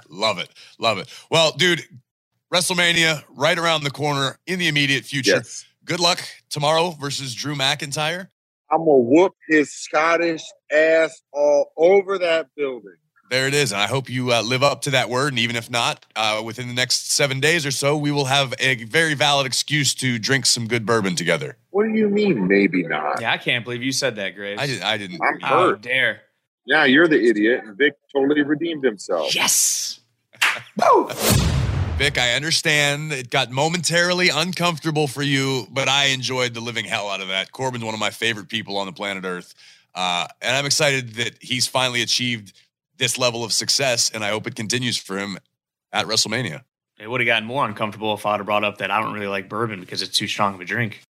love 0.08 0.38
it. 0.38 0.50
Love 0.78 0.98
it. 0.98 1.08
Well, 1.32 1.50
dude, 1.50 1.82
WrestleMania 2.54 3.24
right 3.30 3.58
around 3.58 3.82
the 3.82 3.90
corner 3.90 4.38
in 4.46 4.60
the 4.60 4.68
immediate 4.68 5.04
future. 5.04 5.32
Yes. 5.32 5.64
Good 5.84 5.98
luck 5.98 6.20
tomorrow 6.48 6.90
versus 6.92 7.34
Drew 7.34 7.56
McIntyre. 7.56 8.28
I'm 8.70 8.84
gonna 8.84 8.98
whoop 8.98 9.34
his 9.48 9.72
Scottish 9.72 10.44
ass 10.70 11.22
all 11.32 11.72
over 11.76 12.18
that 12.18 12.46
building. 12.56 12.98
There 13.30 13.46
it 13.46 13.54
is. 13.54 13.72
And 13.72 13.80
I 13.80 13.86
hope 13.86 14.08
you 14.08 14.32
uh, 14.32 14.42
live 14.42 14.62
up 14.62 14.82
to 14.82 14.90
that 14.90 15.10
word. 15.10 15.32
And 15.32 15.38
even 15.38 15.56
if 15.56 15.70
not, 15.70 16.06
uh, 16.16 16.42
within 16.44 16.68
the 16.68 16.74
next 16.74 17.12
seven 17.12 17.40
days 17.40 17.66
or 17.66 17.70
so, 17.70 17.96
we 17.96 18.10
will 18.10 18.24
have 18.24 18.54
a 18.58 18.84
very 18.84 19.14
valid 19.14 19.46
excuse 19.46 19.94
to 19.96 20.18
drink 20.18 20.46
some 20.46 20.66
good 20.66 20.86
bourbon 20.86 21.14
together. 21.14 21.56
What 21.70 21.84
do 21.84 21.90
you 21.90 22.08
mean? 22.08 22.48
Maybe 22.48 22.82
not. 22.84 23.20
Yeah, 23.20 23.32
I 23.32 23.38
can't 23.38 23.64
believe 23.64 23.82
you 23.82 23.92
said 23.92 24.16
that, 24.16 24.34
Graves. 24.34 24.60
I 24.60 24.66
didn't. 24.66 24.82
I 24.82 24.96
didn't. 24.96 25.20
I'm 25.22 25.40
How 25.40 25.60
hurt. 25.60 25.82
dare. 25.82 26.22
Yeah, 26.64 26.84
you're 26.84 27.08
the 27.08 27.22
idiot, 27.22 27.62
and 27.64 27.76
Vic 27.78 27.94
totally 28.14 28.42
redeemed 28.42 28.84
himself. 28.84 29.34
Yes. 29.34 30.00
Vic, 31.96 32.18
I 32.18 32.34
understand 32.34 33.10
it 33.12 33.30
got 33.30 33.50
momentarily 33.50 34.28
uncomfortable 34.28 35.08
for 35.08 35.22
you, 35.22 35.66
but 35.70 35.88
I 35.88 36.06
enjoyed 36.06 36.54
the 36.54 36.60
living 36.60 36.84
hell 36.84 37.08
out 37.08 37.20
of 37.20 37.28
that. 37.28 37.52
Corbin's 37.52 37.84
one 37.84 37.94
of 37.94 38.00
my 38.00 38.10
favorite 38.10 38.48
people 38.48 38.76
on 38.76 38.86
the 38.86 38.92
planet 38.92 39.24
Earth. 39.24 39.54
Uh, 39.94 40.28
and 40.42 40.54
I'm 40.54 40.66
excited 40.66 41.14
that 41.14 41.38
he's 41.40 41.66
finally 41.66 42.02
achieved 42.02 42.52
this 42.98 43.18
level 43.18 43.44
of 43.44 43.52
success, 43.52 44.10
and 44.10 44.24
I 44.24 44.30
hope 44.30 44.46
it 44.46 44.54
continues 44.54 44.96
for 44.96 45.18
him 45.18 45.38
at 45.92 46.06
WrestleMania. 46.06 46.62
It 47.00 47.08
would 47.08 47.20
have 47.20 47.26
gotten 47.26 47.46
more 47.46 47.64
uncomfortable 47.64 48.12
if 48.14 48.26
I'd 48.26 48.38
have 48.38 48.46
brought 48.46 48.64
up 48.64 48.78
that 48.78 48.90
I 48.90 49.00
don't 49.00 49.12
really 49.14 49.28
like 49.28 49.48
bourbon 49.48 49.80
because 49.80 50.02
it's 50.02 50.16
too 50.16 50.26
strong 50.26 50.54
of 50.54 50.60
a 50.60 50.64
drink. 50.64 51.00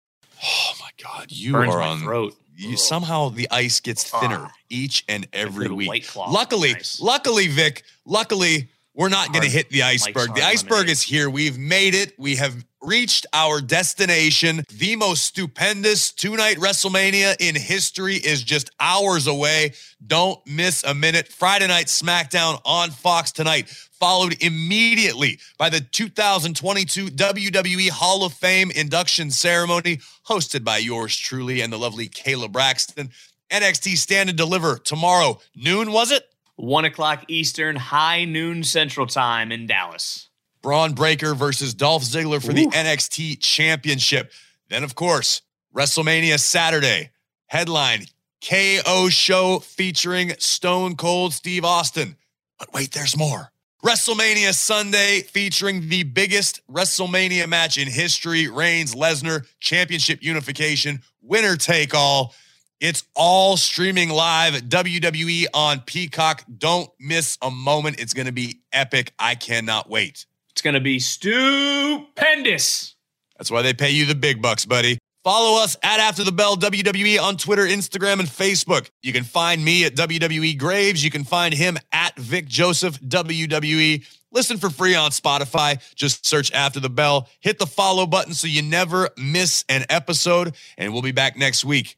Oh 0.44 0.72
my 0.80 0.90
God, 1.02 1.26
you 1.30 1.52
Burns 1.52 1.74
are 1.74 1.80
my 1.80 1.86
on. 1.88 2.00
throat. 2.00 2.34
You, 2.54 2.76
somehow 2.76 3.28
the 3.30 3.48
ice 3.50 3.80
gets 3.80 4.04
thinner 4.04 4.46
Ah. 4.48 4.52
each 4.68 5.04
and 5.08 5.26
every 5.32 5.68
week. 5.68 6.14
Luckily, 6.16 6.72
Nice. 6.74 7.00
luckily, 7.00 7.46
Vic, 7.46 7.84
luckily, 8.04 8.68
we're 8.94 9.08
not 9.08 9.32
going 9.32 9.44
to 9.44 9.50
hit 9.50 9.70
the 9.70 9.82
iceberg. 9.84 10.34
The 10.34 10.42
iceberg 10.42 10.72
Lemonade. 10.72 10.90
is 10.92 11.02
here. 11.02 11.30
We've 11.30 11.56
made 11.56 11.94
it. 11.94 12.18
We 12.18 12.34
have 12.36 12.64
reached 12.82 13.26
our 13.32 13.60
destination. 13.60 14.62
The 14.72 14.96
most 14.96 15.24
stupendous 15.24 16.12
two 16.12 16.36
night 16.36 16.56
WrestleMania 16.56 17.36
in 17.40 17.54
history 17.54 18.16
is 18.16 18.42
just 18.42 18.70
hours 18.80 19.26
away. 19.26 19.72
Don't 20.06 20.44
miss 20.46 20.84
a 20.84 20.94
minute. 20.94 21.28
Friday 21.28 21.66
night 21.66 21.86
SmackDown 21.86 22.60
on 22.64 22.90
Fox 22.90 23.32
tonight, 23.32 23.68
followed 23.68 24.42
immediately 24.42 25.38
by 25.58 25.68
the 25.68 25.80
2022 25.80 27.06
WWE 27.06 27.90
Hall 27.90 28.24
of 28.24 28.32
Fame 28.32 28.70
induction 28.70 29.30
ceremony, 29.30 29.98
hosted 30.26 30.64
by 30.64 30.78
yours 30.78 31.16
truly 31.16 31.60
and 31.60 31.72
the 31.72 31.78
lovely 31.78 32.08
Kayla 32.08 32.50
Braxton. 32.50 33.10
NXT 33.50 33.96
Stand 33.96 34.28
and 34.28 34.36
Deliver 34.38 34.76
tomorrow, 34.76 35.40
noon, 35.56 35.90
was 35.90 36.10
it? 36.12 36.24
One 36.56 36.84
o'clock 36.84 37.24
Eastern, 37.28 37.76
high 37.76 38.24
noon 38.24 38.62
Central 38.64 39.06
Time 39.06 39.52
in 39.52 39.66
Dallas. 39.66 40.27
Bron 40.62 40.92
Breakker 40.92 41.34
versus 41.34 41.74
Dolph 41.74 42.02
Ziggler 42.02 42.44
for 42.44 42.52
the 42.52 42.66
NXT 42.66 43.40
Championship. 43.40 44.32
Then, 44.68 44.84
of 44.84 44.94
course, 44.94 45.42
WrestleMania 45.74 46.38
Saturday, 46.38 47.10
headline 47.46 48.06
KO 48.46 49.08
show 49.08 49.58
featuring 49.60 50.32
Stone 50.38 50.96
Cold 50.96 51.32
Steve 51.32 51.64
Austin. 51.64 52.16
But 52.58 52.72
wait, 52.72 52.92
there's 52.92 53.16
more. 53.16 53.50
WrestleMania 53.84 54.52
Sunday 54.54 55.20
featuring 55.20 55.88
the 55.88 56.02
biggest 56.02 56.60
WrestleMania 56.66 57.48
match 57.48 57.78
in 57.78 57.86
history 57.86 58.48
Reigns 58.48 58.94
Lesnar 58.94 59.46
Championship 59.60 60.20
Unification, 60.22 61.00
winner 61.22 61.56
take 61.56 61.94
all. 61.94 62.34
It's 62.80 63.04
all 63.14 63.56
streaming 63.56 64.08
live 64.08 64.54
at 64.56 64.68
WWE 64.68 65.46
on 65.54 65.80
Peacock. 65.80 66.44
Don't 66.58 66.90
miss 67.00 67.38
a 67.42 67.50
moment. 67.50 68.00
It's 68.00 68.14
going 68.14 68.26
to 68.26 68.32
be 68.32 68.60
epic. 68.72 69.12
I 69.18 69.36
cannot 69.36 69.88
wait. 69.88 70.26
It's 70.58 70.62
going 70.64 70.74
to 70.74 70.80
be 70.80 70.98
stupendous. 70.98 72.96
That's 73.36 73.48
why 73.48 73.62
they 73.62 73.72
pay 73.72 73.90
you 73.90 74.06
the 74.06 74.16
big 74.16 74.42
bucks, 74.42 74.64
buddy. 74.64 74.98
Follow 75.22 75.62
us 75.62 75.76
at 75.84 76.00
After 76.00 76.24
the 76.24 76.32
Bell 76.32 76.56
WWE 76.56 77.20
on 77.22 77.36
Twitter, 77.36 77.62
Instagram, 77.62 78.18
and 78.18 78.28
Facebook. 78.28 78.90
You 79.00 79.12
can 79.12 79.22
find 79.22 79.64
me 79.64 79.84
at 79.84 79.94
WWE 79.94 80.58
Graves. 80.58 81.04
You 81.04 81.12
can 81.12 81.22
find 81.22 81.54
him 81.54 81.78
at 81.92 82.18
Vic 82.18 82.48
Joseph 82.48 82.98
WWE. 83.02 84.04
Listen 84.32 84.58
for 84.58 84.68
free 84.68 84.96
on 84.96 85.12
Spotify. 85.12 85.80
Just 85.94 86.26
search 86.26 86.50
After 86.50 86.80
the 86.80 86.90
Bell. 86.90 87.28
Hit 87.38 87.60
the 87.60 87.66
follow 87.66 88.04
button 88.04 88.34
so 88.34 88.48
you 88.48 88.62
never 88.62 89.10
miss 89.16 89.64
an 89.68 89.84
episode. 89.90 90.56
And 90.76 90.92
we'll 90.92 91.02
be 91.02 91.12
back 91.12 91.36
next 91.36 91.64
week 91.64 91.97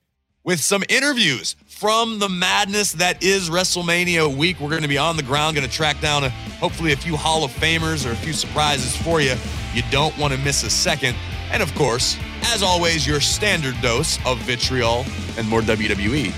with 0.51 0.61
some 0.61 0.83
interviews 0.89 1.55
from 1.69 2.19
the 2.19 2.29
madness 2.29 2.95
that 2.95 3.23
is 3.23 3.49
WrestleMania 3.49 4.37
week. 4.37 4.59
We're 4.59 4.69
going 4.69 4.83
to 4.83 4.89
be 4.89 4.99
on 4.99 5.17
the 5.17 5.23
ground, 5.23 5.55
going 5.55 5.65
to 5.65 5.73
track 5.73 6.01
down 6.01 6.25
a, 6.25 6.31
hopefully 6.59 6.91
a 6.91 6.97
few 6.97 7.17
Hall 7.17 7.45
of 7.45 7.53
Famers 7.53 8.05
or 8.05 8.11
a 8.11 8.17
few 8.17 8.33
surprises 8.33 8.97
for 8.97 9.21
you. 9.21 9.37
You 9.75 9.83
don't 9.93 10.17
want 10.19 10.35
to 10.35 10.41
miss 10.41 10.65
a 10.65 10.71
second. 10.71 11.15
And 11.53 11.63
of 11.63 11.73
course, 11.77 12.19
as 12.47 12.65
always, 12.65 13.07
your 13.07 13.21
standard 13.21 13.81
dose 13.81 14.19
of 14.27 14.39
vitriol 14.39 15.05
and 15.39 15.49
more 15.49 15.61
WWE 15.61 16.33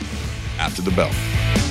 after 0.58 0.82
the 0.82 0.90
bell. 0.90 1.61